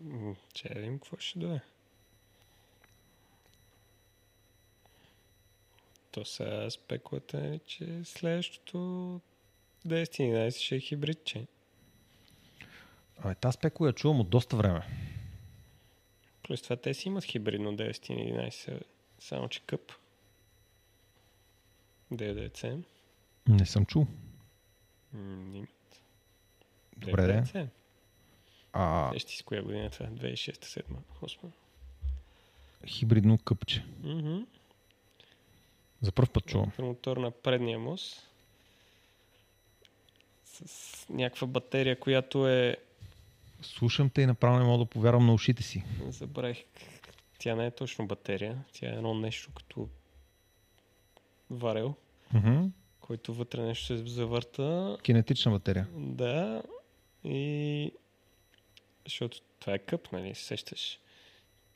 Да 0.01 0.75
видим 0.75 0.99
какво 0.99 1.17
ще 1.17 1.39
дойде. 1.39 1.61
То 6.11 6.25
сега 6.25 6.71
спекулата 6.71 7.39
е, 7.39 7.59
че 7.59 8.05
следващото 8.05 8.79
10-11 9.87 10.51
ще 10.51 10.77
е 10.77 10.81
хибридче. 10.81 11.47
Абе, 13.19 13.35
тази 13.35 13.55
спеко 13.55 13.87
я 13.87 13.93
чувам 13.93 14.21
от 14.21 14.31
доста 14.31 14.57
време. 14.57 14.83
Плюс 16.43 16.63
това 16.63 16.77
те 16.77 16.95
си 16.95 17.09
имат 17.09 17.25
хибридно 17.25 17.77
10-11, 17.77 18.83
само 19.19 19.49
че 19.49 19.61
къп. 19.61 19.93
9-9 22.13 22.85
Не 23.49 23.67
съм 23.67 23.87
чул. 23.87 24.07
М, 25.15 25.55
имат. 25.55 26.01
Добре, 26.97 27.27
де. 27.27 27.33
9-9. 27.33 27.67
А 28.73 29.11
Сещи 29.13 29.37
си 29.37 29.45
коя 29.45 29.63
година 29.63 29.91
това? 29.91 30.07
2006-2007, 30.07 30.83
2008. 31.23 31.39
хибридно 32.87 33.39
къпче. 33.39 33.85
Мгм. 34.03 34.39
За 36.03 36.13
първ 36.13 36.29
път 36.33 36.47
чувам. 36.47 36.73
мотор 36.79 37.17
на 37.17 37.31
предния 37.31 37.79
мост 37.79 38.29
с 40.45 41.07
някаква 41.11 41.47
батерия, 41.47 42.01
която 42.01 42.49
е 42.49 42.77
Слушам 43.63 44.11
те 44.11 44.23
и 44.23 44.27
направо 44.27 44.59
не 44.59 44.65
мога 44.65 44.85
да 44.85 44.91
повярвам 44.91 45.27
на 45.27 45.35
ушите 45.35 45.63
си. 45.63 45.85
забравих 46.09 46.65
тя 47.39 47.55
не 47.55 47.67
е 47.67 47.71
точно 47.71 48.07
батерия, 48.07 48.65
тя 48.73 48.87
е 48.87 48.93
едно 48.97 49.15
нещо 49.15 49.51
като 49.57 49.89
варел, 51.51 51.95
Мгм. 52.35 52.67
Който 53.09 53.35
вътре 53.35 53.63
нещо 53.63 53.87
се 53.87 53.97
завърта. 53.97 54.99
Кинетична 55.03 55.53
батерия. 55.53 55.89
Да, 55.97 56.63
и 57.25 57.93
защото 59.05 59.41
това 59.61 59.75
е 59.75 59.79
къп, 59.79 60.13
нали, 60.13 60.35
се 60.35 60.45
сещаш. 60.45 60.99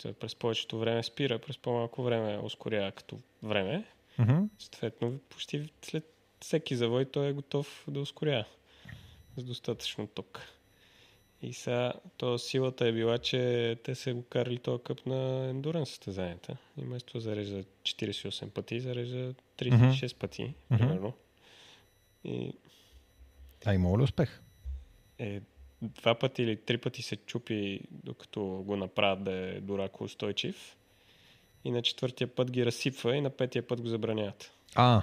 Той 0.03 0.13
през 0.13 0.35
повечето 0.35 0.79
време 0.79 1.03
спира, 1.03 1.39
през 1.39 1.59
по-малко 1.59 2.03
време 2.03 2.39
ускорява 2.39 2.93
като 2.93 3.19
време. 3.43 3.85
Мгм. 4.19 4.45
Съответно, 4.59 5.19
почти 5.29 5.73
след 5.83 6.15
всеки 6.41 6.77
завой 6.77 7.05
той 7.05 7.29
е 7.29 7.33
готов 7.33 7.85
да 7.89 8.01
ускорява 8.01 8.45
с 9.37 9.45
достатъчно 9.45 10.07
ток. 10.07 10.41
И 11.43 11.53
сега, 11.53 11.93
то 12.17 12.39
силата 12.39 12.87
е 12.87 12.93
била, 12.93 13.19
че 13.19 13.77
те 13.85 13.95
са 13.95 14.15
го 14.15 14.23
карали 14.23 14.59
този 14.59 14.83
къп 14.83 15.07
на 15.07 15.49
ендурен 15.49 15.87
състезанията. 15.87 16.57
И 16.79 16.85
вместо 16.85 17.13
да 17.13 17.21
зарежда 17.21 17.65
48 17.83 18.49
пъти, 18.49 18.81
зарежда 18.81 19.35
36 19.59 20.17
пъти, 20.17 20.43
Мгм. 20.71 20.79
примерно. 20.79 21.13
И 22.25 22.53
А 23.67 23.75
има 23.75 23.99
ли 23.99 24.03
успех? 24.03 24.41
е, 25.19 25.41
два 25.83 26.15
пъти 26.15 26.43
или 26.43 26.57
три 26.57 26.79
пъти 26.79 27.03
се 27.03 27.17
чупи, 27.17 27.81
докато 27.91 28.41
го 28.43 28.77
направят 28.77 29.25
да 29.25 29.33
е 29.33 29.61
дурако 29.61 30.05
устойчив. 30.05 30.77
И 31.65 31.71
на 31.71 31.83
четвъртия 31.83 32.29
път 32.29 32.51
ги 32.51 32.67
разсипва 32.67 33.17
и 33.17 33.21
на 33.21 33.31
петия 33.31 33.67
път 33.67 33.81
го 33.81 33.89
забраняват. 33.89 34.53
А, 34.75 35.03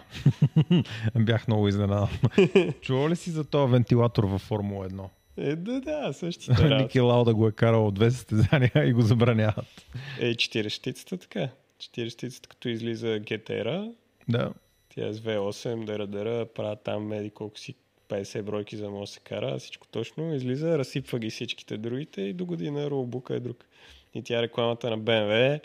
бях 1.16 1.48
много 1.48 1.68
изненадан. 1.68 2.10
Чува 2.82 3.10
ли 3.10 3.16
си 3.16 3.32
за 3.32 3.44
този 3.44 3.72
вентилатор 3.72 4.24
във 4.24 4.42
Формула 4.42 4.90
1? 4.90 5.10
Е, 5.40 5.56
да, 5.56 5.82
да, 5.82 6.14
същите. 6.14 6.64
Ники 6.76 7.00
Лауда 7.00 7.34
го 7.34 7.48
е 7.48 7.52
карал 7.52 7.88
от 7.88 7.94
две 7.94 8.12
състезания 8.12 8.72
и 8.86 8.94
го 8.94 9.02
забраняват. 9.02 9.86
Е, 10.20 10.36
4 10.36 10.70
щицата 10.70 11.18
така. 11.18 11.50
4 11.80 12.10
щицата, 12.10 12.50
като 12.50 12.70
излиза 12.70 13.08
GTR, 13.08 13.94
Да. 14.30 14.54
тя 14.90 15.08
е 15.08 15.14
с 15.14 15.20
V8, 15.20 15.86
дъра, 15.86 16.08
дъра, 16.08 16.46
правят 16.46 16.84
там 16.84 17.08
меди 17.08 17.30
колко 17.30 17.60
си 17.60 17.76
50 18.10 18.42
бройки, 18.42 18.78
за 18.78 18.84
да 18.84 18.90
може 18.90 19.10
да 19.10 19.14
се 19.14 19.20
кара, 19.20 19.60
всичко 19.60 19.88
точно, 19.88 20.34
излиза, 20.34 20.78
разсипва 20.78 21.20
ги 21.20 21.30
всичките 21.30 21.78
другите 21.78 22.22
и 22.22 22.34
до 22.34 22.46
година 22.46 22.90
ролбука 22.90 23.36
е 23.36 23.40
друг. 23.40 23.66
И 24.14 24.24
тя 24.24 24.40
е 24.40 24.42
рекламата 24.42 24.90
на 24.90 25.00
BMW, 25.00 25.60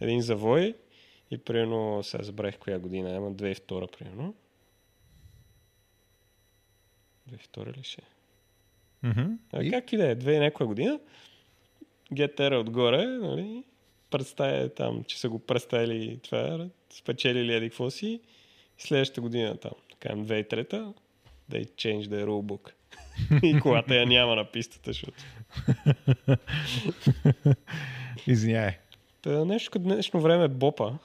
един 0.00 0.22
завой 0.22 0.74
и 1.30 1.38
примерно, 1.38 2.02
сега 2.02 2.22
забравих 2.24 2.58
коя 2.58 2.78
година, 2.78 3.16
ама 3.16 3.32
2002 3.32 3.98
примерно. 3.98 4.34
2002 7.30 7.76
ли 7.78 7.82
ще? 7.82 8.02
Мгм. 9.02 9.32
А, 9.52 9.62
И- 9.62 9.70
Как 9.70 9.92
и 9.92 9.96
да 9.96 10.10
е, 10.10 10.14
две 10.14 10.32
и 10.34 10.38
някоя 10.38 10.66
година. 10.66 11.00
GTR 12.12 12.60
отгоре, 12.60 13.06
нали, 13.06 13.64
представя 14.10 14.68
там, 14.68 15.04
че 15.04 15.20
са 15.20 15.28
го 15.28 15.38
представили 15.38 16.18
това, 16.22 16.66
спечелили 16.90 17.54
еди 17.54 17.68
какво 17.68 17.90
си. 17.90 18.20
Следващата 18.78 19.20
година 19.20 19.56
там, 19.56 19.72
така 19.90 20.14
2003 20.14 20.94
they 21.50 21.66
change 21.74 22.02
the 22.02 22.24
rulebook. 22.24 22.70
и 23.42 23.60
колата 23.60 23.94
я 23.94 24.06
няма 24.06 24.36
на 24.36 24.44
пистата, 24.44 24.90
защото. 24.90 25.24
Извиняй. 28.26 28.70
Та 29.22 29.44
нещо 29.44 29.70
като 29.70 29.82
днешно 29.82 30.20
време 30.20 30.44
е 30.44 30.48
бопа. 30.48 30.98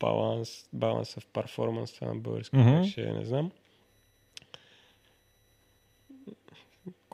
Баланс, 0.00 0.68
баланс 0.72 1.14
в 1.14 1.26
перформанс, 1.26 1.92
това 1.92 2.06
на 2.06 2.14
български 2.14 2.56
mm-hmm. 2.56 2.90
ще 2.90 3.12
не 3.12 3.24
знам. 3.24 3.50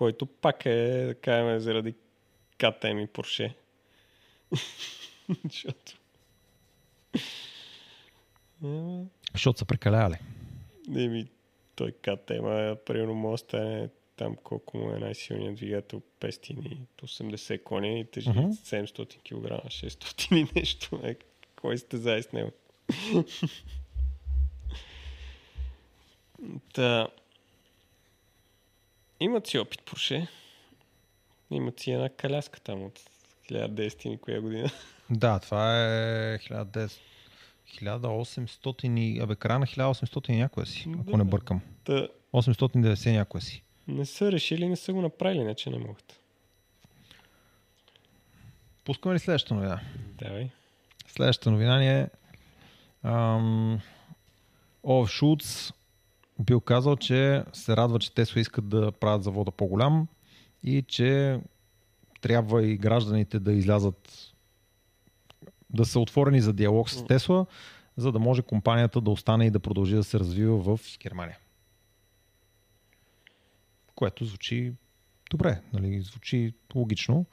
Който 0.01 0.27
пак 0.27 0.67
е, 0.67 1.05
да 1.07 1.15
кажем, 1.15 1.61
заради 1.61 1.95
КТМ 2.59 2.99
и 2.99 3.07
Порше. 3.07 3.55
Защото... 5.45 5.93
Защото 9.33 9.59
са 9.59 9.65
прекаляли. 9.65 10.15
Не 10.89 11.09
ми, 11.09 11.27
той 11.75 11.93
КТМ, 11.93 12.45
а, 12.45 12.77
примерно 12.87 13.15
може 13.15 13.43
да 13.43 13.49
стане 13.49 13.89
там 14.17 14.37
колко 14.37 14.79
му 14.79 14.91
е 14.91 14.99
най-силният 14.99 15.55
двигател 15.55 16.03
580 16.21 17.63
кони 17.63 18.01
и 18.01 18.05
тежи 18.05 18.31
Мгм. 18.31 18.41
700 18.41 19.17
кг, 19.17 19.65
600 19.67 20.37
и 20.37 20.47
нещо. 20.61 21.01
Е, 21.05 21.17
кой 21.57 21.79
сте 21.79 21.97
зае 21.97 22.23
с 22.23 22.33
него? 22.33 22.51
Та, 26.73 27.09
имат 29.21 29.47
си 29.47 29.59
опит 29.59 29.83
Порше. 29.83 30.29
Имат 31.51 31.81
си 31.81 31.91
една 31.91 32.09
каляска 32.09 32.61
там 32.61 32.83
от 32.85 33.01
1900 33.51 34.09
и 34.09 34.19
коя 34.19 34.41
година. 34.41 34.71
Да, 35.11 35.39
това 35.39 35.77
е 35.79 36.39
1900 36.39 36.99
1800 37.81 38.99
и... 38.99 39.21
Абе, 39.21 39.35
края 39.37 39.59
на 39.59 39.67
1800 39.67 40.31
и 40.31 40.37
някоя 40.37 40.67
си, 40.67 40.87
ако 41.01 41.11
Да. 41.11 41.17
не 41.17 41.25
бъркам. 41.25 41.61
Та, 41.85 42.09
890 42.33 43.13
някоя 43.13 43.43
си. 43.43 43.63
не 43.89 44.07
са 44.07 44.33
решили, 44.33 44.69
не 44.69 44.77
са 44.77 44.93
го 44.93 45.01
направили, 45.03 45.41
иначе 45.41 45.71
не 45.71 45.79
могат. 45.79 46.21
Пускаме 48.85 49.15
ли 49.15 49.19
следващата 49.19 49.55
новина? 49.55 49.81
Давай. 50.19 50.51
Следващата 51.07 51.51
новина 51.51 51.79
ни 51.79 51.89
е 52.01 52.09
ам, 53.03 53.81
Олаф 54.85 55.11
Шулц 55.11 55.73
бил 56.41 56.61
казал, 56.61 56.97
че 56.97 57.45
се 57.53 57.77
радва, 57.77 57.99
че 57.99 58.15
Тесла 58.15 58.41
искат 58.41 58.69
да 58.69 58.93
правят 58.93 59.23
завода 59.23 59.51
по-голям 59.51 60.09
и 60.62 60.83
че 60.83 61.41
трябва 62.21 62.67
и 62.67 62.77
гражданите 62.77 63.39
да 63.39 63.53
излязат 63.53 64.35
да 65.71 65.85
са 65.85 66.01
отворени 66.01 66.41
за 66.41 66.53
диалог 66.53 66.91
с 66.91 67.07
Тесла, 67.07 67.47
за 67.97 68.12
да 68.12 68.19
може 68.19 68.43
компанията 68.43 69.01
да 69.01 69.11
остане 69.11 69.47
и 69.47 69.51
да 69.51 69.61
продължи 69.61 69.97
да 69.97 70.05
се 70.05 70.19
развива 70.19 70.77
в 70.77 70.81
Германия. 71.03 71.39
Което 73.95 74.25
звучи 74.25 74.73
добре, 75.31 75.61
нали? 75.73 76.01
звучи 76.01 76.55
логично. 76.75 77.27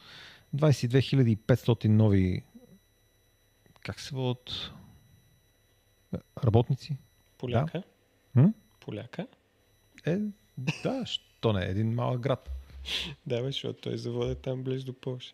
22 0.56 1.38
500 1.38 1.88
нови 1.88 2.44
как 3.82 4.00
се 4.00 4.16
водят 4.16 4.72
работници? 6.44 6.98
Поляка. 7.38 7.84
М? 8.36 8.54
Поляка. 8.88 9.28
Е, 10.06 10.18
да, 10.84 11.06
що 11.06 11.54
не, 11.54 11.66
един 11.66 11.94
малък 11.94 12.20
град. 12.20 12.50
Да, 13.26 13.42
бе, 13.42 13.48
защото 13.48 13.82
той 13.82 13.98
завода 13.98 14.32
е 14.32 14.36
там 14.36 14.64
близо 14.64 14.86
до 14.86 14.94
Польша. 14.94 15.34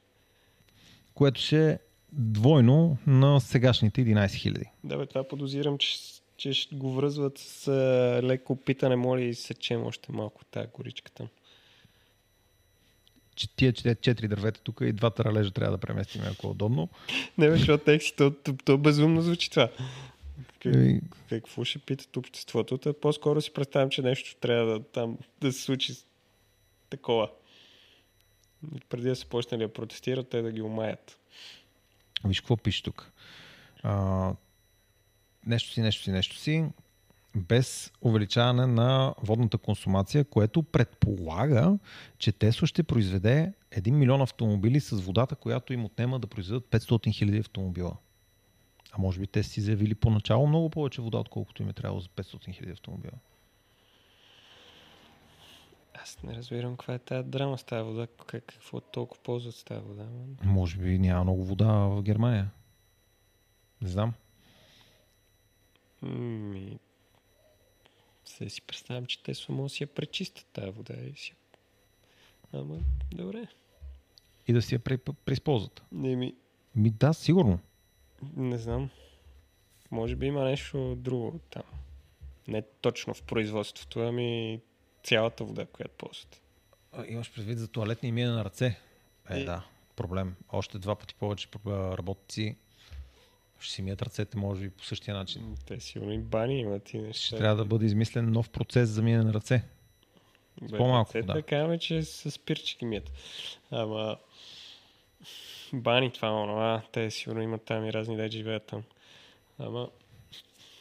Което 1.13 1.41
ще 1.41 1.71
е 1.71 1.79
двойно 2.11 2.97
на 3.07 3.39
сегашните 3.41 4.01
11 4.05 4.25
000. 4.25 4.65
Да, 4.83 4.97
бе, 4.97 5.05
това 5.05 5.27
подозирам, 5.27 5.77
че, 5.77 5.97
че 6.37 6.53
ще 6.53 6.75
го 6.75 6.93
връзват 6.93 7.37
с 7.37 7.67
а, 7.67 7.71
леко 8.23 8.55
питане, 8.55 8.95
моля 8.95 9.21
и 9.21 9.33
сечем 9.33 9.85
още 9.85 10.11
малко 10.11 10.45
тази 10.45 10.67
горичка 10.73 11.11
там. 11.11 11.27
Че 13.35 13.55
тия 13.55 13.73
че- 13.73 13.95
четири 13.95 14.27
дървета 14.27 14.61
тук 14.61 14.81
и 14.81 14.91
двата 14.91 15.23
ралежа 15.23 15.51
трябва 15.51 15.71
да 15.71 15.81
преместим, 15.81 16.21
ако 16.31 16.47
е 16.47 16.51
удобно. 16.51 16.89
Не, 17.37 17.49
бе, 17.49 17.57
защото 17.57 17.83
текси, 17.83 18.15
то, 18.15 18.31
то, 18.31 18.55
то 18.65 18.77
безумно 18.77 19.21
звучи 19.21 19.49
това. 19.49 19.69
Как, 20.63 20.75
И, 20.75 21.01
какво 21.29 21.63
ще 21.63 21.79
питат 21.79 22.17
обществото? 22.17 22.77
Та 22.77 22.93
по-скоро 22.93 23.41
си 23.41 23.53
представям, 23.53 23.89
че 23.89 24.01
нещо 24.01 24.35
трябва 24.35 24.65
да, 24.65 24.83
там, 24.83 25.17
да 25.41 25.51
се 25.51 25.61
случи 25.61 25.93
такова. 26.89 27.29
Преди 28.89 29.09
да 29.09 29.15
се 29.15 29.25
почнали 29.25 29.61
да 29.61 29.73
протестират, 29.73 30.29
те 30.29 30.41
да 30.41 30.51
ги 30.51 30.61
умаят. 30.61 31.19
виж 32.25 32.41
какво 32.41 32.57
пише 32.57 32.83
тук. 32.83 33.11
А, 33.83 34.31
нещо 35.45 35.71
си, 35.71 35.81
нещо 35.81 36.03
си, 36.03 36.11
нещо 36.11 36.37
си. 36.37 36.65
Без 37.35 37.91
увеличаване 38.01 38.67
на 38.67 39.15
водната 39.23 39.57
консумация, 39.57 40.25
което 40.25 40.63
предполага, 40.63 41.77
че 42.17 42.31
Тесла 42.31 42.67
ще 42.67 42.83
произведе 42.83 43.53
1 43.71 43.91
милион 43.91 44.21
автомобили 44.21 44.79
с 44.79 44.95
водата, 44.95 45.35
която 45.35 45.73
им 45.73 45.85
отнема 45.85 46.19
да 46.19 46.27
произведат 46.27 46.63
500 46.63 47.13
хиляди 47.13 47.37
автомобила. 47.37 47.97
А 48.97 49.01
може 49.01 49.19
би 49.19 49.27
те 49.27 49.43
си 49.43 49.61
заявили 49.61 49.95
поначало 49.95 50.47
много 50.47 50.69
повече 50.69 51.01
вода, 51.01 51.17
отколкото 51.17 51.63
им 51.63 51.69
е 51.69 51.73
трябвало 51.73 52.01
за 52.01 52.09
500 52.09 52.53
хиляди 52.53 52.71
автомобила. 52.71 53.13
Аз 55.93 56.23
не 56.23 56.35
разбирам 56.35 56.77
каква 56.77 56.93
е 56.93 56.99
тази 56.99 57.29
драма 57.29 57.57
с 57.57 57.63
тази 57.63 57.83
вода. 57.83 58.07
Как, 58.07 58.45
какво 58.45 58.81
толкова 58.81 59.23
ползват 59.23 59.55
с 59.55 59.63
тази 59.63 59.81
вода? 59.81 60.07
Може 60.43 60.77
би 60.77 60.99
няма 60.99 61.23
много 61.23 61.43
вода 61.43 61.67
в 61.67 62.03
Германия. 62.03 62.51
Не 63.81 63.89
знам. 63.89 64.13
Ми... 66.01 66.79
Се 68.25 68.49
си 68.49 68.61
представям, 68.61 69.05
че 69.05 69.23
те 69.23 69.33
само 69.33 69.69
си 69.69 69.83
я 69.83 69.87
пречистят 69.87 70.45
тази 70.53 70.69
вода 70.69 70.93
и 70.93 71.15
си... 71.15 71.33
Ама, 72.53 72.79
добре. 73.11 73.47
И 74.47 74.53
да 74.53 74.61
си 74.61 74.75
я 74.75 74.79
пре- 74.79 75.13
преизползват. 75.25 75.83
Не 75.91 76.15
ми... 76.15 76.35
Ми 76.75 76.89
да, 76.89 77.13
сигурно. 77.13 77.59
Не 78.35 78.57
знам. 78.57 78.89
Може 79.91 80.15
би 80.15 80.25
има 80.25 80.43
нещо 80.43 80.95
друго 80.95 81.39
там. 81.49 81.63
Не 82.47 82.61
точно 82.81 83.13
в 83.13 83.23
производството, 83.23 83.99
ами 83.99 84.59
цялата 85.03 85.43
вода, 85.43 85.65
която 85.65 85.93
ползват. 85.97 86.41
Имаш 87.07 87.33
предвид 87.33 87.59
за 87.59 87.67
туалетни 87.67 88.09
и 88.09 88.11
миене 88.11 88.31
на 88.31 88.45
ръце? 88.45 88.79
Е, 89.29 89.39
Е. 89.39 89.43
да. 89.43 89.65
Проблем. 89.95 90.35
Още 90.51 90.79
два 90.79 90.95
пъти 90.95 91.15
повече 91.15 91.47
работници 91.67 92.55
ще 93.63 93.73
си 93.73 93.81
мият 93.81 94.01
ръцете, 94.01 94.37
може 94.37 94.61
би 94.61 94.69
по 94.69 94.83
същия 94.85 95.15
начин. 95.15 95.57
Те 95.65 95.79
сигурно 95.79 96.13
и 96.13 96.17
бани 96.17 96.59
имат 96.59 96.93
и 96.93 96.97
неща. 96.97 97.25
Ще 97.25 97.37
трябва 97.37 97.55
да 97.55 97.65
бъде 97.65 97.85
измислен 97.85 98.31
нов 98.31 98.49
процес 98.49 98.89
за 98.89 99.01
миене 99.01 99.23
на 99.23 99.33
ръце. 99.33 99.63
Бе, 100.61 100.77
по-малко 100.77 101.09
ръцете 101.09 101.27
вода. 101.27 101.41
Казваме, 101.41 101.79
че 101.79 102.03
с 102.03 102.31
спирчики 102.31 102.85
мият. 102.85 103.11
Ама... 103.71 104.17
Бани 105.73 106.11
това, 106.11 106.31
онова, 106.31 106.81
те 106.91 107.11
сигурно 107.11 107.41
имат 107.41 107.61
там 107.65 107.85
и 107.85 107.93
разни 107.93 108.17
да 108.17 108.27
живеят 108.27 108.63
там. 108.63 108.83
Ама... 109.59 109.87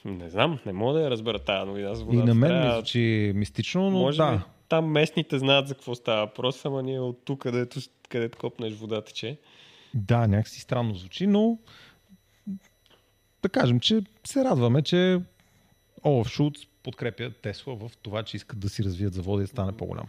Не 0.05 0.31
знам, 0.31 0.59
не 0.66 0.73
мога 0.73 0.93
да 0.98 1.05
я 1.05 1.10
разбера 1.10 1.39
тази 1.39 1.66
новина 1.66 1.94
за 1.94 2.02
И 2.02 2.05
водата. 2.05 2.27
на 2.27 2.35
мен 2.35 2.66
ми 2.66 2.73
звучи 2.73 3.32
мистично, 3.35 3.90
но 3.90 3.98
Може 3.98 4.16
да. 4.16 4.32
би 4.36 4.43
там 4.69 4.90
местните 4.90 5.39
знаят 5.39 5.69
за 5.69 5.74
какво 5.74 5.94
става 5.94 6.27
въпрос, 6.27 6.64
ама 6.64 6.82
ние 6.82 7.01
от 7.01 7.24
тук, 7.24 7.40
където, 7.40 7.81
където 8.09 8.39
копнеш 8.39 8.74
вода 8.74 9.02
тече. 9.02 9.39
Да, 9.94 10.27
някакси 10.27 10.60
странно 10.60 10.94
звучи, 10.94 11.27
но 11.27 11.59
да 13.43 13.48
кажем, 13.48 13.81
че 13.81 14.01
се 14.24 14.44
радваме, 14.44 14.82
че 14.82 15.20
Олаф 16.05 16.28
Шулц 16.28 16.55
подкрепя 16.82 17.31
Тесла 17.31 17.74
в 17.74 17.90
това, 18.02 18.23
че 18.23 18.36
искат 18.36 18.60
да 18.60 18.69
си 18.69 18.85
развият 18.85 19.14
завода 19.14 19.43
и 19.43 19.44
да 19.44 19.48
стане 19.48 19.73
по-голям. 19.73 20.06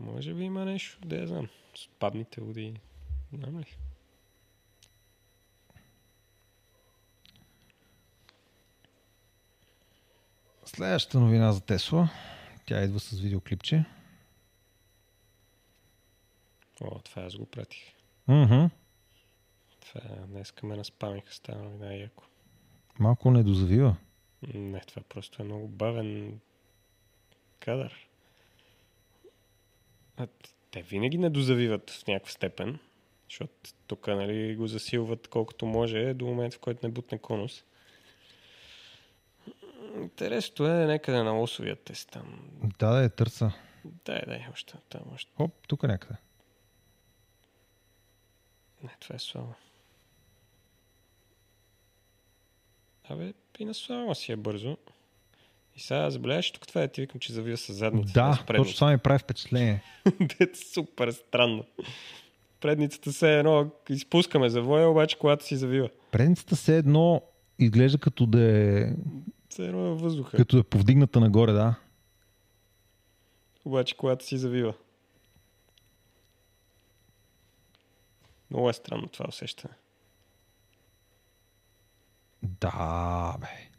Може 0.00 0.34
би 0.34 0.44
има 0.44 0.64
нещо, 0.64 0.98
да 1.08 1.16
я 1.16 1.26
знам. 1.26 1.48
С 1.76 1.88
падните 1.98 2.40
води. 2.40 2.80
Знам 3.32 3.60
ли? 3.60 3.76
Следващата 10.64 11.20
новина 11.20 11.52
за 11.52 11.60
Тесла. 11.60 12.10
Тя 12.66 12.82
идва 12.82 13.00
с 13.00 13.20
видеоклипче. 13.20 13.84
О, 16.80 16.98
това 16.98 17.22
аз 17.22 17.36
го 17.36 17.46
пратих. 17.46 17.94
Мгм. 18.28 18.66
Това 19.80 20.00
днеска 20.26 20.66
ме 20.66 20.76
наспамиха 20.76 21.32
с 21.32 21.40
тази 21.40 21.58
новина 21.58 21.94
яко. 21.94 22.24
Малко 22.98 23.30
не 23.30 23.42
дозавива. 23.42 23.96
Не, 24.54 24.80
това 24.80 25.02
просто 25.02 25.42
е 25.42 25.44
много 25.44 25.68
бавен 25.68 26.40
кадър. 27.60 28.08
Те 30.70 30.82
винаги 30.82 31.18
не 31.18 31.30
дозавиват 31.30 31.90
в 31.90 32.06
някаква 32.06 32.32
степен, 32.32 32.78
защото 33.28 33.52
тук 33.86 34.06
нали, 34.06 34.56
го 34.56 34.66
засилват 34.66 35.28
колкото 35.28 35.66
може 35.66 36.14
до 36.14 36.26
момента, 36.26 36.56
в 36.56 36.60
който 36.60 36.86
не 36.86 36.92
бутне 36.92 37.18
конус. 37.18 37.64
Интересното 39.96 40.66
е 40.66 40.86
някъде 40.86 41.22
на 41.22 41.32
лосовия 41.32 41.76
тест 41.76 42.10
там. 42.10 42.50
Да, 42.78 42.90
да, 42.92 43.04
е 43.04 43.08
търса. 43.08 43.52
Дай, 43.84 44.22
дай, 44.26 44.46
още 44.52 44.74
там, 44.88 45.02
още. 45.14 45.32
Оп, 45.38 45.52
тук 45.68 45.82
е 45.82 45.86
някъде. 45.86 46.18
Не, 48.82 48.90
това 49.00 49.16
е 49.16 49.18
слава. 49.18 49.54
Абе, 53.08 53.32
и 53.58 53.64
на 53.64 53.74
слава 53.74 54.14
си 54.14 54.32
е 54.32 54.36
бързо. 54.36 54.76
И 55.76 55.80
сега 55.80 56.10
забеляваш, 56.10 56.50
тук 56.50 56.66
това 56.66 56.82
е 56.82 56.88
ти 56.88 57.00
викам, 57.00 57.20
че 57.20 57.32
завива 57.32 57.56
с 57.56 57.72
задница. 57.72 58.12
Да, 58.12 58.32
с 58.42 58.46
точно 58.46 58.74
това 58.74 58.90
ми 58.90 58.98
прави 58.98 59.18
впечатление. 59.18 59.82
Дето 60.38 60.58
супер 60.58 61.10
странно. 61.10 61.64
Предницата 62.60 63.12
се 63.12 63.38
едно 63.38 63.70
изпускаме 63.88 64.48
завоя, 64.48 64.88
обаче 64.88 65.18
колата 65.18 65.44
си 65.44 65.56
завива. 65.56 65.88
Предницата 66.10 66.56
все 66.56 66.76
едно 66.78 67.22
изглежда 67.58 67.98
като 67.98 68.26
да 68.26 68.42
е, 68.42 68.92
Все 69.48 69.66
едно 69.66 69.86
е 69.86 69.94
въздуха. 69.94 70.36
като 70.36 70.56
да 70.56 70.60
е 70.60 70.64
повдигната 70.64 71.20
нагоре, 71.20 71.52
да. 71.52 71.74
Обаче 73.64 73.96
колата 73.96 74.24
си 74.24 74.38
завива. 74.38 74.74
Много 78.50 78.70
е 78.70 78.72
странно 78.72 79.08
това 79.08 79.26
усещане. 79.28 79.74
Да, 82.42 83.36
бе. 83.40 83.73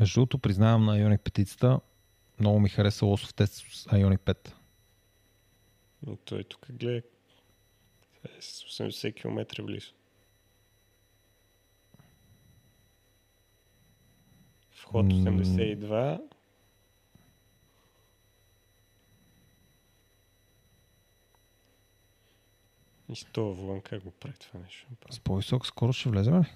Между 0.00 0.20
другото, 0.20 0.38
признавам 0.38 0.84
на 0.84 0.98
Ioniq 0.98 1.18
5 1.18 1.80
много 2.40 2.60
ми 2.60 2.68
хареса 2.68 3.06
лосов 3.06 3.34
тест 3.34 3.54
с 3.54 3.84
Ioniq 3.84 4.18
5. 4.18 4.52
Но 6.06 6.16
той 6.16 6.44
тук 6.44 6.66
гледа. 6.70 7.02
Това 8.14 8.34
е 8.38 8.42
с 8.42 8.62
80 8.62 9.14
км 9.14 9.62
близо. 9.62 9.92
Вход 14.70 15.06
М. 15.06 15.12
82. 15.12 16.20
И 23.08 23.16
с 23.16 23.24
това 23.32 23.52
вълн 23.52 23.80
как 23.80 24.02
го 24.02 24.10
прави 24.10 24.34
това 24.38 24.60
нещо? 24.60 24.86
С 25.10 25.20
по-висока 25.20 25.66
скорост 25.66 25.98
ще 25.98 26.08
влезем 26.08 26.40
ли? 26.40 26.46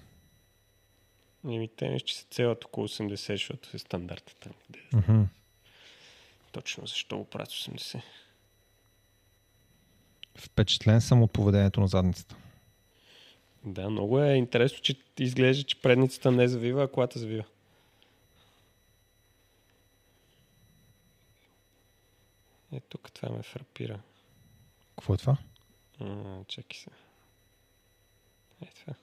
Еми, 1.45 1.69
те 1.75 1.89
нещо, 1.89 2.07
че 2.07 2.17
се 2.17 2.25
целят 2.29 2.65
около 2.65 2.87
80, 2.87 3.15
защото 3.15 3.69
е 3.73 3.77
стандартът 3.77 4.37
там. 4.37 4.53
Мгм. 4.93 5.23
Точно 6.51 6.87
защо 6.87 7.17
го 7.17 7.25
правят 7.25 7.51
с 7.51 7.67
80. 7.67 8.01
Впечатлен 10.35 11.01
съм 11.01 11.23
от 11.23 11.31
поведението 11.31 11.79
на 11.81 11.87
задницата. 11.87 12.35
Да, 13.65 13.89
много 13.89 14.19
е 14.19 14.33
интересно, 14.33 14.79
че 14.81 14.95
изглежда, 15.19 15.63
че 15.63 15.81
предницата 15.81 16.31
не 16.31 16.47
завива, 16.47 16.83
а 16.83 16.87
колата 16.87 17.19
завива. 17.19 17.43
Е, 22.71 22.79
тук 22.79 23.11
това 23.11 23.29
ме 23.29 23.43
фрапира. 23.43 23.99
Какво 24.95 25.13
е 25.13 25.17
това? 25.17 25.37
А, 25.99 26.43
чакай 26.47 26.79
се. 26.79 26.89
Е, 28.61 28.69
това. 28.75 28.93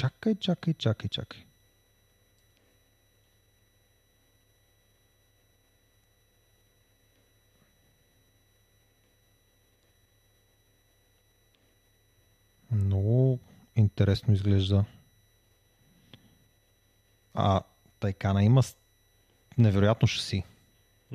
Чакай, 0.00 0.34
чакай, 0.34 0.74
чакай, 0.74 1.08
чакай. 1.08 1.44
Много 12.70 13.38
интересно 13.76 14.34
изглежда. 14.34 14.84
А 17.34 17.62
Тайкана 17.98 18.44
има 18.44 18.62
невероятно 19.58 20.08
шаси. 20.08 20.44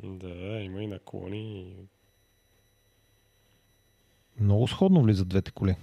Да, 0.02 0.60
има 0.60 0.82
и 0.82 0.86
наклони. 0.86 1.76
Много 4.40 4.68
сходно 4.68 5.02
влизат 5.02 5.28
двете 5.28 5.50
коли. 5.50 5.76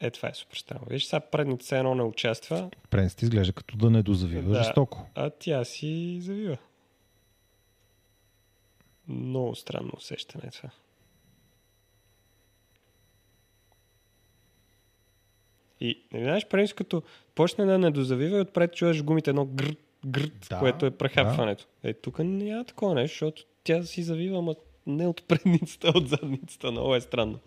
Е, 0.00 0.10
това 0.10 0.28
е 0.28 0.34
супер 0.34 0.56
странно. 0.56 0.84
Виж, 0.90 1.04
сега 1.04 1.20
предните 1.20 1.64
все 1.64 1.78
едно 1.78 1.94
не 1.94 2.02
участва, 2.02 2.70
Пренците 2.90 3.24
изглежда 3.24 3.52
като 3.52 3.76
да 3.76 3.90
не 3.90 4.02
дозавива 4.02 4.52
Да. 4.52 4.62
жестоко. 4.62 5.06
а 5.14 5.30
тя 5.30 5.64
си 5.64 6.20
завива. 6.20 6.56
Много 9.08 9.54
странно 9.54 9.90
усещане 9.96 10.44
е 10.46 10.50
това. 10.50 10.70
И, 15.80 16.02
не 16.12 16.22
знаеш, 16.22 16.46
принцип, 16.46 16.76
като 16.76 17.02
почне 17.34 17.64
да 17.64 17.78
не 17.78 17.90
дозавива 17.90 18.38
и 18.38 18.40
отпред 18.40 18.72
чуваш 18.74 19.02
гумите 19.04 19.30
едно 19.30 19.44
грд, 19.46 19.78
грд, 20.06 20.46
Да, 20.50 20.58
което 20.58 20.86
е 20.86 20.90
прехапването. 20.90 21.66
Е, 21.82 21.92
тук 21.94 22.18
няма 22.18 22.64
такова 22.64 22.94
нещо, 22.94 23.14
защото 23.14 23.42
тя 23.64 23.82
си 23.82 24.02
завива, 24.02 24.38
ама 24.38 24.54
не 24.86 25.06
от 25.06 25.28
предницата, 25.28 25.92
а 25.94 25.98
от 25.98 26.08
задницата. 26.08 26.70
Много 26.70 26.94
е 26.94 27.00
странно. 27.00 27.38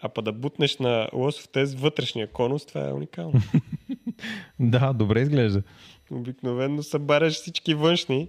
А 0.00 0.08
па 0.08 0.22
да 0.22 0.32
бутнеш 0.32 0.78
на 0.78 1.08
лосов 1.12 1.48
тест 1.48 1.74
вътрешния 1.74 2.26
конус, 2.26 2.66
това 2.66 2.88
е 2.88 2.92
уникално. 2.92 3.32
Да, 4.60 4.92
добре 4.92 5.20
изглежда. 5.20 5.62
Обикновено 6.10 6.82
събаряш 6.82 7.34
всички 7.34 7.74
външни, 7.74 8.28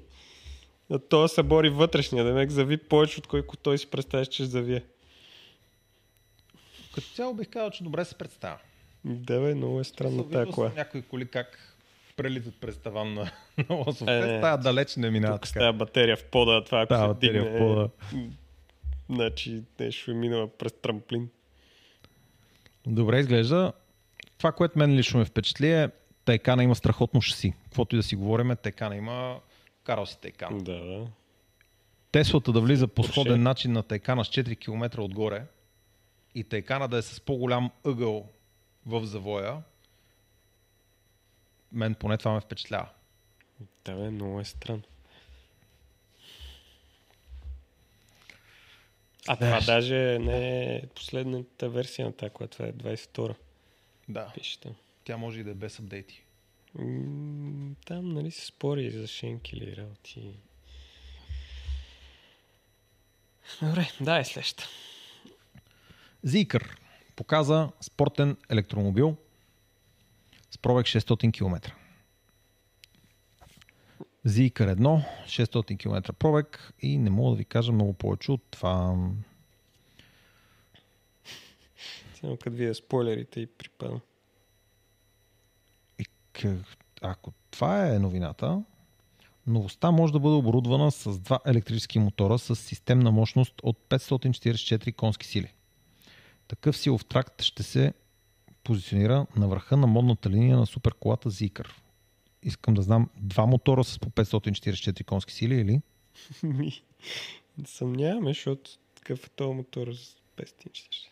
а 0.92 1.00
то 1.00 1.28
събори 1.28 1.70
вътрешния, 1.70 2.24
да 2.24 2.34
мек 2.34 2.50
зави 2.50 2.78
повече, 2.78 3.20
от 3.20 3.28
който 3.28 3.58
той 3.58 3.78
си 3.78 3.88
представяш, 3.88 4.28
че 4.28 4.34
ще 4.34 4.46
завие. 4.46 4.84
Като 6.96 7.08
цяло 7.08 7.34
бих 7.34 7.50
казал, 7.50 7.70
че 7.70 7.84
добре 7.84 8.06
се 8.06 8.16
представя. 8.16 8.58
Да, 9.06 9.40
бе, 9.42 9.56
много 9.56 9.80
е 9.80 9.84
странно 9.84 10.24
тази 10.24 10.52
кола. 10.52 10.72
някои 10.76 11.02
коли 11.02 11.28
как 11.28 11.76
прелитат 12.18 12.56
през 12.56 12.78
таван 12.78 13.14
на, 13.14 13.32
на 13.70 13.76
лосов 13.76 14.02
Е, 14.02 14.06
тест. 14.12 14.28
не. 14.28 14.42
Тая 14.42 14.58
далеч 14.58 14.96
не 14.96 15.10
минава 15.12 15.36
Тук 15.36 15.48
така. 15.48 15.60
тази 15.60 15.78
батерия 15.78 16.18
в 16.18 16.24
пода, 16.24 16.64
това 16.64 16.82
ако 16.82 16.90
Тая 16.90 17.02
се 17.02 17.08
батерия 17.08 17.44
дигне, 17.44 17.58
в 17.58 17.60
пода. 17.60 17.90
значи 19.10 19.64
нещо 19.80 20.12
е 20.12 20.14
минала 20.14 20.48
през 20.50 20.74
трамплин. 20.74 21.30
Добре 22.90 23.20
изглежда. 23.20 23.74
Това, 24.38 24.52
което 24.52 24.80
мен 24.80 24.96
лично 24.96 25.20
ме 25.20 25.26
впечатли 25.26 25.72
е 25.72 25.90
Тайкана 26.26 26.64
има 26.64 26.76
страхотно 26.76 27.22
шаси. 27.22 27.54
Каквото 27.64 27.96
и 27.96 28.00
да 28.00 28.04
си 28.04 28.16
говорим, 28.16 28.56
Тайкана 28.64 28.96
има 28.96 29.40
кароси 29.84 30.20
Тайкана. 30.22 30.64
Да, 30.64 30.86
да. 30.86 31.08
Теслата 32.12 32.52
да 32.52 32.62
влиза 32.62 32.88
по 32.88 33.04
сходен 33.04 33.44
начин 33.44 33.72
на 33.72 33.84
Тайкана 33.84 34.26
с 34.26 34.28
4 34.28 34.60
км 34.60 35.02
отгоре 35.02 35.46
и 36.36 36.44
Тайкана 36.44 36.88
да 36.88 36.98
е 36.98 37.02
с 37.02 37.22
по-голям 37.22 37.72
ъгъл 37.86 38.28
в 38.86 39.06
завоя, 39.06 39.58
мен 41.72 41.96
поне 41.96 42.18
това 42.18 42.34
ме 42.34 42.42
впечатлява. 42.42 42.90
Да, 43.86 43.96
бе, 43.96 44.10
много 44.10 44.40
е 44.40 44.46
странно. 44.46 44.84
А 49.30 49.36
това 49.36 49.48
Знаеш- 49.48 49.66
даже 49.66 50.20
не 50.20 50.40
е 50.76 50.82
последната 50.88 51.70
версия 51.70 52.06
на 52.06 52.14
тази, 52.14 52.30
която 52.30 52.64
е 52.64 52.72
22-а. 52.74 53.36
Да. 54.10 54.32
Пише 54.34 54.60
там. 54.60 54.76
Тя 55.04 55.18
може 55.18 55.40
и 55.40 55.44
да 55.44 55.52
е 55.52 55.56
без 55.56 55.80
апдейти. 55.80 56.22
М, 56.76 57.76
Там, 57.86 58.14
нали, 58.14 58.32
се 58.32 58.46
спори 58.46 58.92
за 58.92 59.08
шенки 59.08 59.56
или 59.56 59.76
работи. 59.76 60.30
Добре, 63.62 63.90
да, 64.02 64.18
е 64.18 64.26
следваща. 64.26 64.64
Зикър 66.24 66.76
показа 67.16 67.70
спортен 67.82 68.38
електромобил 68.50 69.16
с 70.52 70.58
пробег 70.58 70.86
600 70.86 71.32
км. 71.32 71.74
Зикър 74.26 74.76
1, 74.76 75.06
600 75.26 75.78
км 75.78 76.14
пробег 76.14 76.74
и 76.82 76.98
не 76.98 77.10
мога 77.10 77.32
да 77.32 77.38
ви 77.38 77.46
кажа 77.46 77.72
много 77.72 77.94
повече 77.94 78.32
от 78.32 78.42
това. 78.52 78.98
Само 82.20 82.38
като 82.38 82.56
видя 82.56 82.76
спойлерите 82.76 83.40
и 83.40 83.48
припадна. 83.48 84.00
И 86.00 86.06
ако 87.02 87.34
това 87.52 87.88
е 87.88 88.00
новината, 88.00 88.64
новостта 89.48 89.92
може 89.92 90.14
да 90.14 90.20
бъде 90.20 90.36
оборудвана 90.36 90.92
с 90.92 91.20
два 91.20 91.40
електрически 91.46 92.00
мотора 92.00 92.40
с 92.40 92.56
системна 92.56 93.12
мощност 93.12 93.54
от 93.64 93.78
544 93.90 94.96
конски 94.96 95.28
сили. 95.28 95.54
Такъв 96.48 96.78
силов 96.78 97.06
тракт 97.06 97.42
ще 97.42 97.64
се 97.64 97.94
позиционира 98.64 99.26
на 99.36 99.48
върха 99.48 99.78
на 99.78 99.88
модната 99.88 100.30
линия 100.30 100.58
на 100.58 100.66
суперколата 100.66 101.32
Zikr. 101.32 101.68
Искам 102.44 102.74
да 102.74 102.82
знам 102.82 103.10
два 103.18 103.46
мотора 103.46 103.84
с 103.84 104.00
по 104.00 104.10
544 104.10 105.04
конски 105.04 105.34
сили 105.34 105.56
или? 105.56 105.82
Съмняваме, 107.66 108.30
защото 108.30 108.72
такъв 108.96 109.26
е 109.28 109.30
този 109.30 109.54
мотор 109.54 109.94
с 109.94 110.16
540. 110.38 111.08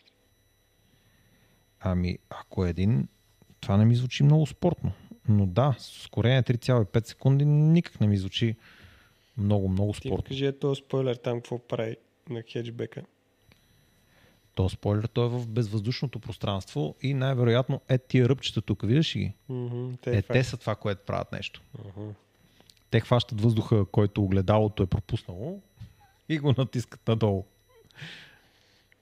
Ами, 1.80 2.18
ако 2.30 2.66
е 2.66 2.70
един, 2.70 3.08
това 3.60 3.76
не 3.76 3.84
ми 3.84 3.96
звучи 3.96 4.22
много 4.22 4.46
спортно. 4.46 4.92
Но 5.28 5.46
да, 5.46 5.76
с 5.78 5.96
ускорение 5.96 6.42
3,5 6.42 7.06
секунди 7.06 7.44
никак 7.44 8.00
не 8.00 8.06
ми 8.06 8.16
звучи 8.16 8.56
много, 9.36 9.68
много 9.68 9.92
Ти 9.92 10.08
спортно. 10.08 10.24
кажи 10.28 10.46
е 10.46 10.58
този 10.58 10.78
спойлер 10.78 11.14
там 11.16 11.38
какво 11.38 11.58
прави 11.58 11.96
на 12.28 12.42
хеджбека. 12.42 13.02
То 14.58 14.68
спойлер, 14.68 15.04
той 15.04 15.26
е 15.26 15.28
в 15.28 15.48
безвъздушното 15.48 16.18
пространство 16.20 16.94
и 17.02 17.14
най-вероятно 17.14 17.80
е 17.88 17.98
тия 17.98 18.28
ръбчета 18.28 18.62
тук, 18.62 18.82
виждаш 18.82 19.16
ли 19.16 19.20
ги? 19.20 19.32
Мгм, 19.48 19.90
Е, 20.06 20.22
факт. 20.22 20.28
те 20.32 20.44
са 20.44 20.56
това, 20.56 20.74
което 20.74 21.04
правят 21.06 21.32
нещо. 21.32 21.62
Мгм. 21.78 22.10
Те 22.90 23.00
хващат 23.00 23.40
въздуха, 23.40 23.84
който 23.84 24.24
огледалото 24.24 24.82
е 24.82 24.86
пропуснало 24.86 25.60
и 26.28 26.38
го 26.38 26.54
натискат 26.58 27.08
надолу. 27.08 27.44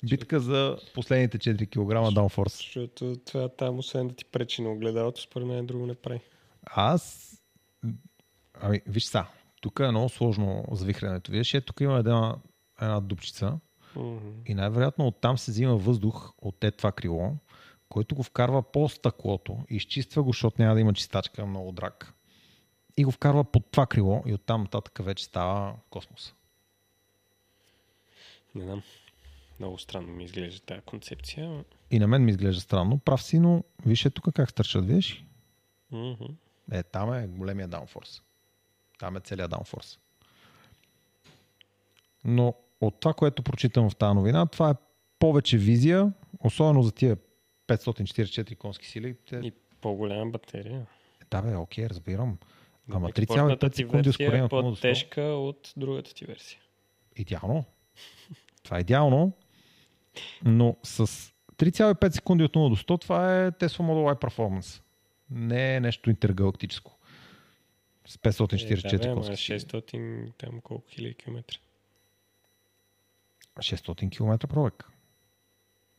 Битка 0.08 0.40
за 0.40 0.78
последните 0.94 1.38
4 1.38 1.66
кг 1.66 2.14
downforce. 2.16 2.56
Защото 2.56 3.16
това 3.16 3.48
там, 3.48 3.78
освен 3.78 4.08
да 4.08 4.14
ти 4.14 4.24
пречи 4.24 4.62
на 4.62 4.70
огледалото, 4.72 5.20
според 5.20 5.48
мен 5.48 5.66
друго 5.66 5.86
не 5.86 5.94
прави. 5.94 6.20
Аз... 6.66 7.32
Ами, 8.60 8.80
виж 8.86 9.04
са, 9.04 9.24
тук 9.60 9.80
е 9.80 9.90
много 9.90 10.08
сложно 10.08 10.64
завихрянето. 10.72 11.32
Виж, 11.32 11.54
е, 11.54 11.60
тук 11.60 11.80
има 11.80 11.98
една, 11.98 12.36
една 12.82 13.00
дупчица. 13.00 13.58
И 14.46 14.54
най-вероятно 14.54 15.06
оттам 15.06 15.38
се 15.38 15.50
взима 15.50 15.76
въздух 15.76 16.32
от 16.38 16.56
те 16.60 16.70
това 16.70 16.92
крило, 16.92 17.32
който 17.88 18.14
го 18.14 18.22
вкарва 18.22 18.72
по 18.72 18.88
стъклото, 18.88 19.58
изчиства 19.68 20.22
го, 20.22 20.28
защото 20.28 20.62
няма 20.62 20.74
да 20.74 20.80
има 20.80 20.94
чистачка, 20.94 21.46
много 21.46 21.72
драк. 21.72 22.12
И 22.96 23.04
го 23.04 23.10
вкарва 23.10 23.44
под 23.44 23.70
това 23.70 23.86
крило 23.86 24.22
и 24.26 24.34
оттам 24.34 24.62
нататък 24.62 24.98
вече 25.04 25.24
става 25.24 25.74
космос. 25.90 26.34
Не 28.54 28.62
знам. 28.62 28.82
Много 29.58 29.78
странно 29.78 30.12
ми 30.12 30.24
изглежда 30.24 30.60
тази 30.60 30.80
концепция. 30.80 31.64
И 31.90 31.98
на 31.98 32.06
мен 32.06 32.24
ми 32.24 32.30
изглежда 32.30 32.60
странно. 32.60 32.98
Прав 32.98 33.22
си, 33.22 33.38
но 33.38 33.64
виж 33.86 34.04
е 34.04 34.10
тук 34.10 34.34
как 34.34 34.50
стърчат, 34.50 34.86
виж. 34.86 35.24
Мгм. 35.90 36.24
Е, 36.72 36.82
там 36.82 37.12
е 37.14 37.26
големия 37.26 37.68
даунфорс. 37.68 38.22
Там 38.98 39.16
е 39.16 39.20
целият 39.20 39.50
даунфорс. 39.50 39.98
Но 42.24 42.54
от 42.80 43.00
това, 43.00 43.14
което 43.14 43.42
прочитам 43.42 43.90
в 43.90 43.96
тази 43.96 44.14
новина, 44.14 44.46
това 44.46 44.70
е 44.70 44.74
повече 45.18 45.58
визия, 45.58 46.12
особено 46.40 46.82
за 46.82 46.92
тия 46.92 47.16
544 47.68 48.56
конски 48.56 48.86
сили. 48.86 49.16
Те... 49.28 49.36
И 49.36 49.52
по-голяма 49.80 50.30
батерия. 50.30 50.86
Да, 51.30 51.42
бе, 51.42 51.56
окей, 51.56 51.86
разбирам. 51.86 52.38
Ама 52.92 53.08
Експортната 53.08 53.66
3,5 53.66 53.72
ти 53.72 53.76
секунди 53.76 54.08
ускорение 54.08 54.38
е 54.38 54.42
от 54.42 54.52
0 54.52 54.62
до 54.62 54.70
100. 54.70 54.74
по-тежка 54.74 55.22
от 55.22 55.72
другата 55.76 56.14
ти 56.14 56.24
версия. 56.24 56.60
Идеално. 57.16 57.64
Това 58.62 58.76
е 58.76 58.80
идеално. 58.80 59.32
Но 60.44 60.76
с 60.82 61.06
3,5 61.56 62.10
секунди 62.10 62.44
от 62.44 62.54
0 62.54 62.68
до 62.68 62.76
100, 62.76 63.00
това 63.00 63.44
е 63.44 63.50
Tesla 63.50 63.80
Model 63.80 64.14
Y 64.14 64.20
Performance. 64.20 64.82
Не 65.30 65.76
е 65.76 65.80
нещо 65.80 66.10
интергалактическо. 66.10 66.98
С 68.06 68.16
544 68.16 68.94
е, 68.94 68.98
да, 68.98 68.98
бе, 68.98 69.06
ама 69.06 69.14
конски 69.14 69.36
сили. 69.36 69.60
600, 69.60 70.32
там 70.38 70.60
колко 70.60 70.88
хиляди 70.90 71.14
километра. 71.14 71.58
600 73.58 74.10
км 74.10 74.46
пробег. 74.46 74.84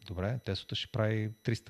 Добре, 0.07 0.39
Теслата 0.45 0.75
ще 0.75 0.91
прави 0.91 1.31
300. 1.43 1.69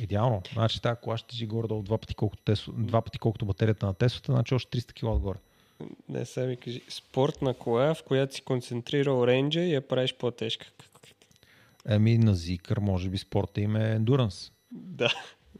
Идеално. 0.00 0.42
Значи 0.52 0.82
тази 0.82 1.00
кола 1.02 1.16
ще 1.16 1.28
тежи 1.28 1.46
горе-долу 1.46 1.82
два 1.82 1.98
пъти 1.98 2.14
колкото, 2.14 2.42
Тесло, 2.42 2.74
два 2.76 3.02
пъти 3.02 3.18
колкото 3.18 3.46
батерията 3.46 3.86
на 3.86 3.94
Теслата, 3.94 4.32
значи 4.32 4.54
още 4.54 4.80
300 4.80 4.92
кг 4.92 5.02
отгоре. 5.02 5.38
Не, 6.08 6.24
сега 6.24 6.46
ми 6.46 6.56
кажи, 6.56 6.82
спортна 6.88 7.54
кола, 7.54 7.94
в 7.94 8.02
която 8.02 8.34
си 8.34 8.42
концентрирал 8.42 9.26
рейнджа 9.26 9.60
и 9.60 9.74
я 9.74 9.88
правиш 9.88 10.14
по-тежка. 10.14 10.66
Еми 11.88 12.18
на 12.18 12.36
Zikr, 12.36 12.78
може 12.78 13.08
би 13.08 13.18
спорта 13.18 13.60
им 13.60 13.76
е 13.76 13.98
Endurance. 13.98 14.52
Да, 14.72 15.12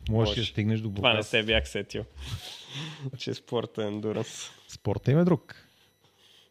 Можеш 0.09 0.31
Може. 0.31 0.41
да 0.41 0.47
стигнеш 0.47 0.81
до 0.81 0.91
това 0.91 1.15
не 1.15 1.23
се 1.23 1.43
бях 1.43 1.69
сетил. 1.69 2.05
че 3.19 3.35
спорта 3.35 3.83
е 3.83 3.87
ендуранс. 3.87 4.51
Спорта 4.69 5.13
им 5.13 5.19
е 5.19 5.25
друг. 5.25 5.67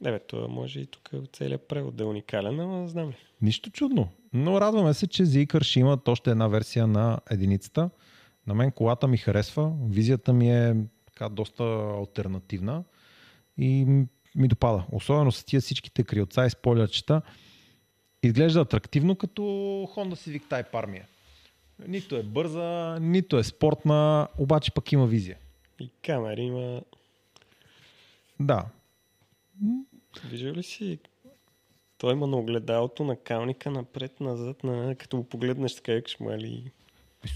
Не, 0.01 0.11
бе, 0.11 0.19
това 0.19 0.47
може 0.47 0.80
и 0.80 0.85
тук 0.85 1.09
целият 1.34 1.67
превод 1.67 1.95
да 1.95 2.03
е 2.03 2.07
уникален, 2.07 2.59
ама 2.59 2.88
знам 2.88 3.09
ли. 3.09 3.15
Нищо 3.41 3.69
чудно. 3.69 4.09
Но 4.34 4.61
радваме 4.61 4.93
се, 4.93 5.07
че 5.07 5.23
Zikr 5.23 5.63
ще 5.63 5.80
имат 5.80 6.07
още 6.07 6.31
една 6.31 6.47
версия 6.47 6.88
на 6.88 7.19
единицата. 7.31 7.89
На 8.47 8.53
мен 8.53 8.71
колата 8.71 9.07
ми 9.07 9.17
харесва. 9.17 9.73
Визията 9.89 10.34
ми 10.34 10.51
е 10.51 10.76
така 11.05 11.30
доста 11.30 11.63
альтернативна 11.97 12.84
и 13.57 13.85
ми 14.35 14.47
допада. 14.47 14.85
Особено 14.91 15.31
с 15.31 15.43
тия 15.43 15.61
всичките 15.61 16.03
крилца 16.03 16.45
и 16.45 16.49
спойлерчета. 16.49 17.21
Изглежда 18.23 18.59
атрактивно 18.61 19.15
като 19.15 19.41
Honda 19.95 20.13
Civic 20.13 20.43
Type 20.43 20.97
е. 20.97 21.05
Нито 21.88 22.15
е 22.15 22.23
бърза, 22.23 22.97
нито 23.01 23.38
е 23.38 23.43
спортна, 23.43 24.27
обаче 24.38 24.71
пък 24.71 24.91
има 24.91 25.07
визия. 25.07 25.38
И 25.80 25.89
камери 26.05 26.41
има... 26.41 26.81
Да. 28.39 28.65
Виждал 30.30 30.53
ли 30.53 30.64
си? 30.64 30.99
Той 31.98 32.14
има 32.14 32.27
на 32.27 32.38
огледалото 32.38 33.03
на 33.03 33.15
калника 33.15 33.72
напред-назад, 33.72 34.64
на... 34.64 34.95
като 34.95 35.18
го 35.18 35.23
погледнеш 35.23 35.76
така, 35.76 35.94
викаш, 35.94 36.19
мали... 36.19 36.72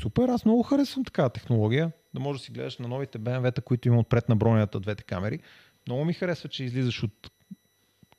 Супер, 0.02 0.30
аз 0.30 0.46
много 0.46 0.64
харесвам 0.64 1.06
такава 1.06 1.30
технология. 1.30 1.92
Да 2.14 2.20
можеш 2.20 2.42
да 2.42 2.46
си 2.46 2.52
гледаш 2.52 2.78
на 2.78 2.88
новите 2.88 3.20
BMW-та, 3.20 3.62
които 3.62 3.88
има 3.88 4.00
отпред 4.00 4.30
на 4.30 4.36
бронята 4.36 4.80
двете 4.80 5.04
камери. 5.04 5.40
Много 5.88 6.06
ми 6.06 6.14
харесва, 6.14 6.50
че 6.50 6.64
излизаш 6.64 7.04
от 7.04 7.32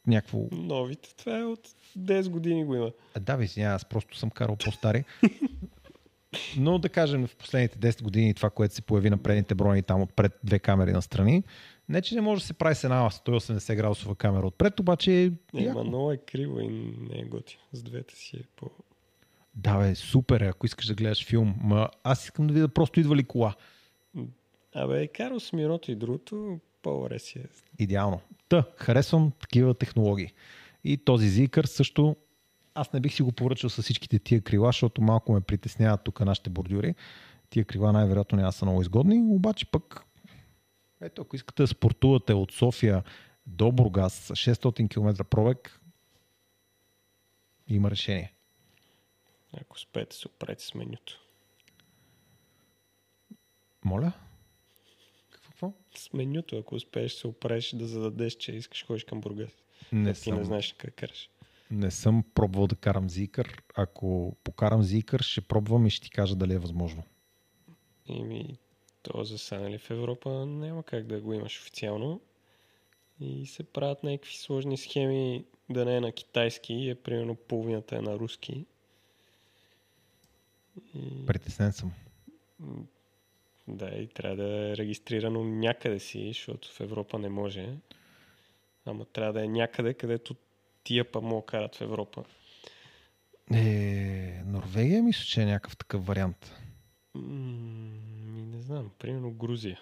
някакво... 0.07 0.39
Новите, 0.53 1.15
това 1.17 1.39
е 1.39 1.45
от 1.45 1.69
10 1.99 2.29
години 2.29 2.65
го 2.65 2.75
има. 2.75 2.91
А, 3.15 3.21
да, 3.21 3.37
ви 3.37 3.63
аз 3.63 3.85
просто 3.85 4.19
съм 4.19 4.31
карал 4.31 4.57
по-стари. 4.57 5.05
Но 6.57 6.79
да 6.79 6.89
кажем 6.89 7.27
в 7.27 7.37
последните 7.37 7.79
10 7.79 8.03
години 8.03 8.35
това, 8.35 8.51
което 8.51 8.75
се 8.75 8.83
появи 8.83 9.11
на 9.11 9.19
предните 9.19 9.55
брони 9.55 9.83
там 9.83 10.03
отпред 10.03 10.39
две 10.45 10.59
камери 10.59 10.93
на 10.93 11.03
страни, 11.03 11.43
не 11.89 12.03
че 12.03 12.15
не 12.15 12.21
може 12.21 12.41
да 12.41 12.47
се 12.47 12.55
прави 12.55 12.75
с 12.75 12.85
една 12.85 13.11
180 13.11 13.77
градусова 13.77 14.15
камера 14.15 14.47
отпред, 14.47 14.81
обаче 14.81 15.25
е 15.25 15.31
Не, 15.55 15.73
ма 15.73 15.85
много 15.85 16.13
е 16.13 16.17
криво 16.17 16.61
и 16.61 16.69
не 17.11 17.19
е 17.19 17.25
готи. 17.25 17.59
С 17.73 17.83
двете 17.83 18.17
си 18.17 18.37
е 18.37 18.43
по... 18.57 18.71
Да, 19.55 19.79
бе, 19.79 19.95
супер 19.95 20.41
е, 20.41 20.47
ако 20.47 20.67
искаш 20.67 20.87
да 20.87 20.95
гледаш 20.95 21.27
филм. 21.27 21.55
Ма 21.61 21.89
аз 22.05 22.25
искам 22.25 22.47
да 22.47 22.55
видя 22.55 22.69
просто 22.69 23.01
идва 23.01 23.17
ли 23.17 23.25
кола. 23.25 23.55
Абе, 24.75 25.09
карал 25.09 25.41
с 25.41 25.53
едното 25.53 25.91
и 25.91 25.95
другото, 25.95 26.59
по-добре 26.83 27.19
си 27.19 27.39
е. 27.39 27.45
Идеално. 27.79 28.21
Та, 28.49 28.65
харесвам 28.77 29.33
такива 29.41 29.75
технологии. 29.75 30.33
И 30.85 30.97
този 30.97 31.27
Zikr 31.29 31.67
също, 31.67 32.17
аз 32.75 32.93
не 32.93 33.01
бих 33.01 33.15
си 33.15 33.23
го 33.23 33.33
поръчал 33.33 33.71
с 33.71 33.83
всичките 33.83 34.19
тия 34.19 34.41
крила, 34.41 34.69
защото 34.69 35.03
малко 35.03 35.33
ме 35.33 35.41
притесняват 35.41 36.05
тук 36.05 36.21
нашите 36.21 36.51
бордюри. 36.51 36.95
Тия 37.51 37.65
крила 37.65 37.93
най-вероятно 37.93 38.39
няма 38.39 38.53
са 38.53 38.65
много 38.65 38.83
изгодни, 38.83 39.23
обаче 39.29 39.67
пък, 39.67 40.05
ето, 41.01 41.23
ако 41.23 41.37
искате 41.37 41.63
да 41.63 41.67
спортувате 41.67 42.33
от 42.33 42.53
София 42.53 43.03
до 43.47 43.73
Бургас 43.73 44.15
с 44.15 44.31
600 44.31 44.91
км 44.91 45.25
пробег, 45.25 45.81
има 47.69 47.91
решение. 47.91 48.35
Ако 49.61 49.75
успеете 49.75 50.17
се 50.17 50.29
оправите 50.29 50.65
с 50.65 50.75
менюто. 50.75 51.21
Моля? 53.85 54.13
Какво? 55.31 55.73
С 55.97 56.13
менюто, 56.13 56.59
ако 56.59 56.75
успееш 56.75 57.13
се 57.13 57.27
оправиш 57.27 57.75
да 57.75 57.87
зададеш, 57.87 58.35
че 58.35 58.53
искаш 58.53 58.81
да 58.81 58.87
ходиш 58.87 59.05
към 59.05 59.21
Бургас. 59.21 59.51
Не 59.93 60.13
ти 60.13 60.33
не 60.33 60.45
знаеш 60.45 60.73
как 60.79 60.95
караш. 60.95 61.31
Не 61.71 61.91
съм 61.91 62.25
пробвал 62.35 62.67
да 62.67 62.77
карам 62.77 63.09
Zikr. 63.09 63.61
Ако 63.77 64.37
покарам 64.45 64.83
Zikr, 64.83 65.23
ще 65.23 65.41
пробвам 65.41 65.87
и 65.87 65.91
ще 65.91 66.05
ти 66.05 66.11
кажа 66.11 66.37
дали 66.37 66.55
е 66.55 66.59
възможно. 66.59 67.03
Ими, 68.07 68.59
то 69.05 69.25
за 69.25 69.39
сега, 69.39 69.61
нали, 69.61 69.79
в 69.79 69.91
Европа 69.91 70.47
няма 70.47 70.83
как 70.83 71.07
да 71.07 71.21
го 71.21 71.33
имаш 71.33 71.61
официално. 71.61 72.21
И 73.21 73.47
се 73.47 73.65
правят 73.65 74.03
някакви 74.03 74.37
сложни 74.37 74.77
схеми 74.77 75.45
да 75.71 75.85
не 75.85 75.97
е 75.97 76.01
на 76.01 76.13
китайски, 76.13 76.89
е 76.89 76.95
примерно 76.95 77.35
половината 77.35 77.97
е 77.97 78.01
на 78.01 78.19
руски. 78.19 78.67
И, 80.95 81.27
Притеснен 81.27 81.73
съм. 81.73 81.93
да, 83.69 83.89
и 83.89 84.07
трябва 84.07 84.37
да 84.37 84.71
е 84.71 84.77
регистрирано 84.77 85.45
някъде 85.45 85.99
си, 85.99 86.29
защото 86.29 86.73
в 86.73 86.81
Европа 86.81 87.19
не 87.19 87.29
може. 87.29 87.69
Ама 88.87 89.05
трябва 89.05 89.33
да 89.33 89.45
е 89.45 89.49
някъде, 89.49 89.95
където 89.95 90.37
тия 90.85 91.13
па 91.13 91.21
да 91.21 91.43
карат 91.43 91.77
в 91.77 91.81
Европа. 91.81 92.25
Е, 93.55 94.43
Норвегия 94.47 95.03
мисля, 95.03 95.25
че 95.25 95.43
е 95.43 95.47
някакъв 95.47 95.77
такъв 95.77 96.07
вариант. 96.07 96.53
М, 97.15 98.14
знам, 98.65 98.91
примерно 98.99 99.31
Грузия. 99.31 99.81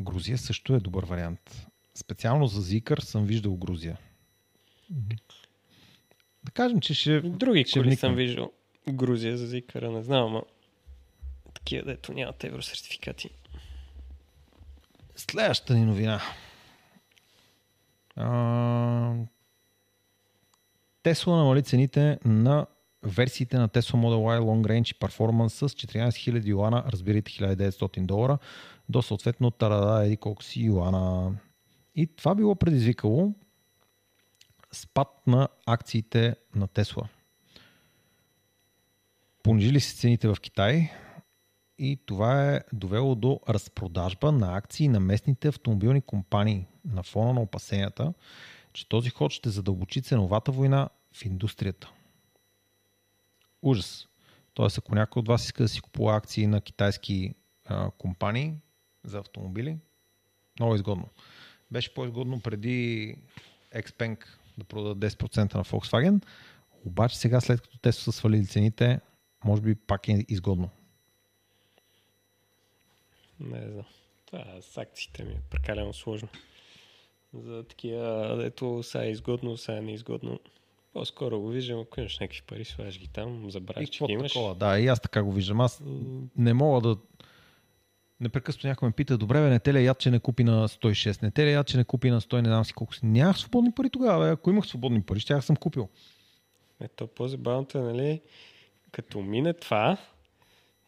Грузия 0.00 0.38
също 0.38 0.74
е 0.74 0.80
добър 0.80 1.04
вариант. 1.04 1.66
Специално 1.94 2.46
за 2.46 2.62
Zikr 2.62 3.00
съм 3.00 3.24
виждал 3.24 3.56
Грузия. 3.56 3.98
Да 6.44 6.52
кажем, 6.52 6.80
че 6.80 6.94
ще... 6.94 7.20
Други 7.20 7.64
ще 7.64 7.72
коли 7.72 7.88
вникнем. 7.88 8.10
съм 8.10 8.14
виждал. 8.14 8.52
Грузия 8.88 9.38
за 9.38 9.46
Зикъра, 9.46 9.90
не 9.90 10.02
знам, 10.02 10.26
ама 10.26 10.42
такива, 11.54 11.84
дето 11.84 12.12
нямат 12.12 12.44
евросертификати. 12.44 13.30
Следващата 15.16 15.74
ни 15.74 15.84
новина. 15.84 16.20
А, 18.16 19.14
Тесла 21.02 21.36
намали 21.36 21.62
цените 21.62 22.18
на 22.24 22.66
версиите 23.02 23.58
на 23.58 23.68
Tesla 23.68 23.94
Model 23.94 24.38
Y 24.38 24.40
Long 24.40 24.66
Range 24.66 24.98
Performance 24.98 25.66
с 25.66 25.74
14 25.74 26.08
000 26.08 26.46
юана, 26.46 26.84
разбирайте 26.88 27.30
1900 27.30 28.06
долара, 28.06 28.38
до 28.88 29.02
съответно 29.02 29.50
тарада 29.50 30.06
еди 30.06 30.16
колко 30.16 30.42
си 30.42 30.62
юана. 30.62 31.34
И 31.94 32.06
това 32.06 32.34
било 32.34 32.54
предизвикало 32.54 33.34
спад 34.72 35.08
на 35.26 35.48
акциите 35.66 36.36
на 36.54 36.68
Тесла. 36.68 37.08
Понижили 39.42 39.80
се 39.80 39.96
цените 39.96 40.28
в 40.28 40.36
Китай 40.40 40.90
и 41.78 41.98
това 42.06 42.54
е 42.54 42.60
довело 42.72 43.14
до 43.14 43.40
разпродажба 43.48 44.32
на 44.32 44.56
акции 44.56 44.88
на 44.88 45.00
местните 45.00 45.48
автомобилни 45.48 46.00
компании 46.00 46.66
на 46.84 47.02
фона 47.02 47.32
на 47.32 47.40
опасенията, 47.40 48.14
че 48.72 48.88
този 48.88 49.10
ход 49.10 49.32
ще 49.32 49.50
задълбочи 49.50 50.02
ценовата 50.02 50.52
война 50.52 50.88
в 51.12 51.24
индустрията. 51.24 51.92
Ужас. 53.66 54.08
Тоест, 54.54 54.78
ако 54.78 54.94
някой 54.94 55.20
от 55.20 55.28
вас 55.28 55.44
иска 55.44 55.62
да 55.62 55.68
си 55.68 55.80
купува 55.80 56.16
акции 56.16 56.46
на 56.46 56.60
китайски 56.60 57.34
а, 57.64 57.90
компании 57.90 58.54
за 59.04 59.18
автомобили, 59.18 59.78
много 60.60 60.74
изгодно. 60.74 61.08
Беше 61.70 61.94
по-изгодно 61.94 62.40
преди 62.40 63.16
Xpeng 63.74 64.26
да 64.58 64.64
продаде 64.64 65.10
10% 65.10 65.54
на 65.54 65.64
Volkswagen, 65.64 66.24
обаче 66.84 67.18
сега 67.18 67.40
след 67.40 67.60
като 67.60 67.78
те 67.78 67.92
са 67.92 68.12
свалили 68.12 68.46
цените, 68.46 69.00
може 69.44 69.62
би 69.62 69.74
пак 69.74 70.08
е 70.08 70.24
изгодно. 70.28 70.70
Не 73.40 73.70
знам. 73.70 73.84
Това 74.26 74.44
с 74.60 74.78
акциите 74.78 75.24
ми 75.24 75.32
е 75.32 75.42
прекалено 75.50 75.92
сложно. 75.92 76.28
За 77.34 77.64
такива, 77.68 78.36
дето 78.36 78.82
са 78.82 79.04
е 79.04 79.10
изгодно, 79.10 79.56
са 79.56 79.72
е 79.72 79.80
неизгодно. 79.80 80.40
По-скоро 80.96 81.40
го 81.40 81.48
виждам, 81.48 81.80
ако 81.80 82.00
имаш 82.00 82.18
някакви 82.18 82.42
пари, 82.46 82.64
слагаш 82.64 82.98
ги 82.98 83.08
там, 83.08 83.50
забравяш, 83.50 83.88
че 83.88 84.04
имаш. 84.08 84.32
Такова, 84.32 84.54
да, 84.54 84.78
и 84.78 84.86
аз 84.86 85.00
така 85.00 85.22
го 85.22 85.32
виждам. 85.32 85.60
Аз 85.60 85.82
не 86.36 86.54
мога 86.54 86.80
да... 86.80 86.96
Непрекъснато 88.20 88.66
някой 88.66 88.88
ме 88.88 88.92
пита, 88.92 89.18
добре, 89.18 89.40
бе, 89.40 89.48
не 89.48 89.58
те 89.58 89.74
ли 89.74 89.84
яд, 89.84 89.98
че 89.98 90.10
не 90.10 90.18
купи 90.18 90.44
на 90.44 90.68
106, 90.68 91.22
не 91.22 91.30
те 91.30 91.46
ли 91.46 91.52
яд, 91.52 91.66
че 91.66 91.76
не 91.76 91.84
купи 91.84 92.10
на 92.10 92.20
100, 92.20 92.40
не 92.40 92.48
знам 92.48 92.64
си 92.64 92.72
колко 92.72 92.94
си. 92.94 93.06
Нямах 93.06 93.38
свободни 93.38 93.72
пари 93.72 93.90
тогава, 93.90 94.24
бе. 94.24 94.30
ако 94.30 94.50
имах 94.50 94.66
свободни 94.66 95.02
пари, 95.02 95.20
ще 95.20 95.40
съм 95.40 95.56
купил. 95.56 95.88
Ето, 96.80 97.06
по-забавното 97.06 97.78
е, 97.78 97.80
нали, 97.80 98.20
като 98.92 99.20
мине 99.20 99.52
това 99.52 99.96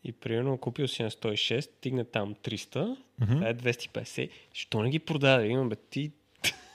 и 0.04 0.12
примерно 0.12 0.58
купил 0.58 0.88
си 0.88 1.02
на 1.02 1.10
106, 1.10 1.60
стигне 1.60 2.04
там 2.04 2.34
300, 2.34 2.96
mm-hmm. 3.20 3.50
е 3.50 3.54
250, 3.54 4.30
що 4.52 4.82
не 4.82 4.90
ги 4.90 4.98
продаде? 4.98 5.46
Имам 5.46 5.68
бе 5.68 5.76
ти... 5.76 6.12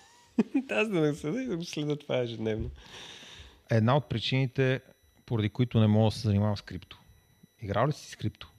Аз 0.69 0.89
да 0.89 1.01
не 1.01 1.13
съда 1.13 1.41
и 1.41 1.45
да 1.45 1.57
го 1.57 1.63
следа 1.63 1.95
това 1.95 2.17
ежедневно. 2.17 2.69
Една 3.75 3.97
от 3.97 4.09
причините, 4.09 4.81
поради 5.25 5.49
които 5.49 5.79
не 5.79 5.87
мога 5.87 6.07
да 6.07 6.11
се 6.11 6.27
занимавам 6.27 6.57
с 6.57 6.61
крипто. 6.61 6.99
Играл 7.61 7.87
ли 7.87 7.91
си 7.91 8.11
с 8.11 8.15
крипто? 8.15 8.49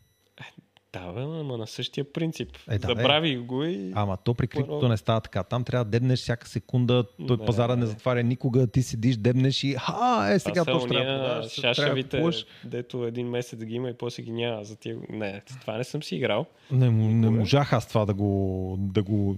Да, 0.94 1.12
бе, 1.12 1.20
ама 1.20 1.56
на 1.58 1.66
същия 1.66 2.12
принцип. 2.12 2.48
Е, 2.70 2.78
да, 2.78 2.86
Забрави 2.86 3.36
го 3.36 3.64
и... 3.64 3.92
Ама 3.94 4.16
то 4.16 4.34
при 4.34 4.46
криптото 4.46 4.88
не 4.88 4.96
става 4.96 5.20
така. 5.20 5.42
Там 5.42 5.64
трябва 5.64 5.84
да 5.84 5.90
дебнеш 5.90 6.18
всяка 6.18 6.48
секунда, 6.48 7.04
той 7.28 7.36
Да, 7.36 7.44
пазара 7.44 7.76
не 7.76 7.80
да. 7.80 7.86
затваря 7.86 8.22
никога, 8.22 8.66
ти 8.66 8.82
седиш, 8.82 9.16
дебнеш 9.16 9.64
и 9.64 9.76
а, 9.86 10.32
е 10.32 10.38
сега 10.38 10.64
точно 10.64 10.88
трябва 10.88 11.12
да 11.12 11.18
продаваш, 11.18 11.54
трябва 11.54 11.74
да 11.74 11.74
шашавите, 11.74 12.22
дето 12.64 13.04
един 13.04 13.28
месец 13.28 13.64
ги 13.64 13.74
има 13.74 13.90
и 13.90 13.94
после 13.94 14.22
ги 14.22 14.32
няма. 14.32 14.64
За 14.64 14.76
тия... 14.76 14.96
Не, 15.08 15.42
това 15.60 15.76
не 15.76 15.84
съм 15.84 16.02
си 16.02 16.16
играл. 16.16 16.46
Не, 16.70 16.90
не 16.90 17.30
можах 17.30 17.72
аз 17.72 17.88
това 17.88 18.04
да 18.04 18.14
го, 18.14 18.76
да 18.78 19.02
го... 19.02 19.36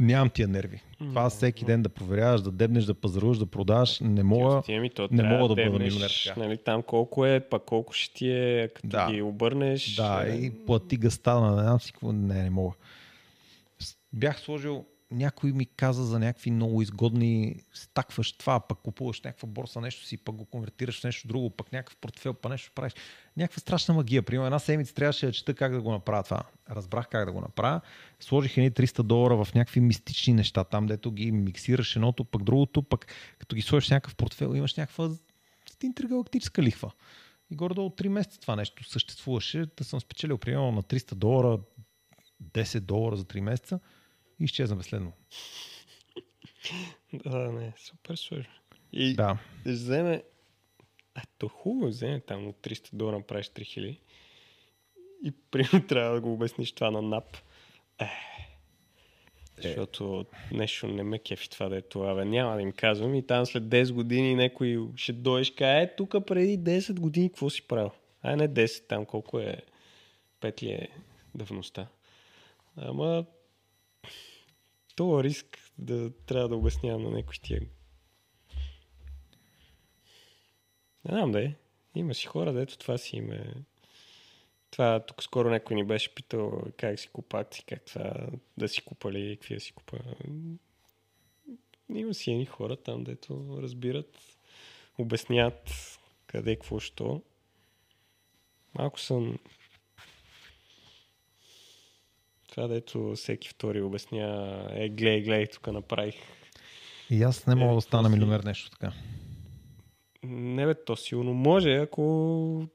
Нямам 0.00 0.30
тия 0.30 0.48
нерви. 0.48 0.82
Това 0.98 1.30
всеки 1.30 1.64
ден 1.64 1.82
да 1.82 1.88
проверяваш, 1.88 2.42
да 2.42 2.50
дебнеш, 2.50 2.84
да 2.84 2.94
пазаруваш, 2.94 3.38
да 3.38 3.46
продаваш, 3.46 4.00
не 4.00 4.22
мога. 4.22 4.62
Ами, 4.68 4.90
то 4.90 5.08
не 5.10 5.22
мога 5.22 5.54
да 5.54 5.54
бъда 5.54 5.78
милионер. 5.84 6.34
Нали, 6.36 6.56
там 6.56 6.82
колко 6.82 7.26
е, 7.26 7.40
пък 7.40 7.64
колко 7.64 7.92
ще 7.92 8.14
ти 8.14 8.30
е, 8.30 8.68
като 8.74 8.88
Да. 8.88 9.12
ги 9.12 9.22
обърнеш. 9.22 9.94
Да, 9.94 10.24
е, 10.26 10.34
и 10.36 10.64
плати 10.66 10.96
гъста 10.96 11.40
на 11.40 11.56
не. 11.56 12.12
Не, 12.12 12.42
не 12.42 12.50
мога. 12.50 12.74
Бях 14.12 14.40
сложил, 14.40 14.84
някой 15.14 15.52
ми 15.52 15.66
каза 15.66 16.04
за 16.04 16.18
някакви 16.18 16.50
много 16.50 16.82
изгодни, 16.82 17.62
стакваш 17.72 18.32
това, 18.32 18.60
пък 18.60 18.78
купуваш 18.78 19.20
някаква 19.20 19.48
борса, 19.48 19.80
нещо 19.80 20.04
си, 20.04 20.16
пък 20.16 20.34
го 20.34 20.44
конвертираш 20.44 21.00
в 21.00 21.04
нещо 21.04 21.28
друго, 21.28 21.50
пък 21.50 21.72
някакъв 21.72 21.96
портфел, 21.96 22.34
па 22.34 22.48
нещо 22.48 22.72
правиш. 22.74 22.92
Някаква 23.36 23.60
страшна 23.60 23.94
магия. 23.94 24.22
Примерно 24.22 24.46
една 24.46 24.58
седмица 24.58 24.94
трябваше 24.94 25.26
да 25.26 25.32
чета 25.32 25.54
как 25.54 25.72
да 25.72 25.82
го 25.82 25.92
направя 25.92 26.22
това. 26.22 26.42
Разбрах 26.70 27.08
как 27.08 27.26
да 27.26 27.32
го 27.32 27.40
направя. 27.40 27.80
Сложих 28.20 28.56
едни 28.56 28.70
300 28.70 29.02
долара 29.02 29.44
в 29.44 29.54
някакви 29.54 29.80
мистични 29.80 30.34
неща, 30.34 30.64
там 30.64 30.86
дето 30.86 31.12
ги 31.12 31.32
миксираш 31.32 31.96
едното, 31.96 32.24
пък 32.24 32.42
другото, 32.42 32.82
пък 32.82 33.06
като 33.38 33.56
ги 33.56 33.62
сложиш 33.62 33.90
някакъв 33.90 34.14
портфел, 34.14 34.54
имаш 34.54 34.74
някаква 34.74 35.10
интергалактическа 35.82 36.62
лихва. 36.62 36.92
И 37.50 37.56
горе-долу 37.56 37.90
3 37.90 38.08
месеца 38.08 38.40
това 38.40 38.56
нещо 38.56 38.84
съществуваше. 38.84 39.66
Да 39.76 39.84
съм 39.84 40.00
спечелил 40.00 40.38
примерно 40.38 40.72
на 40.72 40.82
300 40.82 41.14
долара, 41.14 41.58
10 42.42 42.80
долара 42.80 43.16
за 43.16 43.24
3 43.24 43.40
месеца 43.40 43.80
и 44.40 44.44
изчезна 44.44 44.76
безследно. 44.76 45.12
Да, 47.12 47.38
не, 47.38 47.72
супер 47.76 48.16
сложно. 48.16 48.52
И 48.92 49.14
Да. 49.14 49.38
вземе... 49.66 50.22
А, 51.14 51.22
то 51.38 51.48
хубаво, 51.48 51.88
вземе 51.88 52.20
там 52.20 52.48
от 52.48 52.56
300 52.56 52.88
долара 52.92 53.22
правиш 53.22 53.46
3000 53.46 53.98
и 55.24 55.32
примерно 55.50 55.86
трябва 55.88 56.14
да 56.14 56.20
го 56.20 56.32
обясниш 56.32 56.72
това 56.72 56.90
на 56.90 57.02
НАП. 57.02 57.36
Е, 58.00 58.08
защото 59.62 60.26
нещо 60.52 60.86
не 60.86 61.02
ме 61.02 61.18
кефи 61.18 61.50
това 61.50 61.68
да 61.68 61.76
е 61.76 61.82
това. 61.82 62.14
Бе. 62.14 62.24
Няма 62.24 62.54
да 62.54 62.62
им 62.62 62.72
казвам 62.72 63.14
и 63.14 63.26
там 63.26 63.46
след 63.46 63.62
10 63.62 63.92
години 63.92 64.34
някой 64.34 64.88
ще 64.96 65.12
дойдеш 65.12 65.50
каже, 65.50 65.82
е, 65.82 65.96
тук 65.96 66.26
преди 66.26 66.58
10 66.58 67.00
години 67.00 67.28
какво 67.28 67.50
си 67.50 67.62
правил? 67.62 67.90
А 68.22 68.36
не 68.36 68.48
10, 68.48 68.86
там 68.88 69.06
колко 69.06 69.38
е 69.38 69.56
5 70.40 70.62
ли 70.62 70.70
е 70.70 70.88
давността. 71.34 71.86
Ама 72.76 73.24
то 74.96 75.24
риск 75.24 75.58
да 75.78 76.10
трябва 76.10 76.48
да 76.48 76.56
обяснявам 76.56 77.02
на 77.02 77.10
някой 77.10 77.34
тия. 77.42 77.60
Не 81.04 81.10
знам 81.10 81.32
да 81.32 81.44
е. 81.44 81.54
Има 81.94 82.14
си 82.14 82.26
хора, 82.26 82.52
дето 82.52 82.78
това 82.78 82.98
си 82.98 83.16
има. 83.16 83.38
Това 84.70 85.00
тук 85.06 85.22
скоро 85.22 85.50
някой 85.50 85.76
ни 85.76 85.84
беше 85.84 86.14
питал 86.14 86.62
как 86.76 87.00
си 87.00 87.08
купа 87.08 87.38
акции, 87.38 87.64
как 87.64 87.84
това 87.84 88.26
да 88.56 88.68
си 88.68 88.84
купали, 88.84 89.36
какви 89.36 89.54
да 89.54 89.60
си 89.60 89.72
купа. 89.72 89.98
Има 91.94 92.14
си 92.14 92.30
едни 92.30 92.46
хора 92.46 92.76
там, 92.76 93.04
дето 93.04 93.58
разбират, 93.62 94.38
обясняват 94.98 95.70
къде, 96.26 96.56
какво, 96.56 96.80
що. 96.80 97.22
Малко 98.74 99.00
съм 99.00 99.38
това, 102.54 102.68
дето 102.68 103.12
всеки 103.16 103.48
втори 103.48 103.82
обяснява, 103.82 104.68
е, 104.70 104.88
гледай, 104.88 105.20
гледай, 105.20 105.46
тук 105.46 105.66
направих. 105.66 106.14
И 107.10 107.22
аз 107.22 107.46
не 107.46 107.54
мога 107.54 107.72
Е, 107.72 107.74
да 107.74 107.80
стана 107.80 108.08
милионер 108.08 108.40
нещо 108.40 108.70
така. 108.70 108.92
Не 110.22 110.66
бе, 110.66 110.84
то 110.84 110.96
силно 110.96 111.34
може, 111.34 111.74
ако 111.74 112.66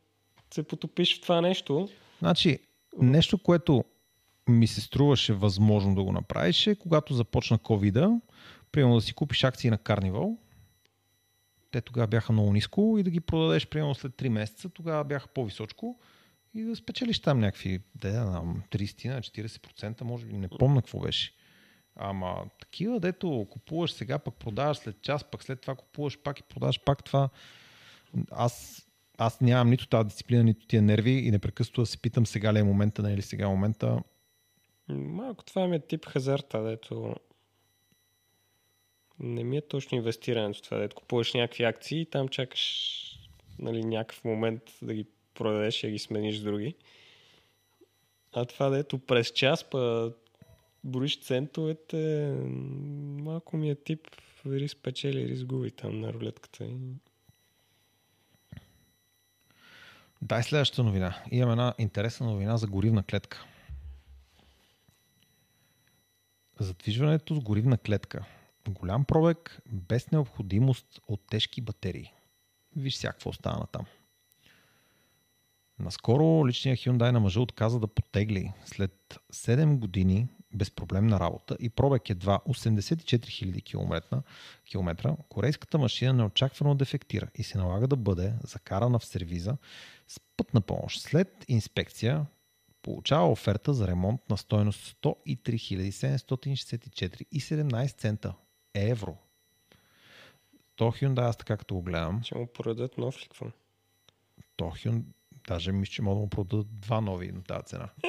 се 0.53 0.63
потопиш 0.63 1.17
в 1.17 1.21
това 1.21 1.41
нещо. 1.41 1.89
Значи, 2.19 2.59
нещо, 3.01 3.37
което 3.37 3.85
ми 4.49 4.67
се 4.67 4.81
струваше 4.81 5.33
възможно 5.33 5.95
да 5.95 6.03
го 6.03 6.11
направиш 6.11 6.67
е, 6.67 6.75
когато 6.75 7.13
започна 7.13 7.59
covid 7.59 8.21
примерно 8.71 8.95
да 8.95 9.01
си 9.01 9.13
купиш 9.13 9.43
акции 9.43 9.69
на 9.69 9.77
Carnival, 9.77 10.37
те 11.71 11.81
тогава 11.81 12.07
бяха 12.07 12.33
много 12.33 12.53
ниско 12.53 12.95
и 12.99 13.03
да 13.03 13.09
ги 13.09 13.19
продадеш 13.19 13.67
примерно 13.67 13.95
след 13.95 14.11
3 14.11 14.29
месеца, 14.29 14.69
тогава 14.69 15.03
бяха 15.03 15.27
по-височко 15.27 15.99
и 16.55 16.63
да 16.63 16.75
спечелиш 16.75 17.19
там 17.19 17.39
някакви, 17.39 17.79
да, 17.95 18.11
да 18.11 18.25
знам, 18.25 18.63
30 18.71 19.07
на 19.07 19.21
40%, 19.21 20.01
може 20.01 20.25
би, 20.25 20.33
не 20.33 20.47
помня 20.47 20.81
какво 20.81 20.99
беше. 20.99 21.33
Ама 21.95 22.45
такива, 22.59 22.99
дето 22.99 23.47
купуваш 23.49 23.91
сега, 23.91 24.19
пък 24.19 24.35
продаваш 24.35 24.77
след 24.77 25.01
час, 25.01 25.23
пък 25.23 25.43
след 25.43 25.61
това 25.61 25.75
купуваш 25.75 26.19
пак 26.23 26.39
и 26.39 26.43
продаваш 26.43 26.83
пак 26.83 27.03
това. 27.03 27.29
Аз, 28.31 28.85
аз 29.17 29.41
нямам 29.41 29.69
нито 29.69 29.87
тази 29.87 30.07
дисциплина, 30.07 30.43
нито 30.43 30.67
тия 30.67 30.81
нерви 30.81 31.11
и 31.11 31.31
непрекъснато 31.31 31.81
да 31.81 31.85
се 31.85 31.97
питам 31.97 32.25
сега 32.25 32.53
ли 32.53 32.59
е 32.59 32.63
момента, 32.63 33.01
не 33.01 33.13
е 33.13 33.17
ли 33.17 33.21
сега 33.21 33.45
е 33.45 33.49
момента. 33.49 34.03
Малко 34.89 35.43
това 35.43 35.67
ми 35.67 35.75
е 35.75 35.79
тип 35.79 36.05
хазарта, 36.05 36.63
дето 36.63 37.15
не 39.19 39.43
ми 39.43 39.57
е 39.57 39.67
точно 39.67 39.97
инвестирането 39.97 40.61
това, 40.61 40.77
дето 40.77 40.95
купуваш 40.95 41.33
някакви 41.33 41.63
акции 41.63 42.01
и 42.01 42.05
там 42.05 42.27
чакаш 42.27 42.95
нали, 43.59 43.83
някакъв 43.83 44.23
момент 44.23 44.61
да 44.81 44.93
ги 44.93 45.05
продадеш 45.39 45.81
да 45.81 45.89
ги 45.89 45.99
смениш 45.99 46.37
с 46.37 46.43
други. 46.43 46.75
А 48.33 48.45
това, 48.45 48.69
дето 48.69 48.99
през 48.99 49.31
час 49.31 49.69
па 49.69 50.13
броиш 50.83 51.21
центовете, 51.21 52.33
малко 53.23 53.57
ми 53.57 53.69
е 53.69 53.75
тип 53.75 54.07
рис 54.45 54.75
печели, 54.75 55.27
рис 55.27 55.43
губи 55.43 55.71
там 55.71 55.99
на 55.99 56.13
рулетката. 56.13 56.69
Дай 60.21 60.43
следващата 60.43 60.83
новина. 60.83 61.23
Имам 61.31 61.51
една 61.51 61.73
интересна 61.77 62.25
новина 62.25 62.57
за 62.57 62.67
горивна 62.67 63.03
клетка. 63.03 63.45
Задвижването 66.59 67.35
с 67.35 67.39
горивна 67.39 67.77
клетка 67.77 68.25
Голям 68.69 69.05
пробег, 69.05 69.61
без 69.65 70.11
необходимост 70.11 71.01
от 71.07 71.21
тежки 71.27 71.61
батерии. 71.61 72.13
Виж 72.75 72.95
сега 72.95 73.11
какво 73.11 73.33
стана 73.33 73.67
там. 73.71 73.85
Наскоро 75.79 76.47
личният 76.47 76.79
Hyundai 76.79 77.11
на 77.11 77.19
мъжа 77.19 77.41
отказа 77.41 77.79
да 77.79 77.87
потегли 77.87 78.53
след 78.65 79.19
7 79.33 79.77
години 79.77 80.27
безпроблемна 80.53 81.19
работа 81.19 81.57
и 81.59 81.69
пробег 81.69 82.09
едва 82.09 82.39
84 82.47 83.03
000 83.03 83.63
км, 84.65 85.15
корейската 85.29 85.77
машина 85.77 86.13
неочаквано 86.13 86.75
дефектира 86.75 87.27
и 87.35 87.43
се 87.43 87.57
налага 87.57 87.87
да 87.87 87.95
бъде 87.95 88.33
закарана 88.43 88.99
в 88.99 89.05
сервиза 89.05 89.57
с 90.07 90.19
пътна 90.37 90.61
помощ. 90.61 91.01
След 91.01 91.45
инспекция 91.47 92.25
получава 92.81 93.31
оферта 93.31 93.73
за 93.73 93.87
ремонт 93.87 94.21
на 94.29 94.37
стойност 94.37 94.97
103 95.03 95.89
764 95.89 97.25
и 97.31 97.41
17 97.41 97.97
цента 97.97 98.33
евро. 98.73 99.17
То 100.75 100.91
Hyundai, 100.91 101.29
аз 101.29 101.37
така 101.37 101.57
като 101.57 101.75
го 101.75 101.81
гледам, 101.81 102.23
Ще 102.23 102.37
му 102.37 102.47
продадат 102.47 102.97
нов 102.97 103.21
ли 103.21 103.23
какво? 103.23 103.45
то 104.55 104.65
Hyundai, 104.65 105.03
даже 105.49 105.71
мисля, 105.71 105.91
че 105.91 106.01
могат 106.01 106.17
да 106.17 106.21
му 106.21 106.29
продадат 106.29 106.79
два 106.79 107.01
нови 107.01 107.31
на 107.31 107.43
тази 107.43 107.63
цена. 107.63 107.89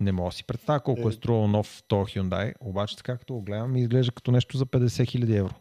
Не 0.00 0.12
мога 0.12 0.30
да 0.30 0.36
си 0.36 0.44
представя 0.44 0.80
колко 0.80 1.08
е 1.08 1.12
струвал 1.12 1.48
нов 1.48 1.82
то 1.88 1.94
Hyundai, 1.96 2.54
обаче 2.60 2.96
така 2.96 3.16
като 3.16 3.34
го 3.34 3.42
гледам, 3.42 3.76
изглежда 3.76 4.12
като 4.12 4.32
нещо 4.32 4.56
за 4.56 4.66
50 4.66 4.86
000 4.86 5.38
евро. 5.38 5.54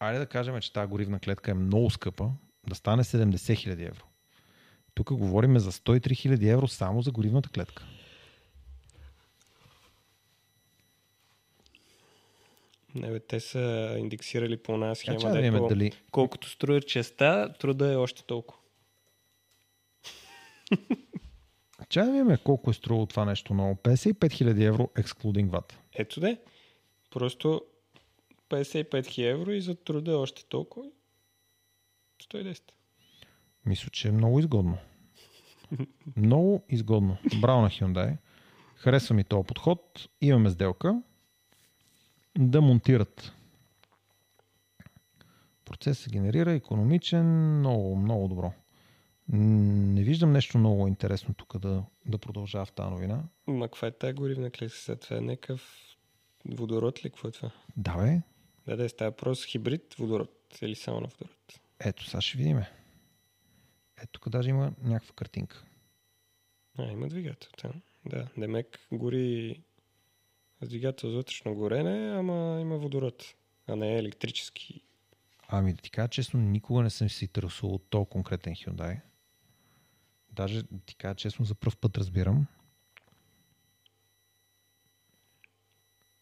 Айде 0.00 0.18
да 0.18 0.26
кажем, 0.26 0.60
че 0.60 0.72
тази 0.72 0.88
горивна 0.88 1.20
клетка 1.20 1.50
е 1.50 1.54
много 1.54 1.90
скъпа, 1.90 2.30
да 2.68 2.74
стане 2.74 3.04
70 3.04 3.34
000 3.34 3.88
евро. 3.88 4.04
Тук 4.94 5.12
говорим 5.12 5.58
за 5.58 5.72
103 5.72 5.98
000 5.98 6.52
евро 6.52 6.68
само 6.68 7.02
за 7.02 7.10
горивната 7.10 7.48
клетка. 7.48 7.84
Не, 12.94 13.10
бе, 13.10 13.20
те 13.20 13.40
са 13.40 13.96
индексирали 13.98 14.56
по 14.56 14.74
една 14.74 14.94
схема, 14.94 15.18
да 15.18 15.42
дето 15.42 15.66
дали... 15.66 15.92
колкото 16.10 16.50
струва 16.50 16.80
честа, 16.80 17.54
труда 17.60 17.92
е 17.92 17.96
още 17.96 18.24
толкова. 18.24 18.63
Чай 21.88 22.06
да 22.06 22.12
видим 22.12 22.36
колко 22.44 22.70
е 22.70 22.74
струвало 22.74 23.06
това 23.06 23.24
нещо 23.24 23.54
ново. 23.54 23.74
55 23.74 24.14
000 24.14 24.64
евро 24.64 24.88
ексклюдинг 24.96 25.52
ват. 25.52 25.78
Ето 25.92 26.20
де. 26.20 26.40
Просто 27.10 27.62
55 28.50 28.90
000 28.90 29.30
евро 29.30 29.50
и 29.50 29.60
за 29.60 29.74
труда 29.74 30.12
е 30.12 30.14
още 30.14 30.44
толкова. 30.44 30.86
110. 32.22 32.60
Мисля, 33.66 33.90
че 33.90 34.08
е 34.08 34.12
много 34.12 34.38
изгодно. 34.38 34.78
Много 36.16 36.64
изгодно. 36.68 37.16
Браво 37.40 37.62
на 37.62 37.68
Hyundai. 37.70 38.16
Харесва 38.76 39.14
ми 39.14 39.24
този 39.24 39.46
подход. 39.46 40.08
Имаме 40.20 40.50
сделка 40.50 41.02
да 42.38 42.60
монтират. 42.60 43.32
Процес 45.64 45.98
се 45.98 46.10
генерира, 46.10 46.52
економичен, 46.52 47.58
много, 47.58 47.96
много 47.96 48.28
добро. 48.28 48.52
Не 49.28 50.02
виждам 50.02 50.32
нещо 50.32 50.58
много 50.58 50.88
интересно 50.88 51.34
тук 51.34 51.58
да, 51.58 51.84
да 52.06 52.18
продължава 52.18 52.66
в 52.66 52.72
тази 52.72 52.90
новина. 52.90 53.22
Ма 53.46 53.68
каква 53.68 53.88
е 53.88 53.90
тази 53.90 54.12
горивна 54.12 54.50
клетка? 54.50 54.96
Това 54.96 55.16
е 55.16 55.20
някакъв 55.20 55.80
водород 56.48 57.04
ли? 57.04 57.10
Какво 57.10 57.28
е 57.28 57.32
това? 57.32 57.50
Да, 57.76 57.96
бе. 57.96 58.20
Да, 58.66 58.76
да, 58.76 58.88
става 58.88 59.12
просто 59.12 59.46
хибрид 59.46 59.94
водород 59.94 60.58
или 60.62 60.74
само 60.74 61.00
на 61.00 61.06
водород. 61.06 61.60
Ето, 61.80 62.04
сега 62.04 62.20
ще 62.20 62.38
видим. 62.38 62.58
Ето, 64.02 64.12
тук 64.12 64.28
даже 64.28 64.50
има 64.50 64.72
някаква 64.82 65.14
картинка. 65.14 65.64
А, 66.78 66.92
има 66.92 67.08
двигател 67.08 67.50
там. 67.56 67.72
Да, 68.06 68.28
Демек 68.38 68.80
гори 68.92 69.62
с 70.62 70.68
двигател 70.68 71.10
за 71.10 71.16
вътрешно 71.16 71.54
горене, 71.54 72.18
ама 72.18 72.58
има 72.60 72.78
водород, 72.78 73.24
а 73.66 73.76
не 73.76 73.94
е 73.94 73.98
електрически. 73.98 74.84
Ами 75.48 75.72
да 75.72 75.82
ти 75.82 75.90
кажа 75.90 76.08
честно, 76.08 76.40
никога 76.40 76.82
не 76.82 76.90
съм 76.90 77.08
се 77.08 77.24
интересувал 77.24 77.74
от 77.74 77.90
този 77.90 78.08
конкретен 78.10 78.54
Hyundai. 78.54 79.00
Даже 80.34 80.62
да 80.62 80.78
ти 80.86 80.94
кажа 80.94 81.14
честно, 81.14 81.44
за 81.44 81.54
първ 81.54 81.76
път 81.80 81.98
разбирам. 81.98 82.46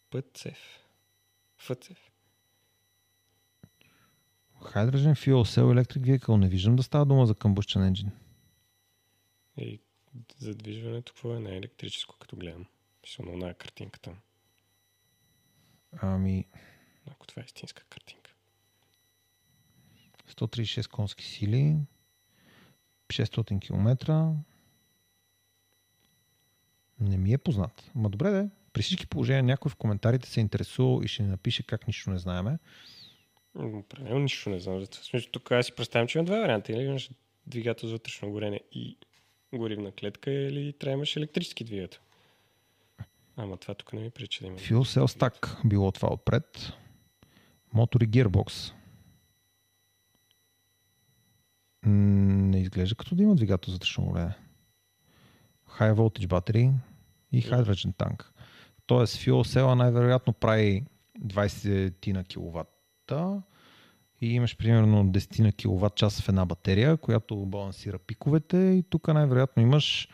Пътцев. 0.09 0.79
Фъцев. 1.57 2.11
Hydrogen 4.61 5.13
Fuel 5.13 5.43
Cell 5.43 5.83
Electric 5.83 5.99
Vehicle. 5.99 6.37
Не 6.37 6.49
виждам 6.49 6.75
да 6.75 6.83
става 6.83 7.05
дума 7.05 7.25
за 7.25 7.35
combustion 7.35 7.91
engine. 7.91 8.11
И 9.57 9.81
задвижването 10.37 11.13
какво 11.13 11.35
е? 11.35 11.37
Е 11.37 11.57
електрическо, 11.57 12.17
като 12.19 12.35
гледам. 12.35 12.65
Мисля, 13.03 13.25
на 13.25 13.31
една 13.31 13.53
картинка 13.53 13.99
там. 13.99 14.19
Ами, 16.01 16.45
Ако 17.11 17.27
това 17.27 17.41
е 17.41 17.45
истинска 17.45 17.83
картинка. 17.83 18.33
136 20.27 20.87
конски 20.87 21.25
сили, 21.25 21.77
600 23.07 23.59
км. 23.59 24.13
Не 26.99 27.17
ми 27.17 27.33
е 27.33 27.37
познат. 27.37 27.91
Ма 27.95 28.09
добре 28.09 28.31
де. 28.31 28.49
При 28.73 28.81
всички 28.81 29.07
положения 29.07 29.43
някой 29.43 29.71
в 29.71 29.75
коментарите 29.75 30.29
се 30.29 30.39
интересува 30.39 31.05
и 31.05 31.07
ще 31.07 31.23
ни 31.23 31.29
напише 31.29 31.63
как 31.63 31.87
нищо 31.87 32.09
не 32.09 32.17
знаеме. 32.17 32.59
Определено 33.55 34.19
нищо 34.19 34.49
не 34.49 34.59
знам. 34.59 34.85
Смисъл, 34.85 35.31
тук 35.31 35.51
аз 35.51 35.65
си 35.65 35.71
представям, 35.75 36.07
че 36.07 36.17
има 36.17 36.25
два 36.25 36.39
варианта. 36.39 36.71
Или 36.71 36.81
имаш 36.81 37.09
двигател 37.47 37.89
за 37.89 37.95
вътрешно 37.95 38.31
горене 38.31 38.59
и 38.71 38.97
горивна 39.53 39.91
клетка, 39.91 40.31
или 40.31 40.73
трябва 40.73 40.93
имаш 40.93 41.15
електрически 41.15 41.63
двигател. 41.63 42.01
Ама 43.37 43.57
това 43.57 43.73
тук 43.73 43.93
не 43.93 44.01
ми 44.01 44.09
пречи 44.09 44.39
да 44.41 44.47
има. 44.47 44.57
Fuel 44.57 44.99
Cell 44.99 45.19
Stack 45.19 45.67
било 45.67 45.91
това 45.91 46.13
отпред. 46.13 46.73
Мотор 47.73 48.01
и 48.01 48.05
гирбокс. 48.05 48.71
М, 48.71 48.77
Не 51.85 52.61
изглежда 52.61 52.95
като 52.95 53.15
да 53.15 53.23
има 53.23 53.35
двигател 53.35 53.71
за 53.71 53.75
вътрешно 53.75 54.05
горене. 54.05 54.35
High 55.79 55.93
voltage 55.93 56.27
батерии 56.27 56.71
и 57.31 57.43
hydrogen 57.43 57.97
танк. 57.97 58.33
Тоест 58.85 59.15
Fuel 59.15 59.59
Cell 59.59 59.73
най-вероятно 59.73 60.33
прави 60.33 60.85
20 61.25 62.13
на 62.13 62.23
киловатта 62.23 63.41
и 64.21 64.33
имаш 64.33 64.57
примерно 64.57 65.05
10 65.05 65.39
на 65.39 65.51
киловатт 65.51 65.95
час 65.95 66.21
в 66.21 66.29
една 66.29 66.45
батерия, 66.45 66.97
която 66.97 67.45
балансира 67.45 67.99
пиковете 67.99 68.57
и 68.57 68.83
тук 68.89 69.07
най-вероятно 69.07 69.63
имаш 69.63 70.07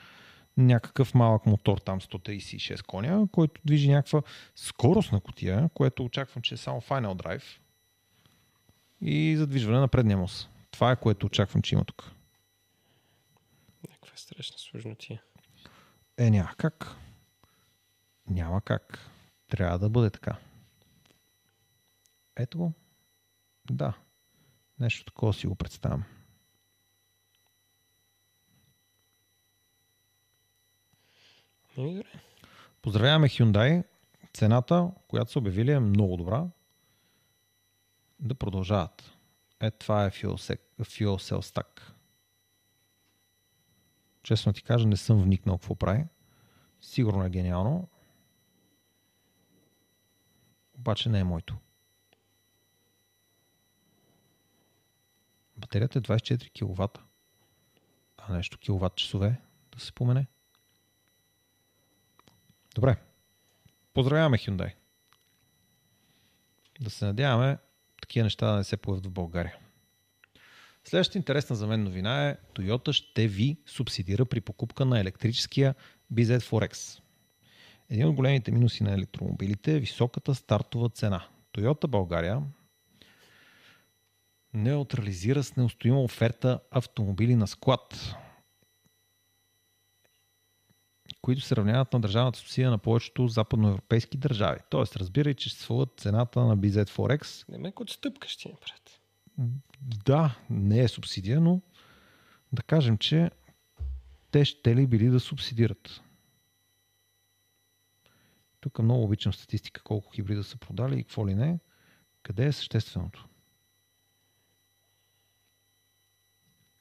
някакъв 0.57 1.15
малък 1.15 1.45
мотор, 1.45 1.77
там 1.77 2.01
136 2.01 2.85
коня, 2.85 3.27
който 3.31 3.61
движи 3.65 3.91
някаква 3.91 4.21
скоростна 4.55 5.19
котия, 5.19 5.69
което 5.73 6.05
очаквам, 6.05 6.41
че 6.41 6.53
е 6.53 6.57
само 6.57 6.81
Final 6.81 7.23
Drive 7.23 7.43
и 9.01 9.35
задвижване 9.37 9.79
на 9.79 9.87
предния 9.87 10.17
мост. 10.17 10.49
Това 10.71 10.91
е 10.91 10.99
което 10.99 11.25
очаквам, 11.25 11.61
че 11.61 11.75
има 11.75 11.85
тук. 11.85 12.11
Някаква 13.89 14.17
страшна 14.17 14.57
сложнотия. 14.57 15.23
Е, 16.17 16.29
няма 16.29 16.53
как. 16.57 16.95
Няма 18.27 18.61
как. 18.61 19.09
Трябва 19.47 19.79
да 19.79 19.89
бъде 19.89 20.09
така. 20.09 20.37
Ето 22.35 22.57
го. 22.57 22.73
Да. 23.71 23.93
Нещо 24.79 25.05
такова 25.05 25.33
си 25.33 25.47
го 25.47 25.55
представям. 25.55 26.03
Еми, 31.77 31.95
добре. 31.95 32.09
Поздравяваме 32.81 33.29
Hyundai. 33.29 33.83
Цената, 34.33 34.91
която 35.07 35.31
са 35.31 35.39
обявили 35.39 35.71
е 35.71 35.79
много 35.79 36.17
добра. 36.17 36.45
Да 38.19 38.35
продължават. 38.35 39.18
Е, 39.59 39.71
това 39.71 40.05
е 40.05 40.09
Fuel, 40.09 40.59
Fuel 40.79 41.33
Cell 41.33 41.41
Stack. 41.41 41.81
Честно 44.23 44.53
ти 44.53 44.63
кажа, 44.63 44.87
не 44.87 44.97
съм 44.97 45.23
вникнал 45.23 45.57
какво 45.57 45.75
прави. 45.75 46.05
Сигурно 46.81 47.25
е 47.25 47.29
гениално. 47.29 47.89
Обаче 50.73 51.09
не 51.09 51.19
е 51.19 51.23
моето. 51.23 51.57
Батерията 55.57 55.99
е 55.99 56.01
24 56.01 56.51
кВт. 56.51 56.99
А 58.17 58.33
нещо 58.33 58.57
киловатт 58.57 58.95
часове 58.95 59.41
да 59.71 59.79
се 59.79 59.85
спомене. 59.85 60.27
Добре. 62.75 62.97
Поздравяваме 63.93 64.37
Hyundai. 64.37 64.73
Да 66.79 66.89
се 66.89 67.05
надяваме 67.05 67.57
такива 68.09 68.23
неща 68.23 68.51
да 68.51 68.57
не 68.57 68.63
се 68.63 68.77
появят 68.77 69.05
в 69.05 69.11
България. 69.11 69.55
Следващата 70.83 71.17
интересна 71.17 71.55
за 71.55 71.67
мен 71.67 71.83
новина 71.83 72.29
е 72.29 72.37
Toyota 72.55 72.91
ще 72.91 73.27
ви 73.27 73.57
субсидира 73.65 74.25
при 74.25 74.41
покупка 74.41 74.85
на 74.85 74.99
електрическия 74.99 75.75
BZ4X. 76.13 76.99
Един 77.89 78.07
от 78.07 78.15
големите 78.15 78.51
минуси 78.51 78.83
на 78.83 78.93
електромобилите 78.93 79.75
е 79.75 79.79
високата 79.79 80.35
стартова 80.35 80.89
цена. 80.89 81.25
Toyota 81.53 81.87
България 81.87 82.41
неутрализира 84.53 85.43
с 85.43 85.55
неустоима 85.55 86.03
оферта 86.03 86.59
автомобили 86.71 87.35
на 87.35 87.47
склад, 87.47 88.15
които 91.29 91.41
се 91.41 91.55
равняват 91.55 91.93
на 91.93 91.99
държавната 91.99 92.39
субсидия 92.39 92.71
на 92.71 92.77
повечето 92.77 93.27
западноевропейски 93.27 94.17
държави. 94.17 94.59
Тоест, 94.69 94.95
разбирай, 94.95 95.33
че 95.33 95.49
ще 95.49 95.59
свалят 95.59 95.89
цената 95.97 96.45
на 96.45 96.57
BZ4X. 96.57 97.49
Не 97.49 97.57
ме 97.57 97.73
от 97.75 97.89
стъпка 97.89 98.27
ще 98.27 98.49
ни 98.49 98.55
правят. 98.55 99.01
Да, 99.81 100.35
не 100.49 100.79
е 100.79 100.87
субсидия, 100.87 101.41
но 101.41 101.61
да 102.51 102.63
кажем, 102.63 102.97
че 102.97 103.31
те 104.31 104.45
ще 104.45 104.75
ли 104.75 104.87
били 104.87 105.09
да 105.09 105.19
субсидират. 105.19 106.01
Тук 108.59 108.79
много 108.79 109.03
обичам 109.03 109.33
статистика 109.33 109.83
колко 109.83 110.11
хибрида 110.11 110.43
са 110.43 110.57
продали 110.57 110.99
и 110.99 111.03
какво 111.03 111.27
ли 111.27 111.35
не. 111.35 111.59
Къде 112.23 112.45
е 112.45 112.51
същественото? 112.51 113.27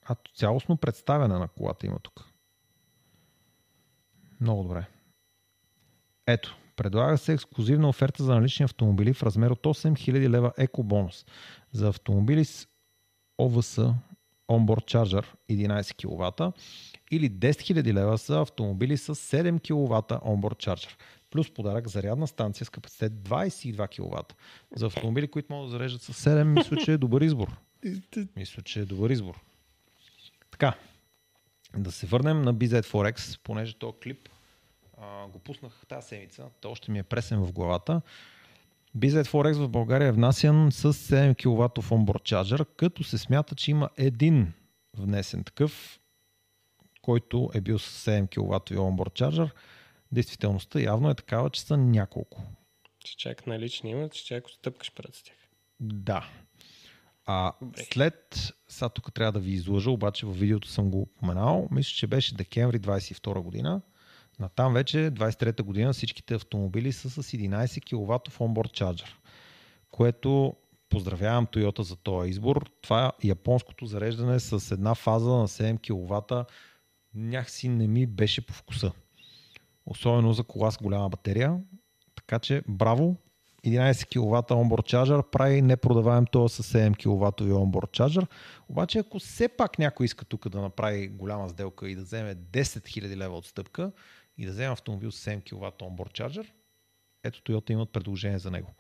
А 0.05 0.17
цялостно 0.35 0.77
представяне 0.77 1.39
на 1.39 1.49
колата 1.49 1.87
има 1.87 1.99
тук. 1.99 2.29
Много 4.41 4.63
добре. 4.63 4.87
Ето, 6.27 6.57
предлага 6.77 7.19
се 7.19 7.33
ексклюзивна 7.33 7.89
оферта 7.89 8.23
за 8.25 8.35
налични 8.35 8.65
автомобили 8.65 9.13
в 9.13 9.23
размер 9.23 9.51
от 9.51 9.63
8000 9.63 10.29
лева 10.29 10.53
еко 10.59 10.83
бонус 10.83 11.27
за 11.73 11.89
автомобили 11.89 12.45
с 12.45 12.69
ОВС 13.39 13.79
Onboard 14.49 14.85
Charger 14.95 15.25
11 15.51 15.95
кВт 15.95 16.55
или 17.11 17.31
10 17.31 17.51
000 17.51 17.93
лева 17.93 18.17
за 18.17 18.41
автомобили 18.41 18.97
с 18.97 19.15
7 19.15 19.61
кВт 19.61 20.11
Onboard 20.11 20.67
Charger 20.67 20.91
плюс 21.31 21.55
подарък 21.55 21.89
зарядна 21.89 22.27
станция 22.27 22.65
с 22.65 22.71
капацитет 22.71 23.13
22 23.13 23.89
кВт. 23.89 24.37
За 24.77 24.87
автомобили, 24.87 25.29
които 25.29 25.53
могат 25.53 25.71
да 25.71 25.71
зареждат 25.71 26.03
с 26.03 26.13
7, 26.13 26.45
мисля, 26.45 26.77
че 26.77 26.93
е 26.93 26.99
добър 26.99 27.21
избор. 27.21 27.57
Мисля, 28.37 28.63
че 28.63 28.81
е 28.81 28.85
добър 28.85 29.11
избор. 29.11 29.41
Така, 30.51 30.75
да 31.77 31.93
се 31.93 32.07
върнем 32.07 32.43
на 32.43 32.55
BZ4X, 32.55 33.41
понеже 33.43 33.79
този 33.79 33.99
клип 34.03 34.29
а, 35.01 35.27
го 35.27 35.39
пуснах 35.39 35.73
тази 35.89 36.09
седмица, 36.09 36.45
то 36.61 36.71
още 36.71 36.91
ми 36.91 36.99
е 36.99 37.03
пресен 37.03 37.41
в 37.41 37.53
главата. 37.53 38.01
BZ4X 38.99 39.53
в 39.53 39.69
България 39.69 40.09
е 40.09 40.13
внасян 40.13 40.73
с 40.73 40.93
7 40.93 41.37
кВт 41.37 41.85
onboard 41.85 42.23
charger, 42.23 42.67
като 42.77 43.05
се 43.05 43.19
смята, 43.19 43.55
че 43.55 43.71
има 43.71 43.91
един 43.97 44.53
внесен 44.97 45.45
такъв, 45.45 46.01
който 47.03 47.51
е 47.55 47.61
бил 47.61 47.79
с 47.79 48.11
7 48.11 48.29
кВт 48.29 48.71
onboard 48.71 49.21
charger. 49.21 49.51
Действителността 50.13 50.81
явно 50.81 51.11
е 51.11 51.15
такава, 51.15 51.51
че 51.51 51.61
са 51.61 51.77
няколко. 51.77 52.43
Че 53.05 53.17
чак 53.17 53.47
налични 53.47 53.91
имат, 53.91 54.13
че 54.13 54.25
чак 54.25 54.51
стъпкаш 54.51 54.93
пред 54.95 55.23
тях. 55.25 55.37
Да. 55.81 56.29
А 57.31 57.53
след, 57.93 58.53
сега 58.69 58.89
тук 58.89 59.15
трябва 59.15 59.33
да 59.33 59.41
ви 59.41 59.51
излъжа, 59.51 59.91
обаче 59.91 60.27
в 60.27 60.33
видеото 60.33 60.69
съм 60.69 60.91
го 60.91 61.01
упоменал, 61.01 61.69
мисля, 61.71 61.91
че 61.97 62.07
беше 62.07 62.35
декември 62.35 62.81
22 62.81 63.41
година. 63.41 63.81
Натам 64.41 64.75
вече 64.75 64.99
23 64.99 65.63
година 65.63 65.93
всичките 65.93 66.35
автомобили 66.35 66.93
са 66.93 67.11
с 67.11 67.23
11 67.23 67.85
кВт 67.85 68.29
onboard 68.29 68.81
charger, 68.81 69.09
което 69.91 70.57
поздравявам 70.89 71.47
Toyota 71.47 71.81
за 71.81 71.97
този 71.97 72.31
избор. 72.31 72.71
Това 72.83 73.07
е 73.07 73.27
японското 73.27 73.87
зареждане 73.87 74.41
с 74.41 74.75
една 74.75 74.95
фаза 74.95 75.31
на 75.31 75.49
7 75.49 75.81
кВт 75.81 76.53
някакси 77.15 77.69
не 77.69 77.89
ми 77.89 78.07
беше 78.07 78.47
по 78.47 78.53
вкуса. 78.53 78.93
Особено 79.87 80.33
за 80.33 80.45
кола 80.45 80.71
с 80.71 80.79
голяма 80.79 81.09
батерия. 81.09 81.61
Така 82.15 82.39
че 82.39 82.63
браво, 82.69 83.17
11 83.67 84.07
кВт 84.07 84.51
onboard 84.51 84.87
charger 84.87 85.23
прави 85.23 85.63
непродаваем 85.63 86.27
то 86.27 86.49
с 86.49 86.63
7 86.63 86.97
кВт 86.97 87.41
onboard 87.41 87.99
charger. 87.99 88.27
Обаче 88.69 88.99
ако 88.99 89.19
все 89.19 89.49
пак 89.49 89.79
някой 89.79 90.07
иска 90.07 90.25
тук 90.25 90.49
да 90.49 90.61
направи 90.61 91.09
голяма 91.09 91.49
сделка 91.49 91.91
и 91.91 91.95
да 91.95 92.03
вземе 92.03 92.35
10 92.35 92.63
000 92.63 93.17
лева 93.17 93.37
отстъпка 93.37 93.93
и 94.39 94.47
да 94.47 94.53
вземе 94.53 94.73
автомобил 94.73 95.13
с 95.13 95.31
7 95.31 95.43
кВт 95.43 95.79
onboard 95.79 96.21
charger, 96.21 96.47
ето 97.25 97.41
Toyota 97.41 97.71
имат 97.71 97.91
предложение 97.91 98.39
за 98.39 98.51
него. 98.51 98.75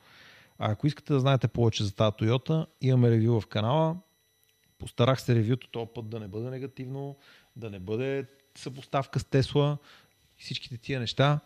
А 0.58 0.70
ако 0.70 0.86
искате 0.86 1.12
да 1.12 1.20
знаете 1.20 1.48
повече 1.48 1.84
за 1.84 1.94
тази 1.94 2.10
Toyota, 2.10 2.66
имаме 2.80 3.10
ревю 3.10 3.40
в 3.40 3.46
канала. 3.46 3.96
Постарах 4.78 5.20
се 5.20 5.34
ревюто 5.34 5.70
този 5.70 5.90
път 5.94 6.08
да 6.08 6.20
не 6.20 6.28
бъде 6.28 6.50
негативно, 6.50 7.16
да 7.56 7.70
не 7.70 7.78
бъде 7.78 8.26
съпоставка 8.54 9.20
с 9.20 9.24
Тесла 9.24 9.78
и 10.38 10.42
всичките 10.42 10.78
тия 10.78 11.00
неща. 11.00 11.40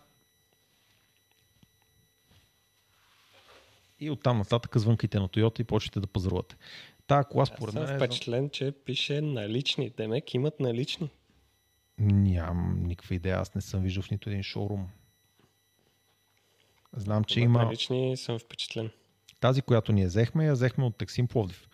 И 4.02 4.10
оттам 4.10 4.38
нататък 4.38 4.76
звънкайте 4.76 5.20
на 5.20 5.28
Toyota 5.28 5.60
и 5.60 5.64
почвате 5.64 6.00
да 6.00 6.06
пазарувате. 6.06 6.56
Та 7.06 7.24
кола 7.24 7.46
според 7.46 7.74
мен... 7.74 7.82
Аз 7.82 7.88
съм 7.88 7.98
впечатлен, 7.98 8.50
че 8.50 8.72
пише 8.72 9.20
налични. 9.20 9.90
Демек 9.90 10.34
имат 10.34 10.60
налични. 10.60 11.10
Нямам 11.98 12.82
никаква 12.82 13.14
идея. 13.14 13.36
Аз 13.36 13.54
не 13.54 13.60
съм 13.60 13.82
виждал 13.82 14.02
в 14.02 14.10
нито 14.10 14.30
един 14.30 14.42
шоурум. 14.42 14.88
Знам, 16.96 17.24
че 17.24 17.40
има... 17.40 17.64
Налични 17.64 18.16
съм 18.16 18.38
впечатлен. 18.38 18.90
Тази, 19.40 19.62
която 19.62 19.92
ние 19.92 20.06
взехме, 20.06 20.46
я 20.46 20.52
взехме 20.52 20.84
от 20.84 20.96
Таксим 20.96 21.28
Пловдив. 21.28 21.68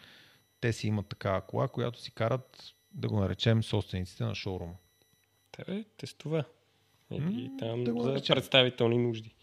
Те 0.60 0.72
си 0.72 0.86
имат 0.86 1.08
такава 1.08 1.40
кола, 1.40 1.68
която 1.68 2.00
си 2.00 2.10
карат, 2.10 2.74
да 2.92 3.08
го 3.08 3.20
наречем, 3.20 3.62
собствениците 3.62 4.24
на 4.24 4.34
шоурума. 4.34 4.74
Те, 5.52 5.84
тестува. 5.96 6.44
Или 7.10 7.50
там 7.58 7.84
да 7.84 7.92
го 7.92 8.02
за 8.02 8.08
наречем. 8.08 8.34
представителни 8.34 8.98
нужди. 8.98 9.34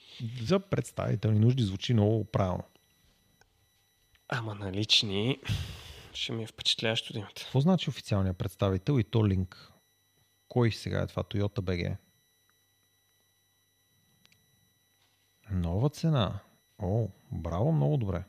За 0.41 0.59
представителни 0.59 1.39
нужди 1.39 1.63
звучи 1.63 1.93
много 1.93 2.25
правилно. 2.25 2.63
Ама 4.27 4.55
налични 4.55 5.39
ще 6.13 6.33
ми 6.33 6.43
е 6.43 6.47
впечатляващо 6.47 7.13
да 7.13 7.19
имат. 7.19 7.33
Какво 7.33 7.59
значи 7.59 7.89
официалният 7.89 8.37
представител 8.37 8.99
и 8.99 9.03
то 9.03 9.27
линк? 9.27 9.71
Кой 10.47 10.71
сега 10.71 11.01
е 11.01 11.07
това? 11.07 11.23
Toyota 11.23 11.59
BG? 11.59 11.97
Нова 15.51 15.89
цена. 15.89 16.39
О, 16.79 17.07
браво, 17.31 17.71
много 17.71 17.97
добре. 17.97 18.23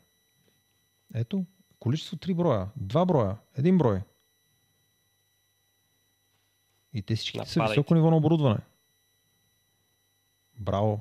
Ето, 1.15 1.47
количество 1.79 2.17
3 2.17 2.35
броя, 2.35 2.71
2 2.81 3.07
броя, 3.07 3.39
1 3.59 3.79
брой. 3.79 4.03
И 6.93 7.03
те 7.03 7.17
всички 7.17 7.41
са 7.45 7.67
високо 7.69 7.95
ниво 7.95 8.11
на 8.11 8.17
оборудване. 8.17 8.59
Браво. 10.61 11.01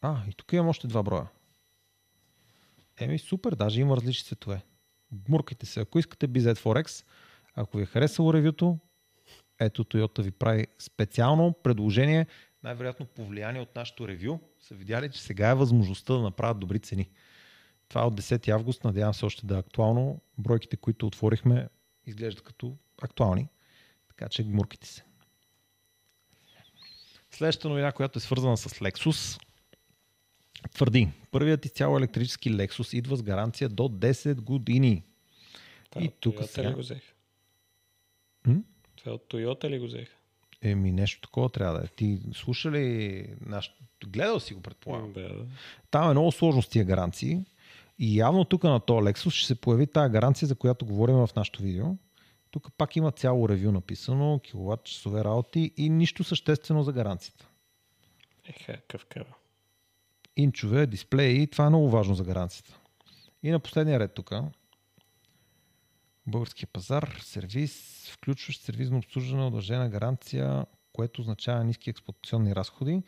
А, 0.00 0.26
и 0.28 0.32
тук 0.32 0.52
имам 0.52 0.68
още 0.68 0.86
два 0.86 1.02
броя. 1.02 1.28
Еми, 3.00 3.18
супер, 3.18 3.54
даже 3.54 3.80
има 3.80 3.96
различни 3.96 4.26
цветове. 4.26 4.62
Гмуркайте 5.12 5.66
се. 5.66 5.80
Ако 5.80 5.98
искате 5.98 6.28
BZ4X, 6.28 7.04
ако 7.54 7.76
ви 7.76 7.82
е 7.82 7.86
харесало 7.86 8.34
ревюто, 8.34 8.78
ето 9.60 9.84
Toyota 9.84 10.22
ви 10.22 10.30
прави 10.30 10.66
специално 10.78 11.54
предложение, 11.62 12.26
най-вероятно 12.62 13.06
по 13.06 13.24
влияние 13.24 13.60
от 13.60 13.76
нашото 13.76 14.08
ревю, 14.08 14.38
са 14.60 14.74
видяли, 14.74 15.10
че 15.10 15.22
сега 15.22 15.50
е 15.50 15.54
възможността 15.54 16.14
да 16.14 16.22
направят 16.22 16.58
добри 16.58 16.80
цени. 16.80 17.10
Това 17.88 18.02
е 18.02 18.04
от 18.04 18.20
10 18.20 18.48
август, 18.48 18.84
надявам 18.84 19.14
се 19.14 19.24
още 19.24 19.46
да 19.46 19.54
е 19.56 19.58
актуално. 19.58 20.20
Бройките, 20.38 20.76
които 20.76 21.06
отворихме, 21.06 21.68
изглеждат 22.06 22.44
като 22.44 22.76
актуални, 23.02 23.48
така 24.08 24.28
че 24.28 24.44
гмуркайте 24.44 24.86
се. 24.86 25.04
Следващата 27.30 27.68
новина, 27.68 27.92
която 27.92 28.18
е 28.18 28.20
свързана 28.20 28.56
с 28.56 28.68
Lexus, 28.68 29.40
твърди, 30.70 31.08
първият 31.30 31.64
изцяло 31.64 31.98
електрически 31.98 32.52
Lexus 32.52 32.96
идва 32.96 33.16
с 33.16 33.22
гаранция 33.22 33.68
до 33.68 33.82
10 33.82 34.34
години. 34.34 35.02
Това 35.90 36.04
И 36.04 36.08
от 36.08 36.14
тук 36.20 36.36
Toyota 36.36 36.46
сега- 36.46 36.70
ли 36.70 36.74
го 36.74 36.80
взеха? 36.80 37.12
М? 38.46 38.62
Това 38.96 39.12
от 39.12 39.32
Toyota 39.32 39.70
ли 39.70 39.78
го 39.78 39.86
взеха? 39.86 40.14
Еми, 40.62 40.92
нещо 40.92 41.20
такова 41.20 41.48
трябва 41.48 41.78
да 41.78 41.84
е. 41.84 41.88
Ти 41.88 42.18
слуша 42.32 42.70
ли 42.70 43.26
наш... 43.40 43.72
Гледал 44.06 44.40
си 44.40 44.54
го, 44.54 44.60
предполагам. 44.60 45.12
Да, 45.12 45.20
да. 45.20 45.46
Там 45.90 46.08
е 46.10 46.12
много 46.12 46.32
сложно 46.32 46.62
с 46.62 46.68
тия 46.68 46.84
гаранции. 46.84 47.44
И 47.98 48.18
явно 48.18 48.44
тук 48.44 48.64
на 48.64 48.80
този 48.80 49.06
Lexus 49.06 49.30
ще 49.30 49.46
се 49.46 49.54
появи 49.54 49.86
тази 49.86 50.12
гаранция, 50.12 50.48
за 50.48 50.54
която 50.54 50.86
говорим 50.86 51.14
в 51.16 51.30
нашото 51.36 51.62
видео. 51.62 51.86
Тук 52.50 52.68
пак 52.78 52.96
има 52.96 53.10
цяло 53.12 53.48
ревю 53.48 53.72
написано, 53.72 54.40
киловатт 54.44 54.84
часове 54.84 55.24
работи 55.24 55.72
и 55.76 55.88
нищо 55.90 56.24
съществено 56.24 56.82
за 56.82 56.92
гаранцията. 56.92 57.48
Еха, 58.44 58.80
къв 58.88 59.04
кава. 59.06 59.34
Инчове, 60.36 60.86
дисплеи, 60.86 61.46
това 61.46 61.66
е 61.66 61.68
много 61.68 61.90
важно 61.90 62.14
за 62.14 62.24
гаранцията. 62.24 62.78
И 63.42 63.50
на 63.50 63.60
последния 63.60 64.00
ред 64.00 64.14
тук. 64.14 64.32
Българския 66.26 66.68
пазар, 66.72 67.18
сервис, 67.22 68.04
включващ 68.12 68.62
сервизно 68.62 68.98
обслужване, 68.98 69.46
удължена 69.46 69.88
гаранция, 69.88 70.66
което 70.92 71.20
означава 71.20 71.64
ниски 71.64 71.90
експлуатационни 71.90 72.54
разходи. 72.54 73.02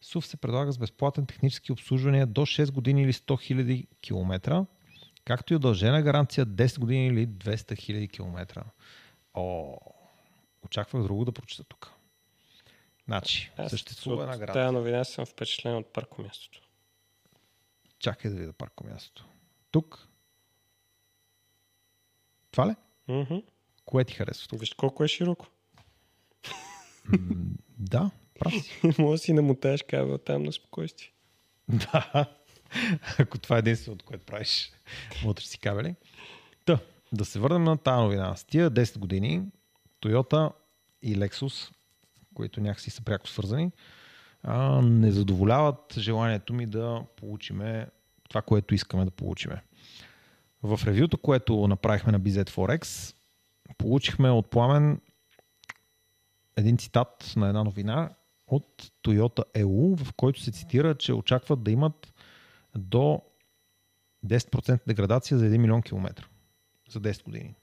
СУВ 0.00 0.26
се 0.26 0.36
предлага 0.36 0.72
с 0.72 0.78
безплатен 0.78 1.26
технически 1.26 1.72
обслужвания 1.72 2.26
до 2.26 2.40
6 2.40 2.72
години 2.72 3.02
или 3.02 3.12
100 3.12 3.54
000 3.54 3.86
км, 4.02 4.66
както 5.24 5.52
и 5.52 5.56
удължена 5.56 6.02
гаранция 6.02 6.46
10 6.46 6.78
години 6.78 7.06
или 7.06 7.28
200 7.28 7.56
000 7.56 8.10
км. 8.10 8.64
О, 9.34 9.76
очаквах 10.62 11.02
друго 11.02 11.24
да 11.24 11.32
прочета 11.32 11.64
тук. 11.64 11.92
Значи, 13.10 13.50
Аз 13.56 13.70
съществува 13.70 14.22
една 14.22 14.38
гаранция. 14.38 14.64
тази 14.64 14.74
новина 14.74 15.04
съм 15.04 15.26
впечатлен 15.26 15.76
от 15.76 15.92
паркомястото. 15.92 16.60
Чакай 17.98 18.30
да 18.30 18.36
видя 18.36 18.52
паркомястото. 18.52 19.24
Тук. 19.70 20.08
Това 22.50 22.68
ли? 22.68 22.74
Мгм. 23.08 23.36
Кое 23.84 24.04
ти 24.04 24.14
харесва? 24.14 24.48
тук? 24.48 24.60
Виж 24.60 24.74
колко 24.74 25.04
е 25.04 25.08
широко. 25.08 25.46
Да. 27.78 28.10
прав 28.38 28.52
си. 28.52 28.80
Може 28.98 29.20
да 29.20 29.24
си 29.24 29.32
намотаеш 29.32 29.82
кабел 29.82 30.18
там 30.18 30.42
на 30.42 30.52
спокойствие. 30.52 31.10
Да. 31.68 32.26
Ако 33.18 33.38
това 33.38 33.56
е 33.56 33.58
единственото, 33.58 34.04
което 34.04 34.26
правиш, 34.26 34.72
моташ 35.24 35.46
си 35.46 35.58
кабели. 35.58 35.94
Та, 36.64 36.78
да 37.12 37.24
се 37.24 37.38
върнем 37.38 37.64
на 37.64 37.78
тази 37.78 38.02
новина. 38.02 38.36
С 38.36 38.44
тия 38.44 38.70
10 38.70 38.98
години 38.98 39.42
Toyota 40.02 40.52
и 41.02 41.16
Lexus, 41.16 41.70
които 42.34 42.60
някакси 42.60 42.90
са 42.90 43.02
пряко 43.02 43.28
свързани, 43.28 43.70
а, 44.42 44.82
не 44.82 45.10
задоволяват 45.12 45.94
желанието 45.98 46.54
ми 46.54 46.66
да 46.66 47.04
получиме 47.16 47.86
това, 48.28 48.42
което 48.42 48.74
искаме 48.74 49.04
да 49.04 49.10
получиме. 49.10 49.62
В 50.62 50.80
ревюто, 50.86 51.18
което 51.18 51.68
направихме 51.68 52.12
на 52.12 52.20
BZ 52.20 52.50
Forex, 52.50 53.14
получихме 53.78 54.30
от 54.30 54.50
Пламен 54.50 55.00
един 56.56 56.78
цитат 56.78 57.32
на 57.36 57.48
една 57.48 57.64
новина 57.64 58.10
от 58.46 58.92
Toyota 59.04 59.42
EU, 59.54 60.04
в 60.04 60.12
който 60.14 60.40
се 60.40 60.52
цитира, 60.52 60.94
че 60.94 61.12
очакват 61.12 61.62
да 61.62 61.70
имат 61.70 62.14
до 62.76 63.22
10% 64.26 64.80
деградация 64.86 65.38
за 65.38 65.44
1 65.44 65.58
милион 65.58 65.82
километра 65.82 66.26
за 66.90 67.00
10 67.00 67.24
години. 67.24 67.54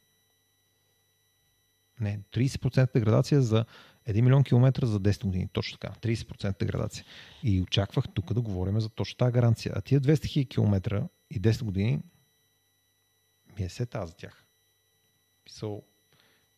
Не, 1.99 2.19
30% 2.33 2.93
деградация 2.93 3.41
за 3.41 3.65
1 4.07 4.21
милион 4.21 4.43
километра 4.43 4.87
за 4.87 4.99
10 4.99 5.25
години. 5.25 5.49
Точно 5.53 5.77
така. 5.77 5.93
30% 5.93 6.59
деградация. 6.59 7.05
И 7.43 7.61
очаквах 7.61 8.05
тук 8.13 8.33
да 8.33 8.41
говорим 8.41 8.79
за 8.79 8.89
точно 8.89 9.17
тази 9.17 9.31
гаранция. 9.31 9.73
А 9.75 9.81
тия 9.81 10.01
200 10.01 10.25
хиляди 10.25 10.49
километра 10.49 11.07
и 11.31 11.41
10 11.41 11.63
години 11.63 12.01
ми 13.59 13.65
е 13.65 13.69
сета 13.69 14.05
за 14.07 14.15
тях. 14.15 14.45
Писал, 15.45 15.83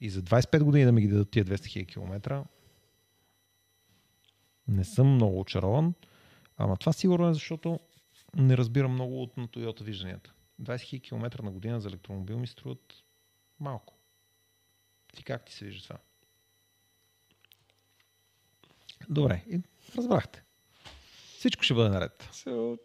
и 0.01 0.09
за 0.09 0.21
25 0.21 0.63
години 0.63 0.85
да 0.85 0.91
ми 0.91 1.01
ги 1.01 1.07
дадат 1.07 1.31
тия 1.31 1.45
200 1.45 1.55
000 1.55 1.87
км. 1.87 2.45
Не 4.67 4.85
съм 4.85 5.13
много 5.13 5.39
очарован, 5.39 5.93
ама 6.57 6.77
това 6.77 6.93
сигурно 6.93 7.29
е 7.29 7.33
защото 7.33 7.79
не 8.35 8.57
разбирам 8.57 8.93
много 8.93 9.23
от 9.23 9.37
на 9.37 9.47
Toyota 9.47 9.83
вижданията. 9.83 10.33
20 10.61 10.75
000 10.75 11.01
км 11.01 11.43
на 11.43 11.51
година 11.51 11.81
за 11.81 11.89
електромобил 11.89 12.39
ми 12.39 12.47
струват 12.47 12.93
малко. 13.59 13.98
Ти 15.15 15.23
как 15.23 15.45
ти 15.45 15.53
се 15.53 15.65
вижда 15.65 15.83
това? 15.83 15.97
Добре, 19.09 19.43
и 19.49 19.59
разбрахте. 19.97 20.43
Всичко 21.37 21.63
ще 21.63 21.73
бъде 21.73 21.89
наред. 21.89 22.29
So, 22.33 22.79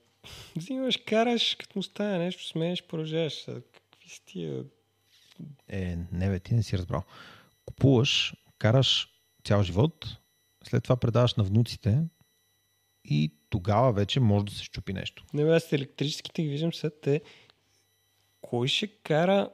взимаш, 0.56 0.96
караш, 0.96 1.55
като 1.55 1.78
му 1.78 1.82
стане 1.82 2.18
нещо, 2.18 2.46
смееш, 2.46 2.82
поражаваш. 2.82 3.44
Какви 3.44 4.09
си 4.09 4.22
тия 4.24 4.64
е, 5.68 5.96
не 6.12 6.30
бе, 6.30 6.40
ти 6.40 6.55
не 6.55 6.62
си 6.62 6.78
разбрал. 6.78 7.02
Купуваш, 7.64 8.34
караш 8.59 9.09
цял 9.44 9.62
живот, 9.62 10.18
след 10.64 10.82
това 10.84 10.96
предаваш 10.96 11.34
на 11.34 11.44
внуците 11.44 12.02
и 13.05 13.32
тогава 13.51 13.92
вече 13.92 14.20
може 14.20 14.44
да 14.44 14.52
се 14.52 14.64
щупи 14.64 14.92
нещо. 14.92 15.24
Не 15.34 15.44
бе, 15.44 15.51
аз 15.51 15.72
електрическите 15.72 16.42
ги 16.42 16.48
виждам 16.48 16.72
след 16.72 17.01
те. 17.01 17.20
Кой 18.40 18.68
ще 18.68 18.86
кара 18.86 19.51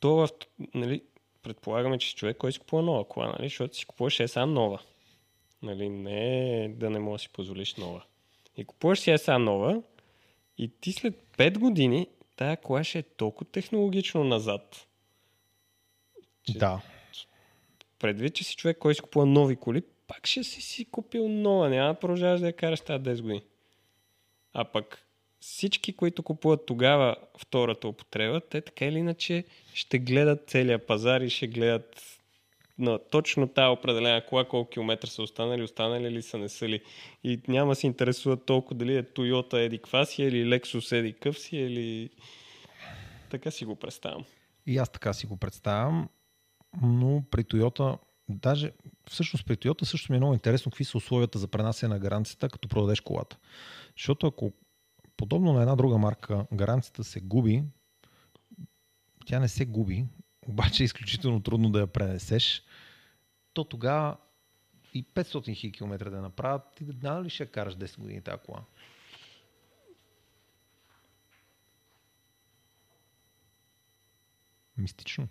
то 0.00 0.14
в... 0.14 0.28
Нали, 0.74 1.02
предполагаме, 1.42 1.98
че 1.98 2.16
човек, 2.16 2.36
кой 2.36 2.52
си 2.52 2.58
купува 2.58 2.82
нова 2.82 3.08
кола, 3.08 3.26
нали? 3.26 3.48
Защото 3.48 3.76
си 3.76 3.86
купуваш 3.86 4.20
е 4.20 4.28
сам 4.28 4.54
нова. 4.54 4.80
Нали, 5.62 5.88
не 5.88 6.68
да 6.68 6.90
не 6.90 6.98
можеш 6.98 7.24
да 7.24 7.28
си 7.28 7.32
позволиш 7.32 7.74
нова. 7.74 8.04
И 8.56 8.64
купуваш 8.64 9.00
си 9.00 9.10
е 9.10 9.18
сам 9.18 9.44
нова 9.44 9.82
и 10.58 10.70
ти 10.80 10.92
след 10.92 11.14
5 11.38 11.58
години 11.58 12.08
тая 12.36 12.56
кола 12.56 12.84
ще 12.84 12.98
е 12.98 13.02
толкова 13.02 13.50
технологично 13.50 14.24
назад. 14.24 14.86
Че 16.44 16.58
да. 16.58 16.80
Предвид, 17.98 18.34
че 18.34 18.44
си 18.44 18.56
човек, 18.56 18.78
който 18.78 18.94
си 18.94 19.02
купува 19.02 19.26
нови 19.26 19.56
коли, 19.56 19.82
пак 20.06 20.26
ще 20.26 20.44
си 20.44 20.62
си 20.62 20.84
купил 20.84 21.28
нова. 21.28 21.70
Няма 21.70 21.94
да 21.94 22.00
продължаваш 22.00 22.40
да 22.40 22.46
я 22.46 22.56
караш 22.56 22.80
тази 22.80 23.04
10 23.04 23.22
години. 23.22 23.42
А 24.52 24.64
пък 24.64 25.06
всички, 25.42 25.92
които 25.92 26.22
купуват 26.22 26.66
тогава 26.66 27.16
втората 27.38 27.88
употреба, 27.88 28.40
те 28.50 28.60
така 28.60 28.84
или 28.84 28.98
иначе 28.98 29.44
ще 29.74 29.98
гледат 29.98 30.44
целия 30.46 30.86
пазар 30.86 31.20
и 31.20 31.30
ще 31.30 31.46
гледат 31.46 32.02
на 32.78 32.98
точно 33.10 33.48
тази 33.48 33.78
определена 33.78 34.26
кола, 34.26 34.44
колко 34.44 34.70
километра 34.70 35.08
са 35.08 35.22
останали, 35.22 35.62
останали 35.62 36.10
ли 36.10 36.22
са, 36.22 36.38
не 36.38 36.48
са 36.48 36.68
ли. 36.68 36.82
И 37.24 37.40
няма 37.48 37.74
се 37.74 37.86
интересува 37.86 38.36
толкова 38.44 38.76
дали 38.76 38.96
е 38.96 39.02
Toyota 39.02 39.54
еди 39.54 39.78
кваси 39.78 40.22
или 40.22 40.44
Lexus 40.44 40.96
еди 40.96 41.12
къв 41.12 41.38
си, 41.38 41.56
или... 41.56 42.10
Така 43.30 43.50
си 43.50 43.64
го 43.64 43.76
представям. 43.76 44.24
И 44.66 44.78
аз 44.78 44.92
така 44.92 45.12
си 45.12 45.26
го 45.26 45.36
представям, 45.36 46.08
но 46.82 47.22
при 47.30 47.44
Toyota, 47.44 47.98
даже 48.28 48.72
всъщност 49.10 49.46
при 49.46 49.56
Toyota 49.56 49.84
също 49.84 50.12
ми 50.12 50.16
е 50.16 50.20
много 50.20 50.34
интересно 50.34 50.70
какви 50.70 50.84
са 50.84 50.98
условията 50.98 51.38
за 51.38 51.48
пренасене 51.48 51.94
на 51.94 52.00
гаранцията, 52.00 52.48
като 52.48 52.68
продадеш 52.68 53.00
колата. 53.00 53.38
Защото 53.96 54.26
ако 54.26 54.52
подобно 55.22 55.52
на 55.52 55.60
една 55.60 55.76
друга 55.76 55.98
марка 55.98 56.46
гаранцията 56.52 57.04
се 57.04 57.20
губи, 57.20 57.64
тя 59.26 59.40
не 59.40 59.48
се 59.48 59.64
губи, 59.64 60.06
обаче 60.48 60.82
е 60.82 60.84
изключително 60.84 61.42
трудно 61.42 61.70
да 61.70 61.80
я 61.80 61.86
пренесеш, 61.86 62.62
то 63.52 63.64
тогава 63.64 64.16
и 64.94 65.04
500 65.04 65.22
000 65.22 65.72
км 65.72 66.10
да 66.10 66.20
направят, 66.20 66.62
ти 66.76 66.84
да 66.84 67.22
ли 67.24 67.30
ще 67.30 67.46
караш 67.46 67.76
10 67.76 67.98
години 67.98 68.22
тази 68.22 68.38
кола? 68.46 68.64
Мистично. 74.76 75.28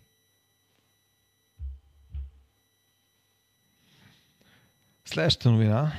Следващата 5.05 5.51
новина. 5.51 5.93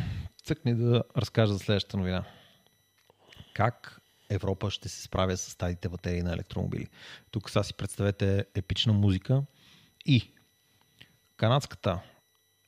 Цъкни 0.44 0.74
да 0.74 1.05
разкажа 1.16 1.52
за 1.52 1.59
следващата 1.59 1.97
новина. 1.97 2.24
Как 3.55 4.03
Европа 4.31 4.70
ще 4.70 4.89
се 4.89 5.03
справя 5.03 5.37
с 5.37 5.51
старите 5.51 5.89
батерии 5.89 6.23
на 6.23 6.33
електромобили. 6.33 6.87
Тук 7.31 7.51
сега 7.51 7.62
си 7.62 7.74
представете 7.74 8.47
епична 8.55 8.93
музика 8.93 9.43
и 10.07 10.31
канадската 11.37 12.01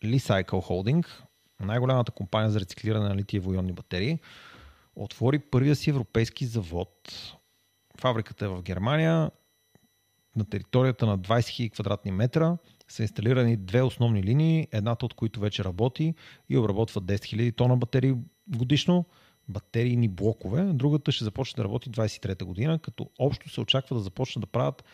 Li-Cycle 0.05 0.51
Holding, 0.51 1.07
най-голямата 1.61 2.13
компания 2.13 2.51
за 2.51 2.61
рециклиране 2.61 3.09
на 3.09 3.17
литиево-ионни 3.17 3.73
батерии, 3.73 4.19
отвори 4.97 5.39
първия 5.39 5.77
си 5.77 5.91
европейски 5.91 6.47
завод. 6.47 7.13
Фабриката 8.01 8.45
е 8.45 8.49
в 8.49 8.63
Германия. 8.63 9.31
На 10.37 10.45
територията 10.45 11.07
на 11.07 11.19
20 11.19 11.39
000 11.39 11.73
квадратни 11.73 12.13
метра 12.13 12.57
са 12.89 13.03
инсталирани 13.03 13.57
две 13.57 13.83
основни 13.83 14.23
линии, 14.23 14.69
едната 14.73 15.07
от 15.07 15.15
които 15.15 15.41
вече 15.41 15.65
работи 15.65 16.15
и 16.49 16.59
обработва 16.59 17.01
10 17.01 17.15
000 17.17 17.57
тона 17.57 17.77
батерии 17.77 18.15
годишно– 18.49 19.05
батерийни 19.49 20.09
блокове. 20.09 20.63
Другата 20.63 21.13
ще 21.13 21.25
започне 21.25 21.57
да 21.57 21.65
работи 21.65 21.91
23-та 21.91 22.45
година, 22.45 22.79
като 22.79 23.11
общо 23.19 23.51
се 23.51 23.61
очаква 23.61 23.97
да 23.97 24.03
започне 24.03 24.41
да 24.41 24.47
правят 24.47 24.85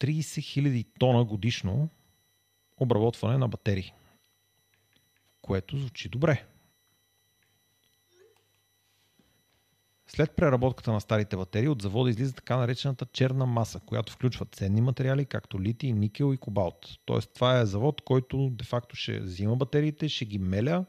30 0.00 0.20
000 0.20 0.86
тона 0.98 1.24
годишно 1.24 1.88
обработване 2.76 3.38
на 3.38 3.48
батерии. 3.48 3.92
Което 5.42 5.78
звучи 5.78 6.08
добре. 6.08 6.44
След 10.06 10.36
преработката 10.36 10.92
на 10.92 11.00
старите 11.00 11.36
батерии 11.36 11.68
от 11.68 11.82
завода 11.82 12.10
излиза 12.10 12.34
така 12.34 12.56
наречената 12.56 13.06
черна 13.06 13.46
маса, 13.46 13.80
която 13.80 14.12
включва 14.12 14.46
ценни 14.46 14.80
материали, 14.80 15.24
както 15.24 15.62
литий, 15.62 15.92
никел 15.92 16.34
и 16.34 16.36
кобалт. 16.36 16.98
Тоест 17.04 17.30
това 17.34 17.58
е 17.58 17.66
завод, 17.66 18.00
който 18.00 18.50
де-факто 18.50 18.96
ще 18.96 19.20
взима 19.20 19.56
батериите, 19.56 20.08
ще 20.08 20.24
ги 20.24 20.38
меля, 20.38 20.84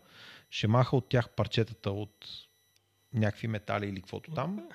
ще 0.50 0.68
маха 0.68 0.98
от 0.98 1.10
тях 1.10 1.30
парчетата 1.30 1.92
от 1.92 2.26
някакви 3.16 3.48
метали 3.48 3.90
или 3.90 4.02
каквото 4.02 4.32
там 4.32 4.70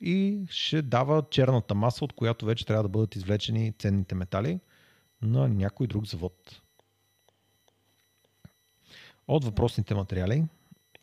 и 0.00 0.46
ще 0.50 0.82
дава 0.82 1.22
черната 1.30 1.74
маса, 1.74 2.04
от 2.04 2.12
която 2.12 2.46
вече 2.46 2.66
трябва 2.66 2.82
да 2.82 2.88
бъдат 2.88 3.16
извлечени 3.16 3.72
ценните 3.72 4.14
метали 4.14 4.60
на 5.22 5.48
някой 5.48 5.86
друг 5.86 6.06
завод. 6.06 6.62
От 9.28 9.44
въпросните 9.44 9.94
материали 9.94 10.44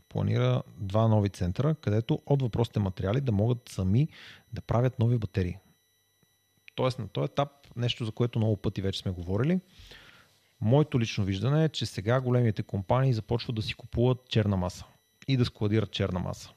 планира 0.09 0.63
два 0.77 1.07
нови 1.07 1.29
центъра, 1.29 1.75
където 1.75 2.21
от 2.25 2.41
въпросните 2.41 2.79
материали 2.79 3.21
да 3.21 3.31
могат 3.31 3.69
сами 3.69 4.07
да 4.53 4.61
правят 4.61 4.99
нови 4.99 5.17
батерии. 5.17 5.57
Тоест 6.75 6.99
на 6.99 7.07
този 7.07 7.25
етап, 7.25 7.49
нещо 7.75 8.05
за 8.05 8.11
което 8.11 8.39
много 8.39 8.57
пъти 8.57 8.81
вече 8.81 8.99
сме 8.99 9.11
говорили, 9.11 9.59
моето 10.61 10.99
лично 10.99 11.25
виждане 11.25 11.65
е, 11.65 11.69
че 11.69 11.85
сега 11.85 12.21
големите 12.21 12.63
компании 12.63 13.13
започват 13.13 13.55
да 13.55 13.61
си 13.61 13.73
купуват 13.73 14.29
черна 14.29 14.57
маса 14.57 14.85
и 15.27 15.37
да 15.37 15.45
складират 15.45 15.91
черна 15.91 16.19
маса 16.19 16.54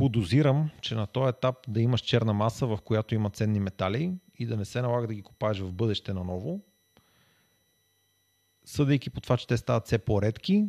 подозирам, 0.00 0.70
че 0.80 0.94
на 0.94 1.06
този 1.06 1.28
етап 1.28 1.56
да 1.68 1.80
имаш 1.80 2.00
черна 2.00 2.32
маса, 2.32 2.66
в 2.66 2.78
която 2.84 3.14
има 3.14 3.30
ценни 3.30 3.60
метали 3.60 4.12
и 4.38 4.46
да 4.46 4.56
не 4.56 4.64
се 4.64 4.82
налага 4.82 5.06
да 5.06 5.14
ги 5.14 5.22
купаеш 5.22 5.58
в 5.58 5.72
бъдеще 5.72 6.12
наново. 6.12 6.60
Съдейки 8.64 9.10
по 9.10 9.20
това, 9.20 9.36
че 9.36 9.46
те 9.46 9.56
стават 9.56 9.86
все 9.86 9.98
по-редки, 9.98 10.66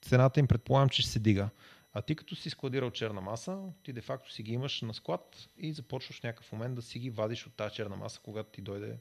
цената 0.00 0.40
им 0.40 0.46
предполагам, 0.46 0.88
че 0.88 1.02
ще 1.02 1.10
се 1.10 1.18
дига. 1.18 1.48
А 1.92 2.02
ти 2.02 2.14
като 2.14 2.36
си 2.36 2.50
складирал 2.50 2.90
черна 2.90 3.20
маса, 3.20 3.58
ти 3.82 3.92
де-факто 3.92 4.32
си 4.32 4.42
ги 4.42 4.52
имаш 4.52 4.82
на 4.82 4.94
склад 4.94 5.48
и 5.58 5.72
започваш 5.72 6.20
някакъв 6.20 6.52
момент 6.52 6.74
да 6.74 6.82
си 6.82 6.98
ги 6.98 7.10
вадиш 7.10 7.46
от 7.46 7.54
тази 7.54 7.74
черна 7.74 7.96
маса, 7.96 8.20
когато 8.24 8.50
ти 8.50 8.62
дойде 8.62 8.98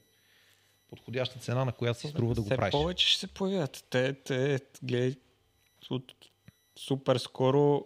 подходяща 0.88 1.40
цена, 1.40 1.66
на 1.66 1.72
която 1.72 1.99
се 1.99 2.08
струва 2.08 2.36
да 2.36 2.41
го 2.41 2.49
правиш. 2.49 2.72
повече 2.72 3.08
ще 3.08 3.20
се 3.20 3.28
появят. 3.28 3.86
Те, 3.90 4.14
те, 4.14 4.60
гледай, 4.84 5.16
от 5.90 6.16
супер 6.80 7.18
скоро 7.18 7.86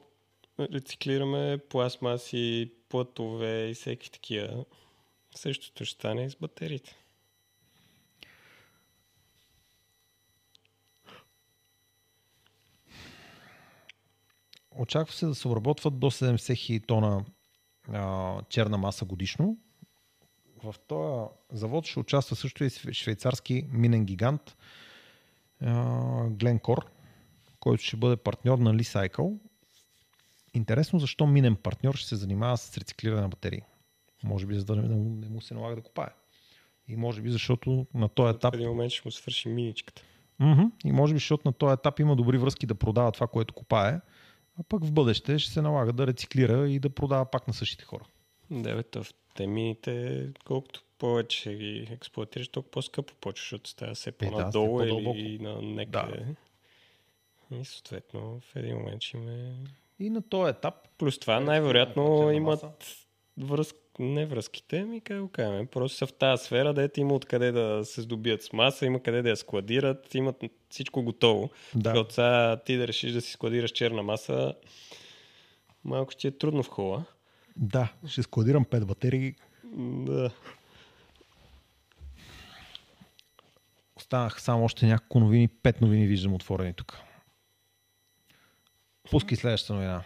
рециклираме 0.60 1.57
пластмаси, 1.69 2.72
плътове 2.90 3.68
и 3.68 3.73
всеки 3.73 4.11
такива. 4.11 4.65
Същото 5.36 5.86
ще 5.86 5.95
стане 5.95 6.26
и 6.26 6.30
с 6.30 6.36
батериите. 6.36 6.95
Очаква 14.72 15.14
се 15.14 15.26
да 15.26 15.36
се 15.36 15.48
обработват 15.48 15.99
до 15.99 16.11
70 16.11 16.36
000 16.36 16.88
тона 16.88 17.26
а, 17.94 18.41
черна 18.49 18.77
маса 18.77 19.06
годишно. 19.06 19.57
В 20.64 20.76
този 20.88 21.30
завод 21.52 21.86
ще 21.86 21.99
участва 21.99 22.36
също 22.36 22.64
и 22.64 22.69
швейцарски 22.69 23.68
минен 23.72 24.06
гигант 24.06 24.56
Гленкор, 26.30 26.86
който 27.60 27.84
ще 27.84 27.98
бъде 27.98 28.15
партньор 28.15 28.57
на 28.57 28.73
Licycle. 28.76 29.38
Интересно 30.56 30.99
защо 30.99 31.27
минен 31.27 31.56
партньор 31.56 31.95
ще 31.95 32.07
се 32.07 32.15
занимава 32.15 32.57
с 32.57 32.77
рециклиране 32.77 33.22
на 33.22 33.30
батерии. 33.30 33.61
Може 34.23 34.45
би 34.45 34.56
за 34.56 34.65
да 34.65 34.76
не, 34.76 34.88
не 34.98 35.30
му 35.30 35.41
се 35.41 35.53
налага 35.53 35.76
да 35.76 35.82
копае. 35.82 36.10
И 36.88 36.95
може 36.95 37.22
би 37.22 37.32
защото 37.32 37.88
на 37.94 38.10
този 38.10 38.36
етап... 38.36 38.53
В 38.53 38.57
един 38.57 38.69
момент 38.69 38.91
ще 38.91 39.02
му 39.06 39.11
свърши 39.11 39.49
миничката. 39.49 40.02
Mm-hmm. 40.41 40.72
И 40.86 40.91
може 40.91 41.14
би 41.14 41.18
защото 41.18 41.48
на 41.48 41.53
този 41.53 41.73
етап 41.73 41.99
има 41.99 42.15
добри 42.15 42.38
връзки 42.38 42.65
да 42.65 42.76
продава 42.76 43.11
това, 43.11 43.27
което 43.27 43.53
копае, 43.53 44.02
а 44.60 44.64
пък 44.64 44.86
в 44.86 44.91
бъдеще 44.91 45.40
ще 45.40 45.52
се 45.52 45.61
налага 45.61 45.94
да 45.94 46.07
рециклира 46.07 46.69
и 46.69 46.80
да 46.80 46.90
продава 46.90 47.26
пак 47.26 47.48
на 47.48 47.53
същите 47.53 47.86
хора. 47.86 48.06
Да, 48.52 48.76
бе, 48.76 48.84
то 48.84 49.03
в 49.03 49.14
те 49.36 49.48
мините, 49.48 50.27
колкото 50.45 50.84
повече 50.98 51.56
ги 51.56 51.88
експлуатираш, 51.91 52.48
толкова 52.48 52.72
по-скъпо 52.72 53.14
почваш, 53.22 53.44
защото 53.45 53.69
става 53.69 53.94
все 53.94 54.10
Е, 54.10 54.11
да, 54.11 54.18
по-надолу 54.18 54.80
все 54.80 54.88
по-дълбоко. 54.88 55.18
или 55.18 55.40
на 55.40 55.61
некъде. 55.61 56.26
И 57.52 57.65
съответно 57.65 58.40
в 58.40 58.56
един 58.56 58.77
момент 58.77 59.02
ще 59.02 59.18
има... 59.18 59.56
И 59.99 60.09
на 60.09 60.22
този 60.22 60.49
етап 60.49 60.85
Плюс 60.97 61.19
това 61.19 61.35
Е, 61.35 61.39
най-вероятно 61.39 62.17
черна 62.19 62.34
имат 62.34 62.63
маса. 62.63 62.76
връзк... 63.38 63.76
не 63.99 64.26
връзките, 64.26 64.84
ми 64.84 65.01
как 65.01 65.22
го 65.22 65.27
кажем, 65.27 65.67
просто 65.67 65.97
са 65.97 66.07
в 66.07 66.13
тази 66.13 66.45
сфера, 66.45 66.73
дето 66.73 66.99
има 66.99 67.13
откъде 67.13 67.51
да 67.51 67.81
се 67.85 68.01
здобият 68.01 68.43
с 68.43 68.53
маса, 68.53 68.85
има 68.85 68.99
къде 68.99 69.22
да 69.22 69.30
я 69.30 69.38
складират, 69.38 70.15
имат 70.15 70.43
всичко 70.69 71.03
готово. 71.03 71.49
Да. 71.76 71.89
Защото 71.89 72.13
сега 72.13 72.57
ти 72.65 72.77
да 72.77 72.88
решиш 72.88 73.11
да 73.11 73.22
си 73.22 73.31
складираш 73.31 73.72
черна 73.72 74.03
маса, 74.03 74.53
малко 75.84 76.11
ще 76.11 76.27
е 76.27 76.38
трудно 76.38 76.63
в 76.63 76.69
хола. 76.69 77.05
Да, 77.55 77.93
ще 78.07 78.23
складирам 78.23 78.65
5 78.65 78.85
батерии. 78.85 79.35
Да. 79.77 80.31
Останах 83.95 84.41
само 84.41 84.63
още 84.63 84.85
няколко 84.85 85.19
новини. 85.19 85.47
Пет 85.47 85.81
новини 85.81 86.07
виждам 86.07 86.34
отворени 86.34 86.73
тук. 86.73 87.05
Пускай 89.11 89.38
следващата 89.38 89.73
новина. 89.73 90.03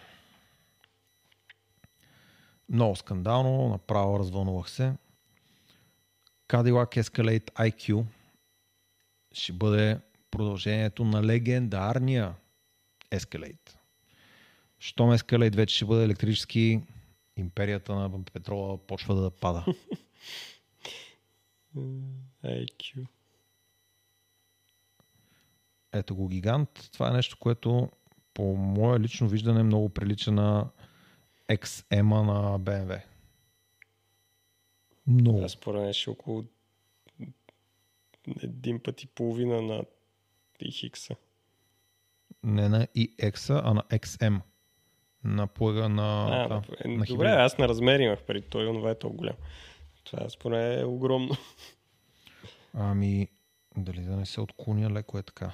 Много 2.70 2.96
скандално, 2.96 3.70
направо 3.70 4.20
развълнувах 4.20 4.70
се. 4.70 4.94
Cadillac 6.48 7.02
Escalade 7.02 7.52
IQ 7.52 8.06
ще 9.32 9.54
бъде 9.54 10.00
продължението 10.32 11.06
на 11.06 11.24
легендарния 11.24 12.36
Escalade. 13.12 13.76
Щом 14.80 15.10
Escalade 15.10 15.56
вече 15.56 15.76
ще 15.76 15.86
бъде 15.86 16.04
електрически, 16.04 16.82
империята 17.38 17.96
на 17.96 18.24
петрола 18.26 18.78
почва 18.78 19.16
да 19.16 19.32
пада. 19.32 19.66
IQ. 22.46 23.08
Ето 25.94 26.16
го 26.16 26.28
гигант. 26.28 26.90
Това 26.92 27.10
е 27.10 27.14
нещо, 27.14 27.38
което 27.40 27.90
по 28.40 28.56
мое 28.56 29.00
лично 29.00 29.28
виждане 29.28 29.64
много 29.64 29.90
прилича 29.90 30.32
на 30.32 30.70
XM 31.50 32.24
на 32.24 32.60
BMW. 32.60 33.02
Много. 35.08 35.44
Аз 35.44 35.52
според 35.52 35.82
мен 35.82 35.94
ще 35.94 36.10
около 36.10 36.46
един 38.44 38.80
път 38.80 39.04
и 39.04 39.08
половина 39.08 39.62
на 39.62 39.84
TX. 40.60 41.16
Не 42.44 42.70
на 42.70 42.86
EX, 42.86 43.62
а 43.64 43.74
на 43.74 43.84
XM. 43.84 44.42
На 45.24 45.48
плъга 45.48 45.90
на... 45.90 46.28
А, 46.32 46.62
това, 46.62 46.76
е, 46.86 46.88
на 46.88 47.06
добре, 47.06 47.28
аз 47.28 47.58
на 47.58 47.68
размер 47.68 48.00
имах 48.00 48.24
преди 48.24 48.48
той, 48.50 48.68
онова 48.68 48.90
е 48.90 49.00
толкова 49.00 49.18
голям. 49.18 49.36
Това 50.04 50.30
според 50.30 50.60
мен 50.60 50.80
е 50.80 50.86
огромно. 50.86 51.36
Ами, 52.74 53.28
дали 53.78 54.02
да 54.02 54.16
не 54.16 54.26
се 54.26 54.42
отклоня 54.42 54.90
леко 54.90 55.18
е 55.18 55.24
така. 55.24 55.52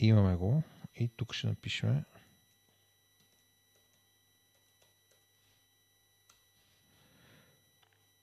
Имаме 0.00 0.36
го 0.36 0.62
и 0.94 1.08
тук 1.08 1.34
ще 1.34 1.46
напишем 1.46 2.04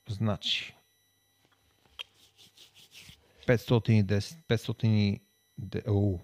Значи 0.10 0.74
510, 3.48 4.36
500 4.48 4.86
и... 4.86 5.22
де- 5.58 5.84
Оу, 5.90 6.20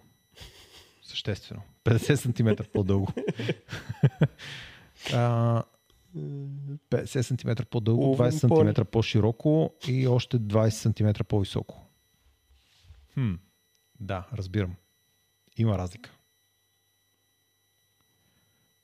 съществено. 1.03 1.61
50 1.84 2.15
см 2.15 2.63
по-дълго. 2.73 3.07
А, 5.13 5.63
50 6.15 7.21
см 7.21 7.65
по-дълго, 7.65 8.11
Овен 8.11 8.31
20 8.31 8.47
поле. 8.47 8.73
см 8.73 8.85
по-широко 8.85 9.73
и 9.88 10.07
още 10.07 10.39
20 10.39 10.69
см 10.69 11.23
по-високо. 11.23 11.88
Хм, 13.13 13.34
да, 13.99 14.27
разбирам. 14.34 14.75
Има 15.57 15.77
разлика. 15.77 16.11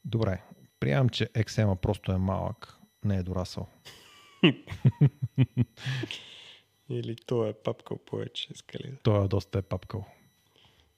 Добре, 0.06 0.42
приемам, 0.80 1.10
че 1.10 1.26
XM 1.26 1.76
просто 1.76 2.12
е 2.12 2.18
малък, 2.18 2.78
не 3.04 3.18
е 3.18 3.24
дорасъл. 3.24 3.68
Или 6.90 7.16
той 7.16 7.50
е 7.50 7.54
папкал 7.54 7.98
повече 7.98 8.54
скали. 8.56 8.98
Той 9.04 9.26
е 9.26 9.28
доста 9.28 9.60
е 9.60 9.62
папкал. 9.62 10.06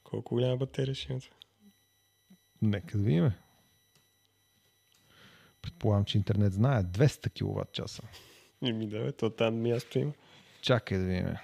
Колко 0.03 0.35
голяма 0.35 0.57
батерия 0.57 0.95
ще 0.95 1.11
има? 1.11 1.21
Нека 2.61 2.97
да 2.97 3.03
видим. 3.03 3.31
Предполагам, 5.61 6.05
че 6.05 6.17
интернет 6.17 6.53
знае 6.53 6.83
200 6.83 7.31
кВт 7.31 7.73
часа. 7.73 8.03
И 8.61 8.73
ми 8.73 8.87
да, 8.87 8.99
бе, 8.99 9.11
то 9.11 9.29
там 9.29 9.61
място 9.61 9.99
има. 9.99 10.13
Чакай 10.61 10.97
да 10.97 11.05
видим. 11.05 11.35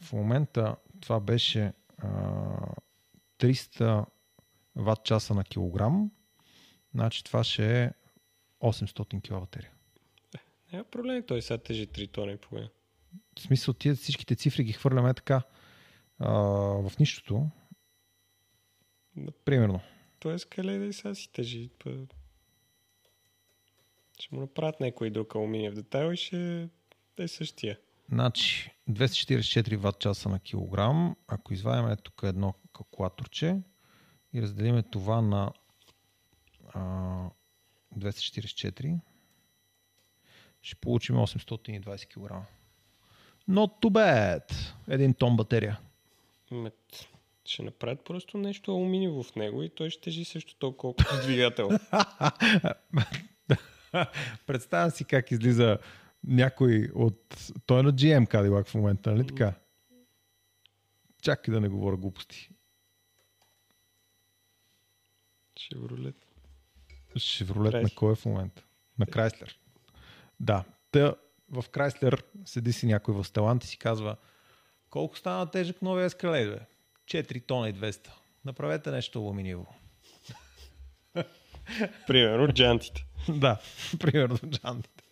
В 0.00 0.12
момента 0.12 0.76
това 1.00 1.20
беше 1.20 1.72
а, 1.98 2.08
300 3.44 4.06
ватт 4.76 5.04
часа 5.04 5.34
на 5.34 5.44
килограм. 5.44 6.10
Значи 6.94 7.24
това 7.24 7.44
ще 7.44 7.82
е 7.82 7.90
800 8.60 9.22
кг 9.22 9.40
батерия. 9.40 9.70
Няма 10.72 10.84
проблем, 10.84 11.22
той 11.26 11.42
сега 11.42 11.58
тежи 11.58 11.86
3 11.86 12.12
тона 12.12 12.32
и 12.32 12.36
половина. 12.36 12.70
В 13.38 13.40
смисъл, 13.40 13.74
тия 13.74 13.94
всичките 13.94 14.36
цифри 14.36 14.64
ги 14.64 14.72
хвърляме 14.72 15.14
така 15.14 15.42
а, 16.18 16.32
в 16.88 16.92
нищото. 17.00 17.50
Примерно. 19.44 19.80
Той 20.18 20.34
е 20.34 20.38
скале 20.38 20.78
да 20.78 20.84
и 20.84 20.92
сега 20.92 21.14
си 21.14 21.32
тежи. 21.32 21.70
Ще 24.20 24.34
му 24.34 24.40
направят 24.40 24.80
някой 24.80 25.10
друг 25.10 25.34
алуминиев 25.34 25.74
детайл 25.74 26.12
и 26.12 26.16
ще 26.16 26.68
е 27.18 27.28
същия. 27.28 27.78
Значи 28.08 28.70
244 28.90 29.76
ватт 29.76 29.98
часа 29.98 30.28
на 30.28 30.40
килограм. 30.40 31.16
Ако 31.26 31.54
извадим 31.54 31.90
е 31.90 31.96
тук 31.96 32.20
едно 32.24 32.54
калкулаторче 32.74 33.56
и 34.32 34.42
разделиме 34.42 34.82
това 34.82 35.20
на 35.20 35.52
а, 36.74 36.80
244, 37.98 38.98
ще 40.62 40.76
получим 40.76 41.16
820 41.16 42.06
кг. 42.06 42.46
Not 43.50 43.82
too 43.82 43.90
bad. 43.90 44.74
Един 44.88 45.14
тон 45.14 45.36
батерия. 45.36 45.80
Мет. 46.50 47.08
Ще 47.44 47.62
направят 47.62 48.04
просто 48.04 48.38
нещо 48.38 48.70
алуминиево 48.70 49.22
в 49.22 49.34
него 49.34 49.62
и 49.62 49.68
той 49.68 49.90
ще 49.90 50.00
тежи 50.00 50.24
също 50.24 50.54
толкова 50.54 50.94
колкото 50.94 51.22
двигател. 51.22 51.70
Представям 54.46 54.90
си 54.90 55.04
как 55.04 55.30
излиза 55.30 55.78
някой 56.24 56.90
от... 56.94 57.50
Той 57.66 57.80
е 57.80 57.82
на 57.82 57.92
GM 57.92 58.28
Cadillac 58.28 58.66
в 58.66 58.74
момента, 58.74 59.10
нали 59.10 59.26
така? 59.26 59.54
Чакай 61.22 61.54
да 61.54 61.60
не 61.60 61.68
говоря 61.68 61.96
глупости. 61.96 62.50
Шевролет. 65.58 66.16
Шевролет 67.16 67.82
на 67.82 67.90
кой 67.90 68.12
е 68.12 68.14
в 68.14 68.24
момента? 68.24 68.62
На 68.98 69.06
Крайслер. 69.06 69.58
Да. 70.40 70.64
Та, 70.90 71.14
в 71.50 71.64
Крайслер 71.70 72.22
седи 72.44 72.72
си 72.72 72.86
някой 72.86 73.14
в 73.14 73.24
Стелант 73.24 73.64
и 73.64 73.66
си 73.66 73.78
казва 73.78 74.16
колко 74.90 75.18
стана 75.18 75.50
тежък 75.50 75.82
новия 75.82 76.04
ескалейт, 76.04 76.50
бе? 76.50 76.60
4 77.22 77.46
тона 77.46 77.68
и 77.68 77.74
200. 77.74 78.08
Направете 78.44 78.90
нещо 78.90 79.18
алуминиево. 79.18 79.66
Примерно 82.06 82.52
джантите. 82.52 83.06
да, 83.28 83.60
примерно 84.00 84.38
джантите. 84.50 85.04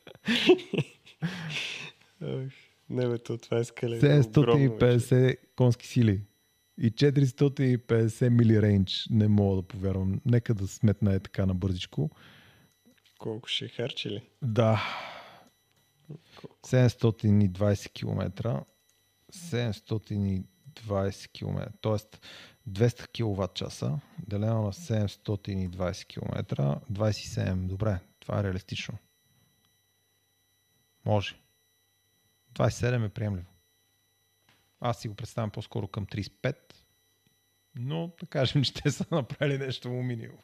Не 2.91 3.09
бе, 3.09 3.19
то 3.19 3.39
това 3.39 3.59
е 3.59 3.65
скале. 3.65 3.97
огромно 4.37 4.77
вече. 4.77 5.07
750 5.07 5.37
конски 5.57 5.87
сили 5.87 6.21
и 6.79 6.91
450 6.91 8.29
мили 8.29 8.63
рейндж. 8.63 9.07
Не 9.11 9.29
мога 9.29 9.57
да 9.57 9.63
повярвам. 9.63 10.21
Нека 10.25 10.55
да 10.55 10.69
сметна 10.69 11.15
е 11.15 11.21
така 11.21 11.47
на 11.47 11.55
бързичко. 11.55 12.11
Колко 13.19 13.49
ще 13.49 13.69
харчили? 13.69 14.23
Да. 14.43 14.83
720 16.63 17.93
км. 17.93 18.65
720 19.33 21.33
км. 21.33 21.73
Тоест 21.81 22.27
200 22.69 23.09
кВт 23.13 23.55
часа, 23.55 24.01
делено 24.19 24.63
на 24.63 24.73
720 24.73 26.07
км, 26.07 26.43
27. 26.93 27.67
Добре, 27.67 28.01
това 28.21 28.41
е 28.41 28.43
реалистично. 28.43 28.99
Може. 31.05 31.37
27 32.55 33.07
е 33.07 33.09
приемливо. 33.09 33.52
Аз 34.85 35.01
си 35.01 35.09
го 35.09 35.15
представям 35.15 35.51
по-скоро 35.51 35.89
към 35.89 36.07
35, 36.07 36.57
но 37.75 38.13
да 38.21 38.27
кажем, 38.27 38.63
че 38.65 38.75
те 38.75 38.91
са 38.91 39.07
направили 39.11 39.59
нещо 39.59 39.91
му 39.91 40.03
минимум. 40.03 40.39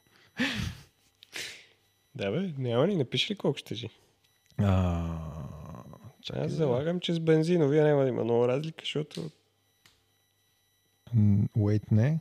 Да 2.15 2.31
бе, 2.31 2.52
няма 2.59 2.86
ни 2.86 2.97
напиши 2.97 3.32
ли 3.32 3.36
колко 3.36 3.59
ще 3.59 3.74
жи? 3.74 3.90
А, 4.59 5.05
чакай, 6.23 6.43
Аз 6.43 6.52
залагам, 6.52 7.01
че 7.01 7.15
с 7.15 7.20
бензиновия 7.20 7.85
няма 7.85 8.02
да 8.02 8.09
има 8.09 8.24
много 8.24 8.48
разлика, 8.48 8.82
защото 8.82 9.31
Weight 11.56 11.93
не. 11.93 12.20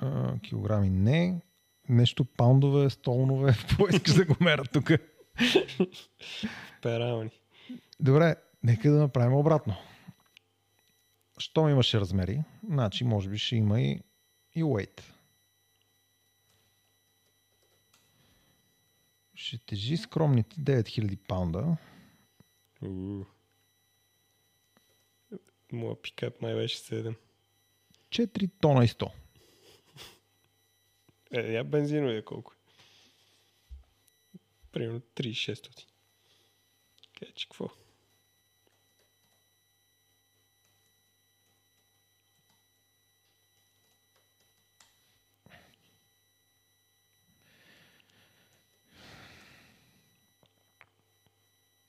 А, 0.00 0.38
килограми 0.38 0.90
не. 0.90 1.42
Нещо 1.88 2.24
паундове, 2.24 2.90
столнове. 2.90 3.54
Какво 3.60 3.88
искаш 3.92 4.14
да 4.14 4.24
го 4.24 4.36
мерят 4.40 4.72
тук? 4.72 4.90
перални. 6.82 7.30
Добре, 8.00 8.36
нека 8.64 8.90
да 8.90 8.98
направим 8.98 9.36
обратно. 9.36 9.76
Щом 11.38 11.68
имаше 11.68 12.00
размери, 12.00 12.42
значи 12.68 13.04
може 13.04 13.28
би 13.28 13.38
ще 13.38 13.56
има 13.56 13.80
и, 13.80 14.00
и 14.54 14.62
weight. 14.62 15.02
Ще 19.34 19.58
тежи 19.58 19.96
скромните 19.96 20.56
9000 20.56 21.16
паунда. 21.16 21.76
Уу. 22.82 23.24
Моя 25.72 26.02
пикап 26.02 26.42
май 26.42 26.54
беше 26.54 26.78
7. 26.78 27.16
4 28.08 28.50
тона 28.60 28.84
и 28.84 28.88
100. 28.88 29.10
Е, 31.36 31.52
я 31.52 31.64
бензиновия 31.64 32.24
колко 32.24 32.52
е? 32.52 32.56
Примерно 34.72 35.00
3600. 35.00 35.86
Така 37.14 37.32
че 37.32 37.48
какво? 37.48 37.83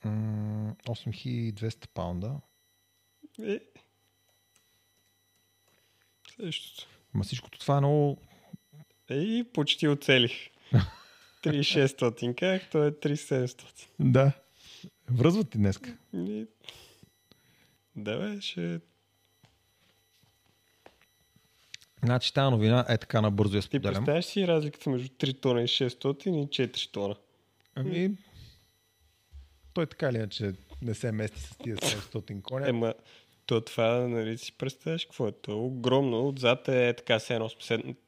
8200 0.06 1.88
паунда. 1.88 2.36
Е. 3.44 3.60
Същото. 6.40 6.88
Ма 7.14 7.24
всичкото 7.24 7.60
това 7.60 7.78
е 7.78 7.80
много... 7.80 8.18
Е, 9.10 9.16
и 9.16 9.44
почти 9.54 9.88
оцелих. 9.88 10.34
3600 11.44 12.36
как, 12.36 12.70
то 12.72 12.84
е 12.84 12.92
3700. 12.92 13.88
Да. 14.00 14.32
Връзват 15.12 15.50
ти 15.50 15.58
днеска. 15.58 15.98
И... 16.14 16.46
Да 17.96 18.20
бе, 18.20 18.42
ще... 18.42 18.80
Значи 22.04 22.34
тази 22.34 22.52
новина 22.52 22.86
е 22.90 22.98
така 22.98 23.22
набързо 23.22 23.56
я 23.56 23.62
Ти 23.62 23.68
споделям. 23.68 23.94
представяш 23.94 24.26
си 24.26 24.48
разликата 24.48 24.90
между 24.90 25.08
3 25.08 25.42
тона 25.42 25.62
и 25.62 25.68
600 25.68 26.30
и 26.30 26.48
4 26.48 26.92
тона? 26.92 27.16
Ами, 27.76 28.18
той 29.76 29.86
така 29.86 30.14
ли 30.14 30.18
е, 30.18 30.28
че 30.28 30.54
не 30.82 30.94
се 30.94 31.12
мести 31.12 31.42
с 31.42 31.58
тия 31.58 31.78
700 31.78 32.42
коня? 32.42 32.70
Ема, 32.70 32.94
то 33.46 33.62
това, 33.62 34.08
нали 34.08 34.38
си 34.38 34.58
представяш 34.58 35.06
какво 35.06 35.28
е? 35.28 35.32
То 35.32 35.52
е 35.52 35.56
огромно. 35.56 36.28
Отзад 36.28 36.68
е 36.68 36.94
така, 36.94 37.20
се 37.20 37.34
едно 37.34 37.50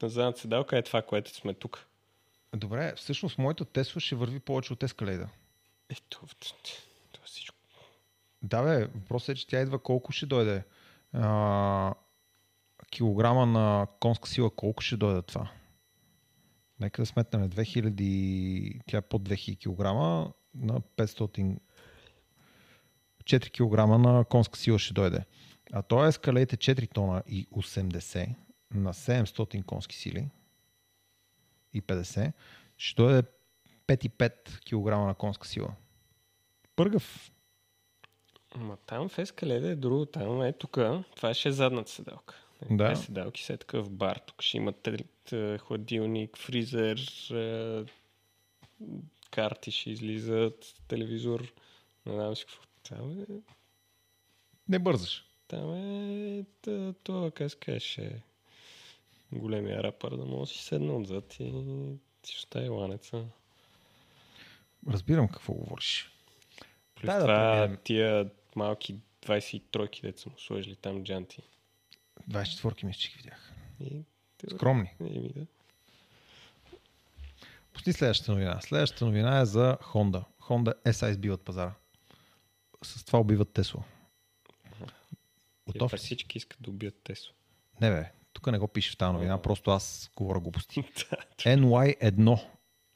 на 0.02 0.08
задната 0.08 0.40
седалка 0.40 0.78
е 0.78 0.82
това, 0.82 1.02
което 1.02 1.34
сме 1.34 1.54
тук. 1.54 1.86
Добре, 2.56 2.94
всъщност 2.96 3.38
моята 3.38 3.64
Тесла 3.64 4.00
ще 4.00 4.14
върви 4.14 4.40
повече 4.40 4.72
от 4.72 4.80
Escalade. 4.80 5.28
Ето, 5.90 6.20
то 7.12 7.20
всичко. 7.24 7.56
Да, 8.42 8.62
бе, 8.62 8.84
въпросът 8.84 9.28
е, 9.28 9.34
че 9.34 9.46
тя 9.46 9.60
идва 9.60 9.78
колко 9.78 10.12
ще 10.12 10.26
дойде. 10.26 10.62
А, 11.12 11.94
килограма 12.90 13.46
на 13.46 13.86
конска 14.00 14.28
сила, 14.28 14.50
колко 14.50 14.82
ще 14.82 14.96
дойде 14.96 15.22
това? 15.22 15.50
Нека 16.80 17.02
да 17.02 17.06
сметнем 17.06 17.50
2000, 17.50 18.80
тя 18.86 18.96
е 18.96 19.02
под 19.02 19.28
2000 19.28 19.58
килограма 19.58 20.32
на 20.60 20.80
500 20.80 21.58
4 23.24 23.50
кг 23.50 23.98
на 23.98 24.24
конска 24.24 24.58
сила 24.58 24.78
ще 24.78 24.94
дойде. 24.94 25.24
А 25.72 25.82
то 25.82 26.04
е 26.04 26.12
Escalade 26.12 26.52
е 26.52 26.74
4 26.74 26.92
тона 26.92 27.22
и 27.26 27.46
80 27.46 28.34
на 28.74 28.94
700 28.94 29.64
конски 29.64 29.96
сили 29.96 30.28
и 31.74 31.82
50 31.82 32.32
ще 32.76 33.02
дойде 33.02 33.22
5,5 33.86 34.30
кг 34.60 35.06
на 35.06 35.14
конска 35.14 35.46
сила. 35.48 35.74
Пъргав. 36.76 37.30
Ма 38.56 38.76
там 38.76 39.08
в 39.08 39.18
Ескаледа 39.18 39.68
е 39.68 39.76
друго. 39.76 40.06
Там 40.06 40.42
е 40.42 40.52
тук. 40.52 40.78
Това 41.16 41.34
ще 41.34 41.48
е 41.48 41.52
задната 41.52 41.90
седалка. 41.90 42.34
Да. 42.70 42.88
Те 42.88 42.96
седалки 42.96 43.44
са 43.44 43.52
е 43.52 43.56
такъв 43.56 43.90
бар. 43.90 44.20
Тук 44.26 44.42
ще 44.42 44.56
има 44.56 44.72
тел- 44.72 45.04
т- 45.24 45.58
хладилник, 45.58 46.36
фризер, 46.38 46.98
е, 47.30 47.84
карти 49.30 49.70
ще 49.70 49.90
излизат, 49.90 50.74
телевизор. 50.88 51.52
Не 52.06 52.12
знам 52.12 52.36
си 52.36 52.44
какво. 52.44 52.62
Там 52.82 53.20
е, 53.22 53.26
Не 54.68 54.78
бързаш. 54.78 55.24
там 55.48 55.74
е 55.74 56.44
т- 56.62 56.94
това, 57.04 57.30
как 57.30 57.50
се 57.50 57.56
каже, 57.56 58.10
големия 59.32 59.82
рапър 59.82 60.16
да 60.16 60.24
може 60.24 60.52
да 60.52 60.58
си 60.58 60.64
седна 60.64 60.96
отзад 60.96 61.36
и 61.40 61.52
ти 62.22 62.30
ще 62.32 62.38
остави 62.38 62.68
ланеца. 62.68 63.24
Разбирам 64.88 65.28
какво 65.28 65.52
говориш. 65.52 66.10
Плюс 66.94 67.06
да 67.06 67.20
това 67.20 67.26
преминем. 67.52 67.78
тия 67.84 68.30
малки 68.56 68.96
23-ки, 69.22 70.02
деца 70.02 70.30
му 70.30 70.38
сложили 70.38 70.76
там 70.76 71.04
джанти. 71.04 71.42
24-ки 72.30 72.86
мисля, 72.86 73.00
че 73.00 73.08
ги 73.10 73.16
видях. 73.16 73.52
И, 73.80 74.02
Скромни. 74.50 74.90
Еми, 75.00 75.28
да. 75.28 75.46
Пусти 77.78 77.92
следващата 77.92 78.32
новина. 78.32 78.60
Следващата 78.60 79.04
новина 79.04 79.40
е 79.40 79.46
за 79.46 79.78
Honda. 79.82 80.24
Honda 80.40 80.74
SI 80.84 81.10
избиват 81.10 81.40
пазара. 81.42 81.74
С 82.82 83.04
това 83.04 83.18
убиват 83.18 83.52
Тесла. 83.52 83.84
Готов 85.66 85.90
Те 85.90 85.96
ли 85.96 86.00
си? 86.00 86.06
всички 86.06 86.38
искат 86.38 86.62
да 86.62 86.70
убият 86.70 87.02
Тесло. 87.04 87.32
Не 87.80 87.90
бе, 87.90 88.12
тук 88.32 88.46
не 88.46 88.58
го 88.58 88.68
пише 88.68 88.92
в 88.92 88.96
тази 88.96 89.12
новина, 89.12 89.42
просто 89.42 89.70
аз 89.70 90.10
говоря 90.16 90.40
глупости. 90.40 90.82
Да. 91.10 91.56
NY1 91.56 92.44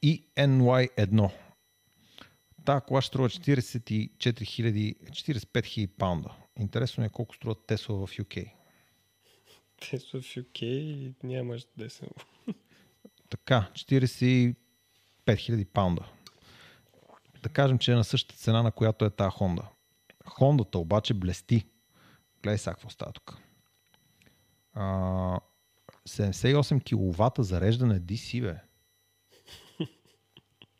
и 0.02 0.26
NY1. 0.36 1.30
Та 2.64 2.80
кола 2.80 3.02
ще 3.02 3.08
струва 3.08 3.28
44 3.28 4.10
000, 4.18 5.10
45 5.10 5.44
000 5.44 5.88
паунда. 5.98 6.30
Интересно 6.58 7.04
е 7.04 7.08
колко 7.08 7.34
струва 7.34 7.66
Тесла 7.66 8.06
в 8.06 8.10
UK. 8.10 8.52
Тесло 9.90 10.20
в 10.20 10.24
UK 10.24 11.12
нямаш 11.22 11.66
да 11.76 11.90
се... 11.90 12.06
Така, 13.30 13.70
45 13.74 14.54
000 15.26 15.64
паунда. 15.64 16.02
Да 17.42 17.48
кажем, 17.48 17.78
че 17.78 17.92
е 17.92 17.96
на 17.96 18.04
същата 18.04 18.36
цена, 18.36 18.62
на 18.62 18.72
която 18.72 19.04
е 19.04 19.10
тази 19.10 19.30
Honda. 19.30 19.64
Хондата 20.26 20.78
обаче 20.78 21.14
блести. 21.14 21.66
Гледай 22.42 22.58
сега 22.58 22.74
какво 22.74 22.90
става 22.90 23.12
тук. 23.12 23.38
А, 24.74 25.40
78 26.08 26.80
кВт 26.82 27.44
зареждане 27.44 28.00
DC, 28.00 28.40
бе. 28.42 28.56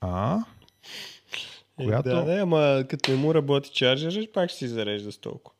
А? 0.01 0.45
Която- 1.77 2.09
Е, 2.09 2.13
да, 2.13 2.25
да, 2.25 2.33
ама 2.35 2.85
като 2.89 3.11
не 3.11 3.17
му 3.17 3.35
работи 3.35 3.71
чарджера, 3.71 4.27
пак 4.35 4.51
ще 4.51 4.59
си 4.59 4.69
зарежда 4.69 5.13
с 5.13 5.19
толкова. 5.19 5.57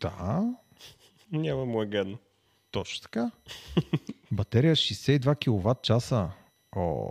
Да, 0.00 0.54
Няма 1.32 1.64
му 1.66 1.82
е 1.82 1.86
гадно. 1.86 2.18
точно 2.70 3.02
така. 3.02 3.30
Батерия 4.32 4.76
62 4.76 5.36
кВт 5.36 5.82
часа. 5.82 6.30
О, 6.76 7.10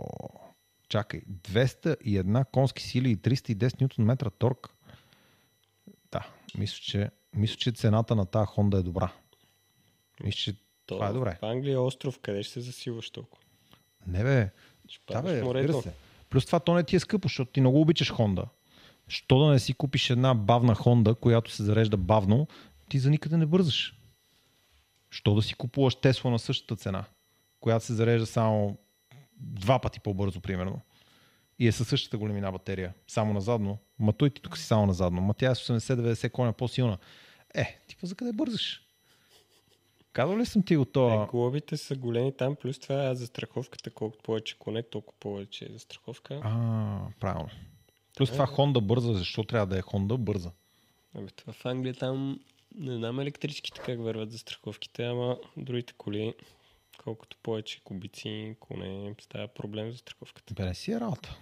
чакай. 0.88 1.20
201 1.20 2.44
конски 2.50 2.82
сили 2.82 3.10
и 3.10 3.16
310 3.16 3.98
Нм 3.98 4.16
торк. 4.38 4.74
Да, 6.12 6.26
мисля, 6.58 6.78
че, 6.82 7.10
мисля, 7.34 7.56
че 7.56 7.72
цената 7.72 8.14
на 8.16 8.26
тази 8.26 8.46
Honda 8.46 8.78
е 8.78 8.82
добра. 8.82 9.12
Мисля, 10.24 10.38
че 10.38 10.52
То, 10.86 10.94
това 10.94 11.08
е 11.08 11.12
добре. 11.12 11.38
В 11.40 11.46
Англия 11.46 11.74
е 11.74 11.78
остров, 11.78 12.18
къде 12.18 12.42
ще 12.42 12.52
се 12.52 12.60
засилваш 12.60 13.10
толкова? 13.10 13.42
Не 14.06 14.22
бе, 14.22 14.50
да 15.10 15.22
бе, 15.22 15.42
разбира 15.42 15.82
се. 15.82 15.92
Плюс 16.30 16.46
това 16.46 16.60
то 16.60 16.74
не 16.74 16.82
ти 16.82 16.96
е 16.96 17.00
скъпо, 17.00 17.28
защото 17.28 17.52
ти 17.52 17.60
много 17.60 17.80
обичаш 17.80 18.12
Honda. 18.12 18.44
Що 19.08 19.38
да 19.38 19.46
не 19.46 19.58
си 19.58 19.74
купиш 19.74 20.10
една 20.10 20.34
бавна 20.34 20.76
Honda, 20.76 21.14
която 21.14 21.50
се 21.50 21.62
зарежда 21.62 21.96
бавно, 21.96 22.48
ти 22.88 22.98
за 22.98 23.10
никъде 23.10 23.36
не 23.36 23.46
бързаш. 23.46 23.94
Що 25.10 25.34
да 25.34 25.42
си 25.42 25.54
купуваш 25.54 25.94
Тесла 25.94 26.30
на 26.30 26.38
същата 26.38 26.76
цена, 26.76 27.04
която 27.60 27.84
се 27.84 27.94
зарежда 27.94 28.26
само 28.26 28.78
два 29.36 29.78
пъти 29.78 30.00
по-бързо, 30.00 30.40
примерно. 30.40 30.80
И 31.58 31.66
е 31.66 31.72
със 31.72 31.88
същата 31.88 32.18
големина 32.18 32.52
батерия. 32.52 32.94
Само 33.08 33.32
назадно. 33.32 33.78
Ма 33.98 34.12
той 34.12 34.30
ти 34.30 34.42
тук 34.42 34.58
си 34.58 34.64
само 34.64 34.86
назадно. 34.86 35.20
Ма 35.20 35.34
тя 35.34 35.50
е 35.50 35.54
с 35.54 35.58
80-90 35.58 36.30
коня 36.30 36.52
по-силна. 36.52 36.98
Е, 37.54 37.78
ти 37.86 37.96
за 38.02 38.14
къде 38.14 38.32
бързаш? 38.32 38.82
Казал 40.12 40.38
ли 40.38 40.46
съм 40.46 40.62
ти 40.62 40.76
от 40.76 40.92
това? 40.92 41.22
Е, 41.22 41.26
глобите 41.26 41.76
са 41.76 41.96
големи 41.96 42.36
там, 42.36 42.56
плюс 42.56 42.78
това 42.78 43.14
за 43.14 43.26
страховката, 43.26 43.90
колкото 43.90 44.22
повече 44.22 44.58
коне, 44.58 44.82
толкова 44.82 45.18
повече 45.20 45.64
е 45.64 45.72
за 45.72 45.78
страховка. 45.78 46.40
А, 46.44 46.98
правилно. 47.20 47.48
Плюс 48.16 48.30
това 48.30 48.46
Honda 48.46 48.80
бърза, 48.80 49.12
защо 49.12 49.44
трябва 49.44 49.66
да 49.66 49.78
е 49.78 49.82
Honda 49.82 50.16
бърза? 50.16 50.50
Ами 51.14 51.28
това 51.36 51.52
в 51.52 51.66
Англия 51.66 51.94
там 51.94 52.40
не 52.74 52.96
знам 52.96 53.20
електрическите 53.20 53.80
как 53.80 54.00
върват 54.00 54.30
за 54.30 54.38
страховките, 54.38 55.04
ама 55.04 55.38
другите 55.56 55.92
коли, 55.98 56.34
колкото 57.06 57.36
повече 57.42 57.80
кубици, 57.84 58.56
коне, 58.60 59.14
става 59.20 59.48
проблем 59.48 59.90
за 59.90 59.98
страховката. 59.98 60.54
Бе, 60.54 60.64
не 60.64 60.74
си 60.74 60.92
е 60.92 61.00
работа. 61.00 61.36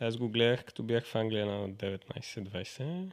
Аз 0.00 0.16
го 0.16 0.28
гледах, 0.28 0.64
като 0.64 0.82
бях 0.82 1.06
в 1.06 1.14
Англия 1.14 1.46
на 1.46 1.70
19-20. 1.70 3.10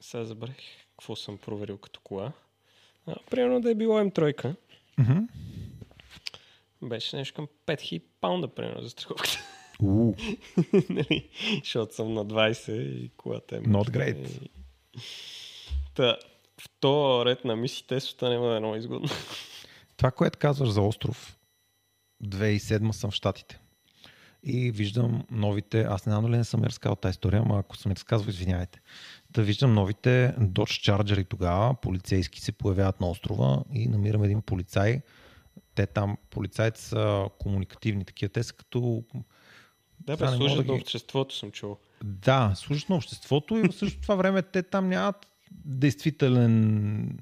Сега 0.00 0.24
забравих 0.24 0.56
какво 0.90 1.16
съм 1.16 1.38
проверил 1.38 1.78
като 1.78 2.00
кола. 2.00 2.32
А, 3.06 3.14
примерно 3.30 3.60
да 3.60 3.70
е 3.70 3.74
било 3.74 4.00
М3. 4.00 4.56
Mm-hmm. 4.98 5.28
Беше 6.82 7.16
нещо 7.16 7.34
към 7.34 7.48
5000 7.66 8.02
паунда, 8.20 8.48
примерно, 8.48 8.82
за 8.82 8.90
страховката. 8.90 9.38
Uh. 9.80 10.38
нали, 10.90 11.28
защото 11.58 11.94
съм 11.94 12.14
на 12.14 12.26
20 12.26 12.72
и 12.72 13.10
колата 13.16 13.56
е... 13.56 13.60
Not 13.60 13.90
great. 13.90 14.42
И... 14.42 14.50
Та, 15.94 16.18
в 16.64 16.70
то 16.80 17.22
ред 17.26 17.44
на 17.44 17.56
миси 17.56 17.86
Теслата 17.86 18.30
няма 18.30 18.48
да 18.48 18.56
е 18.56 18.60
много 18.60 18.76
изгодно. 18.76 19.08
Това, 19.96 20.10
което 20.10 20.38
казваш 20.38 20.68
за 20.68 20.80
остров, 20.82 21.38
2007 22.24 22.90
съм 22.90 23.10
в 23.10 23.14
Штатите. 23.14 23.60
И 24.42 24.70
виждам 24.70 25.24
новите, 25.30 25.82
аз 25.82 26.06
не 26.06 26.12
знам 26.12 26.24
дали 26.24 26.36
не 26.36 26.44
съм 26.44 26.64
разказал 26.64 26.96
тази 26.96 27.10
история, 27.10 27.42
ама 27.44 27.58
ако 27.58 27.76
съм 27.76 27.92
разказвал, 27.92 28.30
извинявайте. 28.30 28.80
Да 29.30 29.42
виждам 29.42 29.74
новите 29.74 30.34
Dodge 30.40 31.02
Charger 31.02 31.28
тогава 31.28 31.74
полицейски 31.74 32.40
се 32.40 32.52
появяват 32.52 33.00
на 33.00 33.10
острова 33.10 33.64
и 33.74 33.88
намирам 33.88 34.24
един 34.24 34.42
полицай. 34.42 35.02
Те 35.74 35.86
там, 35.86 36.16
полицайите 36.30 36.80
са 36.80 37.28
комуникативни 37.38 38.04
такива, 38.04 38.28
те 38.28 38.42
са 38.42 38.52
като 38.52 39.04
да, 40.00 40.16
бе, 40.16 40.28
служат 40.28 40.66
да 40.66 40.72
на 40.72 40.78
обществото, 40.78 41.34
съм 41.34 41.50
чул. 41.50 41.76
Да, 42.04 42.52
служат 42.54 42.88
на 42.88 42.96
обществото 42.96 43.56
и 43.56 43.68
в 43.68 43.72
същото 43.72 44.02
това 44.02 44.14
време 44.14 44.42
те 44.42 44.62
там 44.62 44.88
нямат 44.88 45.26
действителен... 45.64 47.18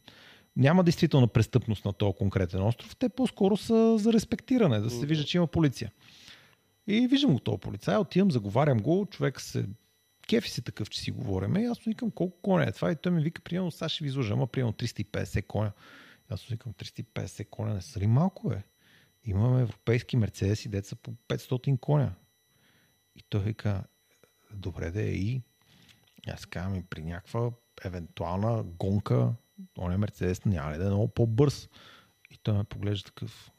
Няма 0.57 0.85
действителна 0.85 1.29
престъпност 1.29 1.85
на 1.85 1.93
този 1.93 2.17
конкретен 2.19 2.63
остров. 2.63 2.97
Те 2.97 3.09
по-скоро 3.09 3.57
са 3.57 3.99
за 3.99 4.13
респектиране, 4.13 4.81
да 4.81 4.91
се 4.91 5.07
вижда, 5.07 5.25
че 5.25 5.37
има 5.37 5.47
полиция. 5.47 5.93
И 6.87 7.07
виждам 7.09 7.33
го 7.33 7.41
този 7.41 7.61
полицай, 7.61 7.97
отивам, 7.97 8.31
заговарям 8.31 8.79
го, 8.79 9.07
човек 9.11 9.41
се 9.41 9.67
кефи 10.29 10.51
се 10.51 10.63
такъв, 10.63 10.91
че 10.91 11.01
си 11.01 11.11
говориме. 11.11 11.63
И 11.63 11.65
аз 11.65 11.79
му 11.79 11.91
викам 11.91 12.11
колко 12.11 12.41
коня 12.41 12.65
е 12.65 12.73
това. 12.73 12.93
И 12.93 12.97
той 12.97 13.13
ми 13.13 13.23
вика, 13.23 13.43
примерно, 13.43 13.71
сега 13.71 13.89
ще 13.89 14.05
ви 14.05 14.09
изложа, 14.09 14.33
ама 14.33 14.47
примерно 14.47 14.73
350 14.73 15.47
коня. 15.47 15.73
И 16.31 16.35
аз 16.35 16.43
му 16.43 16.47
викам, 16.51 16.73
350 16.73 17.51
коня 17.51 17.75
не 17.75 17.81
са 17.81 18.01
ли 18.01 18.07
малко, 18.07 18.49
бе? 18.49 18.63
Имаме 19.25 19.63
европейски 19.63 20.17
мерцедеси, 20.17 20.69
деца 20.69 20.97
по 20.97 21.15
500 21.29 21.81
коня. 21.81 22.15
И 23.17 23.23
той 23.29 23.43
вика, 23.43 23.85
добре 24.55 24.91
да 24.91 25.03
е 25.03 25.13
и. 25.13 25.43
Аз 26.29 26.47
казвам 26.47 26.83
при 26.91 27.03
някаква 27.03 27.51
евентуална 27.85 28.63
гонка, 28.63 29.33
оня 29.79 29.99
Мерцедес 29.99 30.45
няма 30.45 30.73
ли 30.73 30.79
да 30.79 30.85
е 30.85 30.89
много 30.89 31.09
по-бърз. 31.09 31.69
И 32.31 32.39
той 32.43 32.55
ме 32.55 32.65
поглежда 32.65 33.05
такъв. 33.05 33.51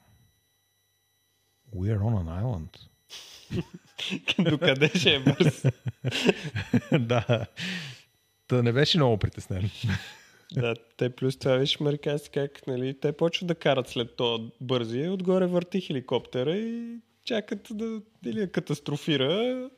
We 1.76 1.98
are 1.98 2.00
on 2.00 2.24
an 2.24 2.44
island. 2.44 2.78
Докъде 4.50 4.88
ще 5.00 5.16
е 5.16 5.20
бърз? 5.20 5.66
да. 7.08 7.46
Та 8.48 8.64
не 8.64 8.72
беше 8.72 8.98
много 8.98 9.18
притеснен. 9.18 9.70
да, 10.54 10.76
те 10.98 11.16
плюс 11.16 11.38
това 11.38 11.56
виж 11.56 11.82
американци 11.82 12.30
как, 12.30 12.68
нали, 12.68 13.00
те 13.00 13.12
почват 13.12 13.48
да 13.48 13.56
карат 13.56 13.90
след 13.90 14.16
то 14.16 14.52
бързи, 14.62 15.08
отгоре 15.08 15.46
върти 15.46 15.82
хеликоптера 15.82 16.58
и 16.58 17.00
чакат 17.26 17.68
да 17.72 18.02
или 18.26 18.40
да 18.40 18.52
катастрофира, 18.52 19.70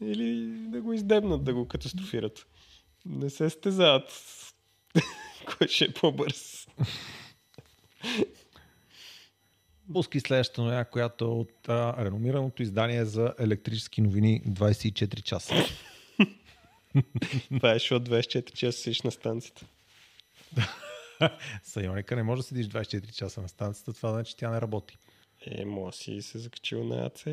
или 0.00 0.56
да 0.68 0.80
го 0.80 0.92
издебнат 0.92 1.44
да 1.44 1.54
го 1.54 1.68
катастрофират. 1.68 2.46
Не 3.06 3.30
се 3.30 3.50
стезават. 3.50 4.10
Кой 5.58 5.68
ще 5.68 5.84
е 5.84 5.92
по-бърз? 5.92 6.66
Пуски 9.92 10.20
следващата 10.20 10.62
новина, 10.62 10.84
която 10.84 11.24
е 11.24 11.28
от 11.28 11.68
а, 11.68 12.04
реномираното 12.04 12.62
издание 12.62 13.04
за 13.04 13.34
електрически 13.38 14.00
новини 14.00 14.42
24 14.48 15.22
часа. 15.22 15.54
Това 17.56 17.70
е, 17.70 17.74
защото 17.74 18.10
24 18.10 18.52
часа 18.52 18.78
седиш 18.78 19.02
на 19.02 19.10
станцията. 19.10 19.66
Сайоника 21.62 22.16
не 22.16 22.22
може 22.22 22.40
да 22.40 22.42
седиш 22.42 22.66
24 22.66 23.12
часа 23.12 23.42
на 23.42 23.48
станцията, 23.48 23.92
това 23.92 24.12
значи 24.12 24.36
тя 24.36 24.50
не 24.50 24.60
работи. 24.60 24.96
Е, 25.46 25.64
може 25.64 25.96
си 25.96 26.22
се 26.22 26.38
закачил 26.38 26.84
на 26.84 27.06
АЦ. 27.06 27.24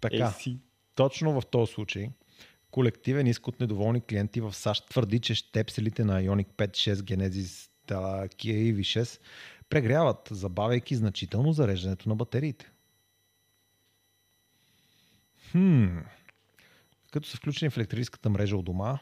Така, 0.00 0.16
AC. 0.16 0.56
точно 0.94 1.40
в 1.40 1.46
този 1.46 1.72
случай 1.72 2.08
колективен 2.70 3.26
иск 3.26 3.48
от 3.48 3.60
недоволни 3.60 4.00
клиенти 4.00 4.40
в 4.40 4.54
САЩ 4.54 4.88
твърди, 4.88 5.18
че 5.18 5.34
щепселите 5.34 6.04
на 6.04 6.22
Ioniq 6.22 6.46
5, 6.46 6.70
6, 6.70 6.94
Genesis, 6.94 7.70
Kia 8.28 8.74
EV6 8.74 9.20
прегряват, 9.70 10.28
забавяйки 10.30 10.96
значително 10.96 11.52
зареждането 11.52 12.08
на 12.08 12.16
батериите. 12.16 12.70
Хм. 15.50 15.98
Като 17.12 17.28
са 17.28 17.36
включени 17.36 17.70
в 17.70 17.76
електрическата 17.76 18.30
мрежа 18.30 18.56
у 18.56 18.62
дома, 18.62 18.98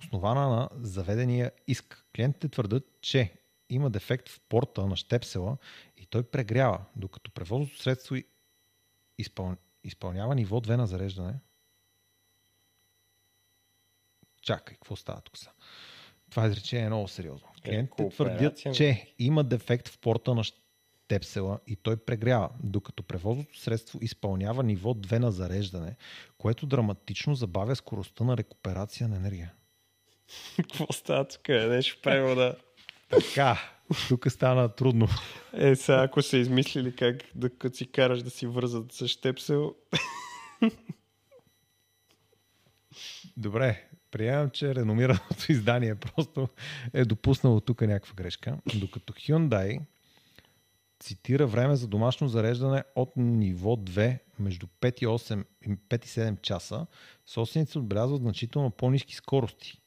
основана 0.00 0.48
на 0.48 0.68
заведения 0.74 1.52
иск. 1.66 2.06
Клиентите 2.16 2.48
твърдят, 2.48 2.84
че 3.00 3.32
има 3.70 3.90
дефект 3.90 4.28
в 4.28 4.40
порта 4.48 4.86
на 4.86 4.96
щепсела 4.96 5.56
и 5.96 6.06
той 6.06 6.22
прегрява, 6.22 6.84
докато 6.96 7.30
превозното 7.30 7.82
средство 7.82 8.16
изпъл... 9.18 9.56
изпълнява 9.84 10.34
ниво 10.34 10.60
2 10.60 10.76
на 10.76 10.86
зареждане. 10.86 11.34
Чакай, 14.44 14.74
какво 14.74 14.96
става 14.96 15.20
тук 15.20 15.38
са? 15.38 15.50
Това 16.30 16.46
изречение 16.46 16.84
е 16.84 16.88
много 16.88 17.08
сериозно. 17.08 17.48
Е, 17.64 17.68
Клиентите 17.68 18.08
твърдят, 18.08 18.62
че 18.74 19.14
има 19.18 19.44
дефект 19.44 19.88
в 19.88 19.98
порта 19.98 20.34
на 20.34 20.44
щепсела 20.44 21.58
и 21.66 21.76
той 21.76 21.96
прегрява, 21.96 22.50
докато 22.62 23.02
превозното 23.02 23.58
средство 23.58 23.98
изпълнява 24.02 24.62
ниво 24.62 24.94
2 24.94 25.18
на 25.18 25.32
зареждане, 25.32 25.96
което 26.38 26.66
драматично 26.66 27.34
забавя 27.34 27.76
скоростта 27.76 28.24
на 28.24 28.36
рекуперация 28.36 29.08
на 29.08 29.16
енергия. 29.16 29.52
Какво 30.56 30.92
става 30.92 31.28
тук? 31.28 31.48
Нещо 31.48 32.00
превода. 32.02 32.56
Така, 33.08 33.58
тук 34.08 34.30
стана 34.30 34.68
трудно. 34.68 35.08
Е, 35.52 35.76
сега 35.76 36.02
ако 36.02 36.22
са 36.22 36.36
измислили 36.36 36.96
как 36.96 37.16
да 37.34 37.50
като 37.58 37.76
си 37.76 37.92
караш 37.92 38.22
да 38.22 38.30
си 38.30 38.46
вързат 38.46 38.92
с 38.92 39.08
щепсел. 39.08 39.74
Добре, 43.36 43.88
приемам, 44.14 44.50
че 44.50 44.74
реномираното 44.74 45.44
издание 45.52 45.94
просто 45.94 46.48
е 46.92 47.04
допуснало 47.04 47.60
тук 47.60 47.80
някаква 47.80 48.14
грешка. 48.14 48.56
Докато 48.74 49.12
Hyundai 49.12 49.80
цитира 51.00 51.46
време 51.46 51.76
за 51.76 51.88
домашно 51.88 52.28
зареждане 52.28 52.84
от 52.94 53.12
ниво 53.16 53.76
2 53.76 54.18
между 54.38 54.66
5 54.80 55.02
и, 55.02 55.06
8, 55.06 55.44
5 55.66 56.04
и 56.04 56.08
7 56.08 56.40
часа, 56.40 56.86
собствениците 57.26 57.78
отбелязват 57.78 58.22
значително 58.22 58.70
по-низки 58.70 59.14
скорости 59.14 59.80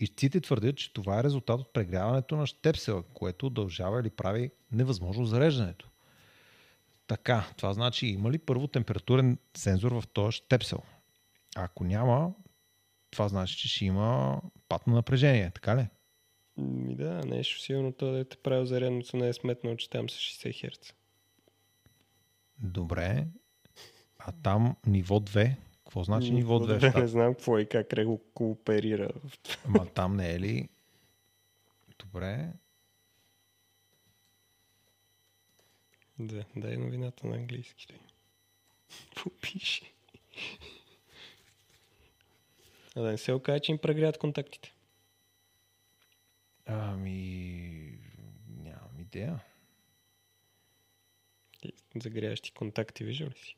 Ищците 0.00 0.40
твърдят, 0.40 0.76
че 0.76 0.92
това 0.92 1.18
е 1.20 1.24
резултат 1.24 1.60
от 1.60 1.72
прегряването 1.72 2.36
на 2.36 2.46
щепсела, 2.46 3.02
което 3.02 3.46
удължава 3.46 4.00
или 4.00 4.10
прави 4.10 4.50
невъзможно 4.72 5.24
зареждането. 5.24 5.88
Така, 7.06 7.44
това 7.56 7.72
значи 7.72 8.06
има 8.06 8.30
ли 8.30 8.38
първо 8.38 8.66
температурен 8.66 9.38
сензор 9.56 9.92
в 9.92 10.04
този 10.12 10.36
щепсел? 10.36 10.82
Ако 11.56 11.84
няма, 11.84 12.32
това 13.10 13.28
значи, 13.28 13.56
че 13.56 13.68
ще 13.68 13.84
има 13.84 14.40
пат 14.68 14.86
на 14.86 14.94
напрежение, 14.94 15.50
така 15.50 15.76
ли? 15.76 15.88
Ми 16.56 16.94
да, 16.94 17.24
нещо 17.26 17.60
сигурно 17.60 17.92
то 17.92 18.12
да 18.12 18.20
е 18.20 18.24
правил 18.24 18.64
зарядното 18.64 19.16
не 19.16 19.28
е 19.28 19.32
сметнал, 19.32 19.76
че 19.76 19.90
там 19.90 20.10
са 20.10 20.16
60 20.16 20.76
Хц. 20.76 20.92
Добре. 22.58 23.26
А 24.18 24.32
там 24.42 24.76
ниво 24.86 25.20
2, 25.20 25.54
какво 25.84 26.04
значи 26.04 26.30
ниво 26.30 26.58
2? 26.58 27.00
Не 27.00 27.06
знам 27.06 27.34
какво 27.34 27.58
и 27.58 27.66
как 27.66 28.04
го 28.04 28.18
кооперира. 28.34 29.08
Ама 29.64 29.86
там 29.86 30.16
не 30.16 30.34
е 30.34 30.40
ли? 30.40 30.68
Добре. 31.98 32.52
Да, 36.18 36.44
дай 36.56 36.76
новината 36.76 37.26
на 37.26 37.36
английски. 37.36 37.86
Попиши. 39.22 39.92
А 42.98 43.02
да 43.02 43.10
не 43.10 43.18
се 43.18 43.32
окаже, 43.32 43.60
че 43.60 43.72
им 43.72 43.78
прегряват 43.78 44.18
контактите. 44.18 44.74
Ами, 46.66 47.98
нямам 48.48 49.00
идея. 49.00 49.40
Загряващи 52.02 52.52
контакти, 52.52 53.04
виждал 53.04 53.28
ли 53.28 53.38
си? 53.38 53.56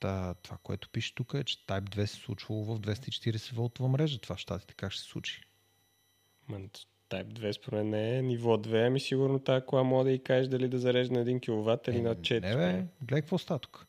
Та, 0.00 0.34
това, 0.34 0.56
което 0.62 0.90
пише 0.90 1.14
тук 1.14 1.34
е, 1.34 1.44
че 1.44 1.66
Type 1.66 1.88
2 1.96 2.04
се 2.04 2.16
случвало 2.16 2.64
в 2.64 2.80
240 2.80 3.54
волтова 3.54 3.88
мрежа. 3.88 4.18
Това 4.18 4.36
в 4.36 4.38
щатите 4.38 4.74
как 4.74 4.92
ще 4.92 5.02
се 5.02 5.08
случи? 5.08 5.42
Ма, 6.48 6.58
Type 7.10 7.32
2 7.32 7.52
според 7.52 7.86
не 7.86 8.18
е 8.18 8.22
ниво 8.22 8.56
2, 8.56 8.86
ами 8.86 9.00
сигурно 9.00 9.38
тази 9.38 9.66
кола 9.66 9.82
може 9.82 10.04
да 10.04 10.12
и 10.12 10.22
кажеш 10.22 10.48
дали 10.48 10.68
да 10.68 10.78
зарежда 10.78 11.14
на 11.14 11.24
1 11.24 11.40
кВт 11.40 11.88
или 11.88 12.00
на 12.00 12.16
4. 12.16 12.40
Не, 12.40 12.56
бе, 12.56 12.86
гледай 13.02 13.20
какво 13.20 13.38
става 13.38 13.58
тук. 13.58 13.86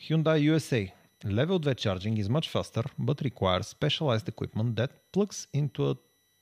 Hyundai 0.00 0.52
USA. 0.52 0.92
Level 1.24 1.58
2 1.58 1.74
charging 1.74 2.18
is 2.18 2.28
much 2.28 2.48
faster, 2.48 2.84
but 2.98 3.20
requires 3.22 3.66
specialized 3.68 4.28
equipment 4.28 4.76
that 4.76 4.90
plugs 5.12 5.48
into 5.52 5.90
a 5.90 5.94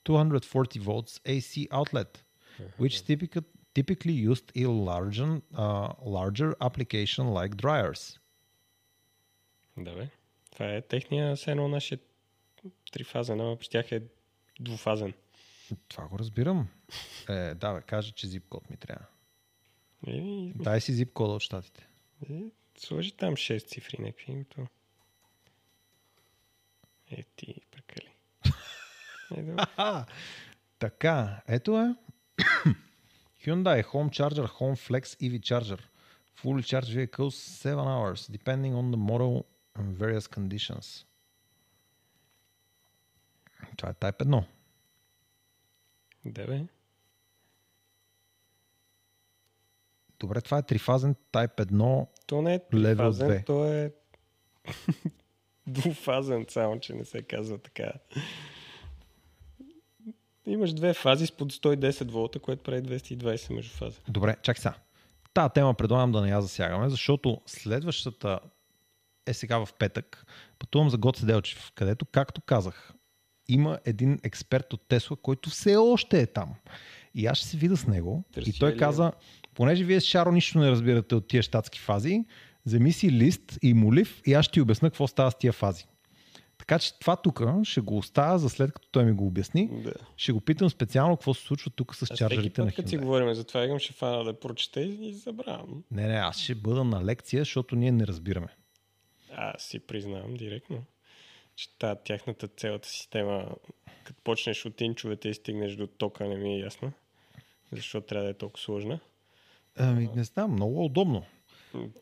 240 0.05 0.79
volts 0.81 1.21
AC 1.25 1.69
outlet, 1.71 2.23
which 2.79 3.05
typica- 3.07 3.45
typically 3.75 4.13
used 4.31 4.51
in 4.55 4.85
larger, 4.85 5.41
uh, 5.55 5.93
larger 6.05 6.55
application 6.61 7.25
like 7.33 7.55
dryers. 7.57 8.19
Да, 9.77 9.95
бе. 9.95 10.09
Това 10.51 10.67
е 10.67 10.83
техния, 10.83 11.37
все 11.37 11.51
едно 11.51 11.69
нашия 11.69 11.99
трифазен, 12.93 13.41
ама 13.41 13.57
при 13.57 13.67
тях 13.67 13.93
е 13.93 14.03
двуфазен. 14.61 15.15
Това 15.89 16.07
го 16.09 16.19
разбирам. 16.19 16.69
Е, 17.29 17.55
да, 17.55 17.75
бе, 17.75 17.81
кажа, 17.83 18.13
че 18.13 18.27
zip 18.27 18.43
код 18.49 18.71
ми 18.71 18.77
трябва. 18.77 19.07
Дай 20.57 20.81
си 20.81 20.93
zip 20.93 21.13
кода 21.13 21.35
от 21.35 21.43
щатите. 21.43 21.89
Сложи 22.79 23.13
там 23.13 23.35
6 23.35 23.67
цифри 23.67 24.03
някакви 24.03 24.33
името. 24.33 24.67
Е, 27.11 27.23
ти 27.37 27.61
прекали. 27.71 28.15
Е, 29.37 29.55
така, 30.79 31.43
ето 31.49 31.81
е. 31.81 31.95
Hyundai 33.45 33.85
Home 33.85 34.11
Charger 34.11 34.49
Home 34.49 34.77
Flex 34.77 35.05
EV 35.21 35.41
Charger. 35.41 35.81
Fully 36.37 36.63
charged 36.63 36.93
vehicles 36.93 37.35
7 37.35 37.87
hours, 37.87 38.27
depending 38.29 38.75
on 38.75 38.91
the 38.91 38.97
model 38.97 39.45
and 39.79 39.97
various 39.97 40.27
conditions. 40.27 41.05
Това 43.77 43.91
е 43.91 43.95
Type 43.95 44.25
1. 44.25 44.45
Да, 46.25 46.47
бе. 46.47 46.65
Добре, 50.19 50.41
това 50.41 50.59
е 50.59 50.63
трифазен 50.63 51.15
Type 51.33 51.57
1. 51.57 52.07
То 52.27 52.43
не 52.43 52.55
е 52.55 52.59
Level 52.59 52.97
трифазен, 52.97 53.29
2. 53.29 53.47
то 53.47 53.73
е 53.73 53.93
двуфазен, 55.67 56.47
само 56.49 56.81
че 56.81 56.93
не 56.93 57.05
се 57.05 57.23
казва 57.23 57.59
така. 57.59 57.93
Имаш 60.47 60.73
две 60.73 60.95
фази 60.95 61.27
с 61.27 61.33
под 61.33 61.53
110 61.53 62.11
волта, 62.11 62.39
което 62.39 62.63
прави 62.63 62.83
220 62.83 63.55
междуфаза. 63.55 64.01
Добре, 64.09 64.37
чакай 64.43 64.63
сега. 64.63 64.75
Та 65.35 65.49
тема 65.49 65.75
предлагам 65.75 66.13
да 66.13 66.21
не 66.21 66.31
я 66.31 66.43
засягаме, 66.43 66.89
защото 66.89 67.41
следващата 67.47 68.41
е 69.27 69.35
сега 69.35 69.65
в 69.65 69.69
петък. 69.79 70.27
Пътувам 70.59 70.91
за 70.91 70.99
Гоце 70.99 71.27
Делчев, 71.27 71.73
където, 71.75 72.07
както 72.07 72.41
казах, 72.41 72.95
има 73.49 73.79
един 73.85 74.19
експерт 74.23 74.73
от 74.73 74.89
Тесла, 74.89 75.17
който 75.17 75.51
все 75.51 75.77
още 75.77 76.21
е 76.21 76.27
там. 76.27 76.55
И 77.15 77.27
аз 77.27 77.39
ще 77.39 77.47
се 77.47 77.57
видя 77.57 77.77
с 77.77 77.87
него. 77.87 78.25
Търси 78.33 78.51
и 78.51 78.53
той 78.53 78.73
ли 78.73 78.77
каза, 78.77 79.13
понеже 79.55 79.85
вие 79.85 80.01
с 80.01 80.05
Шаро 80.05 80.33
нищо 80.33 80.59
не 80.59 80.71
разбирате 80.71 81.15
от 81.15 81.29
тия 81.29 81.43
щатски 81.43 81.81
фази, 81.81 82.25
вземи 82.67 82.93
си 82.93 83.11
лист 83.13 83.59
и 83.63 83.75
молив 83.75 84.23
и 84.27 84.35
аз 84.35 84.45
ще 84.45 84.53
ти 84.53 84.61
обясна 84.61 84.91
какво 84.91 85.07
става 85.07 85.31
с 85.31 85.39
тия 85.39 85.53
фази. 85.53 85.87
Така 86.59 86.79
че 86.79 86.99
това 86.99 87.17
тук 87.17 87.41
ще 87.65 87.81
го 87.81 87.97
оставя 87.97 88.39
за 88.39 88.51
след 88.51 88.73
като 88.73 88.89
той 88.91 89.05
ми 89.05 89.13
го 89.13 89.27
обясни. 89.27 89.69
Да. 89.73 89.93
Ще 90.17 90.33
го 90.33 90.41
питам 90.41 90.71
специално 90.71 91.17
какво 91.17 91.35
се 91.35 91.43
случва 91.43 91.71
тук 91.71 91.95
с 91.95 92.17
чарджерите 92.17 92.61
на 92.61 92.67
път, 92.67 92.77
като 92.77 92.89
си 92.89 92.99
Hyundai. 92.99 93.03
говорим 93.03 93.35
за 93.35 93.45
това, 93.45 93.65
игам 93.65 93.79
ще 93.79 93.93
фана 93.93 94.25
да 94.25 94.41
прочета 94.41 94.81
и, 94.83 95.09
и 95.09 95.15
забравям. 95.15 95.85
Не, 95.91 96.07
не, 96.07 96.15
аз 96.15 96.39
ще 96.39 96.55
бъда 96.55 96.85
на 96.85 97.05
лекция, 97.05 97.41
защото 97.41 97.77
ние 97.77 97.93
не 97.93 98.07
разбираме. 98.07 98.49
Аз 99.33 99.63
си 99.63 99.79
признавам 99.79 100.35
директно, 100.35 100.85
че 101.57 101.79
тази 101.79 102.01
тяхната 102.05 102.49
цялата 102.49 102.89
система, 102.89 103.47
като 104.05 104.21
почнеш 104.25 104.67
от 104.67 104.81
инчовете 104.81 105.29
и 105.29 105.35
стигнеш 105.35 105.77
до 105.77 105.87
тока, 105.87 106.29
не 106.29 106.37
ми 106.37 106.55
е 106.55 106.59
ясна. 106.59 106.93
Защо 107.73 108.01
трябва 108.01 108.25
да 108.25 108.31
е 108.31 108.35
толкова 108.35 108.63
сложна? 108.63 109.01
Ами, 109.77 110.11
не 110.17 110.25
знам, 110.25 110.53
много 110.53 110.85
удобно. 110.85 111.25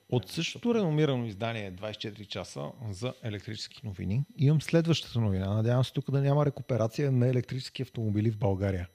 От 0.09 0.29
същото 0.29 0.75
реномирано 0.75 1.27
издание 1.27 1.73
24 1.73 2.27
часа 2.27 2.71
за 2.91 3.15
електрически 3.23 3.81
новини 3.85 4.25
имам 4.37 4.63
следващата 4.63 5.21
новина. 5.21 5.55
Надявам 5.55 5.85
се 5.85 5.93
тук 5.93 6.11
да 6.11 6.21
няма 6.21 6.47
рекуперация 6.47 7.13
на 7.13 7.29
електрически 7.29 7.83
автомобили 7.83 8.31
в 8.31 8.39
България. 8.39 8.89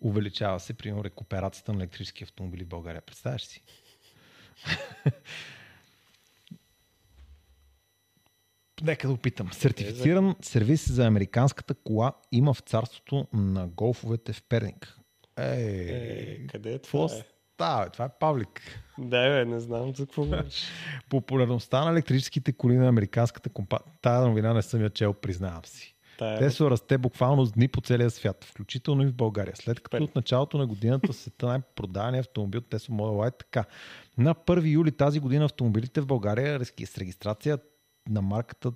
Увеличава 0.00 0.60
се, 0.60 0.74
примерно, 0.74 1.04
рекуперацията 1.04 1.72
на 1.72 1.78
електрически 1.78 2.24
автомобили 2.24 2.64
в 2.64 2.68
България. 2.68 3.02
Представяш 3.02 3.42
си? 3.42 3.62
Нека 8.82 9.06
да 9.06 9.12
опитам. 9.12 9.52
Сертифициран 9.52 10.36
сервис 10.40 10.92
за 10.92 11.06
американската 11.06 11.74
кола 11.74 12.12
има 12.32 12.54
в 12.54 12.60
царството 12.60 13.26
на 13.32 13.66
голфовете 13.66 14.32
в 14.32 14.42
Перник. 14.42 14.98
Ей, 15.36 15.88
Е, 15.88 16.46
къде 16.46 16.72
е 16.72 16.78
това? 16.78 17.14
Е? 17.16 17.33
Става? 17.64 17.84
бе? 17.84 17.90
Това 17.90 18.04
е 18.04 18.08
Павлик. 18.20 18.80
Да, 18.98 19.28
бе, 19.28 19.44
не 19.44 19.60
знам 19.60 19.94
за 19.94 20.06
какво 20.06 20.24
говориш. 20.24 20.64
Популярността 21.08 21.84
на 21.84 21.90
електрическите 21.90 22.52
коли 22.52 22.76
на 22.76 22.88
американската 22.88 23.50
компания. 23.50 23.92
Тая 24.02 24.20
новина 24.20 24.54
не 24.54 24.62
съм 24.62 24.82
я 24.82 24.90
чел, 24.90 25.12
признавам 25.12 25.64
си. 25.64 25.94
Тая, 26.18 26.38
Тесла 26.38 26.70
расте 26.70 26.98
буквално 26.98 27.44
с 27.44 27.52
дни 27.52 27.68
по 27.68 27.80
целия 27.80 28.10
свят, 28.10 28.44
включително 28.44 29.02
и 29.02 29.06
в 29.06 29.14
България. 29.14 29.56
След 29.56 29.80
като 29.80 29.96
Пет. 29.96 30.02
от 30.02 30.16
началото 30.16 30.58
на 30.58 30.66
годината 30.66 31.12
света 31.12 31.46
най-продавани 31.46 32.18
автомобил 32.18 32.60
Tesla 32.60 32.90
Model 32.90 33.30
Y 33.30 33.38
така. 33.38 33.64
На 34.18 34.34
1 34.34 34.70
юли 34.70 34.92
тази 34.92 35.20
година 35.20 35.44
автомобилите 35.44 36.00
в 36.00 36.06
България 36.06 36.64
с 36.64 36.98
регистрация 36.98 37.58
на 38.08 38.22
марката 38.22 38.72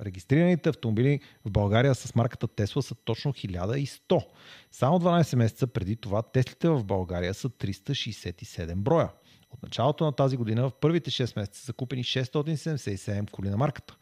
Регистрираните 0.00 0.68
автомобили 0.68 1.20
в 1.44 1.50
България 1.50 1.94
с 1.94 2.14
марката 2.14 2.48
Тесла 2.48 2.82
са 2.82 2.94
точно 2.94 3.32
1100. 3.32 4.26
Само 4.70 5.00
12 5.00 5.36
месеца 5.36 5.66
преди 5.66 5.96
това 5.96 6.22
Теслите 6.22 6.68
в 6.68 6.84
България 6.84 7.34
са 7.34 7.48
367 7.48 8.74
броя. 8.74 9.10
От 9.50 9.62
началото 9.62 10.04
на 10.04 10.12
тази 10.12 10.36
година 10.36 10.68
в 10.68 10.72
първите 10.80 11.10
6 11.10 11.36
месеца 11.36 11.64
са 11.64 11.72
купени 11.72 12.04
677 12.04 13.30
коли 13.30 13.50
на 13.50 13.56
марката. 13.56 13.96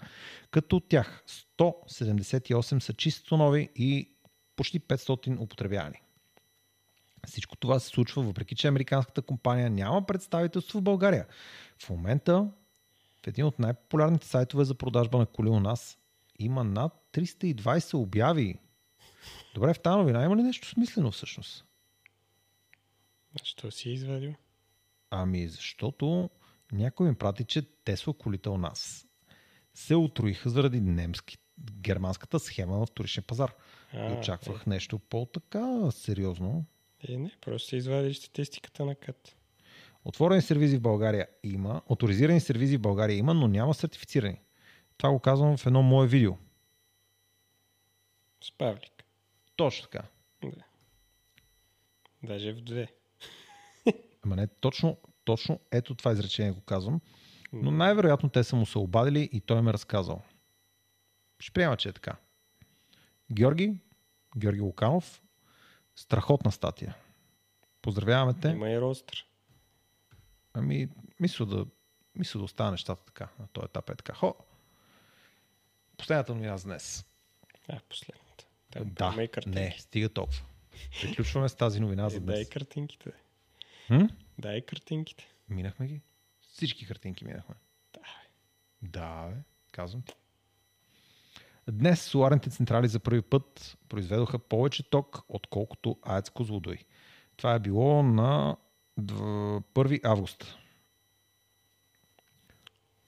Като 0.50 0.76
от 0.76 0.88
тях 0.88 1.24
178 1.58 2.78
са 2.78 2.92
чисто 2.92 3.36
нови 3.36 3.68
и 3.76 4.10
почти 4.56 4.80
500 4.80 5.40
употребявани. 5.40 6.02
Всичко 7.26 7.56
това 7.56 7.78
се 7.78 7.88
случва 7.88 8.22
въпреки, 8.22 8.54
че 8.54 8.68
американската 8.68 9.22
компания 9.22 9.70
няма 9.70 10.06
представителство 10.06 10.78
в 10.78 10.82
България. 10.82 11.26
В 11.78 11.90
момента 11.90 12.48
в 13.24 13.26
един 13.26 13.44
от 13.44 13.58
най-популярните 13.58 14.26
сайтове 14.26 14.64
за 14.64 14.74
продажба 14.74 15.18
на 15.18 15.26
коли 15.26 15.48
у 15.48 15.60
нас 15.60 15.98
има 16.38 16.64
над 16.64 16.92
320 17.12 17.94
обяви. 17.94 18.58
Добре, 19.54 19.74
в 19.74 19.80
тази 19.80 19.96
новина 19.96 20.24
има 20.24 20.36
ли 20.36 20.42
нещо 20.42 20.68
смислено 20.68 21.10
всъщност? 21.10 21.64
Що 23.42 23.70
си 23.70 23.90
извадил? 23.90 24.34
Ами 25.10 25.48
защото 25.48 26.30
някой 26.72 27.08
ми 27.08 27.14
прати, 27.14 27.44
че 27.44 27.62
Тесла 27.62 28.14
колите 28.14 28.48
у 28.48 28.58
нас 28.58 29.06
се 29.74 29.96
утроиха 29.96 30.50
заради 30.50 30.80
немски, 30.80 31.38
германската 31.60 32.40
схема 32.40 32.78
на 32.78 32.86
вторичния 32.86 33.24
пазар. 33.24 33.54
И 33.94 33.96
А, 33.96 34.18
очаквах 34.18 34.66
нещо 34.66 34.98
по-така 34.98 35.90
сериозно. 35.90 36.64
Е, 37.08 37.16
не, 37.16 37.30
просто 37.40 37.68
си 37.68 37.76
извадили 37.76 38.14
статистиката 38.14 38.84
на 38.84 38.94
кат. 38.94 39.36
Отворени 40.04 40.42
сервизи 40.42 40.76
в 40.76 40.80
България 40.80 41.28
има, 41.42 41.82
авторизирани 41.90 42.40
сервизи 42.40 42.76
в 42.76 42.80
България 42.80 43.16
има, 43.16 43.34
но 43.34 43.48
няма 43.48 43.74
сертифицирани. 43.74 44.40
Това 44.96 45.10
го 45.10 45.18
казвам 45.18 45.56
в 45.56 45.66
едно 45.66 45.82
мое 45.82 46.08
видео. 46.08 46.36
С 48.44 48.52
Павлик. 48.58 49.04
Точно 49.56 49.88
така. 49.88 50.02
Да. 50.42 50.64
Даже 52.22 52.52
в 52.52 52.60
две. 52.60 52.92
Ама 54.22 54.36
не, 54.36 54.46
точно, 54.46 54.96
точно 55.24 55.60
ето 55.70 55.94
това 55.94 56.12
изречение 56.12 56.52
го 56.52 56.60
казвам. 56.60 57.00
Но 57.52 57.70
най-вероятно 57.70 58.28
те 58.28 58.44
са 58.44 58.56
му 58.56 58.66
се 58.66 58.78
обадили 58.78 59.28
и 59.32 59.40
той 59.40 59.62
ме 59.62 59.72
разказал. 59.72 60.22
Ще 61.38 61.52
приема, 61.52 61.76
че 61.76 61.88
е 61.88 61.92
така. 61.92 62.16
Георги, 63.32 63.80
Георги 64.36 64.60
Луканов, 64.60 65.22
страхотна 65.96 66.52
статия. 66.52 66.96
Поздравяваме 67.82 68.34
те. 68.40 68.48
Има 68.48 68.70
и 68.70 68.80
ростър. 68.80 69.26
Ами, 70.54 70.88
мисля 71.20 71.46
да, 71.46 71.66
мисля 72.14 72.38
да 72.38 72.44
остана 72.44 72.70
нещата 72.70 73.04
така. 73.04 73.28
На 73.38 73.46
този 73.46 73.64
етап 73.64 73.90
е 73.90 73.94
така. 73.94 74.14
Хо! 74.14 74.34
Последната 75.96 76.34
новина 76.34 76.56
за 76.56 76.64
днес. 76.64 77.04
А, 77.68 77.80
последната. 77.88 78.46
Там 78.70 78.84
Да, 78.84 79.28
картинки. 79.28 79.58
не, 79.60 79.76
стига 79.78 80.08
толкова. 80.08 80.40
Приключваме 81.00 81.48
с 81.48 81.54
тази 81.54 81.80
новина 81.80 82.06
Е, 82.06 82.10
за 82.10 82.20
дай 82.20 82.36
днес. 82.36 82.48
картинките. 82.48 83.10
М? 83.90 84.08
Дай 84.38 84.60
картинките. 84.60 85.28
Минахме 85.48 85.86
ги. 85.86 86.00
Всички 86.40 86.86
картинки 86.86 87.24
минахме. 87.24 87.54
Да. 87.92 88.00
Да, 88.82 89.28
бе. 89.28 89.36
Казвам 89.72 90.02
ти. 90.02 90.14
Днес 91.68 92.02
соларните 92.02 92.50
централи 92.50 92.88
за 92.88 93.00
първи 93.00 93.22
път 93.22 93.78
произведоха 93.88 94.38
повече 94.38 94.82
ток, 94.82 95.22
отколкото 95.28 95.98
АЕЦ 96.02 96.30
Козлодой. 96.30 96.78
Това 97.36 97.54
е 97.54 97.58
било 97.58 98.02
на 98.02 98.56
1 98.98 100.00
август. 100.04 100.58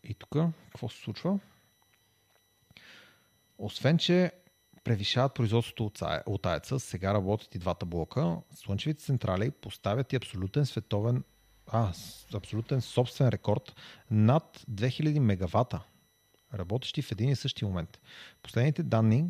И 0.05 0.15
тук, 0.15 0.31
какво 0.71 0.89
се 0.89 1.03
случва? 1.03 1.39
Освен, 3.59 3.99
че 3.99 4.33
превишават 4.85 5.35
производството 5.35 5.91
от 6.27 6.47
АЕЦа, 6.47 6.81
сега 6.81 7.15
работят 7.15 7.55
и 7.55 7.59
двата 7.59 7.87
блока, 7.87 8.37
слънчевите 8.55 9.05
централи 9.05 9.51
поставят 9.51 10.13
и 10.13 10.17
абсолютен 10.17 10.67
световен, 10.67 11.25
а, 11.67 11.93
абсолютен 12.35 12.81
собствен 12.81 13.29
рекорд 13.29 13.77
над 14.11 14.65
2000 14.71 15.19
мегавата, 15.19 15.81
работещи 16.55 17.03
в 17.03 17.13
един 17.13 17.29
и 17.29 17.37
същи 17.37 17.65
момент. 17.65 18.01
Последните 18.43 18.83
данни 18.83 19.27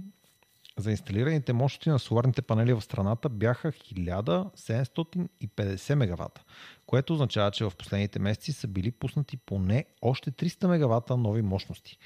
за 0.79 0.91
инсталираните 0.91 1.53
мощности 1.53 1.91
на 1.91 1.99
соларните 1.99 2.43
панели 2.43 2.73
в 2.73 2.81
страната 2.81 3.29
бяха 3.29 3.73
1750 3.73 5.95
мегавата, 5.95 6.45
което 6.87 7.13
означава, 7.13 7.51
че 7.51 7.65
в 7.65 7.73
последните 7.79 8.19
месеци 8.19 8.53
са 8.53 8.69
били 8.69 8.91
пуснати 8.91 9.37
поне 9.37 9.85
още 10.03 10.31
300 10.31 10.67
мегавата 10.67 11.17
нови 11.17 11.43
мощности. 11.43 11.99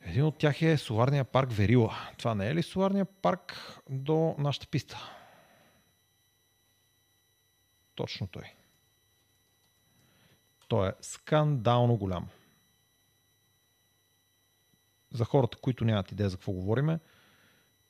Един 0.00 0.24
от 0.24 0.38
тях 0.38 0.62
е 0.62 0.76
соларния 0.76 1.24
парк 1.24 1.52
Верила. 1.52 1.96
Това 2.18 2.34
не 2.34 2.48
е 2.48 2.54
ли 2.54 2.62
соларния 2.62 3.04
парк 3.04 3.78
до 3.90 4.34
нашата 4.38 4.66
писта? 4.66 5.10
Точно 7.94 8.26
той. 8.26 8.52
Той 10.68 10.88
е 10.88 10.92
скандално 11.00 11.96
голям. 11.96 12.28
За 15.12 15.24
хората, 15.24 15.58
които 15.58 15.84
нямат 15.84 16.12
идея 16.12 16.28
за 16.28 16.36
какво 16.36 16.52
говориме, 16.52 17.00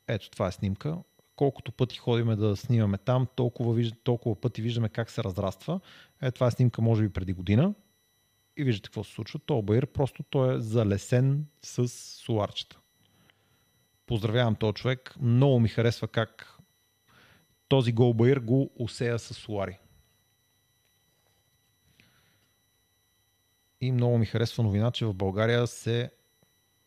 ето 0.09 0.31
това 0.31 0.49
е 0.49 0.53
снимка. 0.53 0.99
Колкото 1.37 1.73
пъти 1.73 1.99
ходиме 1.99 2.37
да 2.37 2.57
снимаме 2.57 2.99
там, 2.99 3.27
толкова, 3.37 3.91
толкова 4.05 4.41
пъти 4.41 4.63
виждаме 4.63 4.89
как 4.89 5.11
се 5.11 5.25
разраства. 5.25 5.81
Ето 6.23 6.35
това 6.35 6.47
е 6.47 6.51
снимка 6.51 6.83
може 6.83 7.03
би 7.03 7.09
преди 7.09 7.33
година. 7.33 7.75
И 8.57 8.65
виждате 8.65 8.89
какво 8.89 9.05
се 9.05 9.13
случва. 9.13 9.39
То 9.47 9.63
баир 9.63 9.87
просто 9.87 10.23
той 10.23 10.57
е 10.57 10.61
залесен 10.61 11.47
с 11.63 11.89
соларчета. 11.89 12.79
Поздравявам 14.07 14.55
този 14.55 14.75
човек. 14.75 15.15
Много 15.21 15.61
ми 15.61 15.69
харесва 15.69 16.09
как 16.09 16.59
този 17.69 17.93
голбаир 17.93 18.37
го 18.37 18.71
усея 18.77 19.19
с 19.19 19.35
солари. 19.35 19.79
И 23.81 23.93
много 23.93 24.19
ми 24.19 24.27
харесва 24.27 24.63
новина, 24.63 24.91
че 24.91 25.07
в 25.07 25.15
България 25.15 25.67
се 25.67 26.11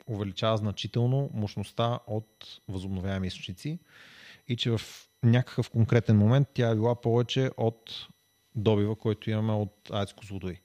увеличава 0.08 0.58
значително 0.58 1.30
мощността 1.34 2.00
от 2.08 2.60
възобновяеми 2.68 3.28
източници 3.28 3.80
и 4.48 4.56
че 4.56 4.72
в 4.72 4.82
някакъв 5.24 5.70
конкретен 5.70 6.18
момент 6.18 6.48
тя 6.54 6.70
е 6.70 6.76
била 6.76 7.02
повече 7.02 7.52
от 7.58 8.08
добива, 8.56 8.96
който 8.96 9.30
имаме 9.30 9.54
от 9.54 9.90
АЕЦ 9.92 10.14
Козлодой. 10.14 10.62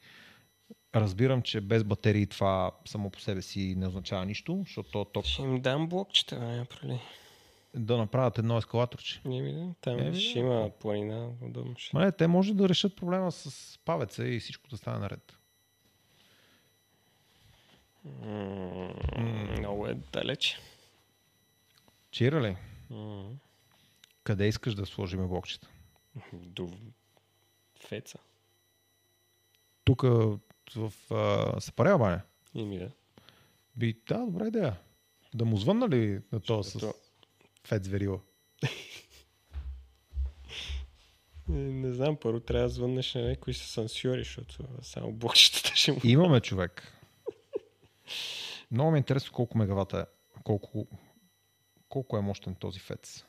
Разбирам, 0.95 1.43
че 1.43 1.61
без 1.61 1.85
батерии 1.85 2.27
това 2.27 2.71
само 2.85 3.11
по 3.11 3.21
себе 3.21 3.43
си 3.43 3.75
не 3.77 3.87
означава 3.87 4.27
нищо, 4.27 4.63
защото 4.67 4.91
то 4.91 5.05
ток... 5.05 5.25
Ще 5.25 5.43
им 5.43 5.61
дам 5.61 5.89
блокчета, 5.89 6.41
не 6.41 6.65
проли. 6.65 7.01
Да 7.75 7.97
направят 7.97 8.39
едно 8.39 8.59
ескалаторче. 8.59 9.21
Не 9.25 9.53
да, 9.53 9.75
там 9.81 9.99
е, 9.99 10.15
ще 10.15 10.39
има 10.39 10.71
планина. 10.81 11.31
Удобно 11.43 11.75
ще. 11.79 11.99
Не, 11.99 12.13
те 12.13 12.27
може 12.27 12.55
да 12.55 12.69
решат 12.69 12.97
проблема 12.97 13.33
с 13.33 13.79
павеца 13.85 14.29
и 14.29 14.41
всичко 14.41 14.69
да 14.69 14.77
стане 14.77 14.99
наред. 14.99 15.40
Mm, 18.07 19.59
много 19.59 19.87
е 19.87 19.95
далече. 19.95 20.59
Чира 22.11 22.43
ли? 22.43 22.57
Mm. 22.91 23.33
Къде 24.25 24.49
искаш 24.49 24.75
да 24.75 24.87
сложим 24.87 25.29
блокчета? 25.29 25.69
До 26.33 26.71
Феца. 27.89 28.19
Тук 29.85 30.03
в 30.03 30.43
uh, 30.75 31.59
Сапарева 31.59 31.99
баня? 31.99 32.23
Ими 32.55 32.79
да. 32.79 32.91
Би, 33.77 33.97
да, 34.09 34.19
добра 34.19 34.49
идея. 34.49 34.77
Да 35.35 35.45
му 35.45 35.57
звънна 35.57 35.89
ли 35.89 36.21
на 36.33 36.41
това 36.41 36.63
с 36.63 36.93
Фец 37.67 37.89
Верила? 37.89 38.21
не, 41.49 41.73
не 41.73 41.93
знам, 41.93 42.17
първо 42.17 42.41
трябва 42.41 42.69
да 42.69 42.75
звъннеш 42.75 43.15
на 43.15 43.29
някой 43.29 43.55
с 43.55 43.59
сансьори, 43.59 44.21
защото 44.21 44.59
само 44.83 45.13
блокчетата 45.13 45.77
ще 45.77 45.93
му... 45.93 46.01
Имаме 46.05 46.41
човек. 46.41 47.00
Много 48.71 48.91
ми 48.91 48.99
е 48.99 48.99
интересно 48.99 49.33
колко 49.33 49.59
мегавата 49.59 49.99
е. 49.99 50.05
Колко, 50.43 50.87
колко 51.89 52.17
е 52.17 52.21
мощен 52.21 52.55
този 52.55 52.81
ФЕЦ. 52.81 53.25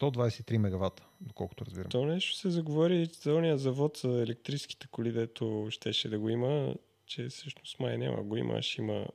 123 0.00 0.58
мегавата, 0.58 1.06
доколкото 1.20 1.64
разбирам. 1.64 1.90
То 1.90 2.04
нещо 2.04 2.36
се 2.36 2.50
заговори 2.50 3.04
за 3.04 3.34
ония 3.34 3.58
завод 3.58 3.96
за 3.96 4.08
електрическите 4.08 4.86
коли, 4.86 5.12
дето 5.12 5.66
щеше 5.70 6.08
да 6.08 6.18
го 6.18 6.28
има, 6.28 6.74
че 7.06 7.28
всъщност 7.28 7.80
май 7.80 7.98
няма 7.98 8.22
го 8.22 8.36
има, 8.36 8.62
ще 8.62 8.82
има 8.82 9.06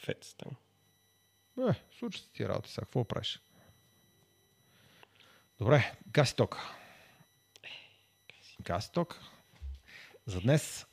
ФЕЦ 0.00 0.34
там. 0.34 0.52
Е, 1.70 1.74
случва 1.98 2.22
се 2.22 2.32
ти 2.32 2.48
работи 2.48 2.72
сега. 2.72 2.84
Какво 2.84 3.04
правиш? 3.04 3.40
Добре, 5.58 5.92
газ 6.08 6.30
и 6.30 6.36
ток. 6.36 6.58
Газ 8.60 8.86
и 8.86 8.92
ток. 8.92 9.20
За 10.26 10.40
днес 10.40 10.86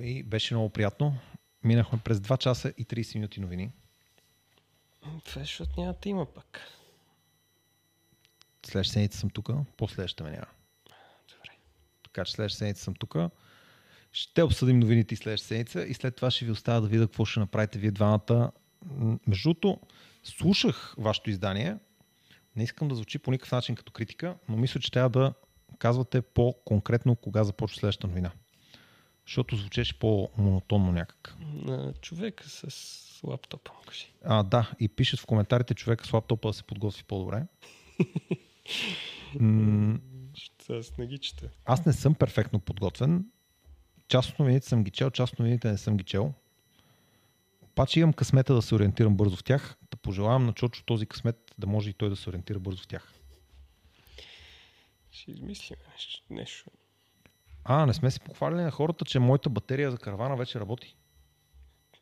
и 0.00 0.22
беше 0.22 0.54
много 0.54 0.70
приятно. 0.70 1.18
Минахме 1.64 1.98
през 2.04 2.18
2 2.18 2.38
часа 2.38 2.72
и 2.78 2.84
30 2.84 3.14
минути 3.14 3.40
новини. 3.40 3.70
Това 5.24 5.42
е, 5.42 5.44
защото 5.44 5.80
няма 5.80 5.94
да 6.02 6.08
има 6.08 6.26
пък. 6.26 6.60
Следващата 8.66 8.92
седмица 8.92 9.18
съм 9.18 9.30
тук, 9.30 9.50
последващата 9.76 10.24
ме 10.24 10.30
няма. 10.30 10.46
Добре. 11.28 11.50
Така 12.02 12.24
че 12.24 12.32
следващата 12.32 12.58
седмица 12.58 12.82
съм 12.84 12.94
тук. 12.94 13.16
Ще 14.12 14.42
обсъдим 14.42 14.78
новините 14.78 15.14
и 15.14 15.16
следващата 15.16 15.48
седмица 15.48 15.82
и 15.82 15.94
след 15.94 16.16
това 16.16 16.30
ще 16.30 16.44
ви 16.44 16.50
оставя 16.50 16.80
да 16.80 16.88
видя 16.88 17.06
какво 17.06 17.24
ще 17.24 17.40
направите 17.40 17.78
вие 17.78 17.90
двамата. 17.90 18.52
Между 19.26 19.48
другото, 19.48 19.80
слушах 20.24 20.94
вашето 20.98 21.30
издание. 21.30 21.76
Не 22.56 22.64
искам 22.64 22.88
да 22.88 22.94
звучи 22.94 23.18
по 23.18 23.30
никакъв 23.30 23.52
начин 23.52 23.74
като 23.74 23.92
критика, 23.92 24.36
но 24.48 24.56
мисля, 24.56 24.80
че 24.80 24.90
трябва 24.90 25.08
да 25.08 25.34
казвате 25.78 26.22
по-конкретно 26.22 27.16
кога 27.16 27.44
започва 27.44 27.78
следващата 27.78 28.06
новина. 28.06 28.32
Защото 29.26 29.56
звучеше 29.56 29.98
по-монотонно 29.98 30.92
някак. 30.92 31.36
На 31.40 31.94
човека 32.00 32.48
с 32.48 33.20
лаптопа, 33.24 33.70
кажи. 33.86 34.12
А, 34.24 34.42
да, 34.42 34.70
и 34.80 34.88
пишат 34.88 35.20
в 35.20 35.26
коментарите 35.26 35.74
човека 35.74 36.06
с 36.06 36.12
лаптопа 36.12 36.48
да 36.48 36.52
се 36.52 36.62
подготви 36.62 37.04
по-добре. 37.04 37.46
аз 40.70 40.98
не 40.98 41.06
ги 41.06 41.18
чета. 41.18 41.48
Аз 41.64 41.86
не 41.86 41.92
съм 41.92 42.14
перфектно 42.14 42.60
подготвен. 42.60 43.26
Част 44.08 44.30
от 44.30 44.38
новините 44.38 44.68
съм 44.68 44.84
ги 44.84 44.90
чел, 44.90 45.10
част 45.10 45.32
от 45.32 45.38
новините 45.38 45.70
не 45.70 45.78
съм 45.78 45.96
ги 45.96 46.04
чел. 46.04 46.32
Обаче 47.62 48.00
имам 48.00 48.12
късмета 48.12 48.54
да 48.54 48.62
се 48.62 48.74
ориентирам 48.74 49.16
бързо 49.16 49.36
в 49.36 49.44
тях. 49.44 49.76
Да 49.90 49.96
пожелавам 49.96 50.46
на 50.46 50.52
Чочо 50.52 50.84
този 50.84 51.06
късмет 51.06 51.54
да 51.58 51.66
може 51.66 51.90
и 51.90 51.92
той 51.92 52.08
да 52.08 52.16
се 52.16 52.30
ориентира 52.30 52.58
бързо 52.58 52.82
в 52.82 52.86
тях. 52.86 53.12
Ще 55.10 55.30
измислим 55.30 55.78
нещо. 55.92 56.22
нещо. 56.30 56.70
А, 57.68 57.86
не 57.86 57.94
сме 57.94 58.10
си 58.10 58.20
похвалили 58.20 58.62
на 58.62 58.70
хората, 58.70 59.04
че 59.04 59.18
моята 59.18 59.50
батерия 59.50 59.90
за 59.90 59.98
каравана 59.98 60.36
вече 60.36 60.60
работи. 60.60 60.96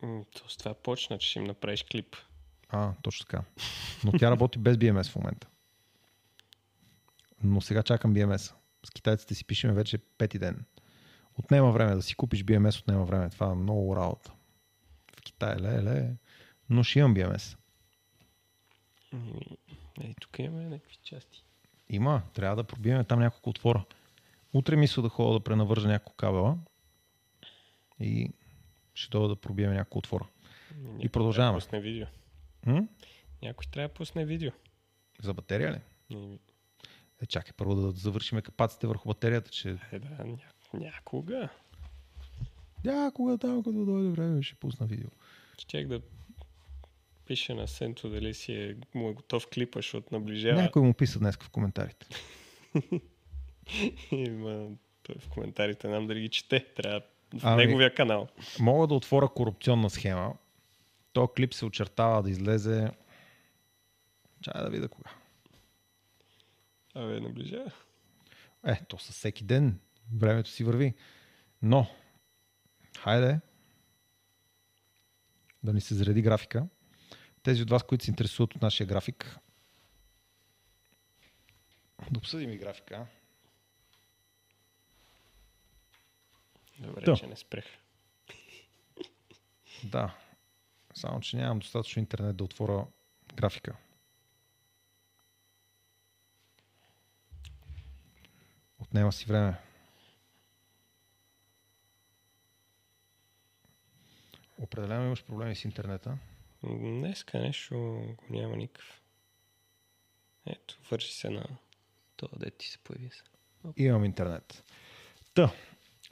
То 0.00 0.48
с 0.48 0.56
това 0.56 0.74
почна, 0.74 1.18
че 1.18 1.28
ще 1.28 1.38
им 1.38 1.44
направиш 1.44 1.82
клип. 1.82 2.16
А, 2.68 2.92
точно 3.02 3.26
така. 3.26 3.42
Но 4.04 4.12
тя 4.12 4.30
работи 4.30 4.58
без 4.58 4.76
BMS 4.76 5.10
в 5.10 5.16
момента. 5.16 5.46
Но 7.42 7.60
сега 7.60 7.82
чакам 7.82 8.14
BMS. 8.14 8.54
С 8.86 8.90
китайците 8.90 9.34
си 9.34 9.44
пишеме 9.44 9.74
вече 9.74 9.98
пети 9.98 10.38
ден. 10.38 10.64
Отнема 11.38 11.72
време 11.72 11.94
да 11.94 12.02
си 12.02 12.14
купиш 12.14 12.44
BMS, 12.44 12.80
отнема 12.80 13.04
време. 13.04 13.30
Това 13.30 13.50
е 13.50 13.54
много 13.54 13.96
работа. 13.96 14.32
В 15.18 15.22
Китай, 15.22 15.56
ле, 15.56 15.82
ле. 15.82 16.10
Но 16.70 16.82
ще 16.82 16.98
имам 16.98 17.14
BMS. 17.14 17.56
Ей, 20.00 20.14
тук 20.20 20.38
имаме 20.38 20.64
някакви 20.64 20.96
части. 21.02 21.44
Има. 21.88 22.22
Трябва 22.34 22.56
да 22.56 22.64
пробиеме 22.64 23.04
там 23.04 23.20
няколко 23.20 23.50
отвора. 23.50 23.84
Утре 24.54 24.76
мисля 24.76 25.02
да 25.02 25.08
ходя 25.08 25.32
да 25.32 25.40
пренавържа 25.40 25.88
няколко 25.88 26.16
кабела 26.16 26.58
и 28.00 28.30
ще 28.94 29.10
дойда 29.10 29.28
да 29.28 29.36
пробием 29.36 29.72
няколко 29.72 29.98
отвора. 29.98 30.26
Някой 30.76 31.04
и 31.04 31.08
продължаваме. 31.08 31.60
Трябва 31.60 31.60
да 31.60 31.66
пусне 31.66 31.80
видео. 31.80 32.06
М? 32.66 32.88
Някой 33.42 33.66
трябва 33.70 33.88
да 33.88 33.94
пусне 33.94 34.24
видео. 34.24 34.50
За 35.22 35.34
батерия 35.34 35.72
ли? 35.72 35.80
Не. 36.16 36.38
Е, 37.22 37.26
чакай 37.26 37.52
първо 37.56 37.74
да 37.74 37.90
завършим 37.90 38.40
капаците 38.40 38.86
върху 38.86 39.08
батерията, 39.08 39.50
че... 39.50 39.76
Е, 39.92 39.98
да, 39.98 40.24
ня... 40.24 40.38
някога. 40.74 41.48
Някога 42.84 43.38
там, 43.38 43.62
като 43.62 43.84
дойде 43.84 44.08
време, 44.08 44.42
ще 44.42 44.54
пусна 44.54 44.86
видео. 44.86 45.08
Щях 45.58 45.86
да 45.86 46.00
пише 47.26 47.54
на 47.54 47.68
Сенто 47.68 48.08
дали 48.08 48.34
си 48.34 48.52
е, 48.52 48.76
му 48.94 49.08
е 49.10 49.12
готов 49.12 49.46
клипа, 49.54 49.78
защото 49.78 50.14
наближава. 50.14 50.62
Някой 50.62 50.82
му 50.82 50.94
писа 50.94 51.18
днес 51.18 51.36
в 51.36 51.50
коментарите. 51.50 52.06
Има 54.10 54.68
той 55.02 55.16
в 55.18 55.28
коментарите, 55.28 55.88
нам 55.88 56.06
дали 56.06 56.20
ги 56.20 56.28
чете. 56.28 56.66
Трябва 56.76 57.00
в 57.34 57.40
Ами- 57.42 57.66
неговия 57.66 57.94
канал. 57.94 58.28
Мога 58.60 58.86
да 58.86 58.94
отворя 58.94 59.28
корупционна 59.28 59.90
схема. 59.90 60.34
То 61.12 61.28
клип 61.28 61.54
се 61.54 61.64
очертава 61.64 62.22
да 62.22 62.30
излезе... 62.30 62.90
Чай 64.42 64.62
да 64.62 64.70
видя 64.70 64.88
кога. 64.88 65.10
Абе, 66.94 67.20
наближава. 67.20 67.72
Е, 68.66 68.84
то 68.88 68.98
със 68.98 69.16
всеки 69.16 69.44
ден. 69.44 69.80
Времето 70.16 70.50
си 70.50 70.64
върви. 70.64 70.94
Но, 71.62 71.86
хайде 72.98 73.40
да 75.62 75.72
ни 75.72 75.80
се 75.80 75.94
зареди 75.94 76.22
графика. 76.22 76.66
Тези 77.42 77.62
от 77.62 77.70
вас, 77.70 77.82
които 77.82 78.04
се 78.04 78.10
интересуват 78.10 78.54
от 78.54 78.62
нашия 78.62 78.86
график, 78.86 79.38
да 82.10 82.18
обсъдим 82.18 82.52
и 82.52 82.58
графика. 82.58 83.06
Добре, 86.78 87.04
Да. 87.04 87.16
че 87.16 87.26
не 87.26 87.36
спрех. 87.36 87.64
Да. 89.84 90.18
Само, 90.94 91.20
че 91.20 91.36
нямам 91.36 91.58
достатъчно 91.58 92.00
интернет 92.00 92.36
да 92.36 92.44
отворя 92.44 92.86
графика. 93.34 93.76
Отнема 98.78 99.12
си 99.12 99.26
време. 99.26 99.58
Определено 104.58 105.04
имаш 105.04 105.24
проблеми 105.24 105.56
с 105.56 105.64
интернета. 105.64 106.18
Днеска 106.62 107.38
нещо 107.38 107.74
го 107.76 108.16
няма 108.30 108.56
никакъв. 108.56 109.02
Ето, 110.46 110.78
върши 110.90 111.14
се 111.14 111.30
на 111.30 111.44
това, 112.16 112.38
де 112.38 112.50
ти 112.50 112.68
се 112.68 112.78
появи. 112.78 113.10
Имам 113.76 114.04
интернет. 114.04 114.64
Та, 115.34 115.52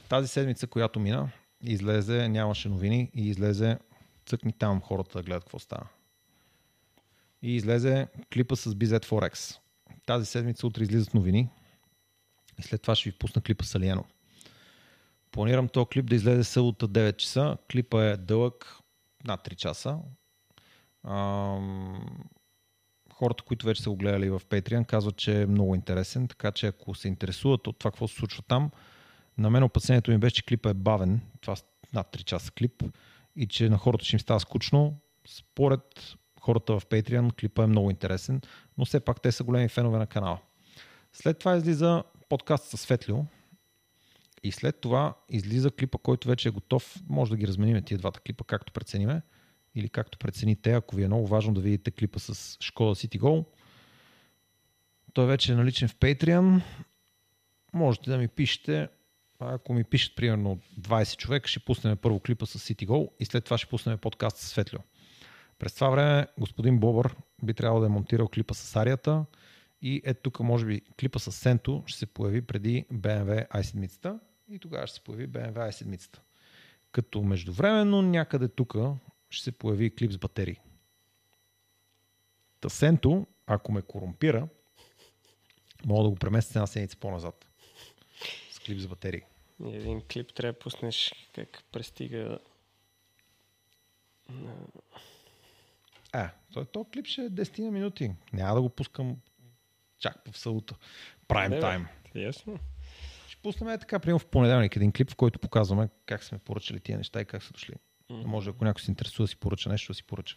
тази 0.09 0.29
седмица, 0.29 0.67
която 0.67 1.01
мина, 1.01 1.31
излезе, 1.63 2.29
нямаше 2.29 2.69
новини 2.69 3.11
и 3.15 3.29
излезе, 3.29 3.79
цъкни 4.27 4.53
там 4.53 4.81
хората 4.81 5.19
да 5.19 5.23
гледат 5.23 5.45
какво 5.45 5.59
става. 5.59 5.87
И 7.43 7.57
излезе 7.57 8.09
клипа 8.33 8.57
с 8.57 8.75
BZ 8.75 9.05
Forex. 9.05 9.59
Тази 10.07 10.27
седмица 10.27 10.67
утре 10.67 10.83
излизат 10.83 11.15
новини 11.15 11.49
и 12.59 12.63
след 12.63 12.83
това 12.83 12.95
ще 12.95 13.11
ви 13.11 13.17
пусна 13.19 13.43
клипа 13.43 13.65
с 13.65 13.75
Алиено. 13.75 14.05
Планирам 15.31 15.69
този 15.69 15.87
клип 15.87 16.07
да 16.07 16.15
излезе 16.15 16.45
събота 16.45 16.89
9 16.89 17.17
часа. 17.17 17.57
Клипа 17.73 18.05
е 18.05 18.17
дълъг 18.17 18.79
над 19.25 19.49
3 19.49 19.57
часа. 19.57 19.99
Ам, 21.05 22.07
хората, 23.13 23.45
които 23.45 23.67
вече 23.67 23.83
са 23.83 23.91
го 23.91 23.97
гледали 23.97 24.31
в 24.31 24.41
Patreon, 24.41 24.87
казват, 24.87 25.17
че 25.17 25.43
е 25.43 25.47
много 25.47 25.75
интересен, 25.75 26.29
така 26.29 26.53
че 26.53 26.67
ако 26.67 26.95
се 26.95 27.09
интересуват 27.09 27.67
от 27.67 27.79
това 27.79 27.91
какво 27.91 28.09
се 28.09 28.15
случва 28.15 28.43
там, 28.49 28.71
на 29.39 29.51
мен 29.51 29.63
опасението 29.63 30.11
ми 30.11 30.19
беше, 30.19 30.35
че 30.35 30.43
клипа 30.43 30.71
е 30.71 30.75
бавен, 30.75 31.21
това 31.41 31.57
над 31.95 32.17
3 32.17 32.25
часа 32.25 32.51
клип, 32.51 32.83
и 33.37 33.47
че 33.47 33.69
на 33.69 33.79
хората 33.79 34.05
ще 34.05 34.17
им 34.17 34.21
става 34.21 34.41
скучно. 34.41 34.97
Според 35.29 36.17
хората 36.41 36.81
в 36.81 36.87
Patreon 36.87 37.35
клипа 37.41 37.65
е 37.65 37.67
много 37.67 37.91
интересен, 37.91 38.41
но 38.79 38.85
все 38.85 39.01
пак 39.01 39.23
те 39.23 39.33
са 39.33 39.45
големи 39.45 39.69
фенове 39.69 39.99
на 39.99 40.07
канала. 40.07 40.39
След 41.13 41.39
това 41.39 41.57
излиза 41.57 42.03
подкаст 42.29 42.65
с 42.65 42.77
Светлио 42.77 43.17
и 44.43 44.53
след 44.53 44.81
това 44.81 45.15
излиза 45.29 45.71
клипа, 45.71 45.99
който 45.99 46.29
вече 46.29 46.49
е 46.49 46.53
готов. 46.53 46.97
Може 47.09 47.31
да 47.31 47.37
ги 47.37 47.47
разменим 47.47 47.83
тия 47.83 47.99
двата 47.99 48.21
клипа, 48.21 48.45
както 48.45 48.73
прецениме 48.73 49.23
или 49.75 49.89
както 49.89 50.19
прецените, 50.19 50.73
ако 50.73 50.97
ви 50.97 51.03
е 51.03 51.07
много 51.07 51.27
важно 51.27 51.55
да 51.55 51.61
видите 51.61 51.91
клипа 51.91 52.19
с 52.19 52.57
Шкода 52.61 52.95
City 52.95 53.19
Go. 53.19 53.45
Той 55.13 55.27
вече 55.27 55.53
е 55.53 55.57
наличен 55.57 55.89
в 55.89 55.97
Patreon. 55.97 56.63
Можете 57.73 58.11
да 58.11 58.19
ми 58.19 58.29
пишете. 58.29 58.89
Ако 59.47 59.75
ми 59.75 59.85
пишат 59.85 60.17
примерно 60.17 60.59
20 60.81 61.17
човека, 61.17 61.49
ще 61.49 61.61
пуснем 61.61 61.97
първо 61.97 62.21
клипа 62.21 62.47
с 62.47 62.59
City 62.59 62.87
Go 62.87 63.11
и 63.21 63.25
след 63.25 63.45
това 63.45 63.59
ще 63.59 63.67
пуснем 63.67 63.99
подкаст 63.99 64.37
с 64.37 64.47
Светлио. 64.47 64.81
През 65.59 65.75
това 65.75 65.91
време 65.91 66.27
господин 66.39 66.79
Бобър 66.79 67.17
би 67.43 67.55
трябвало 67.55 67.81
да 67.81 67.87
е 67.87 67.91
монтирал 67.91 68.29
клипа 68.29 68.55
с 68.55 68.77
Арията 68.77 69.25
и 69.83 70.03
ето 70.05 70.23
тук 70.23 70.41
може 70.41 70.67
би 70.67 70.81
клипа 71.01 71.19
с 71.19 71.33
Сенто 71.33 71.83
ще 71.87 71.99
се 71.99 72.07
появи 72.07 72.43
преди 72.43 72.85
BMW 72.93 73.49
i7 73.49 74.19
и 74.51 74.59
тогава 74.59 74.87
ще 74.87 74.95
се 74.95 75.05
появи 75.05 75.29
BMW 75.29 75.71
i7. 75.71 76.19
Като 76.93 77.23
междувременно 77.23 78.03
някъде 78.03 78.49
тук 78.49 78.75
ще 79.31 79.45
се 79.45 79.53
появи 79.53 79.95
клип 79.95 80.13
с 80.13 80.19
батерии. 80.19 80.61
Та 82.61 82.69
Сенто, 82.69 83.27
ако 83.47 83.73
ме 83.73 83.83
корумпира, 83.83 84.49
мога 85.85 86.03
да 86.03 86.11
го 86.11 86.17
преместя 86.17 86.59
една 86.59 86.67
седмица 86.67 86.97
по-назад. 86.97 87.47
С 88.51 88.59
клип 88.59 88.81
с 88.81 88.87
батерии. 88.87 89.23
Един 89.67 90.03
клип 90.13 90.35
трябва 90.35 90.53
да 90.53 90.59
пуснеш 90.59 91.13
как 91.35 91.65
пристига 91.73 92.39
А, 96.13 96.31
той, 96.53 96.65
то 96.65 96.85
клип 96.85 97.07
ще 97.07 97.23
е 97.23 97.31
10 97.31 97.59
на 97.59 97.71
минути. 97.71 98.13
Няма 98.33 98.55
да 98.55 98.63
го 98.63 98.69
пускам 98.69 99.17
чак 99.99 100.17
в 100.31 100.39
събота. 100.39 100.75
Прайм 101.29 101.61
тайм. 101.61 101.87
Ясно. 102.15 102.59
Ще 103.29 103.43
пуснем 103.43 103.69
е 103.69 103.79
така, 103.79 103.99
примерно 103.99 104.19
в 104.19 104.27
понеделник 104.27 104.77
един 104.77 104.93
клип, 104.93 105.11
в 105.11 105.17
който 105.17 105.39
показваме 105.39 105.89
как 106.07 106.25
сме 106.25 106.39
поръчали 106.39 106.81
тия 106.81 106.99
неща 106.99 107.21
и 107.21 107.25
как 107.25 107.43
са 107.43 107.53
дошли. 107.53 107.75
Мгм. 108.11 108.29
Може, 108.29 108.51
ако 108.51 108.65
някой 108.65 108.83
се 108.83 108.91
интересува 108.91 109.25
да 109.25 109.29
си 109.29 109.37
поръча 109.37 109.69
нещо, 109.69 109.93
да 109.93 109.95
си 109.95 110.05
поръча. 110.05 110.37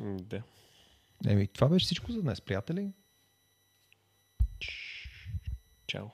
Да. 0.00 0.42
Еми, 1.26 1.46
това 1.46 1.68
беше 1.68 1.84
всичко 1.84 2.12
за 2.12 2.22
днес, 2.22 2.40
приятели. 2.40 2.92
Чао. 5.86 6.06